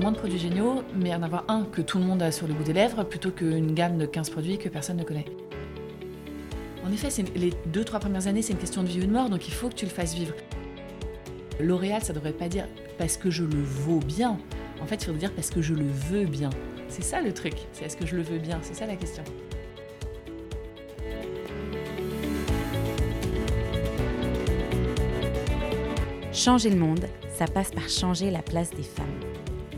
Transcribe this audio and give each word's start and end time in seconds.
moins 0.00 0.12
de 0.12 0.16
produits 0.16 0.38
géniaux, 0.38 0.82
mais 0.96 1.14
en 1.14 1.22
avoir 1.22 1.44
un 1.48 1.64
que 1.64 1.82
tout 1.82 1.98
le 1.98 2.04
monde 2.04 2.22
a 2.22 2.32
sur 2.32 2.48
le 2.48 2.54
bout 2.54 2.64
des 2.64 2.72
lèvres, 2.72 3.04
plutôt 3.04 3.30
qu'une 3.30 3.74
gamme 3.74 3.98
de 3.98 4.06
15 4.06 4.30
produits 4.30 4.58
que 4.58 4.68
personne 4.68 4.96
ne 4.96 5.04
connaît. 5.04 5.26
En 6.86 6.90
effet, 6.90 7.08
les 7.36 7.52
deux, 7.66 7.84
trois 7.84 8.00
premières 8.00 8.26
années, 8.26 8.40
c'est 8.40 8.54
une 8.54 8.58
question 8.58 8.82
de 8.82 8.88
vie 8.88 9.00
ou 9.02 9.06
de 9.06 9.12
mort, 9.12 9.28
donc 9.28 9.46
il 9.46 9.52
faut 9.52 9.68
que 9.68 9.74
tu 9.74 9.84
le 9.84 9.90
fasses 9.90 10.14
vivre. 10.14 10.34
L'Oréal, 11.60 12.02
ça 12.02 12.14
devrait 12.14 12.32
pas 12.32 12.48
dire 12.48 12.66
parce 12.98 13.18
que 13.18 13.30
je 13.30 13.44
le 13.44 13.60
vaux 13.60 14.00
bien. 14.00 14.38
En 14.82 14.86
fait, 14.86 14.96
il 14.96 15.04
faudrait 15.04 15.20
dire 15.20 15.32
parce 15.34 15.50
que 15.50 15.60
je 15.60 15.74
le 15.74 15.84
veux 15.84 16.24
bien. 16.24 16.50
C'est 16.88 17.04
ça 17.04 17.20
le 17.20 17.32
truc, 17.32 17.54
c'est 17.72 17.84
est-ce 17.84 17.96
que 17.96 18.06
je 18.06 18.16
le 18.16 18.22
veux 18.22 18.38
bien, 18.38 18.58
c'est 18.62 18.74
ça 18.74 18.86
la 18.86 18.96
question. 18.96 19.22
Changer 26.32 26.70
le 26.70 26.76
monde, 26.76 27.04
ça 27.34 27.44
passe 27.46 27.70
par 27.70 27.88
changer 27.88 28.30
la 28.30 28.40
place 28.40 28.70
des 28.70 28.82
femmes 28.82 29.19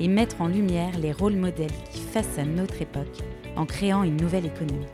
et 0.02 0.09
mettre 0.09 0.41
en 0.41 0.48
lumière 0.48 0.98
les 0.98 1.12
rôles 1.12 1.37
modèles 1.37 1.70
qui 1.92 2.01
façonnent 2.01 2.56
notre 2.56 2.83
époque 2.83 3.23
en 3.55 3.65
créant 3.66 4.02
une 4.02 4.16
nouvelle 4.16 4.47
économie. 4.47 4.84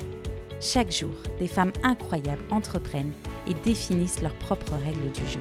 Chaque 0.61 0.93
jour, 0.93 1.15
des 1.39 1.47
femmes 1.47 1.73
incroyables 1.83 2.45
entreprennent 2.51 3.13
et 3.47 3.55
définissent 3.65 4.21
leurs 4.21 4.35
propres 4.35 4.75
règles 4.75 5.11
du 5.13 5.27
jeu. 5.27 5.41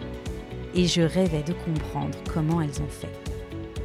Et 0.73 0.87
je 0.87 1.01
rêvais 1.01 1.43
de 1.43 1.51
comprendre 1.53 2.17
comment 2.33 2.61
elles 2.61 2.81
ont 2.81 2.87
fait. 2.87 3.11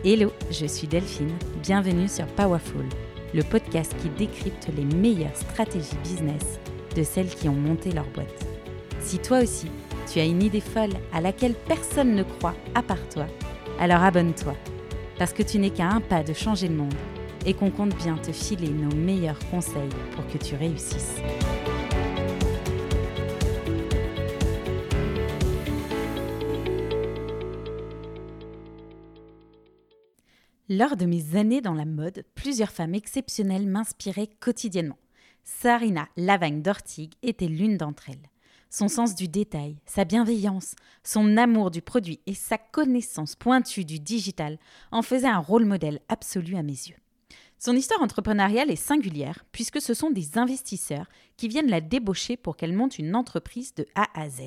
Hello, 0.04 0.30
je 0.52 0.66
suis 0.66 0.86
Delphine, 0.86 1.34
bienvenue 1.62 2.06
sur 2.06 2.26
Powerful, 2.26 2.86
le 3.34 3.42
podcast 3.42 3.92
qui 4.00 4.08
décrypte 4.10 4.68
les 4.76 4.84
meilleures 4.84 5.34
stratégies 5.34 5.96
business 6.04 6.60
de 6.94 7.02
celles 7.02 7.34
qui 7.34 7.48
ont 7.48 7.54
monté 7.54 7.90
leur 7.90 8.06
boîte. 8.10 8.46
Si 9.00 9.18
toi 9.18 9.40
aussi, 9.40 9.66
tu 10.12 10.20
as 10.20 10.26
une 10.26 10.42
idée 10.42 10.60
folle 10.60 10.94
à 11.12 11.20
laquelle 11.20 11.54
personne 11.66 12.14
ne 12.14 12.22
croit 12.22 12.54
à 12.76 12.82
part 12.82 13.08
toi, 13.08 13.26
alors 13.80 14.02
abonne-toi, 14.02 14.54
parce 15.18 15.32
que 15.32 15.42
tu 15.42 15.58
n'es 15.58 15.70
qu'à 15.70 15.88
un 15.88 16.00
pas 16.00 16.22
de 16.22 16.32
changer 16.32 16.68
le 16.68 16.76
monde 16.76 16.94
et 17.46 17.54
qu'on 17.54 17.70
compte 17.70 17.96
bien 17.96 18.16
te 18.16 18.32
filer 18.32 18.68
nos 18.68 18.94
meilleurs 18.94 19.38
conseils 19.50 19.90
pour 20.14 20.26
que 20.28 20.38
tu 20.38 20.54
réussisses. 20.54 21.16
Lors 30.68 30.96
de 30.96 31.04
mes 31.04 31.36
années 31.36 31.60
dans 31.60 31.74
la 31.74 31.84
mode, 31.84 32.24
plusieurs 32.34 32.70
femmes 32.70 32.94
exceptionnelles 32.94 33.66
m'inspiraient 33.66 34.30
quotidiennement. 34.40 34.98
Sarina 35.44 36.08
Lavagne 36.16 36.62
d'Ortigue 36.62 37.12
était 37.22 37.46
l'une 37.46 37.76
d'entre 37.76 38.08
elles. 38.08 38.31
Son 38.74 38.88
sens 38.88 39.14
du 39.14 39.28
détail, 39.28 39.76
sa 39.84 40.06
bienveillance, 40.06 40.76
son 41.04 41.36
amour 41.36 41.70
du 41.70 41.82
produit 41.82 42.20
et 42.24 42.32
sa 42.32 42.56
connaissance 42.56 43.36
pointue 43.36 43.84
du 43.84 44.00
digital 44.00 44.58
en 44.92 45.02
faisaient 45.02 45.26
un 45.26 45.40
rôle 45.40 45.66
modèle 45.66 46.00
absolu 46.08 46.56
à 46.56 46.62
mes 46.62 46.72
yeux. 46.72 46.96
Son 47.58 47.76
histoire 47.76 48.00
entrepreneuriale 48.00 48.70
est 48.70 48.76
singulière 48.76 49.44
puisque 49.52 49.82
ce 49.82 49.92
sont 49.92 50.10
des 50.10 50.38
investisseurs 50.38 51.04
qui 51.36 51.48
viennent 51.48 51.68
la 51.68 51.82
débaucher 51.82 52.38
pour 52.38 52.56
qu'elle 52.56 52.72
monte 52.72 52.98
une 52.98 53.14
entreprise 53.14 53.74
de 53.74 53.86
A 53.94 54.06
à 54.18 54.30
Z. 54.30 54.40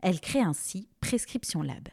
Elle 0.00 0.20
crée 0.20 0.40
ainsi 0.40 0.88
Prescription 1.02 1.60
Lab. 1.60 1.88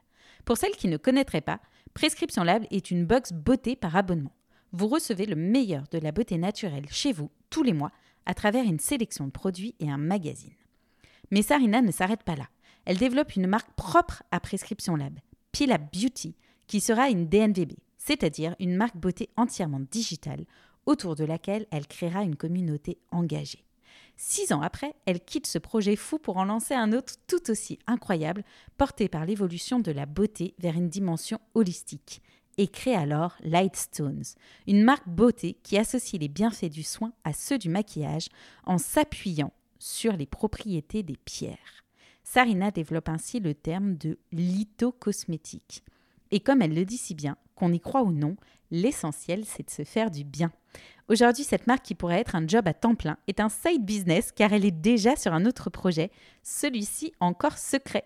Pour 0.46 0.56
celles 0.56 0.78
qui 0.78 0.88
ne 0.88 0.96
connaîtraient 0.96 1.42
pas, 1.42 1.60
Prescription 1.94 2.46
Lab 2.46 2.64
est 2.72 2.90
une 2.90 3.06
box 3.06 3.34
beauté 3.34 3.76
par 3.76 3.98
abonnement. 3.98 4.34
Vous 4.72 4.88
recevez 4.88 5.26
le 5.26 5.36
meilleur 5.36 5.84
de 5.92 5.98
la 5.98 6.14
beauté 6.14 6.38
naturelle 6.38 6.88
chez 6.90 7.12
vous 7.12 7.32
tous 7.50 7.64
les 7.64 7.74
mois 7.74 7.92
à 8.26 8.34
travers 8.34 8.64
une 8.64 8.80
sélection 8.80 9.26
de 9.26 9.32
produits 9.32 9.76
et 9.82 9.92
un 9.92 9.98
magazine. 9.98 10.54
Mais 11.32 11.42
Sarina 11.42 11.82
ne 11.82 11.92
s'arrête 11.92 12.24
pas 12.24 12.36
là. 12.36 12.48
Elle 12.86 12.98
développe 12.98 13.36
une 13.36 13.48
marque 13.48 13.72
propre 13.74 14.24
à 14.32 14.40
Prescription 14.40 14.96
Lab, 14.96 15.20
Pila 15.52 15.78
Beauty, 15.78 16.36
qui 16.68 16.80
sera 16.80 17.10
une 17.10 17.28
DNVB, 17.28 17.74
c'est-à-dire 17.98 18.56
une 18.60 18.76
marque 18.76 18.98
beauté 18.98 19.30
entièrement 19.36 19.82
digitale 19.92 20.46
autour 20.86 21.16
de 21.16 21.24
laquelle 21.24 21.66
elle 21.72 21.88
créera 21.88 22.24
une 22.24 22.36
communauté 22.36 23.00
engagée. 23.12 23.64
Six 24.18 24.54
ans 24.54 24.62
après, 24.62 24.94
elle 25.06 25.20
quitte 25.20 25.48
ce 25.48 25.58
projet 25.58 25.96
fou 25.96 26.20
pour 26.20 26.38
en 26.38 26.46
lancer 26.46 26.74
un 26.74 26.94
autre 26.94 27.16
tout 27.28 27.50
aussi 27.50 27.80
incroyable, 27.88 28.44
porté 28.78 29.10
par 29.10 29.26
l'évolution 29.26 29.80
de 29.80 29.92
la 29.92 30.06
beauté 30.06 30.54
vers 30.60 30.76
une 30.76 30.90
dimension 30.90 31.40
holistique, 31.54 32.22
et 32.58 32.68
crée 32.68 32.96
alors 32.96 33.36
Lightstones, 33.42 34.24
une 34.68 34.84
marque 34.84 35.08
beauté 35.08 35.58
qui 35.64 35.78
associe 35.78 36.20
les 36.20 36.30
bienfaits 36.30 36.70
du 36.70 36.84
soin 36.84 37.12
à 37.26 37.34
ceux 37.34 37.58
du 37.58 37.70
maquillage 37.70 38.30
en 38.66 38.78
s'appuyant 38.78 39.52
sur 39.86 40.14
les 40.14 40.26
propriétés 40.26 41.04
des 41.04 41.16
pierres. 41.16 41.86
Sarina 42.24 42.72
développe 42.72 43.08
ainsi 43.08 43.40
le 43.40 43.54
terme 43.54 43.96
de 43.98 44.18
lithocosmétique. 44.32 45.84
Et 46.32 46.40
comme 46.40 46.64
elle 46.64 46.74
le 46.74 46.86
dit 46.86 46.98
si 46.98 47.14
bien, 47.14 47.38
qu'on 47.54 47.72
y 47.72 47.80
croit 47.80 48.02
ou 48.02 48.12
non, 48.12 48.36
l'essentiel 48.72 49.46
c'est 49.46 49.68
de 49.68 49.70
se 49.70 49.84
faire 49.84 50.10
du 50.10 50.24
bien. 50.24 50.52
Aujourd'hui, 51.08 51.44
cette 51.44 51.68
marque 51.68 51.84
qui 51.84 51.94
pourrait 51.94 52.20
être 52.20 52.36
un 52.36 52.48
job 52.48 52.68
à 52.68 52.74
temps 52.74 52.96
plein 52.96 53.18
est 53.28 53.40
un 53.40 53.50
side 53.50 53.86
business 53.86 54.32
car 54.32 54.54
elle 54.54 54.66
est 54.66 54.72
déjà 54.72 55.16
sur 55.16 55.34
un 55.34 55.46
autre 55.46 55.70
projet, 55.70 56.10
celui-ci 56.42 57.14
encore 57.20 57.60
secret. 57.60 58.06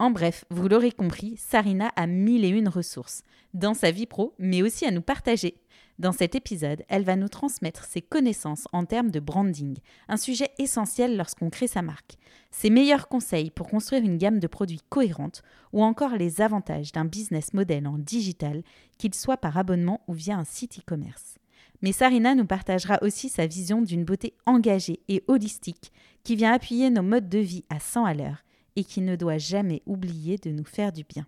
En 0.00 0.10
bref, 0.10 0.44
vous 0.50 0.66
l'aurez 0.66 0.90
compris, 0.90 1.36
Sarina 1.36 1.92
a 1.94 2.08
mille 2.08 2.44
et 2.44 2.48
une 2.48 2.68
ressources, 2.68 3.22
dans 3.54 3.74
sa 3.74 3.92
vie 3.92 4.06
pro, 4.06 4.34
mais 4.40 4.62
aussi 4.62 4.84
à 4.84 4.90
nous 4.90 5.00
partager. 5.00 5.54
Dans 6.00 6.12
cet 6.12 6.34
épisode, 6.34 6.82
elle 6.88 7.04
va 7.04 7.14
nous 7.14 7.28
transmettre 7.28 7.84
ses 7.84 8.02
connaissances 8.02 8.66
en 8.72 8.84
termes 8.84 9.12
de 9.12 9.20
branding, 9.20 9.76
un 10.08 10.16
sujet 10.16 10.50
essentiel 10.58 11.16
lorsqu'on 11.16 11.50
crée 11.50 11.68
sa 11.68 11.82
marque, 11.82 12.16
ses 12.50 12.68
meilleurs 12.68 13.06
conseils 13.06 13.50
pour 13.50 13.68
construire 13.68 14.02
une 14.02 14.18
gamme 14.18 14.40
de 14.40 14.48
produits 14.48 14.80
cohérente 14.88 15.42
ou 15.72 15.84
encore 15.84 16.16
les 16.16 16.40
avantages 16.40 16.90
d'un 16.90 17.04
business 17.04 17.54
model 17.54 17.86
en 17.86 17.96
digital, 17.98 18.64
qu'il 18.98 19.14
soit 19.14 19.36
par 19.36 19.56
abonnement 19.56 20.00
ou 20.08 20.14
via 20.14 20.36
un 20.36 20.44
site 20.44 20.80
e-commerce. 20.80 21.38
Mais 21.80 21.92
Sarina 21.92 22.34
nous 22.34 22.46
partagera 22.46 22.98
aussi 23.02 23.28
sa 23.28 23.46
vision 23.46 23.80
d'une 23.80 24.04
beauté 24.04 24.34
engagée 24.46 25.00
et 25.08 25.22
holistique 25.28 25.92
qui 26.24 26.34
vient 26.34 26.52
appuyer 26.52 26.90
nos 26.90 27.02
modes 27.02 27.28
de 27.28 27.38
vie 27.38 27.64
à 27.68 27.78
100 27.78 28.04
à 28.04 28.14
l'heure 28.14 28.44
et 28.74 28.82
qui 28.82 29.00
ne 29.00 29.14
doit 29.14 29.38
jamais 29.38 29.82
oublier 29.86 30.38
de 30.38 30.50
nous 30.50 30.64
faire 30.64 30.92
du 30.92 31.04
bien. 31.04 31.26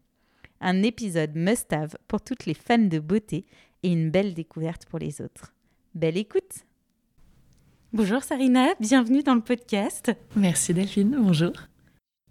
Un 0.61 0.83
épisode 0.83 1.37
must-have 1.37 1.97
pour 2.09 2.23
toutes 2.23 2.47
les 2.47 2.55
fans 2.55 2.79
de 2.79 2.99
beauté 2.99 3.45
et 3.87 3.93
une 3.93 4.11
belle 4.11 4.35
découverte 4.35 4.85
pour 4.87 4.99
les 4.99 5.21
autres. 5.21 5.55
Belle 5.95 6.17
écoute 6.17 6.65
Bonjour 7.93 8.23
Sarina, 8.25 8.75
bienvenue 8.81 9.23
dans 9.23 9.37
le 9.37 9.41
podcast. 9.41 10.11
Merci 10.35 10.75
Delphine, 10.75 11.17
bonjour. 11.21 11.53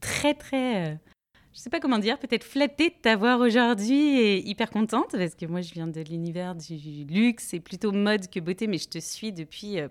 Très 0.01 0.33
très, 0.33 0.91
euh, 0.91 0.95
je 1.53 1.59
sais 1.59 1.69
pas 1.69 1.79
comment 1.79 1.97
dire, 1.97 2.19
peut-être 2.19 2.43
flattée 2.43 2.89
de 2.89 2.95
t'avoir 3.01 3.39
aujourd'hui 3.39 4.19
et 4.19 4.45
hyper 4.45 4.69
contente 4.69 5.13
parce 5.13 5.33
que 5.33 5.45
moi 5.45 5.61
je 5.61 5.73
viens 5.73 5.87
de 5.87 6.01
l'univers 6.01 6.55
du 6.55 6.75
luxe 7.05 7.53
et 7.53 7.61
plutôt 7.61 7.93
mode 7.93 8.29
que 8.29 8.41
beauté, 8.41 8.67
mais 8.67 8.77
je 8.77 8.89
te 8.89 8.99
suis 8.99 9.31
depuis 9.31 9.79
euh, 9.79 9.87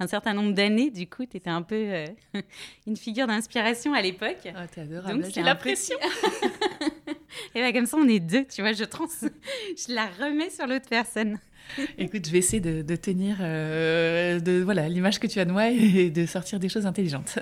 un 0.00 0.08
certain 0.08 0.34
nombre 0.34 0.52
d'années. 0.52 0.90
Du 0.90 1.08
coup, 1.08 1.26
tu 1.26 1.36
étais 1.36 1.48
un 1.48 1.62
peu 1.62 1.76
euh, 1.76 2.06
une 2.88 2.96
figure 2.96 3.28
d'inspiration 3.28 3.94
à 3.94 4.02
l'époque. 4.02 4.46
Oh, 4.46 4.66
t'es 4.74 4.80
adorable. 4.80 5.22
Donc 5.22 5.30
c'est 5.32 5.44
la 5.44 5.54
pression. 5.54 5.96
Et 7.54 7.60
bien, 7.60 7.72
comme 7.72 7.86
ça, 7.86 7.96
on 7.96 8.08
est 8.08 8.20
deux, 8.20 8.44
tu 8.44 8.62
vois, 8.62 8.72
je, 8.72 8.84
trans... 8.84 9.06
je 9.22 9.94
la 9.94 10.06
remets 10.06 10.50
sur 10.50 10.66
l'autre 10.66 10.88
personne. 10.88 11.38
Écoute, 11.98 12.26
je 12.26 12.32
vais 12.32 12.38
essayer 12.38 12.60
de, 12.60 12.96
tenir 12.96 13.36
euh, 13.40 14.40
de, 14.40 14.62
voilà 14.62 14.88
l'image 14.88 15.18
que 15.18 15.26
tu 15.26 15.38
as 15.40 15.44
de 15.44 15.52
moi 15.52 15.68
et 15.70 16.10
de 16.10 16.26
sortir 16.26 16.58
des 16.58 16.68
choses 16.68 16.86
intelligentes. 16.86 17.38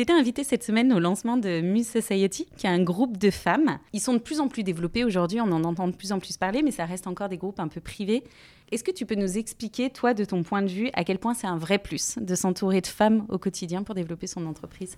Tu 0.00 0.02
étais 0.02 0.12
invitée 0.12 0.44
cette 0.44 0.64
semaine 0.64 0.92
au 0.92 0.98
lancement 0.98 1.36
de 1.36 1.60
Muse 1.60 1.88
Society, 1.88 2.46
qui 2.56 2.66
est 2.66 2.70
un 2.70 2.82
groupe 2.82 3.18
de 3.18 3.30
femmes. 3.30 3.78
Ils 3.92 4.00
sont 4.00 4.14
de 4.14 4.18
plus 4.18 4.40
en 4.40 4.48
plus 4.48 4.62
développés 4.62 5.04
aujourd'hui, 5.04 5.40
on 5.40 5.52
en 5.52 5.62
entend 5.64 5.88
de 5.88 5.94
plus 5.94 6.12
en 6.12 6.18
plus 6.18 6.36
parler, 6.36 6.62
mais 6.62 6.70
ça 6.70 6.86
reste 6.86 7.06
encore 7.06 7.28
des 7.28 7.36
groupes 7.36 7.60
un 7.60 7.68
peu 7.68 7.80
privés. 7.80 8.24
Est-ce 8.72 8.84
que 8.84 8.92
tu 8.92 9.04
peux 9.04 9.16
nous 9.16 9.36
expliquer, 9.36 9.90
toi, 9.90 10.14
de 10.14 10.24
ton 10.24 10.42
point 10.42 10.62
de 10.62 10.68
vue, 10.68 10.90
à 10.94 11.04
quel 11.04 11.18
point 11.18 11.34
c'est 11.34 11.48
un 11.48 11.58
vrai 11.58 11.78
plus 11.78 12.16
de 12.18 12.34
s'entourer 12.34 12.80
de 12.80 12.86
femmes 12.86 13.26
au 13.28 13.36
quotidien 13.36 13.82
pour 13.82 13.94
développer 13.94 14.26
son 14.26 14.46
entreprise? 14.46 14.96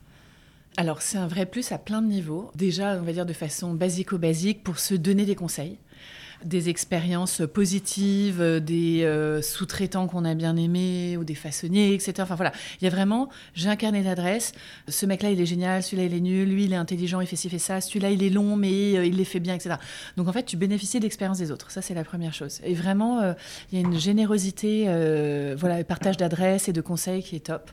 Alors 0.77 1.03
c'est 1.03 1.19
un 1.19 1.27
vrai 1.27 1.47
plus 1.47 1.73
à 1.73 1.79
plein 1.79 2.01
de 2.01 2.07
niveaux. 2.07 2.51
Déjà, 2.55 2.97
on 2.99 3.03
va 3.03 3.13
dire 3.13 3.27
de 3.27 3.33
façon 3.33 3.75
basico-basique 3.75 4.65
pour 4.65 4.79
se 4.79 4.95
donner 4.95 5.27
des 5.27 5.35
conseils 5.35 5.79
des 6.45 6.69
expériences 6.69 7.43
positives, 7.53 8.41
euh, 8.41 8.61
des 8.61 9.05
euh, 9.05 9.43
sous-traitants 9.43 10.07
qu'on 10.07 10.25
a 10.25 10.35
bien 10.35 10.57
aimés 10.57 11.17
ou 11.17 11.25
des 11.25 11.35
façonniers, 11.35 11.95
etc. 11.95 12.15
Enfin 12.21 12.35
voilà, 12.35 12.53
il 12.81 12.85
y 12.85 12.87
a 12.87 12.91
vraiment, 12.91 13.29
j'ai 13.55 13.69
un 13.69 13.77
carnet. 13.77 14.03
Ce 14.89 15.07
mec-là, 15.07 15.31
il 15.31 15.41
est 15.41 15.47
génial, 15.47 15.83
celui-là, 15.83 16.05
il 16.05 16.15
est 16.15 16.21
nul, 16.21 16.49
lui, 16.49 16.65
il 16.65 16.73
est 16.73 16.77
intelligent, 16.77 17.21
il 17.21 17.27
fait 17.27 17.37
ci, 17.37 17.49
fait 17.49 17.59
ça, 17.59 17.81
celui-là, 17.81 18.11
il 18.11 18.23
est 18.23 18.31
long, 18.31 18.57
mais 18.57 18.97
euh, 18.97 19.05
il 19.05 19.17
les 19.17 19.25
fait 19.25 19.41
bien, 19.41 19.55
etc. 19.55 19.77
Donc 20.17 20.29
en 20.29 20.33
fait, 20.33 20.45
tu 20.45 20.57
bénéficies 20.57 20.99
de 20.99 21.05
l'expérience 21.05 21.39
des 21.39 21.51
autres. 21.51 21.71
Ça, 21.71 21.83
c'est 21.83 21.95
la 21.95 22.05
première 22.05 22.35
chose. 22.35 22.61
Et 22.65 22.75
vraiment, 22.75 23.35
il 23.71 23.79
y 23.79 23.83
a 23.83 23.87
une 23.87 23.99
générosité, 23.99 24.85
voilà, 25.57 25.83
partage 25.85 26.17
d'adresses 26.17 26.69
et 26.69 26.73
de 26.73 26.81
conseils 26.81 27.23
qui 27.23 27.37
est 27.37 27.47
top. 27.47 27.71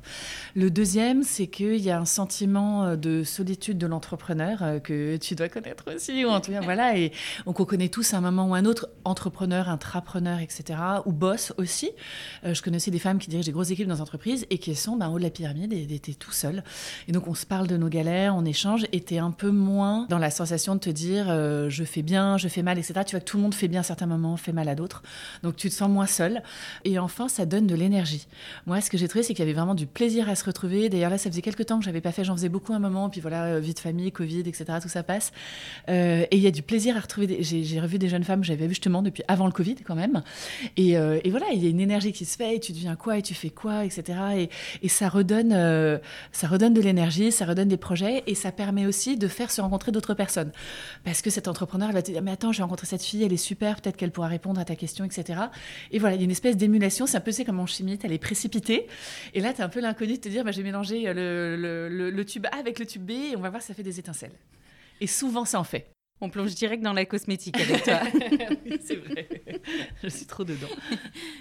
Le 0.55 0.69
deuxième, 0.69 1.23
c'est 1.23 1.47
qu'il 1.47 1.77
y 1.77 1.91
a 1.91 1.99
un 1.99 2.05
sentiment 2.05 2.95
de 2.95 3.23
solitude 3.23 3.77
de 3.77 3.87
l'entrepreneur 3.87 4.81
que 4.83 5.17
tu 5.17 5.35
dois 5.35 5.49
connaître 5.49 5.85
aussi, 5.95 6.25
ou 6.25 6.29
en 6.29 6.41
tout 6.41 6.51
cas, 6.51 6.61
voilà, 6.61 6.97
et 6.97 7.11
on 7.45 7.53
connaît 7.69 7.89
tous 7.89 8.13
un 8.13 8.21
moment 8.21 8.47
ou 8.47 8.55
un 8.55 8.58
autre 8.65 8.89
entrepreneur, 9.05 9.69
intrapreneur, 9.69 10.39
etc., 10.39 10.79
ou 11.05 11.11
boss 11.11 11.53
aussi. 11.57 11.91
Euh, 12.43 12.53
je 12.53 12.61
connais 12.61 12.77
aussi 12.77 12.91
des 12.91 12.99
femmes 12.99 13.19
qui 13.19 13.29
dirigent 13.29 13.45
des 13.45 13.51
grosses 13.51 13.71
équipes 13.71 13.87
dans 13.87 13.95
des 13.95 14.01
entreprises 14.01 14.45
et 14.49 14.57
qui 14.57 14.73
sont 14.75 14.95
ben, 14.95 15.07
en 15.07 15.13
haut 15.13 15.17
de 15.17 15.23
la 15.23 15.29
pyramide 15.29 15.73
et 15.73 15.81
étaient 15.93 16.13
tout 16.13 16.31
seuls. 16.31 16.63
Et 17.07 17.11
donc 17.11 17.27
on 17.27 17.33
se 17.33 17.45
parle 17.45 17.67
de 17.67 17.77
nos 17.77 17.89
galères, 17.89 18.35
on 18.35 18.45
échange, 18.45 18.85
et 18.91 19.01
tu 19.01 19.15
es 19.15 19.19
un 19.19 19.31
peu 19.31 19.51
moins 19.51 20.05
dans 20.09 20.17
la 20.17 20.31
sensation 20.31 20.75
de 20.75 20.79
te 20.79 20.89
dire 20.89 21.27
euh, 21.29 21.69
je 21.69 21.83
fais 21.83 22.01
bien, 22.01 22.37
je 22.37 22.47
fais 22.47 22.63
mal, 22.63 22.77
etc. 22.77 23.01
Tu 23.05 23.15
vois 23.15 23.19
que 23.19 23.25
tout 23.25 23.37
le 23.37 23.43
monde 23.43 23.53
fait 23.53 23.67
bien 23.67 23.81
à 23.81 23.83
certains 23.83 24.05
moments, 24.05 24.37
fait 24.37 24.51
mal 24.51 24.69
à 24.69 24.75
d'autres. 24.75 25.03
Donc 25.43 25.55
tu 25.55 25.69
te 25.69 25.73
sens 25.73 25.89
moins 25.89 26.07
seul. 26.07 26.41
Et 26.85 26.99
enfin, 26.99 27.27
ça 27.27 27.45
donne 27.45 27.67
de 27.67 27.75
l'énergie. 27.75 28.27
Moi, 28.65 28.81
ce 28.81 28.89
que 28.89 28.97
j'ai 28.97 29.07
trouvé, 29.07 29.23
c'est 29.23 29.33
qu'il 29.33 29.45
y 29.45 29.47
avait 29.47 29.57
vraiment 29.57 29.75
du 29.75 29.87
plaisir 29.87 30.29
à 30.29 30.35
se 30.35 30.43
retrouver. 30.45 30.89
D'ailleurs, 30.89 31.09
là, 31.09 31.17
ça 31.17 31.29
faisait 31.29 31.41
quelques 31.41 31.65
temps 31.65 31.79
que 31.79 31.85
j'avais 31.85 32.01
pas 32.01 32.11
fait, 32.11 32.23
j'en 32.23 32.35
faisais 32.35 32.49
beaucoup 32.49 32.73
un 32.73 32.79
moment, 32.79 33.09
puis 33.09 33.21
voilà, 33.21 33.45
euh, 33.45 33.59
vie 33.59 33.73
de 33.73 33.79
famille, 33.79 34.11
Covid, 34.11 34.41
etc., 34.41 34.65
tout 34.81 34.89
ça 34.89 35.03
passe. 35.03 35.31
et 35.87 36.27
il 36.31 36.39
y 36.39 36.47
a 36.47 36.51
du 36.51 36.61
plaisir 36.61 36.97
à 36.97 36.99
retrouver. 36.99 37.43
J'ai 37.43 37.79
revu 37.79 37.99
des 37.99 38.09
jeunes 38.09 38.23
femmes 38.23 38.43
j'avais 38.49 38.67
vu 38.67 38.73
justement 38.73 39.01
depuis 39.01 39.23
avant 39.27 39.45
le 39.45 39.51
Covid 39.51 39.75
quand 39.85 39.95
même. 39.95 40.23
Et, 40.77 40.91
et 40.93 41.29
voilà, 41.29 41.47
il 41.53 41.63
y 41.63 41.67
a 41.67 41.69
une 41.69 41.79
énergie 41.79 42.11
qui 42.11 42.25
se 42.25 42.37
fait, 42.37 42.55
et 42.55 42.59
tu 42.59 42.71
deviens 42.71 42.95
quoi, 42.95 43.17
et 43.17 43.21
tu 43.21 43.33
fais 43.33 43.49
quoi, 43.49 43.85
etc. 43.85 44.49
Et, 44.81 44.89
ça 44.89 45.09
redonne, 45.09 45.53
euh, 45.53 45.97
ça 46.31 46.47
redonne 46.47 46.73
de 46.73 46.81
l'énergie, 46.81 47.31
ça 47.31 47.45
redonne 47.45 47.67
des 47.67 47.77
projets, 47.77 48.23
et 48.27 48.35
ça 48.35 48.51
permet 48.51 48.85
aussi 48.85 49.17
de 49.17 49.27
faire 49.27 49.51
se 49.51 49.61
rencontrer 49.61 49.91
d'autres 49.91 50.13
personnes. 50.13 50.51
Parce 51.03 51.21
que 51.21 51.29
cet 51.29 51.47
entrepreneur 51.47 51.91
va 51.91 52.01
te 52.01 52.11
dire, 52.11 52.21
mais 52.21 52.31
attends, 52.31 52.51
j'ai 52.51 52.63
rencontré 52.63 52.87
cette 52.87 53.03
fille, 53.03 53.23
elle 53.23 53.33
est 53.33 53.37
super, 53.37 53.81
peut-être 53.81 53.97
qu'elle 53.97 54.11
pourra 54.11 54.27
répondre 54.27 54.59
à 54.59 54.65
ta 54.65 54.75
question, 54.75 55.05
etc. 55.05 55.39
Et 55.91 55.99
voilà, 55.99 56.15
il 56.15 56.19
y 56.19 56.23
a 56.23 56.25
une 56.25 56.31
espèce 56.31 56.57
d'émulation, 56.57 57.05
c'est 57.05 57.17
un 57.17 57.21
peu 57.21 57.31
comme 57.45 57.59
en 57.59 57.67
chimie, 57.67 57.97
elle 58.03 58.11
est 58.11 58.17
précipitée, 58.17 58.87
et 59.33 59.39
là, 59.39 59.53
tu 59.53 59.61
as 59.61 59.65
un 59.65 59.69
peu 59.69 59.79
l'inconnu 59.79 60.13
de 60.13 60.19
te 60.19 60.29
dire, 60.29 60.43
bah, 60.43 60.51
j'ai 60.51 60.63
mélangé 60.63 61.13
le, 61.13 61.55
le, 61.89 62.25
tube 62.25 62.45
A 62.51 62.57
avec 62.57 62.79
le 62.79 62.85
tube 62.85 63.05
B, 63.05 63.11
et 63.11 63.35
on 63.37 63.41
va 63.41 63.49
voir 63.49 63.61
ça 63.61 63.73
fait 63.73 63.83
des 63.83 63.99
étincelles. 63.99 64.33
Et 64.99 65.07
souvent, 65.07 65.45
ça 65.45 65.59
en 65.59 65.63
fait. 65.63 65.87
On 66.21 66.29
plonge 66.29 66.53
direct 66.53 66.83
dans 66.83 66.91
la 66.91 67.05
cosmétique 67.05 67.57
avec 67.57 67.83
toi. 67.83 68.01
oui, 68.65 68.77
c'est 68.83 68.97
vrai. 68.97 69.27
Je 70.03 70.09
suis 70.09 70.25
trop 70.25 70.43
dedans. 70.43 70.67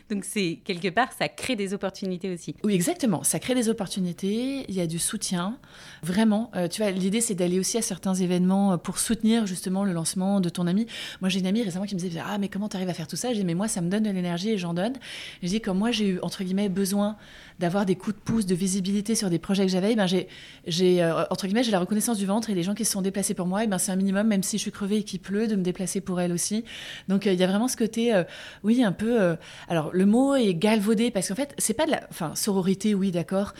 Donc 0.09 0.25
c'est 0.25 0.61
quelque 0.65 0.89
part, 0.89 1.13
ça 1.13 1.29
crée 1.29 1.57
des 1.57 1.75
opportunités 1.75 2.33
aussi. 2.33 2.55
Oui, 2.63 2.75
exactement. 2.75 3.25
Ça 3.25 3.41
crée 3.41 3.57
des 3.57 3.69
opportunités. 3.69 4.65
Il 4.69 4.75
y 4.77 4.81
a 4.81 4.87
du 4.87 5.01
soutien. 5.01 5.59
Vraiment. 6.05 6.53
Euh, 6.55 6.69
tu 6.69 6.81
vois, 6.81 6.93
l'idée 6.93 7.21
c'est 7.21 7.35
d'aller 7.35 7.59
aussi 7.59 7.77
à 7.77 7.83
certains 7.83 8.15
événements 8.15 8.75
euh, 8.75 8.77
pour 8.77 9.01
soutenir 9.01 9.47
justement 9.47 9.85
le 9.85 9.93
lancement 9.93 10.41
de 10.41 10.49
ton 10.49 10.69
ami. 10.69 10.87
Moi, 11.21 11.29
j'ai 11.29 11.41
une 11.41 11.47
amie 11.47 11.63
récemment 11.63 11.87
qui 11.87 11.97
me 11.97 12.01
disait 12.01 12.21
ah 12.25 12.39
mais 12.39 12.49
comment 12.49 12.69
tu 12.69 12.77
arrives 12.77 12.89
à 12.89 12.95
faire 12.95 13.09
tout 13.09 13.17
ça? 13.17 13.33
J'ai 13.33 13.41
dit 13.41 13.45
mais 13.45 13.55
moi 13.55 13.67
ça 13.67 13.81
me 13.81 13.91
donne 13.91 14.05
de 14.05 14.11
l'énergie 14.11 14.51
et 14.51 14.59
j'en 14.59 14.75
donne. 14.75 14.95
Je 15.43 15.49
dis 15.49 15.61
comme 15.61 15.79
moi 15.79 15.91
j'ai 15.91 16.09
eu 16.09 16.21
entre 16.21 16.45
guillemets 16.45 16.69
besoin 16.69 17.17
d'avoir 17.59 17.85
des 17.85 17.97
coups 17.97 18.15
de 18.15 18.21
pouce, 18.21 18.47
de 18.47 18.55
visibilité 18.55 19.17
sur 19.17 19.29
des 19.29 19.41
projets 19.41 19.67
que 19.67 19.73
j'avais. 19.73 19.97
Ben 19.97 20.07
j'ai, 20.07 20.29
j'ai 20.69 21.03
euh, 21.03 21.25
entre 21.31 21.47
guillemets 21.49 21.65
j'ai 21.65 21.73
la 21.73 21.81
reconnaissance 21.81 22.19
du 22.19 22.27
ventre 22.27 22.51
et 22.51 22.55
les 22.55 22.63
gens 22.63 22.75
qui 22.75 22.85
se 22.85 22.93
sont 22.93 23.03
déplacés 23.03 23.35
pour 23.35 23.47
moi. 23.47 23.65
Et 23.65 23.67
ben 23.67 23.79
c'est 23.79 23.91
un 23.91 23.97
minimum 23.97 24.29
même 24.29 24.45
si 24.45 24.57
je 24.57 24.68
suis 24.69 24.73
crevée 24.73 24.99
et 24.99 25.05
qu'il 25.05 25.21
pleut 25.21 25.47
de 25.47 25.57
me 25.57 25.63
déplacer 25.63 26.01
pour 26.01 26.21
elle 26.21 26.33
aussi. 26.33 26.65
Donc 27.09 27.27
il 27.27 27.35
y 27.35 27.45
a 27.45 27.47
vraiment 27.47 27.69
ce 27.69 27.77
côté 27.77 28.23
oui 28.63 28.83
un 28.83 28.93
peu 28.93 29.37
alors 29.69 29.91
le 29.93 30.07
mot 30.07 30.35
est 30.35 30.55
galvaudé 30.55 31.11
parce 31.11 31.29
qu'en 31.29 31.35
fait, 31.35 31.55
c'est 31.59 31.75
pas 31.75 31.87
de 31.87 31.93
la. 31.93 32.01
Enfin, 32.11 32.35
sororité, 32.35 32.95
oui, 32.95 33.11
d'accord 33.11 33.55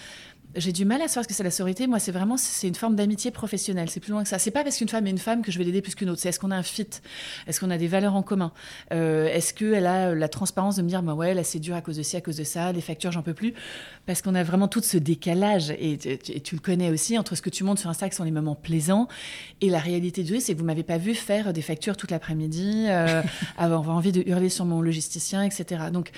j'ai 0.57 0.73
du 0.73 0.87
mal 0.87 1.03
à 1.03 1.09
savoir 1.09 1.25
ce 1.25 1.29
que 1.29 1.35
c'est 1.35 1.43
la 1.43 1.51
sororité. 1.51 1.87
Moi, 1.87 1.99
c'est 1.99 2.11
vraiment 2.13 2.37
c'est 2.39 2.69
une 2.69 2.75
forme 2.75 2.97
d'amitié 2.97 3.31
professionnelle. 3.31 3.91
C'est 3.91 4.01
plus 4.01 4.13
loin 4.13 4.23
que 4.23 4.29
ça. 4.29 4.39
C'est 4.39 4.51
pas 4.51 4.65
parce 4.65 4.79
qu'une 4.79 4.89
femme 4.89 5.07
est 5.07 5.11
une 5.11 5.19
femme 5.19 5.43
que 5.43 5.53
je 5.53 5.59
vais 5.59 5.65
l'aider 5.65 5.83
plus 5.83 5.95
qu'une 5.95 6.09
autre. 6.09 6.21
C'est 6.21 6.31
est-ce 6.31 6.41
qu'on 6.41 6.51
a 6.51 6.57
un 6.57 6.63
fit? 6.63 6.89
Est-ce 7.47 7.61
qu'on 7.61 7.71
a 7.71 7.77
des 7.77 7.87
valeurs 7.87 8.15
en 8.15 8.23
commun? 8.23 8.53
Euh, 8.93 9.27
Est-ce 9.27 9.53
qu'elle 9.53 9.87
a 9.87 10.15
la 10.15 10.29
transparence 10.29 10.77
de 10.77 10.83
me 10.83 10.89
dire 10.89 11.03
bah 11.03 11.15
ouais 11.15 11.35
là 11.35 11.45
c'est 11.45 11.59
dur 11.59 11.75
à 11.75 11.83
cause 11.83 11.99
de 11.99 12.03
ci, 12.03 12.17
à 12.17 12.21
cause 12.21 12.37
de 12.37 12.45
ça, 12.45 12.73
les 12.73 12.81
factures 12.81 13.13
j'en 13.13 13.23
peux 13.23 13.35
plus? 13.35 13.53
Parce 14.07 14.23
qu'on 14.23 14.35
a 14.35 14.43
vraiment 14.43 14.69
tout 14.69 14.81
ce 14.83 14.97
décalage 14.97 15.71
et, 15.71 15.99
tu 15.99 16.55
le 16.55 16.61
connais 16.61 16.91
aussi 16.91 17.19
entre 17.19 17.35
ce 17.35 17.43
que 17.43 17.51
tu 17.51 17.63
montres 17.63 17.81
sur 17.81 17.91
Insta 17.91 18.09
qui 18.09 18.17
sont 18.17 18.25
les 18.25 18.31
moments 18.31 18.55
plaisants 18.55 19.07
et 19.61 19.69
la 19.69 19.79
réalité 19.79 20.23
du 20.23 20.41
c'est 20.41 20.55
que 20.55 20.59
vous 20.59 20.65
m'avez 20.65 20.83
pas 20.83 20.99
vu 20.99 21.15
faire 21.15 21.53
des 21.53 21.63
factures 21.63 21.97
toute 21.97 22.11
l'après-midi, 22.11 22.87
euh, 22.89 23.23
avoir 23.59 23.89
envie 23.91 24.13
de 24.13 24.23
hurler 24.27 24.49
sur 24.49 24.65
mon 24.65 24.81
logisticien, 24.81 25.43
etc. 25.43 25.85
Donc 25.93 26.11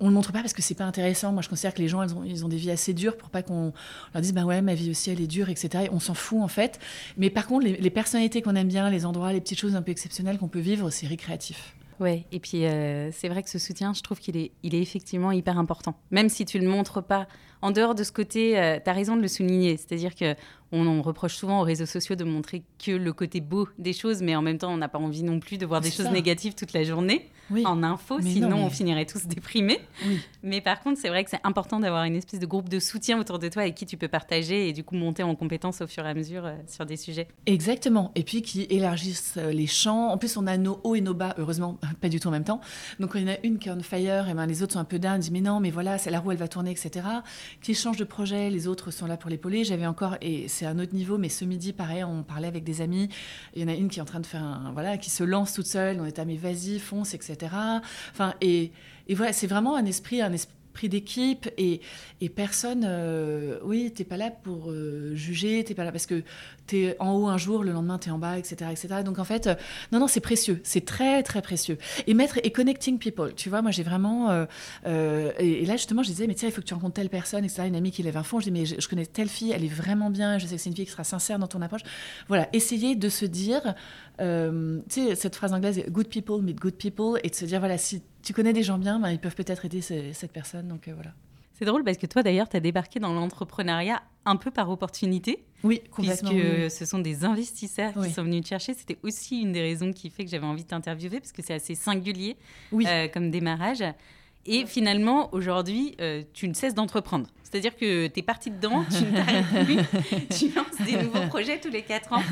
on 0.00 0.08
le 0.08 0.14
montre 0.14 0.32
pas 0.32 0.40
parce 0.40 0.52
que 0.52 0.62
c'est 0.62 0.74
pas 0.74 0.84
intéressant. 0.84 1.32
Moi 1.32 1.42
je 1.42 1.48
considère 1.48 1.74
que 1.74 1.82
les 1.82 1.88
gens 1.88 2.00
ont, 2.12 2.24
ils 2.24 2.44
ont 2.44 2.48
des 2.48 2.56
vies 2.56 2.70
assez 2.70 2.92
dures 2.92 3.16
pour 3.16 3.30
pas 3.30 3.42
qu'on 3.42 3.68
on 3.68 3.72
leur 4.14 4.22
dit 4.22 4.32
bah 4.32 4.44
ouais 4.44 4.62
ma 4.62 4.74
vie 4.74 4.90
aussi 4.90 5.10
elle 5.10 5.20
est 5.20 5.26
dure 5.26 5.48
etc 5.48 5.88
on 5.92 6.00
s'en 6.00 6.14
fout 6.14 6.40
en 6.40 6.48
fait. 6.48 6.78
Mais 7.16 7.30
par 7.30 7.46
contre 7.46 7.66
les, 7.66 7.90
personnalités 7.90 8.42
qu'on 8.42 8.54
aime 8.54 8.68
bien 8.68 8.90
les 8.90 9.06
endroits 9.06 9.32
les 9.32 9.40
petites 9.40 9.58
choses 9.58 9.76
un 9.76 9.82
peu 9.82 9.90
exceptionnelles 9.90 10.38
qu'on 10.38 10.48
peut 10.48 10.60
vivre 10.60 10.90
c'est 10.90 11.06
récréatif. 11.06 11.74
Ouais, 12.00 12.26
et 12.30 12.38
puis 12.38 12.64
euh, 12.64 13.10
c'est 13.10 13.28
vrai 13.28 13.42
que 13.42 13.50
ce 13.50 13.58
soutien, 13.58 13.92
je 13.92 14.02
trouve 14.02 14.20
qu'il 14.20 14.36
est, 14.36 14.52
il 14.62 14.74
est 14.74 14.80
effectivement 14.80 15.32
hyper 15.32 15.58
important. 15.58 15.96
Même 16.12 16.28
si 16.28 16.44
tu 16.44 16.58
le 16.60 16.68
montres 16.68 17.02
pas, 17.02 17.26
en 17.60 17.72
dehors 17.72 17.96
de 17.96 18.04
ce 18.04 18.12
côté, 18.12 18.58
euh, 18.58 18.78
tu 18.82 18.88
as 18.88 18.92
raison 18.92 19.16
de 19.16 19.22
le 19.22 19.26
souligner. 19.26 19.76
C'est-à-dire 19.76 20.14
que 20.14 20.36
on, 20.72 21.02
reproche 21.02 21.36
souvent 21.36 21.60
aux 21.60 21.64
réseaux 21.64 21.86
sociaux 21.86 22.16
de 22.16 22.24
montrer 22.24 22.62
que 22.84 22.92
le 22.92 23.12
côté 23.12 23.40
beau 23.40 23.68
des 23.78 23.92
choses, 23.92 24.22
mais 24.22 24.36
en 24.36 24.42
même 24.42 24.58
temps, 24.58 24.72
on 24.72 24.76
n'a 24.76 24.88
pas 24.88 24.98
envie 24.98 25.22
non 25.22 25.40
plus 25.40 25.58
de 25.58 25.66
voir 25.66 25.80
des 25.80 25.90
choses 25.90 26.10
négatives 26.10 26.54
toute 26.54 26.72
la 26.72 26.82
journée 26.84 27.30
en 27.64 27.82
info, 27.82 28.20
sinon 28.20 28.64
on 28.64 28.70
finirait 28.70 29.06
tous 29.06 29.26
déprimés. 29.26 29.80
Mais 30.42 30.60
par 30.60 30.80
contre, 30.80 31.00
c'est 31.00 31.08
vrai 31.08 31.24
que 31.24 31.30
c'est 31.30 31.40
important 31.44 31.80
d'avoir 31.80 32.04
une 32.04 32.16
espèce 32.16 32.40
de 32.40 32.46
groupe 32.46 32.68
de 32.68 32.78
soutien 32.78 33.18
autour 33.18 33.38
de 33.38 33.48
toi 33.48 33.62
avec 33.62 33.74
qui 33.74 33.86
tu 33.86 33.96
peux 33.96 34.08
partager 34.08 34.68
et 34.68 34.72
du 34.72 34.84
coup 34.84 34.96
monter 34.96 35.22
en 35.22 35.34
compétence 35.34 35.80
au 35.80 35.86
fur 35.86 36.04
et 36.04 36.10
à 36.10 36.14
mesure 36.14 36.44
euh, 36.44 36.54
sur 36.66 36.86
des 36.86 36.96
sujets. 36.96 37.28
Exactement. 37.46 38.12
Et 38.14 38.22
puis 38.22 38.42
qui 38.42 38.66
élargissent 38.70 39.36
euh, 39.38 39.50
les 39.50 39.66
champs. 39.66 40.08
En 40.08 40.18
plus, 40.18 40.36
on 40.36 40.46
a 40.46 40.56
nos 40.56 40.80
hauts 40.84 40.94
et 40.94 41.00
nos 41.00 41.14
bas, 41.14 41.34
heureusement, 41.38 41.78
pas 42.00 42.08
du 42.08 42.20
tout 42.20 42.28
en 42.28 42.32
même 42.32 42.44
temps. 42.44 42.60
Donc, 43.00 43.12
quand 43.12 43.18
il 43.18 43.26
y 43.26 43.30
en 43.30 43.34
a 43.34 43.38
une 43.42 43.58
qui 43.58 43.68
est 43.68 43.72
on 43.72 43.80
fire, 43.82 44.28
et 44.28 44.34
ben, 44.34 44.46
les 44.46 44.62
autres 44.62 44.74
sont 44.74 44.78
un 44.78 44.84
peu 44.84 44.98
down, 44.98 45.18
disent 45.20 45.30
mais 45.30 45.40
non, 45.40 45.60
mais 45.60 45.70
voilà, 45.70 45.98
c'est 45.98 46.10
la 46.10 46.20
roue, 46.20 46.32
elle 46.32 46.38
va 46.38 46.48
tourner, 46.48 46.70
etc. 46.70 47.06
Qui 47.62 47.74
change 47.74 47.96
de 47.96 48.04
projet, 48.04 48.50
les 48.50 48.68
autres 48.68 48.90
sont 48.90 49.06
là 49.06 49.16
pour 49.16 49.30
l'épauler. 49.30 49.64
J'avais 49.64 49.86
encore, 49.86 50.16
et 50.20 50.48
c'est 50.58 50.66
un 50.66 50.78
autre 50.80 50.94
niveau, 50.94 51.18
mais 51.18 51.28
ce 51.28 51.44
midi, 51.44 51.72
pareil, 51.72 52.02
on 52.02 52.24
parlait 52.24 52.48
avec 52.48 52.64
des 52.64 52.80
amis. 52.80 53.08
Il 53.54 53.62
y 53.62 53.64
en 53.64 53.68
a 53.68 53.74
une 53.74 53.88
qui 53.88 54.00
est 54.00 54.02
en 54.02 54.06
train 54.06 54.18
de 54.18 54.26
faire 54.26 54.42
un, 54.42 54.72
voilà, 54.72 54.98
qui 54.98 55.08
se 55.08 55.22
lance 55.22 55.52
toute 55.52 55.66
seule. 55.66 56.00
On 56.00 56.04
est 56.04 56.18
à 56.18 56.24
mais 56.24 56.36
vas-y, 56.36 56.80
fonce, 56.80 57.14
etc. 57.14 57.36
Enfin, 58.10 58.34
et, 58.40 58.72
et 59.06 59.14
voilà, 59.14 59.32
c'est 59.32 59.46
vraiment 59.46 59.76
un 59.76 59.84
esprit, 59.84 60.20
un 60.20 60.32
esprit 60.32 60.57
d'équipe 60.86 61.50
et, 61.58 61.80
personne, 62.36 62.84
euh, 62.86 63.58
oui, 63.64 63.90
t'es 63.92 64.04
pas 64.04 64.16
là 64.16 64.30
pour 64.30 64.70
euh, 64.70 65.14
juger, 65.14 65.64
t'es 65.64 65.74
pas 65.74 65.84
là 65.84 65.90
parce 65.90 66.06
que 66.06 66.22
t'es 66.66 66.94
en 67.00 67.14
haut 67.14 67.26
un 67.26 67.38
jour, 67.38 67.64
le 67.64 67.72
lendemain 67.72 67.98
t'es 67.98 68.10
en 68.10 68.18
bas, 68.18 68.38
etc., 68.38 68.70
etc. 68.70 69.02
Donc 69.04 69.18
en 69.18 69.24
fait, 69.24 69.46
euh, 69.46 69.54
non, 69.90 69.98
non, 69.98 70.06
c'est 70.06 70.20
précieux, 70.20 70.60
c'est 70.62 70.84
très, 70.84 71.22
très 71.22 71.42
précieux. 71.42 71.78
Et 72.06 72.14
mettre 72.14 72.38
et 72.44 72.52
connecting 72.52 72.98
people, 72.98 73.34
tu 73.34 73.48
vois, 73.48 73.62
moi 73.62 73.72
j'ai 73.72 73.82
vraiment, 73.82 74.46
et, 74.84 75.64
là 75.66 75.76
justement, 75.76 76.02
je 76.02 76.10
disais, 76.10 76.26
mais 76.28 76.34
tiens, 76.34 76.48
il 76.48 76.52
faut 76.52 76.60
que 76.60 76.66
tu 76.66 76.74
rencontres 76.74 76.94
telle 76.94 77.10
personne, 77.10 77.44
etc. 77.44 77.64
Une 77.66 77.76
amie 77.76 77.90
qui 77.90 78.02
lève 78.02 78.16
un 78.16 78.22
fond, 78.22 78.38
je 78.38 78.44
dis, 78.44 78.50
mais 78.52 78.66
je, 78.66 78.76
je 78.78 78.88
connais 78.88 79.06
telle 79.06 79.28
fille, 79.28 79.50
elle 79.50 79.64
est 79.64 79.68
vraiment 79.68 80.10
bien, 80.10 80.38
je 80.38 80.46
sais 80.46 80.54
que 80.54 80.60
c'est 80.60 80.70
une 80.70 80.76
fille 80.76 80.84
qui 80.84 80.92
sera 80.92 81.04
sincère 81.04 81.38
dans 81.38 81.48
ton 81.48 81.62
approche. 81.62 81.82
Voilà, 82.28 82.48
essayer 82.52 82.94
de 82.94 83.08
se 83.08 83.24
dire, 83.24 83.74
tu 84.18 84.82
sais, 84.88 85.14
cette 85.14 85.36
phrase 85.36 85.52
anglaise, 85.52 85.82
good 85.88 86.08
people 86.08 86.42
meet 86.42 86.58
good 86.58 86.74
people, 86.74 87.20
et 87.22 87.30
de 87.30 87.34
se 87.34 87.44
dire, 87.44 87.60
voilà, 87.60 87.78
si 87.78 88.02
tu 88.22 88.32
connais 88.32 88.52
des 88.52 88.62
gens 88.62 88.78
bien, 88.78 88.98
ben, 88.98 89.10
ils 89.10 89.18
peuvent 89.18 89.34
peut-être 89.34 89.64
aider 89.64 89.80
cette 89.80 90.32
personne. 90.32 90.68
Donc 90.68 90.88
euh, 90.88 90.92
voilà. 90.94 91.12
C'est 91.54 91.64
drôle 91.64 91.82
parce 91.82 91.98
que 91.98 92.06
toi, 92.06 92.22
d'ailleurs, 92.22 92.48
tu 92.48 92.56
as 92.56 92.60
débarqué 92.60 93.00
dans 93.00 93.12
l'entrepreneuriat 93.12 94.02
un 94.24 94.36
peu 94.36 94.50
par 94.50 94.70
opportunité. 94.70 95.44
Oui, 95.64 95.82
complètement. 95.90 96.30
Puisque 96.30 96.70
ce 96.70 96.84
sont 96.84 97.00
des 97.00 97.24
investisseurs 97.24 97.94
qui 97.94 98.10
sont 98.10 98.22
venus 98.22 98.42
te 98.42 98.48
chercher. 98.48 98.74
C'était 98.74 98.98
aussi 99.02 99.40
une 99.40 99.52
des 99.52 99.62
raisons 99.62 99.92
qui 99.92 100.10
fait 100.10 100.24
que 100.24 100.30
j'avais 100.30 100.46
envie 100.46 100.62
de 100.62 100.68
t'interviewer 100.68 101.18
parce 101.18 101.32
que 101.32 101.42
c'est 101.42 101.54
assez 101.54 101.74
singulier 101.74 102.36
euh, 102.72 103.08
comme 103.08 103.32
démarrage. 103.32 103.82
Et 104.46 104.66
finalement, 104.66 105.34
aujourd'hui, 105.34 105.96
euh, 106.00 106.22
tu 106.32 106.48
ne 106.48 106.54
cesses 106.54 106.74
d'entreprendre. 106.74 107.28
C'est-à-dire 107.50 107.74
que 107.76 108.08
tu 108.08 108.18
es 108.18 108.22
parti 108.22 108.50
dedans, 108.50 108.84
tu 108.90 109.04
ne 109.04 109.16
t'arrêtes 109.16 109.64
plus, 109.64 109.76
tu 110.38 110.54
lances 110.54 110.86
des 110.86 111.02
nouveaux 111.02 111.26
projets 111.28 111.58
tous 111.58 111.70
les 111.70 111.82
quatre 111.82 112.12
ans. 112.12 112.22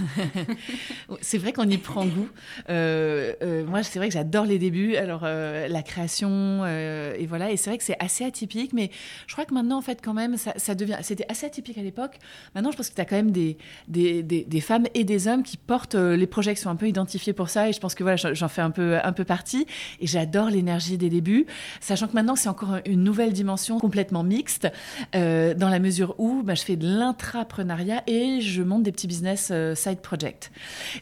c'est 1.22 1.38
vrai 1.38 1.54
qu'on 1.54 1.68
y 1.68 1.78
prend 1.78 2.04
goût. 2.04 2.28
Euh, 2.68 3.32
euh, 3.42 3.64
moi, 3.64 3.82
c'est 3.82 3.98
vrai 3.98 4.08
que 4.08 4.14
j'adore 4.14 4.44
les 4.44 4.58
débuts, 4.58 4.96
alors 4.96 5.22
la 5.22 5.82
création, 5.82 6.66
et 6.66 7.26
voilà. 7.26 7.50
Et 7.50 7.56
c'est 7.56 7.70
vrai 7.70 7.78
que 7.78 7.84
c'est 7.84 7.96
assez 7.98 8.24
atypique, 8.24 8.72
mais 8.74 8.90
je 9.26 9.32
crois 9.32 9.46
que 9.46 9.54
maintenant, 9.54 9.78
en 9.78 9.82
fait, 9.82 10.00
quand 10.02 10.14
même, 10.14 10.36
ça, 10.36 10.74
devient. 10.74 10.98
C'était 11.00 11.26
assez 11.30 11.46
atypique 11.46 11.78
à 11.78 11.82
l'époque. 11.82 12.18
Maintenant, 12.54 12.70
je 12.70 12.76
pense 12.76 12.90
que 12.90 12.94
tu 12.94 13.00
as 13.00 13.06
quand 13.06 13.16
même 13.16 13.30
des 13.30 13.56
des, 13.88 14.22
des, 14.22 14.60
femmes 14.60 14.86
et 14.94 15.04
des 15.04 15.28
hommes 15.28 15.42
qui 15.42 15.56
portent 15.56 15.94
les 15.94 16.26
projets 16.26 16.54
qui 16.54 16.60
sont 16.60 16.70
un 16.70 16.76
peu 16.76 16.88
identifiés 16.88 17.32
pour 17.32 17.48
ça. 17.48 17.68
Et 17.68 17.72
je 17.72 17.80
pense 17.80 17.94
que 17.94 18.02
voilà, 18.02 18.16
j'en 18.16 18.48
fais 18.48 18.62
un 18.62 18.70
peu, 18.70 18.98
un 19.02 19.12
peu 19.12 19.24
partie. 19.24 19.66
Et 20.00 20.06
j'adore 20.06 20.50
l'énergie 20.50 20.98
des 20.98 21.08
débuts, 21.08 21.46
sachant 21.80 22.06
que 22.06 22.12
maintenant, 22.12 22.36
c'est 22.36 22.48
encore 22.48 22.76
une 22.84 23.02
nouvelle 23.02 23.32
dimension 23.32 23.78
complètement 23.78 24.22
mixte, 24.22 24.68
euh, 25.14 25.54
dans 25.54 25.68
la 25.68 25.78
mesure 25.78 26.14
où 26.18 26.42
bah, 26.42 26.54
je 26.54 26.62
fais 26.62 26.76
de 26.76 26.86
l'intrapreneuriat 26.86 28.02
et 28.06 28.40
je 28.40 28.62
monte 28.62 28.82
des 28.82 28.92
petits 28.92 29.06
business 29.06 29.50
euh, 29.52 29.74
side 29.74 30.00
projects. 30.00 30.50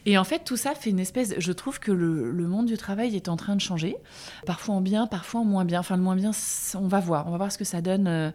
Et 0.06 0.18
en 0.18 0.25
fait, 0.25 0.44
tout 0.44 0.56
ça 0.56 0.75
fait 0.75 0.90
une 0.90 1.00
espèce. 1.00 1.34
Je 1.38 1.52
trouve 1.52 1.80
que 1.80 1.92
le, 1.92 2.32
monde 2.46 2.66
du 2.66 2.76
travail 2.76 3.16
est 3.16 3.28
en 3.28 3.37
train 3.37 3.56
de 3.56 3.61
changer, 3.61 3.96
parfois 4.46 4.75
en 4.75 4.80
bien, 4.80 5.06
parfois 5.06 5.40
en 5.40 5.44
moins 5.44 5.64
bien. 5.64 5.80
Enfin, 5.80 5.96
le 5.96 6.02
moins 6.02 6.16
bien, 6.16 6.32
on 6.75 6.88
va 6.88 7.00
voir. 7.00 7.26
On 7.26 7.30
va 7.30 7.38
voir 7.38 7.52
ce 7.52 7.58
que 7.58 7.64
ça 7.64 7.80
donne. 7.80 8.06
Euh, 8.06 8.30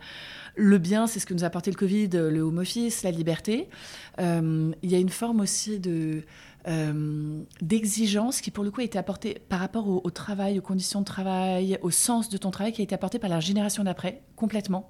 le 0.56 0.78
bien, 0.78 1.08
c'est 1.08 1.20
ce 1.20 1.26
que 1.26 1.34
nous 1.34 1.44
a 1.44 1.48
apporté 1.48 1.72
le 1.72 1.78
Covid, 1.78 2.10
le 2.12 2.42
home 2.42 2.58
office, 2.58 3.04
la 3.04 3.12
liberté. 3.12 3.70
il 4.18 4.74
y 4.84 4.96
a 4.96 4.98
une 4.98 5.10
forme 5.10 5.40
aussi 5.40 5.80
de 5.80 6.24
euh, 6.68 7.42
d'exigence 7.62 8.42
qui, 8.42 8.52
pour 8.52 8.64
le 8.64 8.72
coup, 8.72 8.82
a 8.82 8.84
été 8.84 8.98
apportée 8.98 9.42
par 9.48 9.60
rapport 9.60 9.88
au, 9.88 10.10
travail, 10.10 10.60
aux 10.60 10.62
conditions 10.62 11.00
de 11.00 11.06
travail, 11.06 11.80
au 11.82 11.90
sens 11.90 12.30
de 12.30 12.38
ton 12.38 12.52
travail, 12.52 12.74
qui 12.74 12.82
a 12.82 12.84
été 12.84 12.94
apporté 12.94 13.18
par 13.18 13.30
la 13.30 13.40
génération 13.40 13.84
d'après, 13.84 14.22
complètement. 14.36 14.90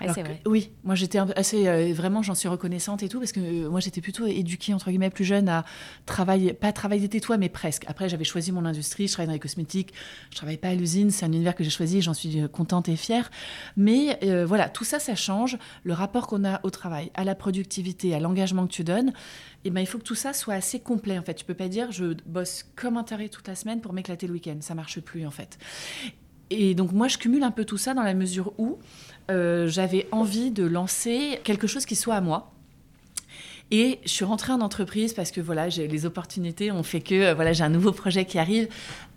c'est 0.00 0.22
vrai. 0.22 0.40
Oui, 0.44 0.72
moi 0.82 0.96
j'étais 0.96 1.18
assez, 1.36 1.68
euh, 1.68 1.92
vraiment, 1.94 2.22
j'en 2.22 2.34
suis 2.34 2.48
reconnaissante 2.48 3.02
et 3.02 3.08
tout, 3.08 3.20
parce 3.20 3.30
que 3.30 3.40
euh, 3.40 3.70
moi 3.70 3.78
j'étais 3.78 4.00
plutôt 4.00 4.26
éduquée, 4.26 4.74
entre 4.74 4.90
guillemets, 4.90 5.10
plus 5.10 5.24
jeune 5.24 5.48
à 5.48 5.64
travailler, 6.04 6.52
pas 6.52 6.72
travailler 6.72 7.08
tais-toi, 7.08 7.36
mais 7.36 7.48
presque. 7.48 7.84
Après, 7.86 8.08
j'avais 8.08 8.24
choisi 8.24 8.50
mon 8.50 8.64
industrie, 8.64 9.06
je 9.06 9.12
travaille 9.12 9.28
dans 9.28 9.34
les 9.34 9.38
cosmétiques, 9.38 9.94
je 10.30 10.36
travaille 10.36 10.58
pas 10.58 10.68
à 10.68 10.74
l'usine, 10.74 11.10
c'est 11.10 11.24
un 11.24 11.32
univers 11.32 11.54
que 11.54 11.62
j'ai 11.62 11.70
choisi, 11.70 12.02
j'en 12.02 12.14
suis 12.14 12.42
contente 12.48 12.88
et 12.88 12.96
fière. 12.96 13.30
Mais 13.76 14.18
voilà, 14.44 14.68
tout 14.68 14.84
ça, 14.84 14.98
ça 14.98 15.14
change. 15.14 15.58
Le 15.84 15.92
rapport 15.92 16.26
qu'on 16.26 16.44
a 16.44 16.60
au 16.64 16.70
travail, 16.70 17.10
à 17.14 17.24
la 17.24 17.34
productivité, 17.34 18.14
à 18.14 18.20
l'engagement 18.20 18.66
que 18.66 18.72
tu 18.72 18.84
donnes, 18.84 19.12
et 19.64 19.68
eh 19.68 19.70
ben, 19.70 19.80
il 19.80 19.86
faut 19.86 19.96
que 19.96 20.04
tout 20.04 20.14
ça 20.14 20.34
soit 20.34 20.52
assez 20.52 20.78
complet. 20.78 21.03
En 21.12 21.22
fait, 21.22 21.34
tu 21.34 21.44
peux 21.44 21.54
pas 21.54 21.68
dire 21.68 21.92
je 21.92 22.14
bosse 22.26 22.64
comme 22.76 22.96
un 22.96 23.04
taré 23.04 23.28
toute 23.28 23.46
la 23.48 23.54
semaine 23.54 23.80
pour 23.80 23.92
m'éclater 23.92 24.26
le 24.26 24.32
week-end. 24.32 24.56
Ça 24.60 24.74
marche 24.74 25.00
plus 25.00 25.26
en 25.26 25.30
fait. 25.30 25.58
Et 26.50 26.74
donc 26.74 26.92
moi, 26.92 27.08
je 27.08 27.18
cumule 27.18 27.42
un 27.42 27.50
peu 27.50 27.64
tout 27.64 27.78
ça 27.78 27.94
dans 27.94 28.02
la 28.02 28.14
mesure 28.14 28.52
où 28.58 28.78
euh, 29.30 29.66
j'avais 29.68 30.06
envie 30.12 30.50
de 30.50 30.64
lancer 30.64 31.40
quelque 31.44 31.66
chose 31.66 31.86
qui 31.86 31.96
soit 31.96 32.14
à 32.14 32.20
moi. 32.20 32.50
Et 33.70 33.98
je 34.04 34.10
suis 34.10 34.26
rentrée 34.26 34.52
en 34.52 34.60
entreprise 34.60 35.14
parce 35.14 35.30
que 35.30 35.40
voilà, 35.40 35.68
les 35.68 36.06
opportunités 36.06 36.70
ont 36.70 36.82
fait 36.82 37.00
que 37.00 37.14
euh, 37.14 37.34
voilà, 37.34 37.54
j'ai 37.54 37.64
un 37.64 37.70
nouveau 37.70 37.92
projet 37.92 38.26
qui 38.26 38.38
arrive 38.38 38.68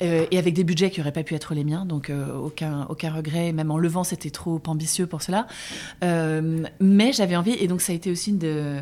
euh, 0.01 0.25
et 0.31 0.37
avec 0.37 0.53
des 0.53 0.63
budgets 0.63 0.89
qui 0.89 0.99
n'auraient 0.99 1.11
pas 1.11 1.23
pu 1.23 1.35
être 1.35 1.53
les 1.53 1.65
miens, 1.65 1.85
donc 1.85 2.11
aucun, 2.41 2.85
aucun 2.89 3.11
regret. 3.11 3.51
Même 3.51 3.71
en 3.71 3.77
levant, 3.77 4.05
c'était 4.05 4.29
trop 4.29 4.61
ambitieux 4.67 5.05
pour 5.05 5.21
cela. 5.21 5.47
mais 6.01 7.11
j'avais 7.11 7.35
envie 7.35 7.53
et 7.53 7.67
donc 7.67 7.81
ça 7.81 7.91
a 7.91 7.95
été 7.95 8.09
aussi 8.09 8.31
une 8.31 8.39
de 8.39 8.79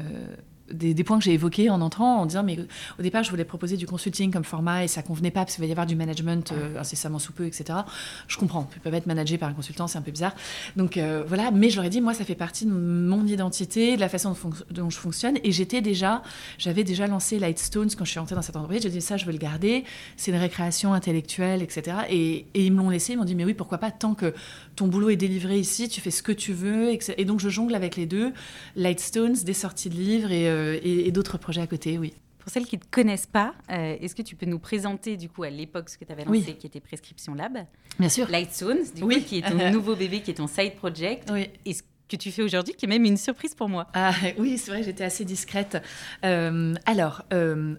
des, 0.72 1.03
points 1.03 1.19
que 1.19 1.24
j'ai 1.24 1.34
évoqués 1.34 1.69
en 1.69 1.81
entrant, 1.81 2.22
en 2.22 2.25
disant, 2.25 2.43
mais 2.43 2.57
au 3.00 3.01
départ, 3.01 3.24
je 3.24 3.29
voulais 3.29 3.45
proposer 3.45 3.77
du 3.77 3.86
consulting 3.86 4.31
comme 4.31 4.43
format 4.43 4.84
et 4.84 4.88
ça 4.88 5.03
convenait 5.03 5.31
pas 5.31 5.41
parce 5.41 5.55
qu'il 5.55 5.63
va 5.63 5.67
y 5.67 5.72
avoir 5.72 5.86
du 5.86 5.95
management 5.95 6.51
euh, 6.51 6.79
incessamment 6.79 7.19
sous 7.19 7.34
peu, 7.34 7.45
etc. 7.45 7.79
Je 8.27 8.38
comprends, 8.38 8.67
peux 8.84 8.89
pas 8.89 8.98
être 8.98 9.05
managé 9.05 9.38
par 9.38 9.50
un 9.50 9.53
consultant, 9.53 9.88
c'est 9.88 9.98
un 9.98 10.01
peu 10.01 10.12
bizarre. 10.12 10.34
Donc 10.75 10.98
euh, 10.98 11.24
voilà, 11.27 11.51
mais 11.51 11.69
j'aurais 11.69 11.89
dit, 11.89 12.01
moi, 12.01 12.13
ça 12.13 12.25
fait 12.25 12.36
partie 12.36 12.65
de 12.65 12.72
mon 12.72 13.25
identité, 13.25 13.95
de 13.95 14.01
la 14.01 14.10
façon 14.10 14.36
dont, 14.72 14.89
je 14.89 14.98
fonctionne. 14.98 15.38
Et 15.43 15.51
j'étais 15.51 15.81
déjà, 15.81 16.24
j'avais 16.57 16.84
déjà 16.84 17.07
lancé 17.07 17.39
Lightstones 17.39 17.89
quand 17.95 18.05
je 18.05 18.12
suis 18.12 18.19
rentrée 18.19 18.36
dans 18.36 18.41
cette 18.41 18.55
entreprise. 18.55 18.81
J'ai 18.81 18.89
dit, 18.89 19.01
ça, 19.01 19.17
je 19.17 19.25
veux 19.25 19.31
le 19.31 19.38
garder, 19.38 19.84
c'est 20.17 20.31
une 20.31 20.38
récréation 20.38 20.93
intellectuelle, 20.93 21.62
etc. 21.62 21.98
Et, 22.10 22.45
et 22.53 22.65
ils 22.65 22.72
me 22.72 22.77
l'ont 22.79 22.89
laissé, 22.89 23.13
ils 23.13 23.17
m'ont 23.17 23.25
dit, 23.25 23.36
mais 23.36 23.45
oui, 23.45 23.53
pourquoi 23.53 23.77
pas, 23.77 23.91
tant 23.91 24.15
que 24.15 24.34
ton 24.75 24.88
boulot 24.88 25.10
est 25.10 25.15
délivré 25.15 25.60
ici, 25.60 25.89
tu 25.89 26.01
fais 26.01 26.12
ce 26.12 26.24
que 26.24 26.31
tu 26.31 26.53
veux. 26.53 26.91
Et 27.17 27.25
donc 27.25 27.39
je 27.39 27.50
jongle 27.50 27.75
avec 27.75 27.95
les 27.95 28.05
deux, 28.05 28.34
Lightstones, 28.75 29.36
des 29.43 29.53
sorties 29.53 29.89
de 29.89 29.95
livres 29.95 30.31
et 30.31 30.54
euh, 30.55 30.79
et, 30.83 31.12
d'autres 31.12 31.38
projets 31.38 31.62
à 31.62 31.67
côté, 31.67 31.97
oui. 31.97 32.13
Pour 32.39 32.51
celles 32.51 32.65
qui 32.65 32.77
ne 32.77 32.81
te 32.81 32.88
connaissent 32.91 33.25
pas, 33.25 33.55
euh, 33.71 33.97
est-ce 34.00 34.13
que 34.13 34.21
tu 34.21 34.35
peux 34.35 34.45
nous 34.45 34.59
présenter 34.59 35.17
du 35.17 35.29
coup 35.29 35.43
à 35.43 35.50
l'époque 35.50 35.89
ce 35.89 35.97
que 35.97 36.05
tu 36.05 36.12
avais 36.12 36.25
lancé 36.25 36.53
qui 36.53 36.67
était 36.67 36.79
Prescription 36.79 37.33
Lab? 37.33 37.57
Bien 37.97 38.09
sûr. 38.09 38.29
Lightstones, 38.29 38.83
du 38.95 39.01
coup, 39.01 39.09
qui 39.09 39.39
est 39.39 39.50
ton 39.50 39.71
nouveau 39.71 39.95
bébé, 39.95 40.21
qui 40.21 40.31
est 40.31 40.35
ton 40.35 40.47
side 40.47 40.75
project. 40.75 41.29
Oui. 41.31 41.50
Et 41.65 41.74
ce 41.74 41.81
que 42.07 42.15
tu 42.15 42.31
fais 42.31 42.43
aujourd'hui, 42.43 42.75
qui 42.75 42.85
est 42.85 42.88
même 42.89 43.03
une 43.03 43.17
surprise 43.17 43.55
pour 43.55 43.67
moi. 43.67 43.88
Ah, 43.95 44.13
oui, 44.38 44.59
c'est 44.59 44.69
vrai, 44.69 44.83
j'étais 44.83 45.03
assez 45.03 45.25
discrète. 45.25 45.81
Euh, 46.24 46.75
alors, 46.85 47.24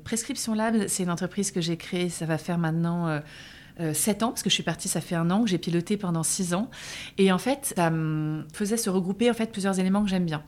Prescription 0.02 0.54
Lab, 0.54 0.88
c'est 0.88 1.04
une 1.04 1.10
entreprise 1.10 1.52
que 1.52 1.60
j'ai 1.60 1.76
créée, 1.76 2.08
ça 2.08 2.26
va 2.26 2.38
faire 2.38 2.58
maintenant... 2.58 3.20
7 3.78 4.22
euh, 4.22 4.26
ans, 4.26 4.28
parce 4.30 4.42
que 4.42 4.50
je 4.50 4.54
suis 4.54 4.62
partie, 4.62 4.88
ça 4.88 5.00
fait 5.00 5.14
un 5.14 5.30
an, 5.30 5.42
que 5.42 5.50
j'ai 5.50 5.58
piloté 5.58 5.96
pendant 5.96 6.22
6 6.22 6.54
ans. 6.54 6.70
Et 7.18 7.30
en 7.30 7.38
fait, 7.38 7.74
ça 7.76 7.92
faisait 8.52 8.76
se 8.76 8.90
regrouper 8.90 9.30
en 9.30 9.34
fait, 9.34 9.52
plusieurs 9.52 9.78
éléments 9.78 10.02
que 10.02 10.08
j'aime 10.08 10.24
bien. 10.24 10.42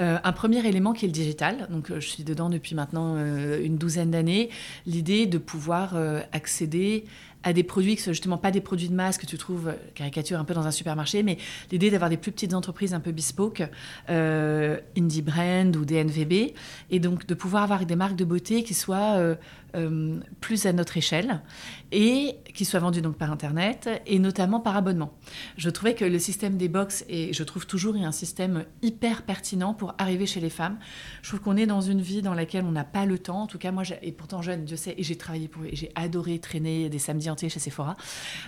Euh, 0.00 0.18
un 0.22 0.32
premier 0.32 0.66
élément 0.66 0.92
qui 0.92 1.04
est 1.04 1.08
le 1.08 1.12
digital. 1.12 1.68
Donc, 1.70 1.90
euh, 1.90 2.00
je 2.00 2.08
suis 2.08 2.24
dedans 2.24 2.50
depuis 2.50 2.74
maintenant 2.74 3.16
une 3.16 3.76
douzaine 3.76 4.10
d'années. 4.10 4.50
L'idée 4.86 5.26
de 5.26 5.38
pouvoir 5.38 5.94
accéder 6.32 7.04
à 7.42 7.52
des 7.52 7.62
produits 7.62 7.96
qui 7.96 8.02
sont 8.02 8.12
justement 8.12 8.38
pas 8.38 8.50
des 8.50 8.60
produits 8.60 8.88
de 8.88 8.94
masse 8.94 9.18
que 9.18 9.26
tu 9.26 9.36
trouves 9.36 9.74
caricature 9.94 10.38
un 10.38 10.44
peu 10.44 10.54
dans 10.54 10.66
un 10.66 10.70
supermarché, 10.70 11.22
mais 11.22 11.38
l'idée 11.70 11.90
d'avoir 11.90 12.08
des 12.08 12.16
plus 12.16 12.30
petites 12.32 12.54
entreprises 12.54 12.94
un 12.94 13.00
peu 13.00 13.12
bespoke, 13.12 13.62
indie 14.08 15.22
brand 15.22 15.76
ou 15.76 15.84
DNVB, 15.84 16.54
et 16.90 16.98
donc 17.00 17.26
de 17.26 17.34
pouvoir 17.34 17.64
avoir 17.64 17.84
des 17.84 17.96
marques 17.96 18.16
de 18.16 18.24
beauté 18.24 18.62
qui 18.62 18.74
soient 18.74 19.36
plus 20.40 20.66
à 20.66 20.72
notre 20.72 20.96
échelle 20.96 21.40
et 21.92 22.36
qui 22.54 22.64
soit 22.64 22.80
vendu 22.80 23.02
donc 23.02 23.16
par 23.16 23.30
Internet 23.30 23.88
et 24.06 24.18
notamment 24.18 24.60
par 24.60 24.76
abonnement. 24.76 25.12
Je 25.56 25.70
trouvais 25.70 25.94
que 25.94 26.04
le 26.04 26.18
système 26.18 26.56
des 26.56 26.68
box, 26.68 27.04
et 27.08 27.32
je 27.32 27.42
trouve 27.42 27.66
toujours, 27.66 27.96
est 27.96 28.04
un 28.04 28.12
système 28.12 28.64
hyper 28.82 29.22
pertinent 29.22 29.74
pour 29.74 29.94
arriver 29.98 30.26
chez 30.26 30.40
les 30.40 30.50
femmes. 30.50 30.78
Je 31.22 31.28
trouve 31.28 31.40
qu'on 31.40 31.56
est 31.56 31.66
dans 31.66 31.80
une 31.80 32.00
vie 32.00 32.22
dans 32.22 32.34
laquelle 32.34 32.64
on 32.64 32.72
n'a 32.72 32.84
pas 32.84 33.06
le 33.06 33.18
temps. 33.18 33.42
En 33.42 33.46
tout 33.46 33.58
cas, 33.58 33.72
moi, 33.72 33.82
et 34.02 34.12
pourtant 34.12 34.42
jeune, 34.42 34.64
Dieu 34.64 34.76
sait, 34.76 34.94
et 34.96 35.02
j'ai 35.02 35.16
travaillé 35.16 35.48
pour 35.48 35.64
et 35.64 35.76
j'ai 35.76 35.90
adoré 35.94 36.38
traîner 36.38 36.88
des 36.88 36.98
samedis 36.98 37.30
entiers 37.30 37.48
chez 37.48 37.60
Sephora. 37.60 37.96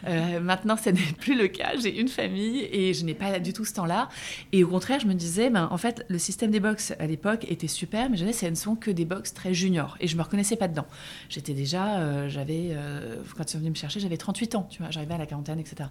Euh, 0.06 0.40
maintenant, 0.40 0.76
ce 0.76 0.90
n'est 0.90 1.00
plus 1.18 1.36
le 1.36 1.48
cas. 1.48 1.72
J'ai 1.80 1.98
une 2.00 2.08
famille 2.08 2.66
et 2.72 2.94
je 2.94 3.04
n'ai 3.04 3.14
pas 3.14 3.38
du 3.38 3.52
tout 3.52 3.64
ce 3.64 3.74
temps-là. 3.74 4.08
Et 4.52 4.64
au 4.64 4.68
contraire, 4.68 5.00
je 5.00 5.06
me 5.06 5.14
disais, 5.14 5.50
ben, 5.50 5.68
en 5.70 5.78
fait, 5.78 6.04
le 6.08 6.18
système 6.18 6.50
des 6.50 6.60
box 6.60 6.94
à 6.98 7.06
l'époque 7.06 7.44
était 7.48 7.68
super, 7.68 8.10
mais 8.10 8.16
je 8.16 8.24
disais, 8.24 8.46
ce 8.46 8.50
ne 8.50 8.54
sont 8.54 8.76
que 8.76 8.90
des 8.90 9.04
box 9.04 9.34
très 9.34 9.54
juniors 9.54 9.96
et 10.00 10.08
je 10.08 10.16
me 10.16 10.22
reconnaissais 10.22 10.56
pas 10.56 10.68
dedans 10.68 10.86
j'étais 11.28 11.54
déjà, 11.54 11.98
euh, 11.98 12.28
j'avais, 12.28 12.68
euh, 12.70 13.16
quand 13.36 13.44
ils 13.44 13.52
sont 13.52 13.58
venus 13.58 13.70
me 13.70 13.76
chercher, 13.76 14.00
j'avais 14.00 14.16
38 14.16 14.54
ans, 14.54 14.66
tu 14.70 14.82
vois, 14.82 14.90
j'arrivais 14.90 15.14
à 15.14 15.18
la 15.18 15.26
quarantaine, 15.26 15.58
etc. 15.58 15.88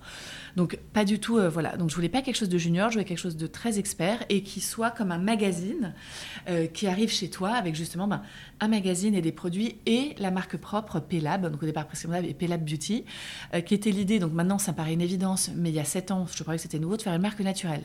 Donc, 0.56 0.78
pas 0.94 1.06
du 1.06 1.20
tout, 1.20 1.38
euh, 1.38 1.50
voilà. 1.50 1.78
Donc, 1.78 1.90
je 1.90 1.96
voulais 1.96 2.10
pas 2.10 2.22
quelque 2.22 2.36
chose 2.36 2.50
de 2.50 2.58
junior, 2.58 2.90
je 2.90 2.96
voulais 2.96 3.06
quelque 3.06 3.20
chose 3.20 3.38
de 3.38 3.48
très 3.48 3.80
expert 3.80 4.24
et 4.30 4.44
qui 4.44 4.62
soit 4.62 4.92
comme 4.92 5.12
un 5.12 5.18
magazine 5.18 5.94
qui 6.74 6.88
arrive 6.88 7.10
chez 7.10 7.30
toi 7.30 7.52
avec 7.52 7.76
justement 7.76 8.08
ben, 8.08 8.22
un 8.60 8.68
magazine 8.68 9.16
et 9.16 9.22
des 9.22 9.32
produits 9.32 9.78
et 9.86 10.16
la 10.18 10.30
marque 10.30 10.58
propre 10.58 11.00
P-Lab, 11.00 11.50
donc 11.50 11.64
au 11.64 11.66
départ 11.66 11.88
Prescription 11.88 12.12
Lab 12.12 12.26
et 12.26 12.34
P-Lab 12.34 12.64
Beauty, 12.64 13.06
qui 13.66 13.74
était 13.74 13.92
l'idée, 13.92 14.20
donc 14.20 14.34
maintenant 14.34 14.58
ça 14.58 14.74
paraît 14.74 14.94
une 14.94 15.02
évidence, 15.02 15.52
mais 15.56 15.70
il 15.70 15.76
y 15.76 15.80
a 15.80 15.86
7 15.86 16.12
ans, 16.12 16.26
je 16.34 16.42
croyais 16.44 16.58
que 16.58 16.64
c'était 16.64 16.80
nouveau, 16.80 16.98
de 16.98 17.02
faire 17.02 17.14
une 17.14 17.22
marque 17.22 17.40
naturelle. 17.40 17.84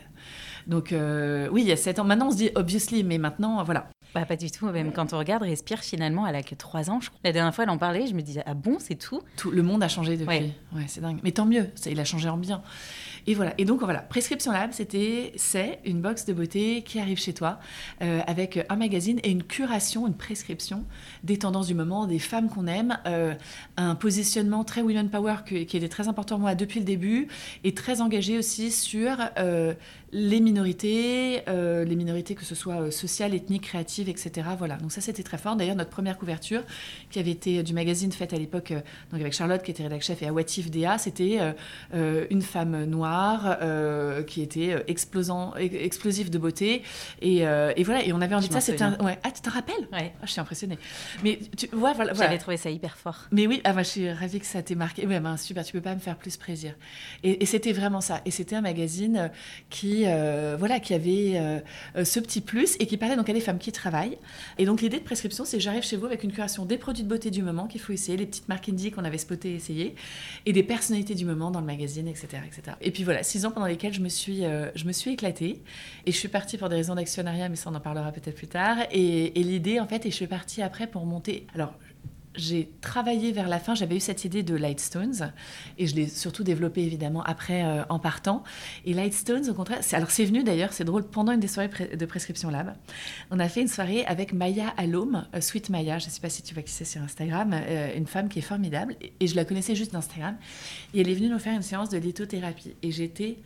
Donc, 0.67 0.93
oui, 0.93 1.63
il 1.63 1.69
y 1.69 1.73
a 1.73 1.77
7 1.77 2.01
ans, 2.01 2.05
maintenant 2.05 2.29
on 2.29 2.33
se 2.33 2.37
dit 2.37 2.51
obviously, 2.55 3.05
mais 3.05 3.19
maintenant, 3.19 3.63
voilà. 3.63 3.89
Bah, 4.15 4.25
pas 4.25 4.37
du 4.37 4.51
tout. 4.51 4.67
Même 4.67 4.93
quand 4.93 5.13
on 5.13 5.19
regarde, 5.19 5.43
Respire, 5.43 5.81
finalement, 5.81 6.27
elle 6.27 6.37
a 6.37 6.43
que 6.43 6.55
3 6.55 6.91
ans. 6.91 7.01
Je 7.01 7.09
crois. 7.09 7.21
La 7.25 7.33
dernière 7.33 7.55
fois, 7.55 7.65
elle 7.65 7.71
en 7.71 7.79
parlait, 7.79 8.07
je 8.07 8.15
me 8.15 8.23
disais, 8.23 8.43
ah 8.47 8.55
bon, 8.55 8.79
c'est 8.79 8.95
tout? 8.95 9.23
Tout 9.37 9.51
le 9.51 9.63
monde 9.63 9.83
a 9.83 9.89
changé 9.89 10.17
depuis. 10.17 10.53
Ouais, 10.73 10.85
c'est 10.87 11.01
dingue. 11.01 11.21
Mais 11.23 11.33
tant 11.33 11.47
mieux, 11.47 11.69
ça, 11.75 11.91
il 11.91 12.01
a 12.01 12.05
changé 12.05 12.29
en 12.29 12.37
bien. 12.37 12.63
Et 13.29 13.35
voilà. 13.35 13.53
Et 13.59 13.67
donc 13.67 13.83
voilà, 13.83 13.99
Prescription 13.99 14.53
Lab, 14.53 14.73
c'était, 14.73 15.33
c'est 15.37 15.81
une 15.85 16.01
box 16.01 16.25
de 16.25 16.33
beauté 16.33 16.81
qui 16.81 16.99
arrive 16.99 17.19
chez 17.19 17.35
toi 17.35 17.59
euh, 18.01 18.21
avec 18.27 18.65
un 18.71 18.77
magazine 18.77 19.21
et 19.23 19.31
une 19.31 19.43
curation, 19.43 20.07
une 20.07 20.17
prescription 20.17 20.87
des 21.25 21.37
tendances 21.37 21.67
du 21.67 21.75
moment, 21.75 22.07
des 22.07 22.21
femmes 22.21 22.49
qu'on 22.49 22.67
aime, 22.67 22.97
euh, 23.07 23.35
un 23.77 23.97
positionnement 23.97 24.65
très 24.65 24.81
women 24.81 25.11
power 25.11 25.35
qui 25.45 25.59
était 25.59 25.91
très 25.91 26.09
important 26.09 26.39
moi 26.39 26.55
depuis 26.55 26.81
le 26.81 26.87
début 26.87 27.29
et 27.65 27.75
très 27.75 28.01
engagé 28.01 28.39
aussi 28.39 28.71
sur 28.71 29.19
euh, 29.37 29.75
les 30.11 30.41
minorités, 30.41 31.43
les 31.47 31.97
minorités 31.97 32.35
que 32.35 32.47
ce 32.47 32.55
soit 32.55 32.91
sociales, 32.91 33.35
ethniques, 33.35 33.65
créatives, 33.65 34.09
etc. 34.09 34.49
Voilà. 34.57 34.79
Donc 34.79 34.91
ça 34.91 35.03
c'était 35.03 35.23
très 35.23 35.37
fort. 35.37 35.55
D'ailleurs 35.55 35.77
notre 35.77 35.91
première 35.91 36.17
couverture 36.17 36.63
qui 37.11 37.19
avait 37.19 37.33
été 37.33 37.63
du 37.63 37.75
magazine 37.75 38.11
faite 38.11 38.33
à 38.33 38.39
l'époque 38.39 38.73
donc 39.13 39.21
avec 39.21 39.35
Charlotte 39.35 39.63
qui 39.63 39.71
était 39.71 39.83
rédactrice 39.83 40.07
chef 40.07 40.23
et 40.23 40.29
Awatif 40.29 40.71
Dea, 40.71 40.97
c'était 40.97 41.39
une 41.93 42.41
femme 42.41 42.85
noire 42.87 43.18
euh, 43.61 44.23
qui 44.23 44.43
était 44.43 44.73
euh, 44.73 44.81
explosant, 44.87 45.55
explosif 45.57 46.31
de 46.31 46.39
beauté. 46.39 46.83
Et, 47.21 47.47
euh, 47.47 47.73
et, 47.77 47.85
voilà, 47.85 48.05
et 48.05 48.13
on 48.13 48.21
avait 48.21 48.35
envie 48.35 48.49
de 48.49 48.53
ça. 48.53 48.61
C'était 48.61 48.85
ouais. 48.85 49.19
Ah, 49.23 49.31
tu 49.31 49.41
te 49.41 49.51
rappelles? 49.51 49.89
Ouais. 49.93 50.13
Ah, 50.21 50.27
je 50.27 50.33
suis 50.33 50.41
impressionnée. 50.41 50.79
Mais 51.23 51.39
tu 51.57 51.69
vois, 51.73 51.93
voilà. 51.93 52.15
J'avais 52.15 52.39
trouvé 52.39 52.57
ça 52.57 52.71
hyper 52.71 52.97
fort. 52.97 53.27
Mais 53.31 53.47
oui, 53.47 53.61
ah, 53.65 53.73
moi, 53.73 53.83
je 53.83 53.89
suis 53.89 54.13
ravie 54.13 54.41
que 54.41 54.47
ça 54.47 54.63
t'ait 54.63 54.75
marqué. 54.75 55.07
Ouais, 55.07 55.21
ben, 55.21 55.37
super, 55.37 55.65
tu 55.65 55.73
peux 55.73 55.81
pas 55.81 55.95
me 55.95 56.01
faire 56.01 56.17
plus 56.17 56.37
plaisir. 56.37 56.75
Et, 57.23 57.47
c'était 57.47 57.73
vraiment 57.73 58.01
ça. 58.01 58.21
Et 58.27 58.31
c'était 58.31 58.57
un 58.57 58.61
magazine 58.61 59.31
qui, 59.71 60.05
voilà, 60.59 60.81
qui 60.81 60.95
avait 60.95 61.63
ce 62.05 62.21
petit 62.21 62.41
plus 62.41 62.77
et 62.79 62.87
qui 62.87 62.97
parlait 62.97 63.17
donc 63.17 63.29
à 63.29 63.33
des 63.33 63.41
femmes 63.41 63.59
qui 63.59 63.73
travaillent. 63.73 64.19
Et 64.59 64.67
donc 64.67 64.81
l'idée 64.83 64.99
de 64.99 65.05
prescription, 65.05 65.45
c'est 65.45 65.61
j'arrive 65.61 65.83
chez 65.83 65.97
vous 65.97 66.07
avec 66.07 66.23
une 66.23 66.33
curation 66.33 66.65
des 66.65 66.79
produits 66.79 67.05
de 67.05 67.09
beauté 67.09 67.31
du 67.31 67.43
moment 67.43 67.67
qu'il 67.67 67.81
faut 67.81 67.93
essayer, 67.93 68.17
les 68.17 68.27
petites 68.27 68.49
marques 68.49 68.69
indie 68.69 68.91
qu'on 68.91 69.05
avait 69.05 69.19
spotées 69.19 69.53
et 69.53 69.55
essayées, 69.55 69.95
et 70.47 70.53
des 70.53 70.63
personnalités 70.63 71.15
du 71.15 71.25
moment 71.25 71.51
dans 71.51 71.61
le 71.61 71.67
magazine, 71.67 72.09
etc. 72.09 72.29
etc. 72.47 72.77
Et 72.81 72.91
puis 72.91 72.98
voilà, 73.05 73.23
six 73.23 73.47
ans 73.47 73.51
pendant 73.51 73.67
lesquels 73.67 73.93
je 73.93 74.01
me 74.01 74.09
suis, 74.09 74.45
euh, 74.45 74.71
je 74.75 74.85
me 74.85 74.93
suis 74.93 75.13
éclatée. 75.13 75.63
Et 76.07 76.13
je 76.13 76.17
suis 76.17 76.29
partie 76.29 76.59
pour 76.59 76.69
des 76.69 76.77
raisons 76.77 76.95
d'actionnariat, 76.95 77.49
mais 77.49 77.57
ça 77.57 77.71
on 77.71 77.75
en 77.75 77.81
parlera 77.81 78.13
peut-être 78.13 78.37
plus 78.37 78.49
tard. 78.49 78.79
Et, 78.91 79.31
l'idée, 79.37 79.81
en 79.81 79.87
fait, 79.87 80.07
et 80.07 80.11
je 80.11 80.17
suis 80.17 80.27
partie 80.27 80.63
après 80.63 80.87
pour 80.87 81.07
monter. 81.07 81.47
Alors, 81.55 81.73
j'ai 82.35 82.71
travaillé 82.81 83.33
vers 83.33 83.49
la 83.49 83.59
fin, 83.59 83.75
j'avais 83.75 83.97
eu 83.97 84.01
cette 84.01 84.25
idée 84.25 84.43
de 84.43 84.55
Lightstones 84.55 85.33
et 85.77 85.87
je 85.87 85.95
l'ai 85.97 86.09
surtout 86.09 86.45
développée 86.45 86.83
évidemment 86.83 87.23
après 87.25 87.65
euh, 87.65 87.83
en 87.89 87.99
partant. 87.99 88.43
Et 88.85 88.95
Lightstones, 88.95 89.49
au 89.49 89.55
contraire, 89.55 89.81
alors 89.93 90.11
c'est 90.11 90.25
venu 90.25 90.45
d'ailleurs, 90.45 90.73
c'est 90.73 90.85
drôle, 90.85 91.05
pendant 91.05 91.33
une 91.33 91.41
des 91.41 91.49
soirées 91.49 91.69
de 91.69 92.07
Prescription 92.07 92.51
Lab, 92.51 92.75
on 93.31 93.39
a 93.39 93.49
fait 93.49 93.61
une 93.61 93.69
soirée 93.69 94.05
avec 94.07 94.33
Maya 94.33 94.69
Alom, 94.77 95.27
euh, 95.35 95.41
Sweet 95.41 95.71
Maya, 95.71 95.99
je 95.99 96.07
ne 96.07 96.11
sais 96.11 96.21
pas 96.21 96.31
si 96.31 96.43
tu 96.43 96.55
vois 96.55 96.63
qui 96.63 96.73
c'est 96.73 96.85
sur 96.85 97.03
Instagram, 97.03 97.53
euh, 97.53 97.97
une 97.97 98.07
femme 98.07 98.29
qui 98.29 98.39
est 98.39 98.43
formidable 98.43 98.97
et, 99.21 99.27
je 99.27 99.35
la 99.35 99.45
connaissais 99.45 99.75
juste 99.75 99.93
d'Instagram. 99.93 100.37
Et 100.95 101.01
elle 101.01 101.09
est 101.09 101.15
venue 101.15 101.29
nous 101.29 101.39
faire 101.39 101.55
une 101.55 101.63
séance 101.63 101.89
de 101.91 101.99
lithothérapie 101.99 102.75
et 102.83 102.91
j'étais 102.91 103.39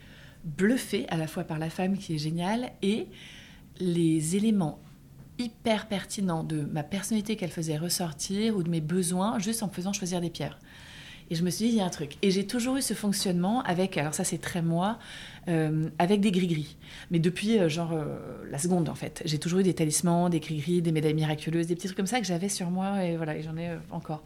bluffée 0.45 1.07
à 1.09 1.17
la 1.17 1.27
fois 1.27 1.45
par 1.45 1.59
la 1.59 1.71
femme 1.71 1.97
qui 1.97 2.15
est 2.15 2.19
géniale 2.19 2.73
et 2.83 3.07
les 3.81 4.37
éléments 4.37 4.81
hyper 5.39 5.89
pertinent 5.89 6.45
de 6.45 6.63
ma 6.63 6.83
personnalité 6.83 7.37
qu'elle 7.37 7.51
faisait 7.51 7.77
ressortir 7.77 8.57
ou 8.57 8.63
de 8.63 8.71
mes 8.71 8.81
besoins 8.81 9.39
juste 9.39 9.63
en 9.63 9.69
me 9.69 9.73
faisant 9.73 9.93
choisir 9.93 10.21
des 10.21 10.31
pierres. 10.31 10.59
Et 11.31 11.35
je 11.35 11.43
me 11.45 11.51
suis 11.51 11.67
dit, 11.67 11.71
il 11.73 11.79
y 11.79 11.81
a 11.81 11.87
un 11.87 11.91
truc. 11.91 12.19
Et 12.21 12.31
j'ai 12.31 12.47
toujours 12.47 12.77
eu 12.77 12.83
ce 12.83 12.93
fonctionnement 12.93 13.63
avec, 13.63 13.97
alors 13.97 14.13
ça 14.13 14.23
c'est 14.23 14.37
très 14.37 14.61
moi, 14.61 14.99
euh, 15.49 15.89
avec 15.99 16.21
des 16.21 16.31
gris-gris. 16.31 16.77
Mais 17.11 17.21
depuis, 17.21 17.59
euh, 17.59 17.71
genre, 17.71 17.93
euh, 17.93 18.19
la 18.51 18.59
seconde 18.59 18.91
en 18.91 18.95
fait. 18.95 19.23
J'ai 19.25 19.39
toujours 19.39 19.61
eu 19.61 19.63
des 19.63 19.73
talismans, 19.73 20.29
des 20.29 20.41
gris-gris, 20.41 20.83
des 20.83 20.93
médailles 20.93 21.15
miraculeuses, 21.15 21.69
des 21.69 21.75
petits 21.75 21.87
trucs 21.87 21.97
comme 21.97 22.07
ça 22.07 22.21
que 22.21 22.27
j'avais 22.27 22.51
sur 22.51 22.71
moi 22.71 23.03
et 23.05 23.17
voilà, 23.17 23.35
et 23.37 23.43
j'en 23.43 23.57
ai 23.57 23.71
encore. 23.91 24.23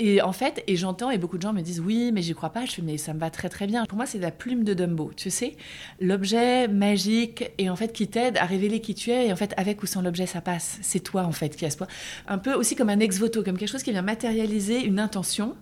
Et 0.00 0.20
en 0.22 0.32
fait, 0.32 0.64
et 0.66 0.74
j'entends, 0.74 1.10
et 1.10 1.18
beaucoup 1.18 1.36
de 1.36 1.42
gens 1.42 1.52
me 1.52 1.60
disent 1.60 1.78
oui, 1.78 2.10
mais 2.12 2.20
j'y 2.20 2.34
crois 2.34 2.50
pas. 2.50 2.64
Je 2.64 2.72
fais, 2.72 2.82
mais 2.82 2.98
ça 2.98 3.14
me 3.14 3.20
va 3.20 3.30
très 3.30 3.48
très 3.48 3.68
bien. 3.68 3.84
Pour 3.86 3.96
moi, 3.96 4.06
c'est 4.06 4.18
la 4.18 4.32
plume 4.32 4.64
de 4.64 4.74
Dumbo, 4.74 5.12
tu 5.16 5.30
sais, 5.30 5.56
l'objet 6.00 6.66
magique 6.66 7.52
et 7.58 7.70
en 7.70 7.76
fait 7.76 7.92
qui 7.92 8.08
t'aide 8.08 8.36
à 8.38 8.44
révéler 8.44 8.80
qui 8.80 8.94
tu 8.94 9.10
es. 9.10 9.28
Et 9.28 9.32
en 9.32 9.36
fait, 9.36 9.54
avec 9.56 9.82
ou 9.84 9.86
sans 9.86 10.02
l'objet, 10.02 10.26
ça 10.26 10.40
passe. 10.40 10.78
C'est 10.82 11.00
toi 11.00 11.22
en 11.22 11.32
fait 11.32 11.54
qui 11.56 11.64
a 11.64 11.70
ce 11.70 11.76
poids. 11.76 11.86
Un 12.26 12.38
peu 12.38 12.54
aussi 12.54 12.74
comme 12.74 12.90
un 12.90 12.98
ex 12.98 13.18
voto, 13.18 13.44
comme 13.44 13.56
quelque 13.56 13.70
chose 13.70 13.84
qui 13.84 13.92
vient 13.92 14.02
matérialiser 14.02 14.84
une 14.84 14.98
intention 14.98 15.54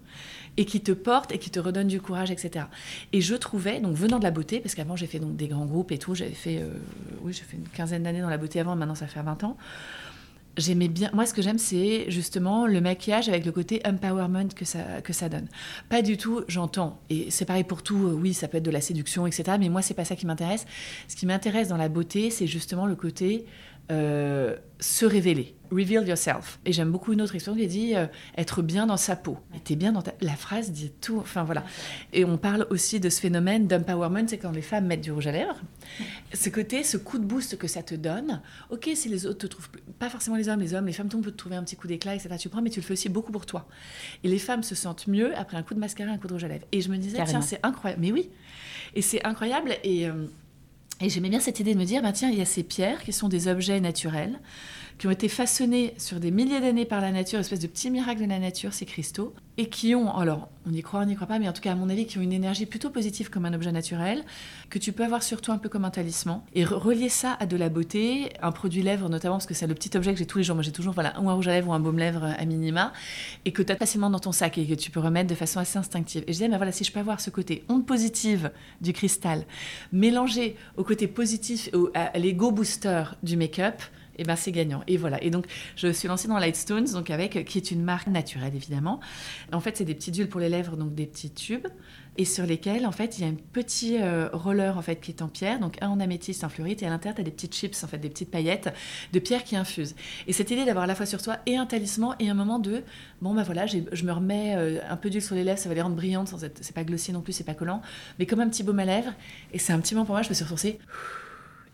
et 0.56 0.64
qui 0.64 0.80
te 0.80 0.92
porte 0.92 1.32
et 1.32 1.38
qui 1.38 1.50
te 1.50 1.60
redonne 1.60 1.88
du 1.88 2.00
courage, 2.00 2.30
etc. 2.30 2.66
Et 3.12 3.20
je 3.20 3.34
trouvais, 3.34 3.80
donc 3.80 3.96
venant 3.96 4.18
de 4.18 4.24
la 4.24 4.30
beauté, 4.30 4.60
parce 4.60 4.74
qu'avant 4.74 4.96
j'ai 4.96 5.06
fait 5.06 5.18
donc 5.18 5.36
des 5.36 5.48
grands 5.48 5.66
groupes 5.66 5.92
et 5.92 5.98
tout, 5.98 6.14
j'avais 6.14 6.30
fait, 6.30 6.58
euh, 6.58 6.72
oui, 7.22 7.32
j'ai 7.32 7.42
fait 7.42 7.56
une 7.56 7.68
quinzaine 7.68 8.02
d'années 8.02 8.20
dans 8.20 8.28
la 8.28 8.38
beauté 8.38 8.60
avant, 8.60 8.76
maintenant 8.76 8.94
ça 8.94 9.06
fait 9.06 9.22
20 9.22 9.44
ans 9.44 9.56
j'aimais 10.56 10.88
bien. 10.88 11.10
Moi, 11.12 11.26
ce 11.26 11.34
que 11.34 11.42
j'aime, 11.42 11.58
c'est 11.58 12.10
justement 12.10 12.66
le 12.66 12.80
maquillage 12.80 13.28
avec 13.28 13.44
le 13.44 13.52
côté 13.52 13.80
empowerment 13.86 14.48
que 14.54 14.64
ça, 14.64 15.00
que 15.02 15.12
ça 15.12 15.28
donne. 15.28 15.48
Pas 15.88 16.02
du 16.02 16.16
tout, 16.16 16.42
j'entends. 16.48 17.00
Et 17.10 17.30
c'est 17.30 17.44
pareil 17.44 17.64
pour 17.64 17.82
tout. 17.82 18.08
Euh, 18.08 18.12
oui, 18.12 18.34
ça 18.34 18.48
peut 18.48 18.58
être 18.58 18.64
de 18.64 18.70
la 18.70 18.80
séduction, 18.80 19.26
etc. 19.26 19.56
Mais 19.58 19.68
moi, 19.68 19.82
c'est 19.82 19.94
pas 19.94 20.04
ça 20.04 20.16
qui 20.16 20.26
m'intéresse. 20.26 20.66
Ce 21.08 21.16
qui 21.16 21.26
m'intéresse 21.26 21.68
dans 21.68 21.76
la 21.76 21.88
beauté, 21.88 22.30
c'est 22.30 22.46
justement 22.46 22.86
le 22.86 22.96
côté 22.96 23.46
euh, 23.90 24.56
se 24.80 25.04
révéler. 25.04 25.54
Reveal 25.70 26.06
yourself. 26.06 26.60
Et 26.66 26.72
j'aime 26.72 26.90
beaucoup 26.90 27.12
une 27.12 27.22
autre 27.22 27.34
expression 27.34 27.58
qui 27.58 27.66
dit 27.66 27.96
euh, 27.96 28.06
être 28.36 28.62
bien 28.62 28.86
dans 28.86 28.96
sa 28.96 29.16
peau. 29.16 29.38
Et 29.54 29.60
t'es 29.60 29.74
bien 29.74 29.92
dans 29.92 30.02
ta... 30.02 30.12
La 30.20 30.34
phrase 30.34 30.70
dit 30.70 30.92
tout. 31.00 31.18
Enfin 31.18 31.44
voilà. 31.44 31.64
Et 32.12 32.24
on 32.24 32.36
parle 32.36 32.66
aussi 32.70 33.00
de 33.00 33.08
ce 33.08 33.20
phénomène 33.20 33.66
d'empowerment, 33.66 34.28
c'est 34.28 34.38
quand 34.38 34.50
les 34.50 34.62
femmes 34.62 34.86
mettent 34.86 35.00
du 35.00 35.12
rouge 35.12 35.26
à 35.26 35.32
lèvres. 35.32 35.60
Ce 36.34 36.50
côté, 36.50 36.82
ce 36.84 36.96
coup 36.96 37.18
de 37.18 37.24
boost 37.24 37.56
que 37.56 37.66
ça 37.66 37.82
te 37.82 37.94
donne. 37.94 38.42
Ok, 38.70 38.90
si 38.94 39.08
les 39.08 39.24
autres 39.24 39.38
te 39.38 39.46
trouvent 39.46 39.70
pas 39.98 40.10
forcément 40.10 40.36
les 40.36 40.48
hommes, 40.48 40.60
les 40.60 40.74
hommes, 40.74 40.86
les 40.86 40.92
femmes, 40.92 41.08
monde 41.12 41.24
peut 41.24 41.32
te 41.32 41.36
trouver 41.36 41.56
un 41.56 41.64
petit 41.64 41.76
coup 41.76 41.88
d'éclat, 41.88 42.14
etc. 42.14 42.36
Tu 42.38 42.48
prends, 42.50 42.60
mais 42.62 42.70
tu 42.70 42.80
le 42.80 42.84
fais 42.84 42.92
aussi 42.92 43.08
beaucoup 43.08 43.32
pour 43.32 43.46
toi. 43.46 43.66
Et 44.24 44.28
les 44.28 44.38
femmes 44.38 44.62
se 44.62 44.74
sentent 44.74 45.06
mieux 45.06 45.36
après 45.38 45.56
un 45.56 45.62
coup 45.62 45.74
de 45.74 45.80
mascara, 45.80 46.10
un 46.10 46.18
coup 46.18 46.28
de 46.28 46.34
rouge 46.34 46.44
à 46.44 46.48
lèvres. 46.48 46.66
Et 46.72 46.82
je 46.82 46.90
me 46.90 46.98
disais, 46.98 47.22
tiens, 47.26 47.40
c'est 47.40 47.60
incroyable. 47.62 48.02
Mais 48.02 48.12
oui. 48.12 48.30
Et 48.94 49.02
c'est 49.02 49.24
incroyable. 49.24 49.74
Et 49.84 50.06
euh, 50.06 50.26
et 51.02 51.08
j'aimais 51.08 51.28
bien 51.28 51.40
cette 51.40 51.58
idée 51.58 51.74
de 51.74 51.78
me 51.78 51.84
dire, 51.84 52.00
bah, 52.00 52.12
tiens, 52.12 52.30
il 52.30 52.38
y 52.38 52.40
a 52.40 52.46
ces 52.46 52.62
pierres 52.62 53.02
qui 53.02 53.12
sont 53.12 53.28
des 53.28 53.48
objets 53.48 53.80
naturels, 53.80 54.38
qui 54.98 55.06
ont 55.06 55.10
été 55.10 55.28
façonnés 55.28 55.94
sur 55.98 56.20
des 56.20 56.30
milliers 56.30 56.60
d'années 56.60 56.84
par 56.84 57.00
la 57.00 57.10
nature, 57.10 57.38
espèce 57.38 57.60
de 57.60 57.66
petits 57.66 57.90
miracles 57.90 58.22
de 58.22 58.28
la 58.28 58.38
nature, 58.38 58.72
ces 58.72 58.86
cristaux, 58.86 59.34
et 59.58 59.68
qui 59.68 59.94
ont, 59.94 60.16
alors 60.16 60.48
on 60.66 60.72
y 60.72 60.80
croit, 60.80 61.00
on 61.00 61.04
n'y 61.04 61.14
croit 61.14 61.26
pas, 61.26 61.38
mais 61.38 61.48
en 61.48 61.52
tout 61.52 61.60
cas 61.60 61.72
à 61.72 61.74
mon 61.74 61.90
avis, 61.90 62.06
qui 62.06 62.18
ont 62.18 62.22
une 62.22 62.32
énergie 62.32 62.66
plutôt 62.66 62.88
positive 62.88 63.28
comme 63.28 63.44
un 63.44 63.52
objet 63.52 63.72
naturel, 63.72 64.24
que 64.70 64.78
tu 64.78 64.92
peux 64.92 65.04
avoir 65.04 65.22
surtout 65.22 65.52
un 65.52 65.58
peu 65.58 65.68
comme 65.68 65.84
un 65.84 65.90
talisman, 65.90 66.40
et 66.54 66.64
relier 66.64 67.08
ça 67.08 67.36
à 67.38 67.46
de 67.46 67.56
la 67.56 67.68
beauté, 67.68 68.32
un 68.40 68.52
produit 68.52 68.82
lèvres 68.82 69.08
notamment, 69.08 69.36
parce 69.36 69.46
que 69.46 69.54
c'est 69.54 69.66
le 69.66 69.74
petit 69.74 69.96
objet 69.96 70.12
que 70.12 70.18
j'ai 70.18 70.26
tous 70.26 70.38
les 70.38 70.44
jours, 70.44 70.56
moi 70.56 70.62
j'ai 70.62 70.72
toujours 70.72 70.94
voilà, 70.94 71.18
un 71.18 71.32
rouge 71.32 71.48
à 71.48 71.52
lèvres 71.52 71.68
ou 71.68 71.74
un 71.74 71.80
baume 71.80 71.98
lèvres 71.98 72.24
à 72.24 72.44
minima, 72.44 72.92
et 73.44 73.52
que 73.52 73.62
tu 73.62 73.72
as 73.72 73.76
facilement 73.76 74.08
dans 74.08 74.20
ton 74.20 74.32
sac 74.32 74.56
et 74.56 74.66
que 74.66 74.74
tu 74.74 74.90
peux 74.90 75.00
remettre 75.00 75.28
de 75.28 75.34
façon 75.34 75.60
assez 75.60 75.78
instinctive. 75.78 76.22
Et 76.22 76.32
je 76.32 76.38
disais, 76.38 76.48
mais 76.48 76.56
voilà, 76.56 76.72
si 76.72 76.84
je 76.84 76.92
peux 76.92 77.00
avoir 77.00 77.20
ce 77.20 77.30
côté 77.30 77.64
onde 77.68 77.84
positive 77.84 78.52
du 78.80 78.92
cristal, 78.92 79.44
mélangé 79.92 80.56
au 80.76 80.84
côté 80.84 81.08
positif, 81.08 81.68
à 81.94 82.18
l'ego 82.18 82.52
booster 82.52 83.04
du 83.22 83.36
make-up, 83.36 83.82
et 84.22 84.24
eh 84.24 84.28
ben 84.28 84.36
c'est 84.36 84.52
gagnant. 84.52 84.84
Et 84.86 84.96
voilà. 84.96 85.20
Et 85.20 85.30
donc 85.30 85.46
je 85.74 85.88
suis 85.88 86.06
lancée 86.06 86.28
dans 86.28 86.38
Lightstones, 86.38 86.84
donc 86.92 87.10
avec 87.10 87.44
qui 87.44 87.58
est 87.58 87.72
une 87.72 87.82
marque 87.82 88.06
naturelle 88.06 88.54
évidemment. 88.54 89.00
En 89.52 89.58
fait, 89.58 89.76
c'est 89.76 89.84
des 89.84 89.96
petites 89.96 90.14
huiles 90.14 90.28
pour 90.28 90.38
les 90.38 90.48
lèvres, 90.48 90.76
donc 90.76 90.94
des 90.94 91.06
petits 91.06 91.32
tubes, 91.32 91.66
et 92.18 92.24
sur 92.24 92.46
lesquels 92.46 92.86
en 92.86 92.92
fait 92.92 93.18
il 93.18 93.22
y 93.22 93.24
a 93.24 93.30
un 93.30 93.36
petit 93.52 93.98
euh, 94.00 94.28
roller 94.32 94.78
en 94.78 94.82
fait 94.82 95.00
qui 95.00 95.10
est 95.10 95.22
en 95.22 95.26
pierre, 95.26 95.58
donc 95.58 95.76
un 95.82 95.88
en 95.88 95.98
améthyste, 95.98 96.44
un 96.44 96.48
fluorite, 96.48 96.84
et 96.84 96.86
à 96.86 96.90
l'intérieur 96.90 97.16
tu 97.16 97.20
as 97.22 97.24
des 97.24 97.32
petites 97.32 97.52
chips 97.52 97.82
en 97.82 97.88
fait, 97.88 97.98
des 97.98 98.10
petites 98.10 98.30
paillettes 98.30 98.72
de 99.12 99.18
pierre 99.18 99.42
qui 99.42 99.56
infusent. 99.56 99.96
Et 100.28 100.32
cette 100.32 100.52
idée 100.52 100.64
d'avoir 100.64 100.84
à 100.84 100.86
la 100.86 100.94
fois 100.94 101.06
sur 101.06 101.20
toi 101.20 101.38
et 101.46 101.56
un 101.56 101.66
talisman 101.66 102.14
et 102.20 102.28
un 102.28 102.34
moment 102.34 102.60
de 102.60 102.84
bon 103.22 103.34
bah 103.34 103.42
voilà, 103.42 103.66
je 103.66 104.04
me 104.04 104.12
remets 104.12 104.54
euh, 104.56 104.78
un 104.88 104.96
peu 104.96 105.10
d'huile 105.10 105.22
sur 105.22 105.34
les 105.34 105.42
lèvres, 105.42 105.58
ça 105.58 105.68
va 105.68 105.74
les 105.74 105.82
rendre 105.82 105.96
brillantes, 105.96 106.28
sans 106.28 106.44
être, 106.44 106.58
c'est 106.60 106.76
pas 106.76 106.84
glossy 106.84 107.12
non 107.12 107.22
plus, 107.22 107.32
c'est 107.32 107.42
pas 107.42 107.54
collant, 107.54 107.82
mais 108.20 108.26
comme 108.26 108.38
un 108.38 108.48
petit 108.48 108.62
baume 108.62 108.78
à 108.78 108.84
lèvres. 108.84 109.12
Et 109.52 109.58
c'est 109.58 109.72
un 109.72 109.80
petit 109.80 109.96
moment 109.96 110.06
pour 110.06 110.14
moi, 110.14 110.22
je 110.22 110.28
me 110.28 110.34
suis 110.34 110.44
ressourcée 110.44 110.78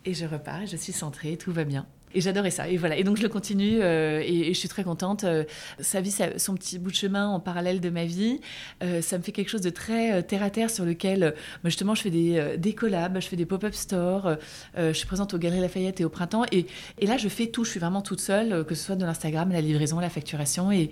et 0.04 0.14
je 0.14 0.24
repars, 0.24 0.62
et 0.62 0.66
je 0.66 0.76
suis 0.76 0.92
centrée, 0.92 1.36
tout 1.36 1.52
va 1.52 1.64
bien. 1.64 1.86
Et 2.14 2.20
j'adorais 2.20 2.50
ça. 2.50 2.68
Et 2.68 2.76
voilà. 2.76 2.96
Et 2.96 3.04
donc 3.04 3.16
je 3.16 3.22
le 3.22 3.28
continue 3.28 3.78
euh, 3.82 4.22
et, 4.24 4.54
je 4.54 4.58
suis 4.58 4.68
très 4.68 4.84
contente. 4.84 5.24
Euh, 5.24 5.44
sa 5.80 6.00
vie, 6.00 6.14
son 6.36 6.54
petit 6.54 6.78
bout 6.78 6.90
de 6.90 6.96
chemin 6.96 7.28
en 7.28 7.40
parallèle 7.40 7.80
de 7.80 7.90
ma 7.90 8.04
vie, 8.04 8.40
euh, 8.82 9.02
ça 9.02 9.18
me 9.18 9.22
fait 9.22 9.32
quelque 9.32 9.48
chose 9.48 9.60
de 9.60 9.70
très 9.70 10.22
terre 10.22 10.42
à 10.42 10.50
terre 10.50 10.70
sur 10.70 10.84
lequel, 10.84 11.34
justement, 11.64 11.94
je 11.94 12.02
fais 12.02 12.10
des, 12.10 12.74
collabs, 12.74 13.20
je 13.20 13.28
fais 13.28 13.36
des 13.36 13.46
pop-up 13.46 13.74
stores, 13.74 14.36
je 14.76 14.92
suis 14.92 15.06
présente 15.06 15.34
au 15.34 15.38
Galeries 15.38 15.60
Lafayette 15.60 16.00
et 16.00 16.04
au 16.04 16.08
printemps. 16.08 16.44
Et, 16.52 16.66
là, 17.02 17.16
je 17.16 17.28
fais 17.28 17.46
tout. 17.46 17.64
Je 17.64 17.70
suis 17.70 17.80
vraiment 17.80 18.02
toute 18.02 18.20
seule, 18.20 18.64
que 18.64 18.74
ce 18.74 18.84
soit 18.84 18.96
de 18.96 19.04
l'Instagram, 19.04 19.50
la 19.50 19.60
livraison, 19.60 20.00
la 20.00 20.10
facturation. 20.10 20.72
Et, 20.72 20.90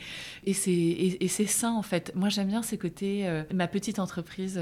c'est 0.52 1.46
ça 1.46 1.70
en 1.70 1.83
fait. 1.83 2.12
Moi, 2.14 2.29
j'aime 2.29 2.48
bien 2.48 2.62
ce 2.62 2.76
côté, 2.76 3.26
ma 3.52 3.68
petite 3.68 3.98
entreprise, 3.98 4.61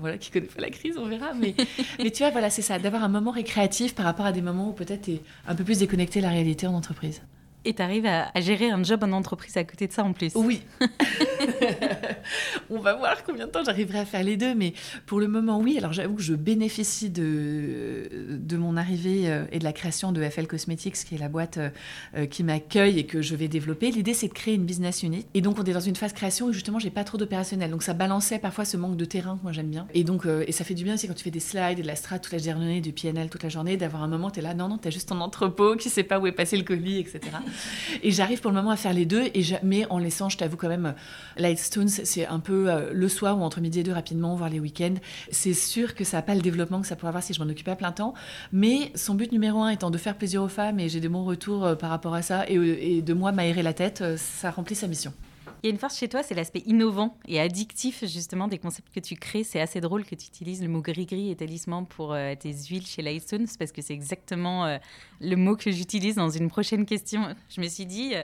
voilà, 0.00 0.18
qui 0.18 0.30
connaît 0.30 0.46
pas 0.46 0.62
la 0.62 0.70
crise, 0.70 0.96
on 0.98 1.06
verra. 1.06 1.34
Mais, 1.34 1.54
mais 1.98 2.10
tu 2.10 2.22
vois, 2.22 2.30
voilà, 2.30 2.50
c'est 2.50 2.62
ça, 2.62 2.78
d'avoir 2.78 3.04
un 3.04 3.08
moment 3.08 3.30
récréatif 3.30 3.94
par 3.94 4.04
rapport 4.04 4.26
à 4.26 4.32
des 4.32 4.42
moments 4.42 4.70
où 4.70 4.72
peut-être 4.72 5.02
tu 5.02 5.12
es 5.12 5.22
un 5.46 5.54
peu 5.54 5.64
plus 5.64 5.82
connecter 5.90 6.20
la 6.20 6.30
réalité 6.30 6.66
en 6.66 6.74
entreprise. 6.74 7.20
Et 7.64 7.74
tu 7.74 7.82
arrives 7.82 8.06
à, 8.06 8.30
gérer 8.40 8.70
un 8.70 8.82
job 8.82 9.04
en 9.04 9.12
entreprise 9.12 9.56
à 9.56 9.64
côté 9.64 9.86
de 9.86 9.92
ça 9.92 10.02
en 10.02 10.12
plus. 10.12 10.32
Oui. 10.34 10.62
On 12.70 12.78
va 12.78 12.94
voir 12.94 13.22
combien 13.24 13.46
de 13.46 13.50
temps 13.50 13.64
j'arriverai 13.64 14.00
à 14.00 14.04
faire 14.04 14.22
les 14.22 14.36
deux, 14.36 14.54
mais 14.54 14.72
pour 15.06 15.20
le 15.20 15.28
moment, 15.28 15.58
oui. 15.58 15.76
Alors 15.78 15.92
j'avoue 15.92 16.14
que 16.14 16.22
je 16.22 16.34
bénéficie 16.34 17.10
de, 17.10 18.08
de 18.38 18.56
mon 18.56 18.76
arrivée 18.76 19.30
euh, 19.30 19.44
et 19.52 19.58
de 19.58 19.64
la 19.64 19.72
création 19.72 20.12
de 20.12 20.22
FL 20.22 20.46
Cosmetics, 20.46 20.94
qui 20.94 21.14
est 21.14 21.18
la 21.18 21.28
boîte 21.28 21.58
euh, 21.58 22.26
qui 22.26 22.44
m'accueille 22.44 22.98
et 22.98 23.06
que 23.06 23.22
je 23.22 23.34
vais 23.34 23.48
développer. 23.48 23.90
L'idée, 23.90 24.14
c'est 24.14 24.28
de 24.28 24.32
créer 24.32 24.54
une 24.54 24.64
business 24.64 25.02
unit. 25.02 25.26
Et 25.34 25.40
donc, 25.40 25.58
on 25.58 25.64
est 25.64 25.72
dans 25.72 25.80
une 25.80 25.96
phase 25.96 26.12
création 26.12 26.46
où 26.46 26.52
justement, 26.52 26.78
j'ai 26.78 26.90
pas 26.90 27.04
trop 27.04 27.18
d'opérationnel. 27.18 27.70
Donc, 27.70 27.82
ça 27.82 27.92
balançait 27.92 28.38
parfois 28.38 28.64
ce 28.64 28.76
manque 28.76 28.96
de 28.96 29.04
terrain 29.04 29.36
que 29.36 29.42
moi 29.42 29.52
j'aime 29.52 29.68
bien. 29.68 29.86
Et 29.94 30.04
donc, 30.04 30.26
euh, 30.26 30.44
et 30.46 30.52
ça 30.52 30.64
fait 30.64 30.74
du 30.74 30.84
bien 30.84 30.94
aussi 30.94 31.08
quand 31.08 31.14
tu 31.14 31.24
fais 31.24 31.30
des 31.30 31.40
slides 31.40 31.78
et 31.78 31.82
de 31.82 31.86
la 31.86 31.96
strat 31.96 32.18
toute 32.18 32.32
la 32.32 32.38
journée, 32.38 32.80
du 32.80 32.92
PNL 32.92 33.28
toute 33.28 33.42
la 33.42 33.48
journée, 33.48 33.76
d'avoir 33.76 34.02
un 34.02 34.08
moment, 34.08 34.30
tu 34.30 34.40
es 34.40 34.42
là, 34.42 34.54
non, 34.54 34.68
non, 34.68 34.78
tu 34.78 34.88
as 34.88 34.90
juste 34.90 35.08
ton 35.08 35.20
entrepôt 35.20 35.76
qui 35.76 35.90
sait 35.90 36.04
pas 36.04 36.18
où 36.18 36.26
est 36.26 36.32
passé 36.32 36.56
le 36.56 36.64
colis, 36.64 36.98
etc. 36.98 37.20
et 38.02 38.10
j'arrive 38.10 38.40
pour 38.40 38.50
le 38.50 38.56
moment 38.56 38.70
à 38.70 38.76
faire 38.76 38.92
les 38.92 39.06
deux, 39.06 39.24
et 39.34 39.42
mais 39.62 39.86
en 39.90 39.98
laissant, 39.98 40.28
je 40.28 40.38
t'avoue 40.38 40.56
quand 40.56 40.68
même, 40.68 40.94
Lightstones, 41.36 41.88
c'est 41.88 42.26
un 42.26 42.40
peu 42.40 42.70
euh, 42.70 42.90
le 42.92 43.08
soir 43.08 43.38
ou 43.38 43.42
entre 43.42 43.60
midi 43.60 43.80
et 43.80 43.82
deux 43.82 43.92
rapidement, 43.92 44.34
voire 44.36 44.50
les 44.50 44.60
week-ends. 44.60 44.94
C'est 45.30 45.54
sûr 45.54 45.94
que 45.94 46.04
ça 46.04 46.18
n'a 46.18 46.22
pas 46.22 46.34
le 46.34 46.40
développement 46.40 46.80
que 46.80 46.86
ça 46.86 46.96
pourrait 46.96 47.08
avoir 47.08 47.22
si 47.22 47.34
je 47.34 47.42
m'en 47.42 47.50
occupais 47.50 47.72
à 47.72 47.76
plein 47.76 47.92
temps, 47.92 48.14
mais 48.52 48.92
son 48.94 49.14
but 49.14 49.32
numéro 49.32 49.62
un 49.62 49.70
étant 49.70 49.90
de 49.90 49.98
faire 49.98 50.16
plaisir 50.16 50.42
aux 50.42 50.48
femmes, 50.48 50.80
et 50.80 50.88
j'ai 50.88 51.00
de 51.00 51.08
bons 51.08 51.24
retours 51.24 51.64
euh, 51.64 51.74
par 51.74 51.90
rapport 51.90 52.14
à 52.14 52.22
ça, 52.22 52.44
et, 52.48 52.54
et 52.96 53.02
de 53.02 53.14
moi 53.14 53.32
m'aérer 53.32 53.62
la 53.62 53.72
tête, 53.72 54.00
euh, 54.00 54.16
ça 54.16 54.50
remplit 54.50 54.74
sa 54.74 54.86
mission. 54.86 55.12
Il 55.62 55.66
y 55.66 55.70
a 55.70 55.72
une 55.72 55.78
force 55.78 55.98
chez 55.98 56.08
toi, 56.08 56.22
c'est 56.22 56.34
l'aspect 56.34 56.62
innovant 56.64 57.18
et 57.28 57.38
addictif 57.38 58.02
justement 58.06 58.48
des 58.48 58.56
concepts 58.56 58.94
que 58.94 59.00
tu 59.00 59.14
crées. 59.14 59.44
C'est 59.44 59.60
assez 59.60 59.82
drôle 59.82 60.04
que 60.04 60.14
tu 60.14 60.26
utilises 60.26 60.62
le 60.62 60.68
mot 60.68 60.80
gris-gris 60.80 61.30
et 61.30 61.36
talisman 61.36 61.86
pour 61.86 62.14
euh, 62.14 62.34
tes 62.34 62.52
huiles 62.52 62.86
chez 62.86 63.02
Lightstones 63.02 63.46
parce 63.58 63.70
que 63.70 63.82
c'est 63.82 63.92
exactement 63.92 64.64
euh, 64.64 64.78
le 65.20 65.36
mot 65.36 65.56
que 65.56 65.70
j'utilise 65.70 66.14
dans 66.14 66.30
une 66.30 66.48
prochaine 66.48 66.86
question. 66.86 67.34
Je 67.50 67.60
me 67.60 67.68
suis 67.68 67.84
dit, 67.84 68.14
euh, 68.14 68.22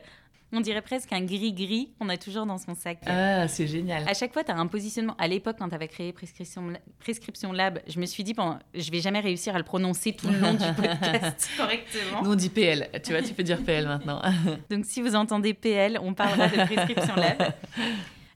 on 0.56 0.60
dirait 0.60 0.82
presque 0.82 1.12
un 1.12 1.22
gris-gris 1.22 1.90
qu'on 1.98 2.08
a 2.08 2.16
toujours 2.16 2.46
dans 2.46 2.58
son 2.58 2.74
sac. 2.74 2.98
Ah, 3.06 3.46
c'est 3.48 3.66
génial. 3.66 4.08
À 4.08 4.14
chaque 4.14 4.32
fois, 4.32 4.42
tu 4.42 4.50
as 4.50 4.56
un 4.56 4.66
positionnement. 4.66 5.14
À 5.18 5.28
l'époque, 5.28 5.56
quand 5.58 5.68
tu 5.68 5.74
avais 5.74 5.88
créé 5.88 6.12
Prescription, 6.12 6.72
Prescription 6.98 7.52
Lab, 7.52 7.80
je 7.86 8.00
me 8.00 8.06
suis 8.06 8.24
dit, 8.24 8.34
bon, 8.34 8.58
je 8.74 8.90
vais 8.90 9.00
jamais 9.00 9.20
réussir 9.20 9.54
à 9.54 9.58
le 9.58 9.64
prononcer 9.64 10.12
tout 10.12 10.28
le 10.28 10.38
long 10.38 10.54
du 10.54 10.64
podcast 10.76 11.48
correctement. 11.56 12.22
Nous, 12.22 12.32
on 12.32 12.34
dit 12.34 12.50
PL. 12.50 12.88
Tu 13.04 13.12
vois, 13.12 13.22
tu 13.22 13.34
peux 13.34 13.42
dire 13.42 13.62
PL 13.62 13.86
maintenant. 13.86 14.22
Donc, 14.70 14.86
si 14.86 15.02
vous 15.02 15.14
entendez 15.14 15.54
PL, 15.54 15.98
on 16.02 16.14
parlera 16.14 16.48
de 16.48 16.74
Prescription 16.74 17.16
Lab. 17.16 17.52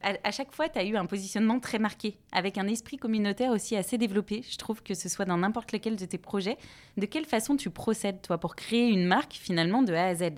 À, 0.02 0.30
chaque 0.30 0.50
fois, 0.54 0.66
tu 0.70 0.78
as 0.78 0.84
eu 0.84 0.96
un 0.96 1.04
positionnement 1.04 1.60
très 1.60 1.78
marqué, 1.78 2.16
avec 2.32 2.56
un 2.56 2.66
esprit 2.68 2.96
communautaire 2.96 3.50
aussi 3.50 3.76
assez 3.76 3.98
développé. 3.98 4.42
Je 4.50 4.56
trouve 4.56 4.82
que 4.82 4.94
ce 4.94 5.10
soit 5.10 5.26
dans 5.26 5.36
n'importe 5.36 5.72
lequel 5.72 5.96
de 5.96 6.06
tes 6.06 6.16
projets. 6.16 6.56
De 6.96 7.04
quelle 7.04 7.26
façon 7.26 7.54
tu 7.54 7.68
procèdes, 7.68 8.22
toi, 8.22 8.38
pour 8.38 8.56
créer 8.56 8.88
une 8.88 9.04
marque 9.04 9.34
finalement 9.34 9.82
de 9.82 9.92
A 9.92 10.06
à 10.06 10.14
Z? 10.14 10.30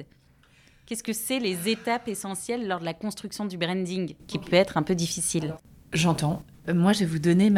Qu'est-ce 0.87 1.03
que 1.03 1.13
c'est 1.13 1.39
les 1.39 1.69
étapes 1.69 2.09
essentielles 2.09 2.67
lors 2.67 2.81
de 2.81 2.85
la 2.85 2.95
construction 2.95 3.45
du 3.45 3.57
branding, 3.57 4.15
qui 4.27 4.39
peut 4.39 4.57
être 4.57 4.77
un 4.77 4.83
peu 4.83 4.95
difficile 4.95 5.55
J'entends. 5.93 6.43
Euh, 6.69 6.75
moi, 6.75 6.93
je 6.93 7.01
vais 7.01 7.07
vous 7.07 7.19
donner 7.19 7.51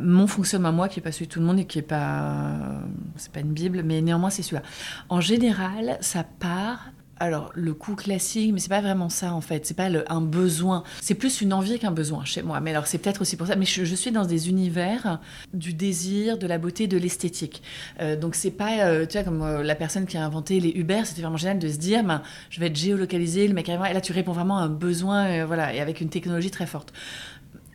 mon 0.00 0.26
fonctionnement 0.26 0.72
moi, 0.72 0.88
qui 0.88 0.98
n'est 0.98 1.02
pas 1.02 1.12
celui 1.12 1.26
de 1.26 1.32
tout 1.32 1.40
le 1.40 1.46
monde 1.46 1.58
et 1.58 1.64
qui 1.64 1.78
n'est 1.78 1.82
pas. 1.82 2.80
C'est 3.16 3.32
pas 3.32 3.40
une 3.40 3.52
Bible, 3.52 3.82
mais 3.82 4.00
néanmoins, 4.00 4.30
c'est 4.30 4.42
celui-là. 4.42 4.62
En 5.08 5.20
général, 5.20 5.98
ça 6.00 6.24
part 6.24 6.90
alors, 7.18 7.50
le 7.54 7.72
coup 7.72 7.94
classique, 7.94 8.52
mais 8.52 8.60
c'est 8.60 8.68
pas 8.68 8.82
vraiment 8.82 9.08
ça 9.08 9.32
en 9.32 9.40
fait. 9.40 9.64
C'est 9.64 9.74
pas 9.74 9.88
un 10.08 10.20
besoin. 10.20 10.84
C'est 11.00 11.14
plus 11.14 11.40
une 11.40 11.54
envie 11.54 11.78
qu'un 11.78 11.90
besoin 11.90 12.24
chez 12.24 12.42
moi. 12.42 12.60
Mais 12.60 12.70
alors, 12.70 12.86
c'est 12.86 12.98
peut-être 12.98 13.22
aussi 13.22 13.36
pour 13.36 13.46
ça. 13.46 13.56
Mais 13.56 13.64
je, 13.64 13.94
suis 13.94 14.10
dans 14.10 14.26
des 14.26 14.50
univers 14.50 15.18
du 15.54 15.72
désir, 15.72 16.36
de 16.36 16.46
la 16.46 16.58
beauté, 16.58 16.86
de 16.86 16.98
l'esthétique. 16.98 17.62
Euh, 18.00 18.16
donc, 18.16 18.34
c'est 18.34 18.50
pas, 18.50 18.80
euh, 18.80 19.06
tu 19.06 19.16
vois, 19.16 19.24
comme 19.24 19.42
euh, 19.42 19.62
la 19.62 19.74
personne 19.74 20.04
qui 20.04 20.18
a 20.18 20.24
inventé 20.24 20.60
les 20.60 20.70
Uber, 20.70 21.02
c'était 21.04 21.22
vraiment 21.22 21.38
génial 21.38 21.58
de 21.58 21.68
se 21.68 21.78
dire, 21.78 22.04
ben, 22.04 22.22
je 22.50 22.60
vais 22.60 22.66
être 22.66 22.76
géolocalisé, 22.76 23.48
le 23.48 23.54
mec 23.54 23.68
arrive, 23.70 23.90
et 23.90 23.94
là, 23.94 24.02
tu 24.02 24.12
réponds 24.12 24.32
vraiment 24.32 24.58
à 24.58 24.62
un 24.62 24.68
besoin, 24.68 25.46
voilà, 25.46 25.74
et 25.74 25.80
avec 25.80 26.02
une 26.02 26.10
technologie 26.10 26.50
très 26.50 26.66
forte 26.66 26.92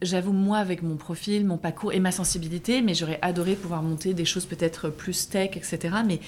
j'avoue, 0.01 0.33
moi, 0.33 0.57
avec 0.57 0.81
mon 0.83 0.95
profil, 0.95 1.45
mon 1.45 1.57
parcours 1.57 1.93
et 1.93 1.99
ma 1.99 2.11
sensibilité, 2.11 2.81
mais 2.81 2.93
j'aurais 2.93 3.19
adoré 3.21 3.55
pouvoir 3.55 3.83
monter 3.83 4.13
des 4.13 4.25
choses 4.25 4.45
peut-être 4.45 4.89
plus 4.89 5.29
tech, 5.29 5.51
etc. 5.55 5.95
Mais 6.05 6.19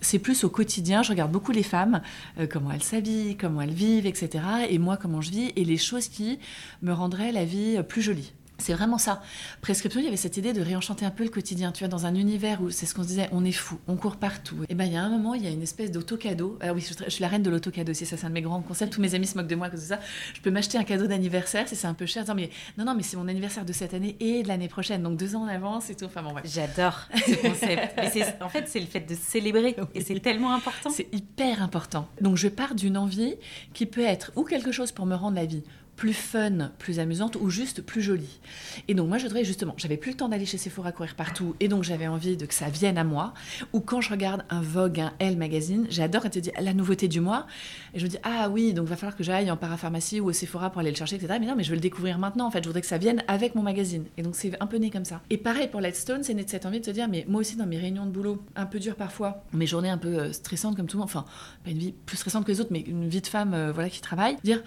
c'est 0.00 0.18
plus 0.18 0.44
au 0.44 0.50
quotidien. 0.50 1.02
Je 1.02 1.10
regarde 1.10 1.32
beaucoup 1.32 1.52
les 1.52 1.62
femmes, 1.62 2.00
euh, 2.38 2.46
comment 2.50 2.70
elles 2.70 2.82
s'habillent, 2.82 3.36
comment 3.36 3.60
elles 3.60 3.70
vivent, 3.70 4.06
etc. 4.06 4.44
Et 4.68 4.78
moi, 4.78 4.96
comment 4.96 5.20
je 5.20 5.30
vis, 5.30 5.52
et 5.56 5.64
les 5.64 5.78
choses 5.78 6.08
qui 6.08 6.38
me 6.82 6.92
rendraient 6.92 7.32
la 7.32 7.44
vie 7.44 7.82
plus 7.86 8.02
jolie. 8.02 8.32
C'est 8.60 8.72
vraiment 8.72 8.98
ça. 8.98 9.22
Prescription, 9.60 10.00
il 10.00 10.04
y 10.04 10.08
avait 10.08 10.16
cette 10.16 10.36
idée 10.36 10.52
de 10.52 10.60
réenchanter 10.60 11.06
un 11.06 11.12
peu 11.12 11.22
le 11.22 11.30
quotidien. 11.30 11.70
Tu 11.70 11.84
vois, 11.84 11.88
dans 11.88 12.06
un 12.06 12.14
univers 12.16 12.60
où 12.60 12.70
c'est 12.70 12.86
ce 12.86 12.94
qu'on 12.94 13.04
se 13.04 13.08
disait, 13.08 13.28
on 13.30 13.44
est 13.44 13.52
fou, 13.52 13.78
on 13.86 13.96
court 13.96 14.16
partout. 14.16 14.56
Et 14.68 14.74
ben, 14.74 14.84
il 14.84 14.92
y 14.92 14.96
a 14.96 15.02
un 15.02 15.08
moment, 15.08 15.34
il 15.34 15.44
y 15.44 15.46
a 15.46 15.50
une 15.50 15.62
espèce 15.62 15.92
d'auto-cadeau. 15.92 16.58
Ah 16.60 16.72
oui, 16.74 16.80
je, 16.80 17.08
suis 17.08 17.22
la 17.22 17.28
reine 17.28 17.44
de 17.44 17.50
l'auto-cadeau, 17.50 17.94
c'est 17.94 18.04
ça, 18.04 18.16
c'est 18.16 18.26
un 18.26 18.30
de 18.30 18.34
mes 18.34 18.42
grands 18.42 18.60
concepts. 18.60 18.92
Tous 18.92 19.00
mes 19.00 19.14
amis 19.14 19.28
se 19.28 19.36
moquent 19.36 19.46
de 19.46 19.54
moi 19.54 19.68
de 19.68 19.76
ça. 19.76 20.00
Je 20.34 20.40
peux 20.40 20.50
m'acheter 20.50 20.76
un 20.76 20.82
cadeau 20.82 21.06
d'anniversaire 21.06 21.68
si 21.68 21.76
c'est 21.76 21.86
un 21.86 21.94
peu 21.94 22.04
cher. 22.04 22.24
Non, 22.26 22.34
mais 22.34 22.50
non, 22.76 22.84
non, 22.84 22.96
mais 22.96 23.04
c'est 23.04 23.16
mon 23.16 23.28
anniversaire 23.28 23.64
de 23.64 23.72
cette 23.72 23.94
année 23.94 24.16
et 24.18 24.42
de 24.42 24.48
l'année 24.48 24.68
prochaine, 24.68 25.04
donc 25.04 25.16
deux 25.16 25.36
ans 25.36 25.42
en 25.42 25.48
avance 25.48 25.88
et 25.90 25.94
tout. 25.94 26.06
Enfin 26.06 26.22
bon, 26.22 26.34
J'adore 26.44 27.08
ce 27.14 27.34
concept. 27.48 27.94
mais 27.96 28.42
en 28.42 28.48
fait, 28.48 28.64
c'est 28.66 28.80
le 28.80 28.86
fait 28.86 29.00
de 29.00 29.14
célébrer 29.14 29.76
et 29.94 30.00
c'est 30.00 30.18
tellement 30.18 30.52
important. 30.52 30.90
C'est 30.90 31.08
hyper 31.14 31.62
important. 31.62 32.08
Donc, 32.20 32.36
je 32.36 32.48
pars 32.48 32.74
d'une 32.74 32.96
envie 32.96 33.36
qui 33.72 33.86
peut 33.86 34.04
être 34.04 34.32
ou 34.34 34.42
quelque 34.42 34.72
chose 34.72 34.90
pour 34.90 35.06
me 35.06 35.14
rendre 35.14 35.36
la 35.36 35.46
vie 35.46 35.62
plus 35.98 36.14
fun, 36.14 36.70
plus 36.78 37.00
amusante 37.00 37.36
ou 37.40 37.50
juste 37.50 37.82
plus 37.82 38.00
jolie. 38.00 38.38
Et 38.86 38.94
donc 38.94 39.08
moi 39.08 39.18
je 39.18 39.24
voudrais 39.24 39.42
justement, 39.42 39.74
j'avais 39.76 39.96
plus 39.96 40.12
le 40.12 40.16
temps 40.16 40.28
d'aller 40.28 40.46
chez 40.46 40.56
Sephora 40.56 40.92
courir 40.92 41.16
partout 41.16 41.56
et 41.58 41.66
donc 41.66 41.82
j'avais 41.82 42.06
envie 42.06 42.36
de 42.36 42.46
que 42.46 42.54
ça 42.54 42.68
vienne 42.68 42.96
à 42.96 43.02
moi. 43.02 43.34
Ou 43.72 43.80
quand 43.80 44.00
je 44.00 44.10
regarde 44.10 44.44
un 44.48 44.62
Vogue, 44.62 45.00
un 45.00 45.12
Elle 45.18 45.36
magazine, 45.36 45.88
j'adore 45.90 46.22
quand 46.22 46.30
tu 46.30 46.40
dis 46.40 46.52
la 46.58 46.72
nouveauté 46.72 47.08
du 47.08 47.20
mois 47.20 47.48
et 47.94 47.98
je 47.98 48.04
me 48.04 48.08
dis 48.08 48.18
ah 48.22 48.48
oui 48.48 48.74
donc 48.74 48.86
va 48.86 48.94
falloir 48.94 49.16
que 49.16 49.24
j'aille 49.24 49.50
en 49.50 49.56
parapharmacie 49.56 50.20
ou 50.20 50.28
au 50.28 50.32
Sephora 50.32 50.70
pour 50.70 50.80
aller 50.80 50.92
le 50.92 50.96
chercher 50.96 51.16
etc. 51.16 51.36
Mais 51.40 51.46
non 51.46 51.56
mais 51.56 51.64
je 51.64 51.70
veux 51.70 51.74
le 51.74 51.80
découvrir 51.80 52.16
maintenant 52.18 52.46
en 52.46 52.52
fait, 52.52 52.62
je 52.62 52.68
voudrais 52.68 52.80
que 52.80 52.86
ça 52.86 52.98
vienne 52.98 53.24
avec 53.26 53.56
mon 53.56 53.62
magazine. 53.62 54.04
Et 54.16 54.22
donc 54.22 54.36
c'est 54.36 54.52
un 54.62 54.68
peu 54.68 54.76
né 54.76 54.90
comme 54.90 55.04
ça. 55.04 55.20
Et 55.30 55.36
pareil 55.36 55.66
pour 55.66 55.80
Lightstone, 55.80 56.22
c'est 56.22 56.34
né 56.34 56.44
de 56.44 56.48
cette 56.48 56.64
envie 56.64 56.78
de 56.78 56.86
se 56.86 56.92
dire 56.92 57.08
mais 57.08 57.24
moi 57.28 57.40
aussi 57.40 57.56
dans 57.56 57.66
mes 57.66 57.78
réunions 57.78 58.06
de 58.06 58.12
boulot 58.12 58.40
un 58.54 58.66
peu 58.66 58.78
dures 58.78 58.94
parfois, 58.94 59.42
mes 59.52 59.66
journées 59.66 59.90
un 59.90 59.98
peu 59.98 60.16
euh, 60.16 60.32
stressantes 60.32 60.76
comme 60.76 60.86
tout 60.86 60.96
le 60.96 61.00
monde, 61.00 61.10
enfin 61.10 61.24
pas 61.64 61.72
une 61.72 61.78
vie 61.78 61.92
plus 62.06 62.18
stressante 62.18 62.44
que 62.44 62.52
les 62.52 62.60
autres 62.60 62.70
mais 62.70 62.80
une 62.82 63.08
vie 63.08 63.20
de 63.20 63.26
femme 63.26 63.52
euh, 63.52 63.72
voilà 63.72 63.90
qui 63.90 64.00
travaille, 64.00 64.36
dire 64.44 64.62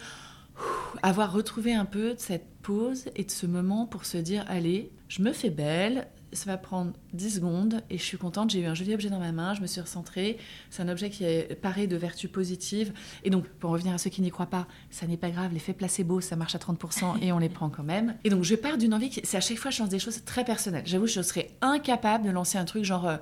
avoir 1.04 1.32
retrouvé 1.32 1.74
un 1.74 1.86
peu 1.86 2.14
de 2.14 2.20
cette 2.20 2.48
pause 2.62 3.06
et 3.16 3.24
de 3.24 3.32
ce 3.32 3.46
moment 3.46 3.86
pour 3.86 4.06
se 4.06 4.18
dire 4.18 4.46
allez, 4.48 4.92
je 5.08 5.22
me 5.22 5.34
fais 5.34 5.50
belle, 5.50 6.08
ça 6.34 6.46
va 6.50 6.58
prendre 6.58 6.94
10 7.14 7.36
secondes 7.36 7.82
et 7.90 7.98
je 7.98 8.04
suis 8.04 8.18
contente, 8.18 8.52
j'ai 8.52 8.62
eu 8.62 8.66
un 8.66 8.74
joli 8.74 8.94
objet 8.94 9.10
dans 9.10 9.20
ma 9.20 9.32
main, 9.32 9.54
je 9.54 9.62
me 9.62 9.68
suis 9.68 9.82
recentrée, 9.82 10.38
c'est 10.70 10.82
un 10.82 10.88
objet 10.88 11.10
qui 11.10 11.24
est 11.24 11.60
paré 11.60 11.88
de 11.88 11.96
vertus 11.98 12.32
positives. 12.32 12.94
Et 13.24 13.30
donc, 13.30 13.48
pour 13.48 13.72
revenir 13.72 13.94
à 13.94 13.98
ceux 13.98 14.10
qui 14.10 14.22
n'y 14.22 14.32
croient 14.32 14.46
pas, 14.46 14.68
ça 14.90 15.08
n'est 15.08 15.18
pas 15.18 15.30
grave, 15.30 15.54
l'effet 15.54 15.74
placebo, 15.74 16.22
ça 16.22 16.36
marche 16.36 16.56
à 16.56 16.60
30% 16.60 17.22
et 17.22 17.32
on 17.32 17.40
les 17.40 17.50
prend 17.50 17.70
quand 17.70 17.84
même. 17.84 18.16
Et 18.24 18.30
donc, 18.30 18.44
je 18.44 18.56
pars 18.56 18.78
d'une 18.78 18.94
envie, 18.94 19.12
c'est 19.24 19.38
à 19.38 19.42
chaque 19.42 19.58
fois, 19.58 19.72
je 19.72 19.82
lance 19.82 19.90
des 19.90 20.00
choses 20.00 20.24
très 20.24 20.46
personnelles. 20.46 20.84
J'avoue, 20.86 21.08
je 21.08 21.22
serais 21.22 21.52
incapable 21.62 22.26
de 22.26 22.32
lancer 22.32 22.58
un 22.58 22.66
truc 22.66 22.84
genre... 22.84 23.08
Euh, 23.08 23.18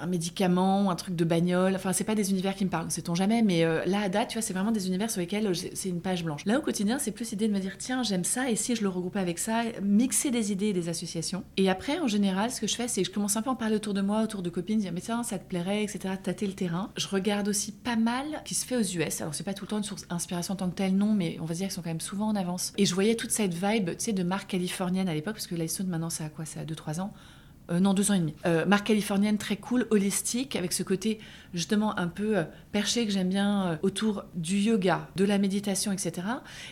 un 0.00 0.06
médicament, 0.06 0.90
un 0.90 0.94
truc 0.94 1.16
de 1.16 1.24
bagnole. 1.24 1.74
Enfin, 1.74 1.92
c'est 1.92 2.04
pas 2.04 2.14
des 2.14 2.30
univers 2.30 2.54
qui 2.54 2.64
me 2.64 2.70
parlent, 2.70 2.90
sait-on 2.90 3.14
jamais. 3.14 3.42
Mais 3.42 3.64
euh, 3.64 3.84
là, 3.86 4.00
à 4.02 4.08
date, 4.08 4.28
tu 4.28 4.34
vois, 4.34 4.42
c'est 4.42 4.52
vraiment 4.52 4.72
des 4.72 4.86
univers 4.86 5.10
sur 5.10 5.20
lesquels 5.20 5.52
c'est 5.74 5.88
une 5.88 6.00
page 6.00 6.24
blanche. 6.24 6.44
Là, 6.46 6.58
au 6.58 6.62
quotidien, 6.62 6.98
c'est 6.98 7.10
plus 7.10 7.30
l'idée 7.30 7.48
de 7.48 7.52
me 7.52 7.58
dire, 7.58 7.76
tiens, 7.78 8.02
j'aime 8.02 8.24
ça, 8.24 8.50
et 8.50 8.56
si 8.56 8.76
je 8.76 8.82
le 8.82 8.88
regroupe 8.88 9.16
avec 9.16 9.38
ça, 9.38 9.62
mixer 9.82 10.30
des 10.30 10.52
idées 10.52 10.68
et 10.68 10.72
des 10.72 10.88
associations. 10.88 11.44
Et 11.56 11.70
après, 11.70 11.98
en 11.98 12.06
général, 12.06 12.50
ce 12.50 12.60
que 12.60 12.66
je 12.66 12.74
fais, 12.74 12.88
c'est 12.88 13.02
que 13.02 13.08
je 13.08 13.12
commence 13.12 13.36
un 13.36 13.42
peu 13.42 13.50
à 13.50 13.52
en 13.52 13.56
parler 13.56 13.76
autour 13.76 13.94
de 13.94 14.00
moi, 14.00 14.22
autour 14.22 14.42
de 14.42 14.50
copines, 14.50 14.78
dire, 14.78 14.92
mais 14.92 15.00
tiens, 15.00 15.22
ça 15.22 15.38
te 15.38 15.48
plairait, 15.48 15.82
etc., 15.82 16.14
tâter 16.22 16.46
le 16.46 16.54
terrain. 16.54 16.90
Je 16.96 17.08
regarde 17.08 17.48
aussi 17.48 17.72
pas 17.72 17.96
mal 17.96 18.24
qui 18.44 18.54
se 18.54 18.66
fait 18.66 18.76
aux 18.76 18.82
US. 18.82 19.20
Alors, 19.20 19.34
c'est 19.34 19.44
pas 19.44 19.54
tout 19.54 19.64
le 19.64 19.68
temps 19.68 19.78
une 19.78 19.84
source 19.84 20.06
d'inspiration 20.08 20.54
en 20.54 20.56
tant 20.56 20.70
que 20.70 20.74
telle, 20.76 20.96
non, 20.96 21.12
mais 21.14 21.38
on 21.40 21.44
va 21.44 21.54
dire 21.54 21.66
qu'ils 21.66 21.74
sont 21.74 21.82
quand 21.82 21.90
même 21.90 22.00
souvent 22.00 22.28
en 22.28 22.36
avance. 22.36 22.72
Et 22.78 22.86
je 22.86 22.94
voyais 22.94 23.14
toute 23.14 23.30
cette 23.30 23.54
vibe, 23.54 23.90
tu 23.90 23.96
sais, 23.98 24.12
de 24.12 24.22
marque 24.22 24.50
californienne 24.50 25.08
à 25.08 25.14
l'époque, 25.14 25.34
parce 25.34 25.46
que 25.46 25.54
Lysone, 25.54 25.88
maintenant, 25.88 26.10
ça 26.10 26.24
a 26.24 26.28
quoi? 26.28 26.44
Ça 26.44 26.60
a 26.60 26.64
2-3 26.64 27.00
ans 27.00 27.12
euh, 27.12 27.29
non, 27.78 27.94
deux 27.94 28.10
ans 28.10 28.14
et 28.14 28.18
demi. 28.18 28.34
Euh, 28.46 28.66
marque 28.66 28.88
californienne 28.88 29.38
très 29.38 29.56
cool, 29.56 29.86
holistique, 29.90 30.56
avec 30.56 30.72
ce 30.72 30.82
côté 30.82 31.20
justement 31.54 31.96
un 31.98 32.08
peu 32.08 32.38
euh, 32.38 32.44
perché 32.72 33.06
que 33.06 33.12
j'aime 33.12 33.28
bien 33.28 33.78
autour 33.82 34.24
du 34.34 34.58
yoga, 34.58 35.08
de 35.16 35.24
la 35.24 35.38
méditation, 35.38 35.92
etc. 35.92 36.26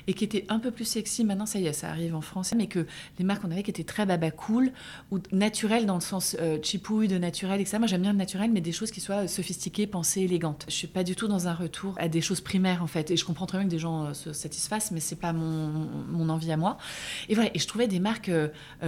Et 0.06 0.14
qui 0.14 0.24
était 0.24 0.44
un 0.48 0.58
peu 0.58 0.70
plus 0.70 0.84
sexy. 0.84 1.24
Maintenant, 1.24 1.46
ça 1.46 1.58
y 1.58 1.66
est, 1.66 1.72
ça 1.72 1.88
arrive 1.88 2.14
en 2.14 2.20
français, 2.20 2.56
mais 2.56 2.66
que 2.66 2.86
les 3.18 3.24
marques 3.24 3.42
qu'on 3.42 3.50
avait 3.50 3.62
qui 3.62 3.70
étaient 3.70 3.84
très 3.84 4.06
baba 4.06 4.30
cool 4.30 4.72
ou 5.10 5.18
naturelles 5.32 5.86
dans 5.86 5.94
le 5.94 6.00
sens 6.00 6.36
chipouille 6.62 7.08
de 7.08 7.18
naturel, 7.18 7.60
etc. 7.60 7.78
Moi, 7.78 7.86
j'aime 7.86 8.02
bien 8.02 8.12
le 8.12 8.18
naturel, 8.18 8.50
mais 8.52 8.60
des 8.60 8.72
choses 8.72 8.90
qui 8.90 9.00
soient 9.00 9.28
sophistiquées, 9.28 9.86
pensées, 9.86 10.22
élégantes. 10.22 10.64
Je 10.68 10.74
suis 10.74 10.86
pas 10.86 11.04
du 11.04 11.16
tout 11.16 11.28
dans 11.28 11.48
un 11.48 11.54
retour 11.54 11.94
à 11.98 12.08
des 12.08 12.20
choses 12.20 12.40
primaires 12.40 12.82
en 12.82 12.86
fait. 12.86 13.10
Et 13.10 13.16
je 13.16 13.24
comprends 13.24 13.46
très 13.46 13.58
bien 13.58 13.66
que 13.66 13.70
des 13.70 13.78
gens 13.78 14.14
se 14.14 14.32
satisfassent, 14.32 14.90
mais 14.90 15.00
c'est 15.00 15.16
pas 15.16 15.32
mon, 15.32 16.28
envie 16.28 16.52
à 16.52 16.56
moi. 16.56 16.78
Et 17.28 17.34
voilà. 17.34 17.50
Et 17.54 17.58
je 17.58 17.66
trouvais 17.66 17.88
des 17.88 18.00
marques 18.00 18.30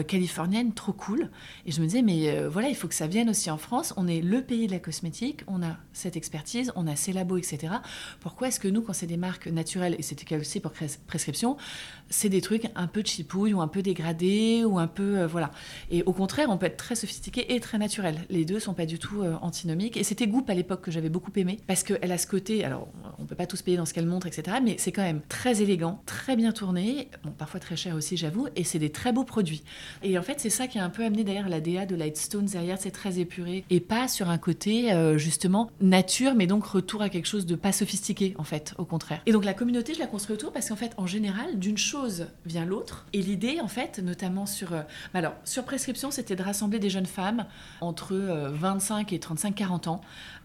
californiennes 0.07 0.73
trop 0.75 0.93
cool. 0.93 1.31
Et 1.67 1.73
je 1.73 1.81
me 1.81 1.87
disais 1.87 2.03
mais 2.03 2.31
euh, 2.31 2.49
voilà, 2.49 2.69
il 2.69 2.75
faut 2.75 2.89
que 2.89 2.95
ça 2.95 3.07
vienne 3.07 3.29
aussi 3.29 3.51
en 3.51 3.59
France. 3.59 3.95
On 3.97 4.07
est 4.07 4.21
le 4.21 4.43
pays 4.43 4.67
de 4.67 4.73
la 4.73 4.79
cosmétique, 4.79 5.43
on 5.47 5.63
a 5.63 5.77
cette 5.93 6.17
expertise, 6.17 6.73
on 6.77 6.87
a 6.87 6.97
ces 7.01 7.13
labos, 7.13 7.39
etc. 7.39 7.73
Pourquoi 8.21 8.49
est-ce 8.49 8.61
que 8.61 8.69
nous, 8.69 8.83
quand 8.83 8.93
c'est 8.93 9.07
des 9.07 9.17
marques 9.17 9.49
naturelles, 9.49 9.97
et 9.99 10.03
c'était 10.03 10.37
aussi 10.37 10.61
pour 10.61 10.73
prescription, 11.07 11.57
c'est 12.09 12.29
des 12.29 12.41
trucs 12.41 12.69
un 12.75 12.87
peu 12.87 13.03
chipouille 13.05 13.55
ou 13.55 13.61
un 13.61 13.69
peu 13.69 13.83
dégradés 13.83 14.65
ou 14.65 14.79
un 14.79 14.87
peu 14.87 15.19
euh, 15.19 15.27
voilà. 15.27 15.51
Et 15.91 16.03
au 16.03 16.13
contraire, 16.13 16.49
on 16.51 16.59
peut 16.59 16.67
être 16.67 16.77
très 16.77 16.95
sophistiqué 16.95 17.55
et 17.55 17.61
très 17.61 17.79
naturel. 17.79 18.17
Les 18.29 18.45
deux 18.45 18.61
sont 18.61 18.75
pas 18.75 18.87
du 18.87 18.99
tout 18.99 19.23
euh, 19.23 19.35
antinomiques. 19.41 19.97
Et 19.97 20.05
c'était 20.05 20.27
Goop 20.27 20.49
à 20.51 20.55
l'époque 20.55 20.83
que 20.83 20.91
j'avais 20.91 21.09
beaucoup 21.09 21.33
aimé 21.37 21.59
parce 21.67 21.83
qu'elle 21.83 22.13
a 22.13 22.19
ce 22.19 22.27
côté. 22.27 22.65
Alors, 22.65 22.89
on 23.19 23.25
peut 23.25 23.35
pas 23.35 23.47
tous 23.47 23.63
payer 23.63 23.77
dans 23.77 23.87
ce 23.87 23.95
qu'elle 23.95 24.07
montre, 24.07 24.27
etc. 24.27 24.59
Mais 24.63 24.77
c'est 24.79 24.93
quand 24.93 25.03
même 25.03 25.21
très 25.29 25.63
élégant, 25.63 26.03
très 26.07 26.37
bien 26.37 26.53
tourné, 26.53 27.09
bon, 27.25 27.31
parfois 27.31 27.61
très 27.61 27.77
cher 27.77 27.95
aussi, 27.95 28.17
j'avoue. 28.17 28.49
Et 28.57 28.65
c'est 28.65 28.79
des 28.79 28.91
très 28.91 29.13
beaux 29.13 29.25
produits. 29.25 29.63
Et 30.03 30.19
en 30.19 30.23
fait, 30.23 30.41
c'est 30.41 30.51
ça 30.51 30.67
qui 30.67 30.79
a 30.79 30.85
un 30.85 30.91
peu 30.91 31.05
amené 31.05 31.25
d'ailleurs 31.25 31.49
la 31.49 31.61
DA 31.61 31.87
de 31.87 31.95
Lightstone 31.95 32.47
derrière. 32.47 32.79
C'est 32.81 32.91
très 32.91 33.19
épuré 33.19 33.65
et 33.71 33.81
pas 33.81 34.09
sur 34.09 34.29
un 34.29 34.39
côté 34.39 34.93
euh, 34.93 35.19
justement 35.19 35.71
nature, 35.81 36.35
mais 36.35 36.47
donc 36.47 36.65
retour 36.65 36.90
à 36.99 37.09
quelque 37.09 37.27
chose 37.27 37.47
de 37.47 37.55
pas 37.55 37.73
sophistiqué 37.73 38.35
en 38.39 38.45
fait, 38.45 38.75
au 38.79 38.85
contraire. 38.85 39.21
Et 39.27 39.33
donc 39.33 39.45
la 39.45 39.55
communauté, 39.55 39.95
je 39.95 40.01
la 40.01 40.07
construis 40.07 40.35
autour 40.35 40.53
parce 40.53 40.69
qu'en 40.69 40.77
fait, 40.77 40.93
en 40.97 41.07
général, 41.07 41.59
d'une 41.59 41.79
chose 41.79 42.27
vient 42.45 42.65
l'autre. 42.65 43.07
Et 43.13 43.23
l'idée, 43.23 43.61
en 43.61 43.69
fait, 43.69 44.01
notamment 44.01 44.47
sur... 44.47 44.73
Euh, 44.73 44.83
alors, 45.15 45.35
sur 45.45 45.65
prescription, 45.65 46.11
c'était 46.11 46.37
de 46.37 46.43
rassembler 46.43 46.79
des 46.79 46.91
jeunes 46.91 47.07
femmes 47.07 47.47
entre 47.81 48.15
25 48.15 49.13
euh, 49.13 49.17
et 49.17 49.19
35-40 49.19 49.89
ans 49.89 50.01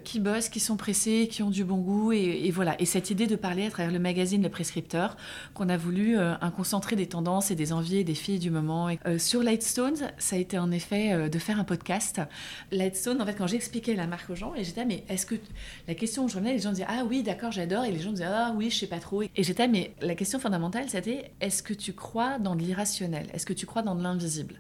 qui 0.06 0.22
bossent, 0.22 0.48
qui 0.48 0.62
sont 0.62 0.78
pressées, 0.78 1.28
qui 1.30 1.44
ont 1.44 1.50
du 1.50 1.66
bon 1.66 1.78
goût. 1.78 2.14
Et, 2.14 2.50
voilà. 2.52 2.80
Et 2.80 2.86
cette 2.86 3.10
idée 3.10 3.28
de 3.28 3.36
parler 3.36 3.66
à 3.66 3.70
travers 3.70 3.92
le 3.92 4.00
magazine 4.00 4.42
Le 4.42 4.50
Prescripteur, 4.50 5.18
qu'on 5.54 5.68
a 5.68 5.76
voulu 5.76 6.18
euh, 6.18 6.36
un 6.40 6.52
concentré 6.52 6.96
des 6.96 7.08
tendances 7.08 7.52
et 7.52 7.56
des 7.56 7.74
envies 7.74 8.06
des 8.06 8.16
filles 8.16 8.40
du 8.40 8.52
moment. 8.52 8.90
sur 9.18 9.44
Lightstones, 9.44 10.12
ça 10.18 10.38
a 10.38 10.40
été 10.40 10.58
en 10.58 10.72
effet 10.72 11.30
de 11.30 11.40
faire 11.40 11.60
un 11.60 11.66
podcast. 11.66 12.22
Lightstone, 12.72 13.22
en 13.22 13.26
fait, 13.26 13.36
quand 13.36 13.48
j'expliquais 13.48 13.96
la 13.96 14.08
marque 14.08 14.30
aux 14.30 14.36
gens, 14.36 14.54
et 14.56 14.64
j'étais, 14.64 14.86
mais 14.86 15.04
est-ce 15.10 15.26
que... 15.26 15.36
La 15.88 15.96
question 15.96 16.26
où 16.26 16.30
je 16.30 16.36
revenais, 16.36 16.54
les 16.54 16.60
gens 16.60 16.72
disaient, 16.72 16.86
ah 16.88 17.04
oui, 17.10 17.24
d'accord, 17.24 17.52
j'adore. 17.52 17.84
Et 17.84 17.92
les 17.92 18.00
gens 18.00 18.12
disaient, 18.12 18.26
ah 18.26 18.54
oui, 18.56 18.70
je 18.70 18.78
sais 18.78 18.88
pas 18.88 19.00
trop. 19.00 19.24
Et 19.24 19.32
j'étais, 19.38 19.68
mais 19.68 19.94
la 20.02 20.16
question 20.16 20.40
fondamentale, 20.40 20.86
c'était, 20.88 21.32
est-ce 21.42 21.64
que 21.64 21.74
tu 21.74 21.94
crois 21.94 22.40
dans 22.40 22.54
l'irrationnel? 22.54 23.28
Est-ce 23.34 23.46
que 23.46 23.54
tu 23.54 23.66
crois 23.66 23.82
dans 23.82 23.96
l'invisible? 23.96 24.56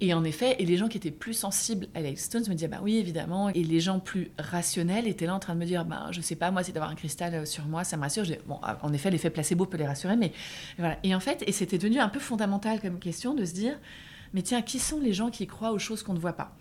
Et 0.00 0.14
en 0.14 0.22
effet, 0.22 0.56
et 0.60 0.64
les 0.64 0.76
gens 0.76 0.88
qui 0.88 0.96
étaient 0.96 1.10
plus 1.10 1.34
sensibles 1.34 1.88
à 1.94 1.98
Alex 1.98 2.24
Stones 2.24 2.44
me 2.48 2.54
disaient 2.54 2.68
bah 2.68 2.80
oui 2.82 2.96
évidemment, 2.96 3.48
et 3.48 3.64
les 3.64 3.80
gens 3.80 3.98
plus 3.98 4.30
rationnels 4.38 5.08
étaient 5.08 5.26
là 5.26 5.34
en 5.34 5.40
train 5.40 5.54
de 5.54 5.60
me 5.60 5.66
dire 5.66 5.84
bah 5.84 6.08
je 6.12 6.20
sais 6.20 6.36
pas 6.36 6.50
moi 6.50 6.62
c'est 6.62 6.72
d'avoir 6.72 6.90
un 6.90 6.94
cristal 6.94 7.46
sur 7.46 7.64
moi 7.66 7.84
ça 7.84 7.96
me 7.96 8.02
rassure. 8.02 8.24
Bon 8.46 8.58
ah, 8.62 8.78
en 8.82 8.92
effet 8.92 9.10
l'effet 9.10 9.30
placebo 9.30 9.66
peut 9.66 9.76
les 9.76 9.86
rassurer, 9.86 10.16
mais 10.16 10.32
voilà. 10.78 10.98
Et 11.02 11.14
en 11.14 11.20
fait 11.20 11.42
et 11.46 11.52
c'était 11.52 11.78
devenu 11.78 11.98
un 11.98 12.08
peu 12.08 12.20
fondamental 12.20 12.80
comme 12.80 12.98
question 12.98 13.34
de 13.34 13.44
se 13.44 13.54
dire 13.54 13.78
mais 14.32 14.42
tiens 14.42 14.62
qui 14.62 14.78
sont 14.78 15.00
les 15.00 15.12
gens 15.12 15.30
qui 15.30 15.46
croient 15.46 15.72
aux 15.72 15.78
choses 15.78 16.02
qu'on 16.02 16.14
ne 16.14 16.18
voit 16.18 16.34
pas? 16.34 16.56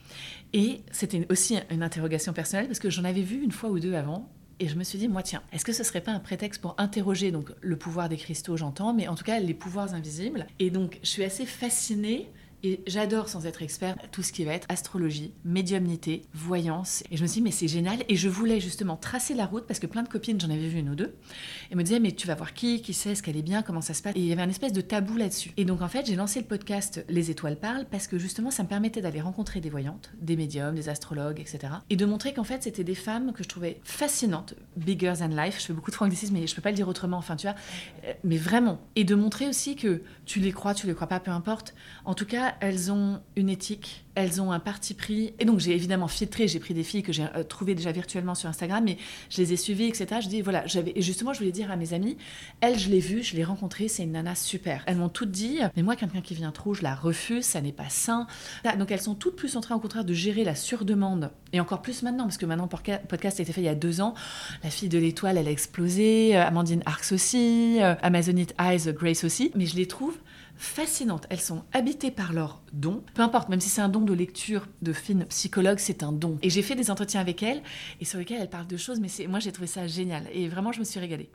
Et 0.53 0.81
c'était 0.91 1.27
aussi 1.29 1.57
une 1.69 1.83
interrogation 1.83 2.33
personnelle 2.33 2.67
parce 2.67 2.79
que 2.79 2.89
j'en 2.89 3.03
avais 3.03 3.21
vu 3.21 3.43
une 3.43 3.51
fois 3.51 3.69
ou 3.69 3.79
deux 3.79 3.93
avant 3.93 4.29
et 4.59 4.67
je 4.67 4.75
me 4.75 4.83
suis 4.83 4.97
dit, 4.97 5.07
moi, 5.07 5.21
tiens, 5.21 5.43
est-ce 5.51 5.63
que 5.63 5.71
ce 5.71 5.83
serait 5.83 6.01
pas 6.01 6.11
un 6.11 6.19
prétexte 6.19 6.61
pour 6.61 6.73
interroger 6.79 7.31
donc 7.31 7.51
le 7.61 7.77
pouvoir 7.77 8.09
des 8.09 8.17
cristaux, 8.17 8.57
j'entends, 8.57 8.91
mais 8.91 9.07
en 9.07 9.13
tout 9.13 9.23
cas 9.23 9.39
les 9.39 9.53
pouvoirs 9.53 9.93
invisibles? 9.93 10.47
Et 10.57 10.71
donc, 10.71 10.99
je 11.03 11.09
suis 11.09 11.23
assez 11.23 11.45
fascinée 11.45 12.27
Et 12.63 12.81
j'adore, 12.87 13.29
sans 13.29 13.45
être 13.45 13.61
expert, 13.61 13.95
tout 14.11 14.23
ce 14.23 14.31
qui 14.31 14.43
va 14.43 14.53
être 14.53 14.65
astrologie, 14.69 15.33
médiumnité, 15.45 16.23
voyance. 16.33 17.03
Et 17.11 17.17
je 17.17 17.21
me 17.21 17.27
suis 17.27 17.41
dit, 17.41 17.43
mais 17.43 17.51
c'est 17.51 17.67
génial. 17.67 18.03
Et 18.09 18.15
je 18.15 18.29
voulais 18.29 18.59
justement 18.59 18.97
tracer 18.97 19.35
la 19.35 19.45
route 19.45 19.65
parce 19.67 19.79
que 19.79 19.87
plein 19.87 20.03
de 20.03 20.09
copines, 20.09 20.39
j'en 20.39 20.49
avais 20.49 20.67
vu 20.67 20.79
une 20.79 20.89
ou 20.89 20.95
deux, 20.95 21.15
et 21.71 21.75
me 21.75 21.83
disaient, 21.83 21.99
mais 21.99 22.13
tu 22.13 22.27
vas 22.27 22.35
voir 22.35 22.53
qui, 22.53 22.81
qui 22.81 22.93
sait, 22.93 23.15
ce 23.15 23.21
qu'elle 23.21 23.37
est 23.37 23.43
bien, 23.43 23.61
comment 23.61 23.81
ça 23.81 23.93
se 23.93 24.01
passe? 24.01 24.15
Et 24.15 24.19
il 24.19 24.25
y 24.25 24.31
avait 24.31 24.41
un 24.41 24.49
espèce 24.49 24.73
de 24.73 24.81
tabou 24.81 25.17
là-dessus. 25.17 25.51
Et 25.57 25.65
donc 25.65 25.81
en 25.81 25.87
fait, 25.87 26.05
j'ai 26.07 26.15
lancé 26.15 26.39
le 26.39 26.45
podcast 26.45 27.05
Les 27.09 27.29
étoiles 27.29 27.57
parlent 27.57 27.85
parce 27.89 28.07
que 28.07 28.17
justement, 28.17 28.51
ça 28.51 28.63
me 28.63 28.67
permettait 28.67 29.01
d'aller 29.01 29.21
rencontrer 29.21 29.61
des 29.61 29.69
voyantes, 29.69 30.11
des 30.19 30.35
médiums, 30.35 30.75
des 30.75 30.89
astrologues, 30.89 31.39
etc. 31.39 31.73
Et 31.89 31.95
de 31.95 32.05
montrer 32.05 32.33
qu'en 32.33 32.43
fait, 32.43 32.63
c'était 32.63 32.83
des 32.83 32.95
femmes 32.95 33.33
que 33.33 33.43
je 33.43 33.49
trouvais 33.49 33.79
fascinantes, 33.83 34.55
bigger 34.75 35.13
than 35.19 35.27
life. 35.27 35.59
Je 35.59 35.65
fais 35.65 35.73
beaucoup 35.73 35.91
de 35.91 35.95
franglicisme, 35.95 36.33
mais 36.33 36.47
je 36.47 36.55
peux 36.55 36.61
pas 36.61 36.71
le 36.71 36.75
dire 36.75 36.87
autrement. 36.87 37.17
Enfin, 37.17 37.35
tu 37.35 37.47
vois, 37.47 37.55
euh, 38.05 38.13
mais 38.23 38.37
vraiment. 38.37 38.79
Et 38.95 39.03
de 39.03 39.15
montrer 39.15 39.47
aussi 39.47 39.75
que 39.75 40.01
tu 40.25 40.39
les 40.39 40.51
crois, 40.51 40.73
tu 40.73 40.87
les 40.87 40.93
crois 40.93 41.07
pas, 41.07 41.19
peu 41.19 41.31
importe. 41.31 41.73
En 42.05 42.13
tout 42.13 42.25
cas, 42.25 42.46
elles 42.59 42.91
ont 42.91 43.21
une 43.35 43.49
éthique, 43.49 44.05
elles 44.15 44.41
ont 44.41 44.51
un 44.51 44.59
parti 44.59 44.93
pris. 44.93 45.33
Et 45.39 45.45
donc, 45.45 45.59
j'ai 45.59 45.73
évidemment 45.73 46.07
filtré, 46.07 46.47
j'ai 46.47 46.59
pris 46.59 46.73
des 46.73 46.83
filles 46.83 47.03
que 47.03 47.13
j'ai 47.13 47.25
euh, 47.35 47.43
trouvées 47.43 47.75
déjà 47.75 47.91
virtuellement 47.91 48.35
sur 48.35 48.49
Instagram, 48.49 48.83
mais 48.83 48.97
je 49.29 49.41
les 49.41 49.53
ai 49.53 49.57
suivies, 49.57 49.85
etc. 49.85 50.21
Je 50.21 50.27
dis, 50.27 50.41
voilà, 50.41 50.65
j'avais. 50.65 50.91
Et 50.95 51.01
justement, 51.01 51.33
je 51.33 51.39
voulais 51.39 51.51
dire 51.51 51.71
à 51.71 51.75
mes 51.75 51.93
amis, 51.93 52.17
elle, 52.61 52.79
je 52.79 52.89
l'ai 52.89 52.99
vue, 52.99 53.21
je 53.21 53.35
l'ai 53.35 53.43
rencontrée, 53.43 53.87
c'est 53.87 54.03
une 54.03 54.13
nana 54.13 54.33
super. 54.35 54.83
Elles 54.87 54.97
m'ont 54.97 55.09
toutes 55.09 55.31
dit, 55.31 55.59
mais 55.75 55.83
moi, 55.83 55.95
quelqu'un 55.95 56.21
qui 56.21 56.33
vient 56.33 56.51
trop, 56.51 56.73
je 56.73 56.81
la 56.81 56.95
refuse, 56.95 57.45
ça 57.45 57.61
n'est 57.61 57.71
pas 57.71 57.89
sain. 57.89 58.27
Donc, 58.77 58.91
elles 58.91 59.01
sont 59.01 59.15
toutes 59.15 59.35
plus 59.35 59.55
en 59.55 59.61
train, 59.61 59.75
au 59.75 59.79
contraire, 59.79 60.05
de 60.05 60.13
gérer 60.13 60.43
la 60.43 60.55
surdemande. 60.55 61.31
Et 61.53 61.59
encore 61.59 61.81
plus 61.81 62.03
maintenant, 62.03 62.23
parce 62.23 62.37
que 62.37 62.45
maintenant, 62.45 62.67
podcast 62.67 63.39
a 63.39 63.43
été 63.43 63.53
fait 63.53 63.61
il 63.61 63.65
y 63.65 63.69
a 63.69 63.75
deux 63.75 64.01
ans. 64.01 64.13
La 64.63 64.69
fille 64.69 64.89
de 64.89 64.97
l'étoile, 64.97 65.37
elle 65.37 65.47
a 65.47 65.51
explosé. 65.51 66.35
Euh, 66.35 66.45
Amandine 66.45 66.81
Arx 66.85 67.11
aussi. 67.11 67.77
Euh, 67.81 67.95
Amazonite 68.01 68.53
Eyes, 68.59 68.93
Grace 68.93 69.23
aussi. 69.23 69.51
Mais 69.55 69.65
je 69.65 69.75
les 69.75 69.87
trouve 69.87 70.17
fascinantes. 70.57 71.25
Elles 71.29 71.39
sont 71.39 71.63
habitées 71.73 72.11
par 72.11 72.33
leur 72.33 72.61
don. 72.73 73.03
Peu 73.13 73.21
importe, 73.21 73.49
même 73.49 73.61
si 73.61 73.69
c'est 73.69 73.81
un 73.81 73.89
don 73.89 74.01
de 74.01 74.13
lecture 74.13 74.67
de 74.81 74.93
fine 74.93 75.25
psychologue, 75.25 75.79
c'est 75.79 76.03
un 76.03 76.11
don. 76.11 76.37
Et 76.41 76.49
j'ai 76.49 76.61
fait 76.61 76.75
des 76.75 76.91
entretiens 76.91 77.21
avec 77.21 77.43
elles 77.43 77.61
et 78.01 78.05
sur 78.05 78.19
lesquels 78.19 78.41
elles 78.41 78.49
parlent 78.49 78.67
de 78.67 78.77
choses, 78.77 78.99
mais 78.99 79.09
moi 79.27 79.39
j'ai 79.39 79.51
trouvé 79.51 79.67
ça 79.67 79.87
génial. 79.87 80.27
Et 80.33 80.47
vraiment, 80.47 80.71
je 80.71 80.79
me 80.79 80.85
suis 80.85 80.99
régalée. 80.99 81.29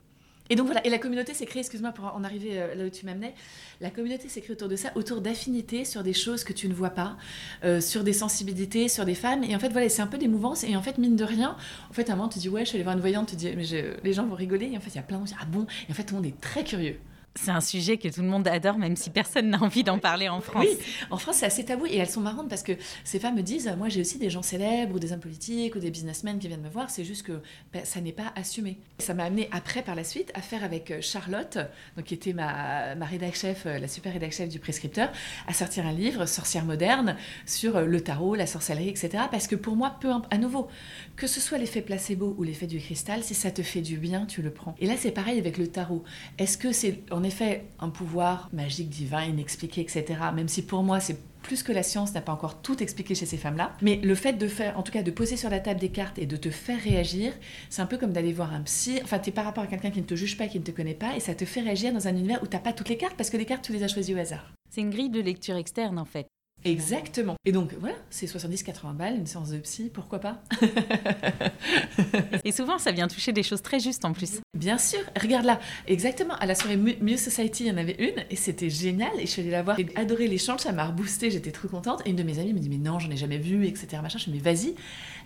Et 0.49 0.55
donc 0.55 0.65
voilà, 0.65 0.85
et 0.85 0.89
la 0.89 0.97
communauté 0.97 1.33
s'est 1.33 1.45
créée, 1.45 1.61
excuse-moi 1.61 1.93
pour 1.93 2.05
en 2.05 2.23
arriver 2.23 2.61
euh, 2.61 2.75
là 2.75 2.85
où 2.85 2.89
tu 2.89 3.05
m'amenais, 3.05 3.33
la 3.79 3.89
communauté 3.89 4.27
s'est 4.27 4.41
créée 4.41 4.55
autour 4.55 4.67
de 4.67 4.75
ça, 4.75 4.91
autour 4.95 5.21
d'affinités 5.21 5.85
sur 5.85 6.03
des 6.03 6.11
choses 6.11 6.43
que 6.43 6.51
tu 6.51 6.67
ne 6.67 6.73
vois 6.73 6.89
pas, 6.89 7.15
euh, 7.63 7.79
sur 7.79 8.03
des 8.03 8.11
sensibilités, 8.11 8.89
sur 8.89 9.05
des 9.05 9.15
femmes. 9.15 9.45
Et 9.45 9.55
en 9.55 9.59
fait, 9.59 9.69
voilà, 9.69 9.87
c'est 9.87 10.01
un 10.01 10.07
peu 10.07 10.17
des. 10.17 10.29
Et 10.67 10.75
en 10.75 10.81
fait, 10.81 10.97
mine 10.97 11.15
de 11.15 11.23
rien, 11.23 11.55
en 11.89 11.93
fait, 11.93 12.09
à 12.09 12.13
un 12.13 12.15
moment, 12.17 12.27
tu 12.27 12.39
dis, 12.39 12.49
ouais, 12.49 12.65
je 12.65 12.69
suis 12.69 12.75
allée 12.75 12.83
voir 12.83 12.95
une 12.95 13.01
voyante, 13.01 13.29
tu 13.29 13.35
dis, 13.37 13.53
mais 13.55 13.63
les 14.03 14.13
gens 14.13 14.25
vont 14.25 14.35
rigoler. 14.35 14.71
Et 14.73 14.77
en 14.77 14.81
fait, 14.81 14.89
il 14.89 14.95
y 14.95 14.99
a 14.99 15.03
plein 15.03 15.19
de 15.19 15.27
gens 15.27 15.35
ah 15.39 15.45
bon? 15.45 15.65
Et 15.87 15.91
en 15.91 15.95
fait, 15.95 16.03
tout 16.03 16.15
le 16.15 16.21
monde 16.21 16.29
est 16.29 16.41
très 16.41 16.63
curieux. 16.63 16.99
C'est 17.35 17.51
un 17.51 17.61
sujet 17.61 17.97
que 17.97 18.07
tout 18.07 18.21
le 18.21 18.27
monde 18.27 18.47
adore, 18.47 18.77
même 18.77 18.95
si 18.95 19.09
personne 19.09 19.49
n'a 19.49 19.61
envie 19.61 19.83
d'en 19.83 19.97
parler 19.97 20.29
en 20.29 20.39
France. 20.39 20.65
Oui, 20.67 20.77
en 21.09 21.17
France, 21.17 21.37
c'est 21.37 21.47
assez 21.47 21.65
tabou 21.65 21.87
et 21.87 21.97
elles 21.97 22.09
sont 22.09 22.21
marrantes 22.21 22.47
parce 22.47 22.61
que 22.61 22.73
ces 23.03 23.19
femmes 23.19 23.35
me 23.35 23.41
disent 23.41 23.73
Moi, 23.77 23.89
j'ai 23.89 24.01
aussi 24.01 24.19
des 24.19 24.29
gens 24.29 24.43
célèbres 24.43 24.95
ou 24.95 24.99
des 24.99 25.13
hommes 25.13 25.19
politiques 25.19 25.75
ou 25.75 25.79
des 25.79 25.89
businessmen 25.89 26.37
qui 26.37 26.47
viennent 26.47 26.61
me 26.61 26.69
voir, 26.69 26.91
c'est 26.91 27.03
juste 27.03 27.23
que 27.23 27.41
ben, 27.73 27.83
ça 27.85 28.01
n'est 28.01 28.11
pas 28.11 28.31
assumé. 28.35 28.77
Ça 28.99 29.15
m'a 29.15 29.23
amené 29.23 29.49
après, 29.51 29.81
par 29.81 29.95
la 29.95 30.03
suite, 30.03 30.31
à 30.35 30.41
faire 30.41 30.63
avec 30.63 30.91
euh, 30.91 31.01
Charlotte, 31.01 31.57
donc, 31.97 32.05
qui 32.05 32.13
était 32.13 32.33
ma, 32.33 32.93
ma 32.95 33.05
rédac 33.05 33.35
chef, 33.35 33.65
euh, 33.65 33.79
la 33.79 33.87
super 33.87 34.13
rédac 34.13 34.31
chef 34.31 34.47
du 34.47 34.59
prescripteur, 34.59 35.11
à 35.47 35.53
sortir 35.53 35.87
un 35.87 35.93
livre, 35.93 36.27
Sorcière 36.27 36.65
moderne, 36.65 37.15
sur 37.47 37.77
euh, 37.77 37.85
le 37.85 38.01
tarot, 38.01 38.35
la 38.35 38.45
sorcellerie, 38.45 38.89
etc. 38.89 39.23
Parce 39.31 39.47
que 39.47 39.55
pour 39.55 39.75
moi, 39.75 39.97
peu 39.99 40.11
à 40.29 40.37
nouveau, 40.37 40.67
que 41.15 41.25
ce 41.25 41.39
soit 41.39 41.57
l'effet 41.57 41.81
placebo 41.81 42.35
ou 42.37 42.43
l'effet 42.43 42.67
du 42.67 42.77
cristal, 42.77 43.23
si 43.23 43.33
ça 43.33 43.49
te 43.49 43.63
fait 43.63 43.81
du 43.81 43.97
bien, 43.97 44.27
tu 44.27 44.43
le 44.43 44.51
prends. 44.51 44.75
Et 44.79 44.85
là, 44.85 44.93
c'est 44.97 45.11
pareil 45.11 45.39
avec 45.39 45.57
le 45.57 45.67
tarot. 45.67 46.03
Est-ce 46.37 46.59
que 46.59 46.71
c'est 46.71 47.01
en 47.09 47.22
effet 47.23 47.65
un 47.79 47.89
pouvoir 47.89 48.49
magique, 48.53 48.89
divin, 48.89 49.23
inexpliqué, 49.23 49.81
etc. 49.81 50.05
Même 50.33 50.47
si 50.47 50.61
pour 50.61 50.83
moi, 50.83 50.99
c'est 50.99 51.17
plus 51.43 51.61
que 51.61 51.71
la 51.71 51.83
science 51.83 52.13
n'a 52.13 52.21
pas 52.21 52.31
encore 52.31 52.61
tout 52.61 52.81
expliqué 52.81 53.15
chez 53.15 53.25
ces 53.25 53.37
femmes-là. 53.37 53.73
Mais 53.81 53.97
le 53.97 54.15
fait 54.15 54.33
de 54.33 54.47
faire, 54.47 54.79
en 54.79 54.83
tout 54.83 54.91
cas, 54.91 55.03
de 55.03 55.11
poser 55.11 55.37
sur 55.37 55.49
la 55.49 55.59
table 55.59 55.79
des 55.79 55.89
cartes 55.89 56.17
et 56.17 56.25
de 56.25 56.37
te 56.37 56.49
faire 56.49 56.79
réagir, 56.81 57.33
c'est 57.69 57.81
un 57.81 57.85
peu 57.85 57.97
comme 57.97 58.13
d'aller 58.13 58.33
voir 58.33 58.53
un 58.53 58.61
psy. 58.61 58.99
Enfin, 59.03 59.19
tu 59.19 59.29
es 59.29 59.33
par 59.33 59.45
rapport 59.45 59.63
à 59.63 59.67
quelqu'un 59.67 59.91
qui 59.91 59.99
ne 59.99 60.05
te 60.05 60.15
juge 60.15 60.37
pas, 60.37 60.47
qui 60.47 60.59
ne 60.59 60.63
te 60.63 60.71
connaît 60.71 60.93
pas, 60.93 61.15
et 61.15 61.19
ça 61.19 61.35
te 61.35 61.45
fait 61.45 61.61
réagir 61.61 61.93
dans 61.93 62.07
un 62.07 62.11
univers 62.11 62.41
où 62.41 62.47
tu 62.47 62.55
n'as 62.55 62.61
pas 62.61 62.73
toutes 62.73 62.89
les 62.89 62.97
cartes, 62.97 63.15
parce 63.15 63.29
que 63.29 63.37
les 63.37 63.45
cartes, 63.45 63.65
tu 63.65 63.73
les 63.73 63.83
as 63.83 63.87
choisies 63.87 64.15
au 64.15 64.17
hasard. 64.17 64.53
C'est 64.69 64.81
une 64.81 64.89
grille 64.89 65.09
de 65.09 65.21
lecture 65.21 65.55
externe, 65.55 65.99
en 65.99 66.05
fait. 66.05 66.27
Exactement. 66.65 67.35
Et 67.45 67.51
donc 67.51 67.73
voilà, 67.79 67.95
c'est 68.09 68.25
70-80 68.25 68.93
balles, 68.93 69.15
une 69.15 69.25
séance 69.25 69.49
de 69.49 69.57
psy, 69.57 69.91
pourquoi 69.93 70.19
pas 70.19 70.41
Et 72.45 72.51
souvent, 72.51 72.77
ça 72.77 72.91
vient 72.91 73.07
toucher 73.07 73.33
des 73.33 73.43
choses 73.43 73.61
très 73.61 73.79
justes 73.79 74.05
en 74.05 74.13
plus. 74.13 74.39
Bien 74.57 74.77
sûr, 74.77 74.99
regarde 75.21 75.45
là, 75.45 75.59
exactement, 75.87 76.35
à 76.35 76.45
la 76.45 76.55
soirée 76.55 76.77
Muse 76.77 77.21
Society, 77.21 77.65
il 77.65 77.67
y 77.67 77.71
en 77.71 77.77
avait 77.77 77.95
une, 77.99 78.23
et 78.29 78.35
c'était 78.35 78.69
génial, 78.69 79.11
et 79.17 79.25
je 79.25 79.31
suis 79.31 79.41
allée 79.41 79.51
la 79.51 79.63
voir, 79.63 79.77
j'ai 79.77 79.87
adoré 79.95 80.27
l'échange, 80.27 80.61
ça 80.61 80.71
m'a 80.71 80.85
reboosté, 80.85 81.31
j'étais 81.31 81.51
trop 81.51 81.67
contente, 81.67 82.01
et 82.05 82.09
une 82.11 82.15
de 82.15 82.23
mes 82.23 82.39
amies 82.39 82.53
me 82.53 82.59
dit, 82.59 82.69
mais 82.69 82.77
non, 82.77 82.99
j'en 82.99 83.11
ai 83.11 83.17
jamais 83.17 83.37
vu, 83.37 83.65
etc. 83.65 84.01
Machin. 84.01 84.19
Je 84.19 84.29
me 84.29 84.35
dis, 84.35 84.41
mais 84.43 84.51
vas-y. 84.51 84.75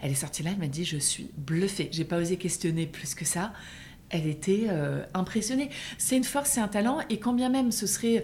Elle 0.02 0.12
est 0.12 0.15
sortie 0.15 0.43
là, 0.43 0.52
elle 0.54 0.60
m'a 0.60 0.67
dit, 0.67 0.86
je 0.86 0.97
suis 0.97 1.30
bluffée, 1.38 1.89
j'ai 1.91 2.06
pas 2.06 2.17
osé 2.17 2.38
questionner 2.38 2.88
plus 2.88 3.15
que 3.15 3.26
ça 3.26 3.54
elle 4.10 4.26
était 4.26 4.67
euh, 4.69 5.04
impressionnée. 5.13 5.69
C'est 5.97 6.15
une 6.15 6.23
force, 6.23 6.52
c'est 6.52 6.62
un 6.62 6.69
talent, 6.69 7.00
et 7.10 7.19
quand 7.19 7.34
bien 7.34 7.50
même 7.50 7.73
ce 7.73 7.88
serait 7.88 8.23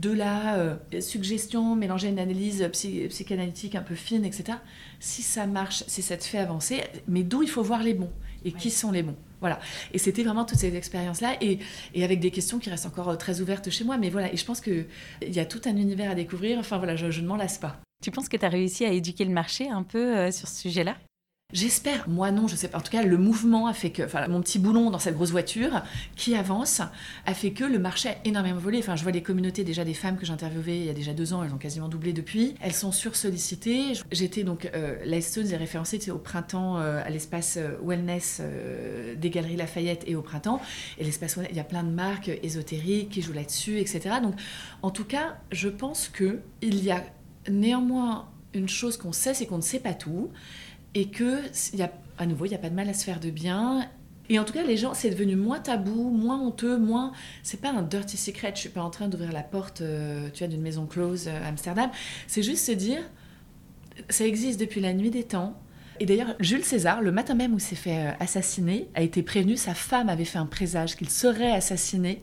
de 0.00 0.10
la 0.10 0.56
euh, 0.56 0.76
suggestion 1.00 1.74
mélangée 1.74 2.08
à 2.08 2.10
une 2.10 2.18
analyse 2.18 2.68
psychanalytique 2.72 3.74
un 3.74 3.82
peu 3.82 3.94
fine, 3.94 4.24
etc. 4.24 4.58
Si 5.00 5.22
ça 5.22 5.46
marche, 5.46 5.84
si 5.86 6.02
ça 6.02 6.16
te 6.16 6.24
fait 6.24 6.38
avancer, 6.38 6.82
mais 7.06 7.22
d'où 7.22 7.42
il 7.42 7.48
faut 7.48 7.62
voir 7.62 7.82
les 7.82 7.94
bons 7.94 8.12
et 8.44 8.52
qui 8.52 8.70
sont 8.70 8.92
les 8.92 9.02
bons. 9.02 9.16
Voilà. 9.40 9.60
Et 9.92 9.98
c'était 9.98 10.22
vraiment 10.22 10.44
toutes 10.44 10.58
ces 10.58 10.74
expériences-là 10.74 11.36
et, 11.40 11.58
avec 12.02 12.20
des 12.20 12.30
questions 12.30 12.58
qui 12.58 12.70
restent 12.70 12.86
encore 12.86 13.08
euh, 13.10 13.16
très 13.16 13.40
ouvertes 13.40 13.70
chez 13.70 13.84
moi. 13.84 13.98
Mais 13.98 14.10
voilà, 14.10 14.32
et 14.32 14.36
je 14.36 14.44
pense 14.44 14.60
qu'il 14.60 14.86
y 15.22 15.40
a 15.40 15.44
tout 15.44 15.60
un 15.66 15.76
univers 15.76 16.10
à 16.10 16.14
découvrir. 16.14 16.58
Enfin 16.58 16.78
voilà, 16.78 16.96
je, 16.96 17.20
ne 17.20 17.26
m'en 17.26 17.36
lasse 17.36 17.58
pas. 17.58 17.80
Tu 18.02 18.10
penses 18.10 18.28
que 18.28 18.36
tu 18.36 18.44
as 18.44 18.48
réussi 18.48 18.84
à 18.84 18.92
éduquer 18.92 19.24
le 19.24 19.32
marché 19.32 19.68
un 19.68 19.82
peu 19.82 20.16
euh, 20.16 20.30
sur 20.30 20.48
ce 20.48 20.60
sujet-là? 20.62 20.96
J'espère. 21.54 22.06
Moi 22.10 22.30
non, 22.30 22.46
je 22.46 22.56
sais 22.56 22.68
pas. 22.68 22.76
En 22.76 22.82
tout 22.82 22.92
cas, 22.92 23.02
le 23.02 23.16
mouvement 23.16 23.68
a 23.68 23.72
fait 23.72 23.88
que, 23.88 24.02
enfin, 24.02 24.28
mon 24.28 24.42
petit 24.42 24.58
boulon 24.58 24.90
dans 24.90 24.98
cette 24.98 25.14
grosse 25.14 25.30
voiture 25.30 25.82
qui 26.14 26.34
avance 26.34 26.82
a 27.24 27.32
fait 27.32 27.52
que 27.52 27.64
le 27.64 27.78
marché 27.78 28.10
a 28.10 28.16
énormément 28.26 28.60
volé. 28.60 28.80
Enfin, 28.80 28.96
je 28.96 29.02
vois 29.02 29.12
les 29.12 29.22
communautés 29.22 29.64
déjà 29.64 29.82
des 29.82 29.94
femmes 29.94 30.18
que 30.18 30.26
j'ai 30.26 30.32
interviewées 30.34 30.80
il 30.80 30.84
y 30.84 30.90
a 30.90 30.92
déjà 30.92 31.14
deux 31.14 31.32
ans, 31.32 31.42
elles 31.42 31.54
ont 31.54 31.56
quasiment 31.56 31.88
doublé 31.88 32.12
depuis. 32.12 32.54
Elles 32.60 32.74
sont 32.74 32.92
sursollicitées. 32.92 33.94
J'étais 34.12 34.44
donc 34.44 34.70
euh, 34.74 35.20
Stones 35.22 35.50
est 35.50 35.56
référencée 35.56 36.10
au 36.10 36.18
printemps 36.18 36.80
euh, 36.80 37.00
à 37.02 37.08
l'espace 37.08 37.56
euh, 37.56 37.78
wellness 37.82 38.42
euh, 38.42 39.14
des 39.14 39.30
Galeries 39.30 39.56
Lafayette 39.56 40.04
et 40.06 40.16
au 40.16 40.20
printemps. 40.20 40.60
Et 40.98 41.04
l'espace 41.04 41.36
wellness, 41.36 41.52
il 41.52 41.56
y 41.56 41.60
a 41.60 41.64
plein 41.64 41.82
de 41.82 41.90
marques 41.90 42.30
ésotériques 42.42 43.08
qui 43.08 43.22
jouent 43.22 43.32
là-dessus, 43.32 43.78
etc. 43.78 44.16
Donc, 44.22 44.34
en 44.82 44.90
tout 44.90 45.06
cas, 45.06 45.38
je 45.50 45.70
pense 45.70 46.10
que 46.10 46.40
il 46.60 46.84
y 46.84 46.90
a 46.90 47.02
néanmoins 47.48 48.28
une 48.52 48.68
chose 48.68 48.98
qu'on 48.98 49.12
sait, 49.12 49.32
c'est 49.32 49.46
qu'on 49.46 49.56
ne 49.56 49.62
sait 49.62 49.80
pas 49.80 49.94
tout 49.94 50.30
et 50.98 51.04
que, 51.06 51.42
y 51.76 51.82
a, 51.82 51.92
à 52.18 52.26
nouveau, 52.26 52.44
il 52.46 52.48
n'y 52.48 52.56
a 52.56 52.58
pas 52.58 52.70
de 52.70 52.74
mal 52.74 52.88
à 52.88 52.92
se 52.92 53.04
faire 53.04 53.20
de 53.20 53.30
bien. 53.30 53.88
Et 54.28 54.40
en 54.40 54.44
tout 54.44 54.52
cas, 54.52 54.64
les 54.64 54.76
gens, 54.76 54.94
c'est 54.94 55.10
devenu 55.10 55.36
moins 55.36 55.60
tabou, 55.60 56.10
moins 56.10 56.40
honteux, 56.40 56.76
moins. 56.76 57.12
C'est 57.44 57.60
pas 57.60 57.70
un 57.70 57.82
dirty 57.82 58.16
secret. 58.16 58.50
Je 58.56 58.62
suis 58.62 58.68
pas 58.68 58.82
en 58.82 58.90
train 58.90 59.06
d'ouvrir 59.06 59.30
la 59.30 59.44
porte, 59.44 59.80
euh, 59.80 60.28
tu 60.34 60.40
vois, 60.40 60.48
d'une 60.48 60.60
maison 60.60 60.86
close 60.86 61.28
euh, 61.28 61.44
à 61.44 61.46
Amsterdam. 61.46 61.88
C'est 62.26 62.42
juste 62.42 62.66
se 62.66 62.72
dire, 62.72 62.98
ça 64.08 64.26
existe 64.26 64.58
depuis 64.58 64.80
la 64.80 64.92
nuit 64.92 65.10
des 65.10 65.22
temps. 65.22 65.56
Et 66.00 66.06
d'ailleurs, 66.06 66.34
Jules 66.40 66.64
César, 66.64 67.00
le 67.00 67.12
matin 67.12 67.34
même 67.34 67.54
où 67.54 67.60
s'est 67.60 67.76
fait 67.76 68.08
euh, 68.08 68.10
assassiner, 68.18 68.88
a 68.96 69.02
été 69.02 69.22
prévenu. 69.22 69.56
Sa 69.56 69.74
femme 69.74 70.08
avait 70.08 70.24
fait 70.24 70.38
un 70.38 70.46
présage 70.46 70.96
qu'il 70.96 71.10
serait 71.10 71.52
assassiné, 71.52 72.22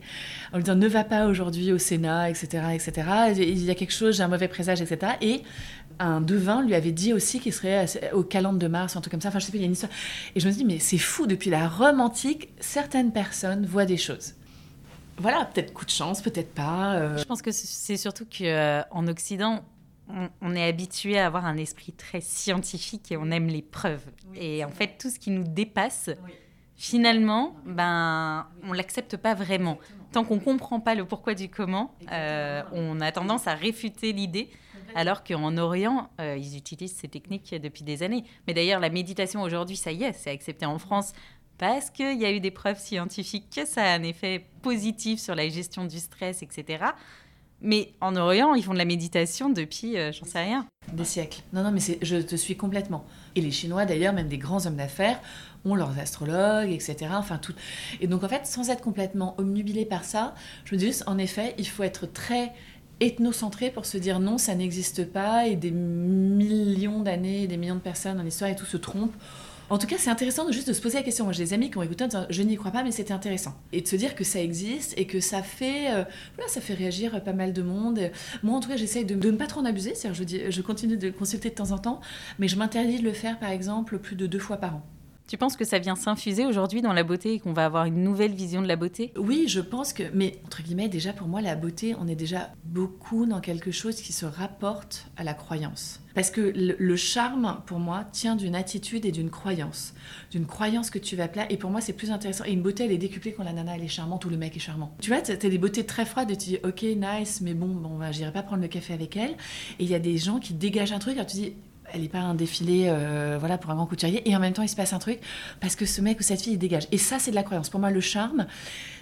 en 0.52 0.58
lui 0.58 0.64
disant 0.64 0.76
ne 0.76 0.88
va 0.88 1.06
pas 1.06 1.28
aujourd'hui 1.28 1.72
au 1.72 1.78
Sénat, 1.78 2.30
etc., 2.30 2.64
etc. 2.74 3.08
Il 3.38 3.64
y 3.64 3.72
a 3.72 3.76
quelque 3.76 3.94
chose, 3.94 4.18
j'ai 4.18 4.24
un 4.24 4.28
mauvais 4.28 4.50
présage, 4.50 4.82
etc. 4.82 5.14
Et 5.22 5.44
un 6.00 6.22
devin 6.22 6.62
lui 6.62 6.76
avait 6.76 6.92
dit 6.92 7.14
aussi 7.14 7.40
qu'il 7.40 7.54
serait 7.54 8.12
au 8.14 8.24
calendrier 8.24 8.68
de 8.68 8.68
Mars, 8.68 8.96
un 8.96 9.02
truc 9.02 9.12
comme 9.12 9.22
ça. 9.22 9.30
Enfin, 9.30 9.40
je 9.40 9.46
sais 9.46 9.52
pas, 9.52 9.58
il 9.58 9.62
y 9.62 9.64
a 9.64 9.68
une 9.68 9.74
histoire. 9.74 9.92
Et 10.36 10.40
je 10.40 10.48
me 10.48 10.54
dis, 10.54 10.66
mais 10.66 10.80
c'est 10.80 10.98
fou, 10.98 11.28
depuis 11.28 11.50
la 11.50 11.68
Rome 11.68 12.00
antique, 12.00 12.50
certaines 12.60 13.12
personnes 13.12 13.66
voient 13.66 13.86
des 13.86 13.98
choses. 13.98 14.34
Voilà, 15.18 15.46
peut-être 15.46 15.74
coup 15.74 15.86
de 15.86 15.92
chance, 15.92 16.22
peut-être 16.22 16.54
pas. 16.54 16.96
Euh. 16.96 17.18
Je 17.18 17.24
pense 17.24 17.42
que 17.42 17.52
c'est 17.52 17.98
surtout 17.98 18.26
qu'en 18.26 18.46
euh, 18.46 19.08
Occident, 19.08 19.64
on, 20.42 20.56
est 20.56 20.68
habitué 20.68 21.18
à 21.18 21.26
avoir 21.26 21.46
un 21.46 21.58
esprit 21.58 21.94
très 21.94 22.22
scientifique 22.22 23.12
et 23.12 23.18
on 23.18 23.32
aime 23.32 23.48
les 23.48 23.62
preuves. 23.62 24.06
et 24.36 24.64
en 24.64 24.70
fait, 24.70 24.98
tout 25.00 25.10
ce 25.10 25.18
qui 25.18 25.32
nous 25.32 25.44
dépasse, 25.44 26.10
finalement, 26.76 27.56
ben, 27.66 28.48
on 28.64 28.74
l'accepte 28.74 29.18
pas 29.18 29.34
vraiment. 29.34 29.80
Tant 30.12 30.24
qu'on 30.24 30.40
comprend 30.40 30.80
pas 30.80 30.96
le 30.96 31.06
pourquoi 31.06 31.34
du 31.34 31.50
comment, 31.50 31.96
euh, 32.12 32.62
on 32.72 33.02
a 33.02 33.12
tendance 33.12 33.48
à 33.48 33.54
réfuter 33.54 34.14
l'idée 34.14 34.50
alors 34.96 35.24
qu'en 35.24 35.58
Orient, 35.58 36.10
euh, 36.20 36.38
ils 36.38 36.58
utilisent 36.58 36.96
ces 36.96 37.08
techniques 37.08 37.54
depuis 37.54 37.84
des 37.84 38.02
années. 38.02 38.24
Mais 38.48 38.54
d'ailleurs, 38.54 38.80
la 38.80 38.90
méditation 38.90 39.42
aujourd'hui, 39.42 39.76
ça 39.76 39.92
y 39.92 40.04
est, 40.04 40.14
c'est 40.14 40.32
accepté 40.32 40.66
en 40.66 40.80
France 40.80 41.14
parce 41.58 41.90
qu'il 41.90 42.20
y 42.20 42.26
a 42.26 42.32
eu 42.32 42.40
des 42.40 42.52
preuves 42.52 42.80
scientifiques 42.80 43.50
que 43.54 43.66
ça 43.66 43.84
a 43.84 43.96
un 43.96 44.04
effet 44.04 44.46
positif 44.62 45.20
sur 45.20 45.36
la 45.36 45.48
gestion 45.48 45.86
du 45.86 46.00
stress, 46.00 46.42
etc. 46.42 46.86
Mais 47.62 47.94
en 48.02 48.16
Orient, 48.16 48.54
ils 48.54 48.64
font 48.64 48.74
de 48.74 48.78
la 48.78 48.86
méditation 48.86 49.50
depuis, 49.50 49.98
euh, 49.98 50.12
j'en 50.12 50.26
sais 50.26 50.44
rien. 50.44 50.68
Des 50.92 51.06
siècles. 51.06 51.42
Non, 51.54 51.64
non, 51.64 51.72
mais 51.72 51.80
je 52.02 52.18
te 52.18 52.36
suis 52.36 52.58
complètement. 52.58 53.06
Et 53.36 53.42
les 53.42 53.52
Chinois, 53.52 53.86
d'ailleurs, 53.86 54.14
même 54.14 54.28
des 54.28 54.38
grands 54.38 54.66
hommes 54.66 54.76
d'affaires, 54.76 55.20
ont 55.64 55.76
leurs 55.76 55.98
astrologues, 55.98 56.72
etc. 56.72 57.08
Enfin, 57.14 57.38
tout. 57.38 57.54
Et 58.02 58.08
donc, 58.08 58.24
en 58.24 58.30
fait, 58.30 58.46
sans 58.46 58.70
être 58.70 58.82
complètement 58.82 59.36
omnubilé 59.40 59.86
par 59.86 60.04
ça, 60.04 60.36
je 60.66 60.76
me 60.76 60.80
dis 60.80 60.94
en 61.08 61.18
effet, 61.18 61.56
il 61.58 61.68
faut 61.68 61.84
être 61.84 62.06
très 62.06 62.54
ethnocentré 63.00 63.72
pour 63.72 63.86
se 63.86 63.98
dire 63.98 64.20
non, 64.20 64.38
ça 64.38 64.56
n'existe 64.56 65.06
pas 65.06 65.48
et 65.48 65.56
des 65.56 65.72
millions 65.72 67.02
d'années, 67.02 67.48
des 67.48 67.58
millions 67.58 67.76
de 67.76 67.82
personnes 67.82 68.18
dans 68.18 68.24
l'histoire 68.24 68.50
et 68.50 68.56
tout 68.56 68.66
se 68.66 68.78
trompent. 68.78 69.16
En 69.72 69.80
tout 69.80 69.88
cas, 69.88 69.96
c'est 69.98 70.12
intéressant 70.12 70.46
de 70.46 70.52
juste 70.52 70.68
de 70.68 70.74
se 70.74 70.82
poser 70.82 70.98
la 70.98 71.04
question. 71.04 71.26
Moi, 71.26 71.34
j'ai 71.34 71.44
des 71.44 71.54
amis 71.54 71.72
qui 71.72 71.78
ont 71.80 71.82
écouté 71.82 72.04
en 72.04 72.26
je 72.30 72.42
n'y 72.44 72.56
crois 72.56 72.70
pas, 72.70 72.84
mais 72.84 72.92
c'était 72.92 73.14
intéressant. 73.14 73.56
Et 73.74 73.82
de 73.82 73.88
se 73.88 73.96
dire 73.96 74.14
que 74.14 74.24
ça 74.24 74.40
existe 74.40 74.94
et 74.96 75.08
que 75.08 75.20
ça 75.20 75.42
fait, 75.42 75.92
euh, 75.92 76.04
voilà, 76.36 76.52
ça 76.52 76.62
fait 76.62 76.76
réagir 76.76 77.24
pas 77.24 77.34
mal 77.34 77.52
de 77.52 77.64
monde. 77.64 78.00
Moi, 78.44 78.56
en 78.56 78.60
tout 78.60 78.70
cas, 78.70 78.78
j'essaye 78.78 79.06
de, 79.06 79.16
de, 79.16 79.32
ne 79.32 79.38
pas 79.38 79.48
trop 79.48 79.62
en 79.62 79.66
abuser. 79.66 79.96
C'est-à-dire, 79.96 80.46
je, 80.46 80.52
je 80.52 80.62
continue 80.62 80.98
de 80.98 81.10
consulter 81.10 81.50
de 81.50 81.56
temps 81.56 81.72
en 81.72 81.80
temps, 81.80 82.00
mais 82.38 82.48
je 82.48 82.58
m'interdis 82.58 83.00
de 83.00 83.04
le 83.04 83.14
faire, 83.14 83.40
par 83.40 83.50
exemple, 83.50 83.98
plus 83.98 84.16
de 84.16 84.28
deux 84.28 84.40
fois 84.40 84.58
par 84.58 84.76
an. 84.76 84.84
Tu 85.28 85.38
penses 85.38 85.58
que 85.58 85.66
ça 85.66 85.80
vient 85.80 85.96
s'infuser 85.96 86.46
aujourd'hui 86.46 86.84
dans 86.84 86.94
la 86.94 87.04
beauté 87.04 87.34
et 87.34 87.40
qu'on 87.40 87.54
va 87.54 87.66
avoir 87.66 87.86
une 87.86 88.04
nouvelle 88.04 88.34
vision 88.34 88.62
de 88.62 88.68
la 88.68 88.76
beauté? 88.76 89.12
Oui, 89.18 89.46
je 89.48 89.60
pense 89.60 89.92
que, 89.92 90.04
mais 90.14 90.40
entre 90.46 90.62
guillemets, 90.62 90.88
déjà 90.88 91.14
pour 91.14 91.28
moi, 91.28 91.42
la 91.42 91.56
beauté, 91.56 91.96
on 92.00 92.08
est 92.08 92.16
déjà 92.16 92.52
beaucoup 92.64 93.26
dans 93.26 93.40
quelque 93.40 93.72
chose 93.72 93.96
qui 93.96 94.14
se 94.14 94.28
rapporte 94.28 95.08
à 95.18 95.24
la 95.24 95.34
croyance. 95.34 96.00
Parce 96.14 96.30
que 96.30 96.54
le, 96.56 96.96
charme, 96.96 97.60
pour 97.66 97.80
moi, 97.80 98.06
tient 98.12 98.36
d'une 98.36 98.56
attitude 98.56 99.04
et 99.04 99.12
d'une 99.12 99.32
croyance. 99.32 99.96
D'une 100.30 100.46
croyance 100.46 100.92
que 100.92 101.00
tu 101.00 101.16
vas 101.16 101.28
plaire. 101.28 101.48
Et 101.50 101.58
pour 101.58 101.72
moi, 101.72 101.82
c'est 101.82 101.94
plus 101.94 102.12
intéressant. 102.12 102.46
Et 102.46 102.52
une 102.52 102.62
beauté, 102.62 102.86
elle 102.86 102.92
est 102.92 102.98
décuplée 102.98 103.34
quand 103.34 103.44
la 103.44 103.52
nana, 103.52 103.76
elle 103.76 103.84
est 103.84 103.88
charmante 103.88 104.24
ou 104.26 104.30
le 104.30 104.38
mec 104.38 104.56
est 104.56 104.60
charmant. 104.60 104.96
Tu 105.02 105.10
vois, 105.10 105.22
tu 105.22 105.32
as 105.32 105.36
des 105.36 105.58
beautés 105.58 105.86
très 105.86 106.06
froides 106.06 106.30
et 106.30 106.38
tu 106.38 106.50
dis, 106.50 106.58
ok, 106.64 106.84
nice, 106.84 107.42
mais 107.42 107.56
bon, 107.56 107.68
bon 107.68 107.98
bah, 107.98 108.12
j'irai 108.12 108.32
pas 108.32 108.44
prendre 108.44 108.62
le 108.62 108.68
café 108.68 108.94
avec 108.94 109.18
elle. 109.18 109.32
Et 109.80 109.84
il 109.84 109.90
y 109.90 109.96
a 109.96 110.00
des 110.00 110.18
gens 110.18 110.40
qui 110.40 110.54
dégagent 110.54 110.94
un 110.94 111.00
truc, 111.00 111.16
alors 111.16 111.26
tu 111.26 111.38
dis, 111.38 111.54
elle 111.94 112.02
n'est 112.02 112.10
pas 112.10 112.20
un 112.20 112.36
défilé 112.36 112.86
euh, 112.88 113.38
voilà, 113.40 113.58
pour 113.58 113.72
un 113.72 113.76
grand 113.76 113.86
couturier. 113.86 114.28
Et 114.30 114.36
en 114.36 114.40
même 114.40 114.54
temps, 114.54 114.64
il 114.64 114.70
se 114.70 114.76
passe 114.76 114.94
un 114.94 115.00
truc 115.00 115.20
parce 115.60 115.76
que 115.76 115.86
ce 115.86 116.02
mec 116.02 116.20
ou 116.20 116.24
cette 116.24 116.42
fille, 116.42 116.54
il 116.54 116.58
dégage. 116.58 116.88
Et 116.92 116.98
ça, 116.98 117.20
c'est 117.20 117.32
de 117.32 117.36
la 117.36 117.44
croyance. 117.44 117.70
Pour 117.70 117.80
moi, 117.80 117.92
le 117.92 118.02
charme, 118.02 118.48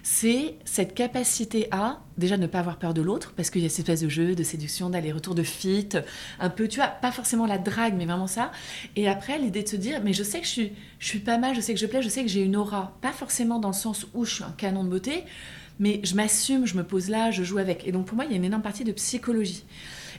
c'est 0.03 0.55
cette 0.65 0.93
capacité 0.93 1.67
à, 1.71 2.01
déjà, 2.17 2.37
ne 2.37 2.47
pas 2.47 2.59
avoir 2.59 2.77
peur 2.77 2.93
de 2.93 3.01
l'autre, 3.01 3.33
parce 3.35 3.49
qu'il 3.49 3.61
y 3.61 3.65
a 3.65 3.69
cette 3.69 3.79
espèce 3.79 4.01
de 4.01 4.09
jeu, 4.09 4.35
de 4.35 4.43
séduction, 4.43 4.89
d'aller-retour, 4.89 5.33
de 5.35 5.43
fit, 5.43 5.89
un 6.39 6.49
peu, 6.49 6.67
tu 6.67 6.77
vois, 6.77 6.87
pas 6.87 7.11
forcément 7.11 7.45
la 7.45 7.57
drague, 7.57 7.95
mais 7.95 8.05
vraiment 8.05 8.27
ça. 8.27 8.51
Et 8.95 9.07
après, 9.07 9.39
l'idée 9.39 9.63
de 9.63 9.69
se 9.69 9.75
dire, 9.75 10.01
mais 10.03 10.13
je 10.13 10.23
sais 10.23 10.39
que 10.39 10.45
je 10.45 10.51
suis, 10.51 10.71
je 10.99 11.07
suis 11.07 11.19
pas 11.19 11.37
mal, 11.37 11.55
je 11.55 11.61
sais 11.61 11.73
que 11.73 11.79
je 11.79 11.85
plais, 11.85 12.01
je 12.01 12.09
sais 12.09 12.21
que 12.21 12.29
j'ai 12.29 12.41
une 12.41 12.55
aura. 12.55 12.97
Pas 13.01 13.11
forcément 13.11 13.59
dans 13.59 13.69
le 13.69 13.73
sens 13.73 14.05
où 14.13 14.25
je 14.25 14.35
suis 14.35 14.43
un 14.43 14.53
canon 14.57 14.83
de 14.83 14.89
beauté, 14.89 15.23
mais 15.79 15.99
je 16.03 16.15
m'assume, 16.15 16.65
je 16.65 16.75
me 16.75 16.83
pose 16.83 17.09
là, 17.09 17.31
je 17.31 17.43
joue 17.43 17.57
avec. 17.57 17.87
Et 17.87 17.91
donc, 17.91 18.05
pour 18.05 18.15
moi, 18.15 18.25
il 18.25 18.31
y 18.31 18.33
a 18.33 18.37
une 18.37 18.45
énorme 18.45 18.63
partie 18.63 18.83
de 18.83 18.91
psychologie. 18.91 19.65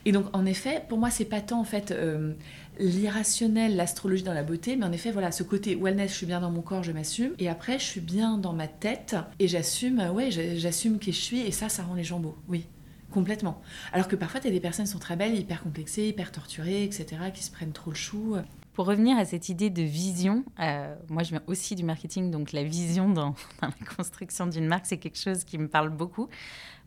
Et 0.04 0.12
donc, 0.12 0.26
en 0.32 0.44
effet, 0.44 0.82
pour 0.88 0.98
moi, 0.98 1.10
c'est 1.10 1.24
pas 1.24 1.40
tant, 1.40 1.60
en 1.60 1.64
fait... 1.64 1.90
Euh, 1.90 2.32
l'irrationnel, 2.78 3.76
l'astrologie 3.76 4.22
dans 4.22 4.34
la 4.34 4.42
beauté, 4.42 4.76
mais 4.76 4.84
en 4.84 4.92
effet, 4.92 5.10
voilà, 5.10 5.30
ce 5.30 5.42
côté 5.42 5.76
wellness, 5.76 6.10
je 6.10 6.16
suis 6.16 6.26
bien 6.26 6.40
dans 6.40 6.50
mon 6.50 6.62
corps, 6.62 6.82
je 6.82 6.92
m'assume, 6.92 7.32
et 7.38 7.48
après, 7.48 7.78
je 7.78 7.84
suis 7.84 8.00
bien 8.00 8.38
dans 8.38 8.52
ma 8.52 8.66
tête, 8.66 9.16
et 9.38 9.48
j'assume, 9.48 10.00
ouais, 10.12 10.30
j'assume 10.30 10.98
qui 10.98 11.12
je 11.12 11.20
suis, 11.20 11.40
et 11.40 11.52
ça, 11.52 11.68
ça 11.68 11.84
rend 11.84 11.94
les 11.94 12.04
gens 12.04 12.18
beaux, 12.18 12.36
oui. 12.48 12.66
Complètement. 13.10 13.62
Alors 13.92 14.08
que 14.08 14.16
parfois, 14.16 14.40
tu 14.40 14.48
as 14.48 14.50
des 14.50 14.58
personnes 14.58 14.86
qui 14.86 14.90
sont 14.90 14.98
très 14.98 15.14
belles, 15.14 15.36
hyper 15.36 15.62
complexées, 15.62 16.08
hyper 16.08 16.32
torturées, 16.32 16.82
etc., 16.82 17.06
qui 17.32 17.44
se 17.44 17.52
prennent 17.52 17.70
trop 17.70 17.92
le 17.92 17.96
chou. 17.96 18.34
Pour 18.74 18.86
revenir 18.86 19.16
à 19.16 19.24
cette 19.24 19.48
idée 19.48 19.70
de 19.70 19.82
vision, 19.82 20.44
euh, 20.58 20.94
moi 21.08 21.22
je 21.22 21.30
viens 21.30 21.42
aussi 21.46 21.76
du 21.76 21.84
marketing, 21.84 22.32
donc 22.32 22.50
la 22.50 22.64
vision 22.64 23.08
dans, 23.08 23.30
dans 23.62 23.68
la 23.68 23.86
construction 23.96 24.48
d'une 24.48 24.66
marque, 24.66 24.86
c'est 24.86 24.98
quelque 24.98 25.18
chose 25.18 25.44
qui 25.44 25.58
me 25.58 25.68
parle 25.68 25.90
beaucoup. 25.90 26.28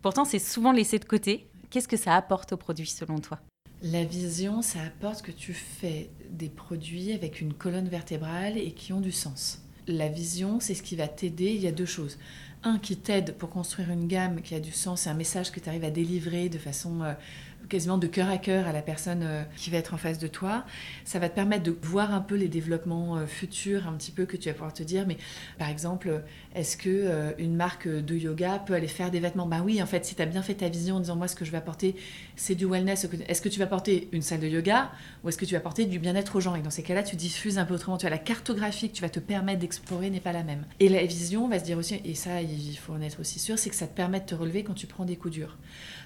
Pourtant, 0.02 0.26
c'est 0.26 0.39
souvent 0.39 0.73
laissé 0.73 1.00
de 1.00 1.06
côté. 1.06 1.47
Qu'est-ce 1.69 1.88
que 1.88 1.97
ça 1.97 2.15
apporte 2.15 2.52
au 2.52 2.58
produit 2.58 2.88
selon 2.88 3.19
toi? 3.19 3.39
La 3.82 4.04
vision, 4.04 4.62
ça 4.62 4.80
apporte 4.82 5.21
que 5.21 5.32
tu 5.32 5.54
fais 5.54 6.10
des 6.30 6.50
produits 6.50 7.13
avec 7.13 7.39
une 7.39 7.54
colonne 7.54 7.88
vertébrale 7.88 8.58
et 8.58 8.71
qui 8.71 8.91
ont 8.91 9.02
du 9.02 9.13
sens. 9.13 9.62
La 9.88 10.10
vision, 10.10 10.60
c'est 10.60 10.73
ce 10.73 10.84
qui 10.84 10.97
va 10.97 11.08
t'aider. 11.08 11.54
Il 11.54 11.62
y 11.62 11.67
a 11.67 11.71
deux 11.71 11.86
choses. 11.86 12.17
Un 12.63 12.80
qui 12.80 12.97
t'aide 12.97 13.36
pour 13.36 13.50
construire 13.50 13.91
une 13.91 14.08
gamme 14.08 14.41
qui 14.41 14.56
a 14.56 14.60
du 14.60 14.71
sens, 14.71 15.02
c'est 15.02 15.10
un 15.10 15.13
message 15.13 15.52
que 15.52 15.60
tu 15.62 15.69
arrives 15.69 15.86
à 15.86 15.91
délivrer 15.91 16.50
de 16.50 16.58
façon 16.58 17.02
euh, 17.02 17.13
quasiment 17.69 17.97
de 17.97 18.08
cœur 18.08 18.30
à 18.30 18.38
cœur 18.38 18.67
à 18.67 18.71
la 18.71 18.82
personne 18.82 19.21
euh, 19.23 19.43
qui 19.56 19.69
va 19.69 19.77
être 19.77 19.93
en 19.93 19.97
face 19.97 20.19
de 20.19 20.27
toi. 20.27 20.65
Ça 21.06 21.19
va 21.19 21.30
te 21.30 21.36
permettre 21.36 21.63
de 21.63 21.77
voir 21.82 22.13
un 22.13 22.21
peu 22.21 22.36
les 22.36 22.47
développements 22.47 23.17
euh, 23.17 23.25
futurs, 23.25 23.88
un 23.88 23.93
petit 23.93 24.12
peu 24.12 24.25
que 24.25 24.38
tu 24.38 24.49
vas 24.49 24.53
pouvoir 24.53 24.73
te 24.73 24.84
dire, 24.84 25.06
mais 25.08 25.17
par 25.58 25.69
exemple, 25.69 26.23
est-ce 26.56 26.77
que 26.77 26.89
euh, 26.89 27.32
une 27.38 27.56
marque 27.56 27.88
de 27.88 28.15
yoga 28.15 28.60
peut 28.60 28.73
aller 28.73 28.88
faire 28.88 29.12
des 29.12 29.19
vêtements? 29.19 29.45
Bah 29.45 29.62
oui, 29.63 29.82
en 29.82 29.86
fait, 29.86 30.06
si 30.06 30.15
tu 30.15 30.21
as 30.21 30.25
bien 30.25 30.41
fait 30.41 30.56
ta 30.56 30.69
vision 30.69 30.97
en 30.97 30.99
disant 30.99 31.15
moi 31.15 31.27
ce 31.27 31.36
que 31.36 31.45
je 31.45 31.51
vais 31.51 31.58
apporter, 31.58 31.95
c'est 32.36 32.56
du 32.56 32.65
wellness. 32.65 33.08
Est-ce 33.27 33.41
que 33.41 33.49
tu 33.49 33.60
vas 33.60 33.65
apporter 33.65 34.10
une 34.12 34.21
salle 34.21 34.39
de 34.39 34.47
yoga? 34.47 34.91
Ou 35.23 35.30
est-ce 35.30 35.38
que 35.38 35.45
tu 35.45 35.53
vas 35.53 35.60
apporter 35.60 35.86
du 35.86 35.99
bien-être 35.99 36.36
aux 36.36 36.41
gens? 36.41 36.56
Et 36.56 36.62
dans 36.62 36.69
ces 36.69 36.84
cas-là, 36.84 37.03
tu 37.03 37.15
diffuses 37.15 37.58
un 37.58 37.65
peu 37.65 37.73
autrement. 37.73 37.97
Tu 37.97 38.06
as 38.06 38.10
la 38.10 38.17
cartographie 38.17 38.89
que 38.89 38.95
tu 38.95 39.01
vas 39.01 39.10
te 39.10 39.19
permettre 39.19 39.60
d'explorer 39.60 40.10
n'est 40.10 40.19
pas 40.19 40.34
la 40.34 40.43
même. 40.43 40.65
Et 40.80 40.89
la 40.89 41.03
vision 41.06 41.47
va 41.47 41.60
se 41.60 41.63
dire 41.63 41.77
aussi, 41.77 41.99
et 42.03 42.15
ça, 42.15 42.41
il 42.41 42.75
faut 42.75 42.93
en 42.93 43.01
être 43.01 43.19
aussi 43.19 43.39
sûr, 43.39 43.58
c'est 43.60 43.69
que 43.69 43.75
ça 43.75 43.88
te 43.88 43.95
permet 43.95 44.19
de 44.19 44.25
te 44.25 44.36
relever 44.36 44.63
quand 44.63 44.73
tu 44.73 44.88
prends 44.88 45.06
des 45.06 45.15
coups 45.15 45.34
durs. 45.34 45.58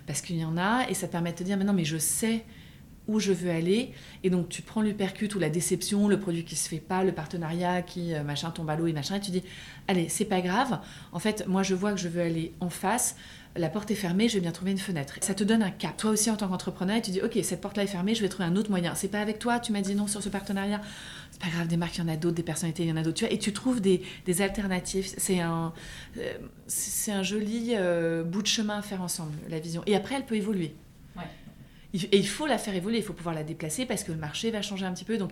Parce 0.08 0.22
qu'il 0.22 0.38
y 0.38 0.46
en 0.46 0.58
a, 0.58 0.88
et 0.90 0.94
ça 0.94 1.08
permet 1.08 1.32
de 1.32 1.38
te 1.38 1.44
dire, 1.44 1.58
mais 1.58 1.64
non, 1.64 1.74
mais 1.74 1.86
je 1.86 1.98
sais 1.98 2.44
où 3.08 3.20
je 3.20 3.32
veux 3.32 3.50
aller. 3.50 3.92
Et 4.24 4.30
donc, 4.30 4.50
tu 4.50 4.62
prends 4.62 4.82
l'hypercute 4.82 5.36
ou 5.36 5.40
la 5.40 5.50
déception, 5.50 6.08
le 6.08 6.20
produit 6.20 6.46
qui 6.46 6.56
se 6.56 6.70
fait 6.70 6.80
pas, 6.80 7.04
le 7.04 7.12
partenariat 7.12 7.82
qui, 7.82 8.14
euh, 8.14 8.24
machin, 8.24 8.52
tombe 8.52 8.70
à 8.70 8.76
l'eau 8.76 8.88
et 8.88 8.94
machin, 8.94 9.16
et 9.16 9.20
tu 9.20 9.32
dis, 9.32 9.44
allez, 9.88 10.10
c'est 10.10 10.26
pas 10.26 10.42
grave. 10.42 10.80
En 11.12 11.20
fait, 11.20 11.46
moi, 11.48 11.64
je 11.64 11.76
vois 11.76 11.92
que 11.92 12.00
je 12.00 12.08
veux 12.08 12.22
aller 12.22 12.54
en 12.60 12.70
face. 12.70 13.16
La 13.58 13.68
porte 13.68 13.92
est 13.92 13.96
fermée, 13.96 14.30
je 14.30 14.36
vais 14.36 14.40
bien 14.40 14.52
trouver 14.52 14.72
une 14.72 14.78
fenêtre. 14.78 15.16
Ça 15.22 15.34
te 15.34 15.44
donne 15.44 15.62
un 15.62 15.72
cap. 15.72 15.98
Toi 15.98 16.12
aussi, 16.12 16.32
en 16.32 16.38
tant 16.38 16.48
qu'entrepreneur, 16.48 17.02
tu 17.02 17.12
dis, 17.12 17.22
OK, 17.22 17.38
cette 17.44 17.60
porte-là 17.60 17.84
est 17.84 17.88
fermée, 17.88 18.16
je 18.16 18.22
vais 18.22 18.30
trouver 18.30 18.48
un 18.48 18.56
autre 18.56 18.70
moyen. 18.70 18.96
C'est 18.96 19.10
pas 19.10 19.20
avec 19.20 19.40
toi, 19.40 19.60
tu 19.60 19.74
m'as 19.74 19.82
dit 19.82 19.94
non 19.94 20.08
sur 20.08 20.24
ce 20.24 20.30
partenariat. 20.30 20.82
C'est 21.32 21.42
pas 21.42 21.50
grave, 21.50 21.68
des 21.68 21.76
marques, 21.76 21.98
il 21.98 22.02
y 22.02 22.04
en 22.04 22.08
a 22.08 22.16
d'autres, 22.16 22.36
des 22.36 22.44
personnalités, 22.44 22.84
il 22.84 22.90
y 22.90 22.92
en 22.92 22.98
a 22.98 23.04
d'autres. 23.04 23.18
Tu 23.18 23.26
vois, 23.26 23.34
et 23.34 23.40
tu 23.40 23.52
trouves 23.52 23.82
des, 23.82 24.02
des 24.26 24.42
alternatives. 24.42 25.14
C'est 25.18 25.42
un, 25.42 25.74
euh, 26.18 26.34
c'est 26.68 27.12
un 27.12 27.24
joli 27.24 27.72
euh, 27.74 28.24
bout 28.24 28.42
de 28.42 28.48
chemin 28.48 28.78
à 28.78 28.82
faire 28.82 29.02
ensemble, 29.02 29.34
la 29.50 29.60
vision. 29.60 29.84
Et 29.86 29.96
après, 29.96 30.16
elle 30.16 30.26
peut 30.26 30.36
évoluer. 30.36 30.74
Et 31.94 32.18
il 32.18 32.28
faut 32.28 32.48
la 32.48 32.58
faire 32.58 32.74
évoluer, 32.74 33.00
il 33.00 33.04
faut 33.04 33.12
pouvoir 33.12 33.36
la 33.36 33.44
déplacer 33.44 33.86
parce 33.86 34.06
que 34.06 34.14
le 34.14 34.18
marché 34.18 34.50
va 34.50 34.62
changer 34.62 34.86
un 34.86 34.94
petit 34.94 35.04
peu. 35.04 35.18
Donc, 35.18 35.32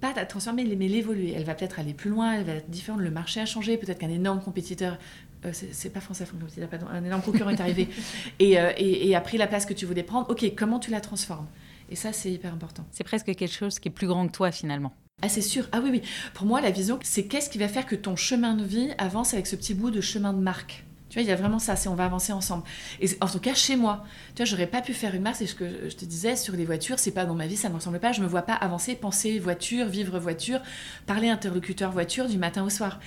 pas 0.00 0.12
la 0.14 0.26
transformer, 0.26 0.64
mais 0.76 0.86
l'évoluer. 0.86 1.32
Elle 1.34 1.44
va 1.44 1.54
peut-être 1.54 1.78
aller 1.78 1.94
plus 1.94 2.10
loin, 2.10 2.34
elle 2.34 2.44
va 2.44 2.52
être 2.54 2.70
différente. 2.70 3.00
Le 3.00 3.10
marché 3.10 3.40
a 3.40 3.46
changé. 3.46 3.76
Peut-être 3.76 3.98
qu'un 3.98 4.10
énorme 4.10 4.40
compétiteur 4.40 4.98
euh, 5.44 5.52
c'est 5.52 5.90
pas 5.90 6.00
français, 6.00 6.24
pardon, 6.70 6.86
un 6.90 7.04
énorme 7.04 7.22
concurrent 7.22 7.50
est 7.50 7.60
arrivé 7.60 7.88
euh, 8.42 8.72
et, 8.76 9.14
a 9.14 9.20
pris 9.20 9.38
la 9.38 9.46
place 9.46 9.66
que 9.66 9.74
tu 9.74 9.86
voulais 9.86 10.02
prendre. 10.02 10.28
Ok, 10.30 10.44
comment 10.56 10.78
tu 10.78 10.90
la 10.90 11.00
transformes? 11.00 11.46
Et 11.90 11.96
ça, 11.96 12.12
c'est 12.12 12.30
hyper 12.30 12.52
important. 12.52 12.84
C'est 12.90 13.04
presque 13.04 13.26
quelque 13.26 13.46
chose 13.46 13.78
qui 13.78 13.88
est 13.88 13.92
plus 13.92 14.06
grand 14.06 14.26
que 14.26 14.32
toi 14.32 14.50
finalement. 14.50 14.92
Ah, 15.22 15.28
c'est 15.28 15.42
sûr. 15.42 15.68
Ah 15.72 15.80
oui, 15.82 15.90
oui. 15.90 16.02
Pour 16.34 16.46
moi, 16.46 16.60
la 16.60 16.70
vision, 16.70 16.98
c'est 17.02 17.26
qu'est-ce 17.26 17.50
qui 17.50 17.58
va 17.58 17.68
faire 17.68 17.86
que 17.86 17.96
ton 17.96 18.14
chemin 18.14 18.54
de 18.54 18.64
vie 18.64 18.90
avance 18.98 19.34
avec 19.34 19.46
ce 19.46 19.56
petit 19.56 19.74
bout 19.74 19.90
de 19.90 20.00
chemin 20.00 20.32
de 20.32 20.40
marque? 20.40 20.84
Tu 21.10 21.14
vois, 21.14 21.22
il 21.22 21.28
y 21.28 21.32
a 21.32 21.36
vraiment 21.36 21.58
ça, 21.58 21.74
c'est 21.74 21.88
on 21.88 21.94
va 21.94 22.04
avancer 22.04 22.32
ensemble. 22.32 22.64
Et 23.00 23.08
en 23.20 23.28
tout 23.28 23.40
cas, 23.40 23.54
chez 23.54 23.76
moi, 23.76 24.04
tu 24.34 24.42
vois, 24.42 24.44
j'aurais 24.44 24.66
pas 24.66 24.82
pu 24.82 24.92
faire 24.92 25.14
une 25.14 25.22
marque, 25.22 25.36
c'est 25.36 25.46
ce 25.46 25.54
que 25.54 25.88
je 25.88 25.96
te 25.96 26.04
disais 26.04 26.36
sur 26.36 26.54
les 26.54 26.64
voitures, 26.64 26.98
c'est 26.98 27.12
pas 27.12 27.24
dans 27.24 27.34
ma 27.34 27.46
vie, 27.46 27.56
ça 27.56 27.68
ne 27.68 27.74
me 27.74 27.78
ressemble 27.78 27.98
pas, 27.98 28.12
je 28.12 28.20
me 28.20 28.26
vois 28.26 28.42
pas 28.42 28.54
avancer, 28.54 28.94
penser 28.94 29.38
voiture, 29.38 29.86
vivre 29.86 30.18
voiture, 30.18 30.60
parler 31.06 31.28
interlocuteur 31.28 31.90
voiture 31.92 32.28
du 32.28 32.36
matin 32.36 32.64
au 32.64 32.70
soir. 32.70 33.00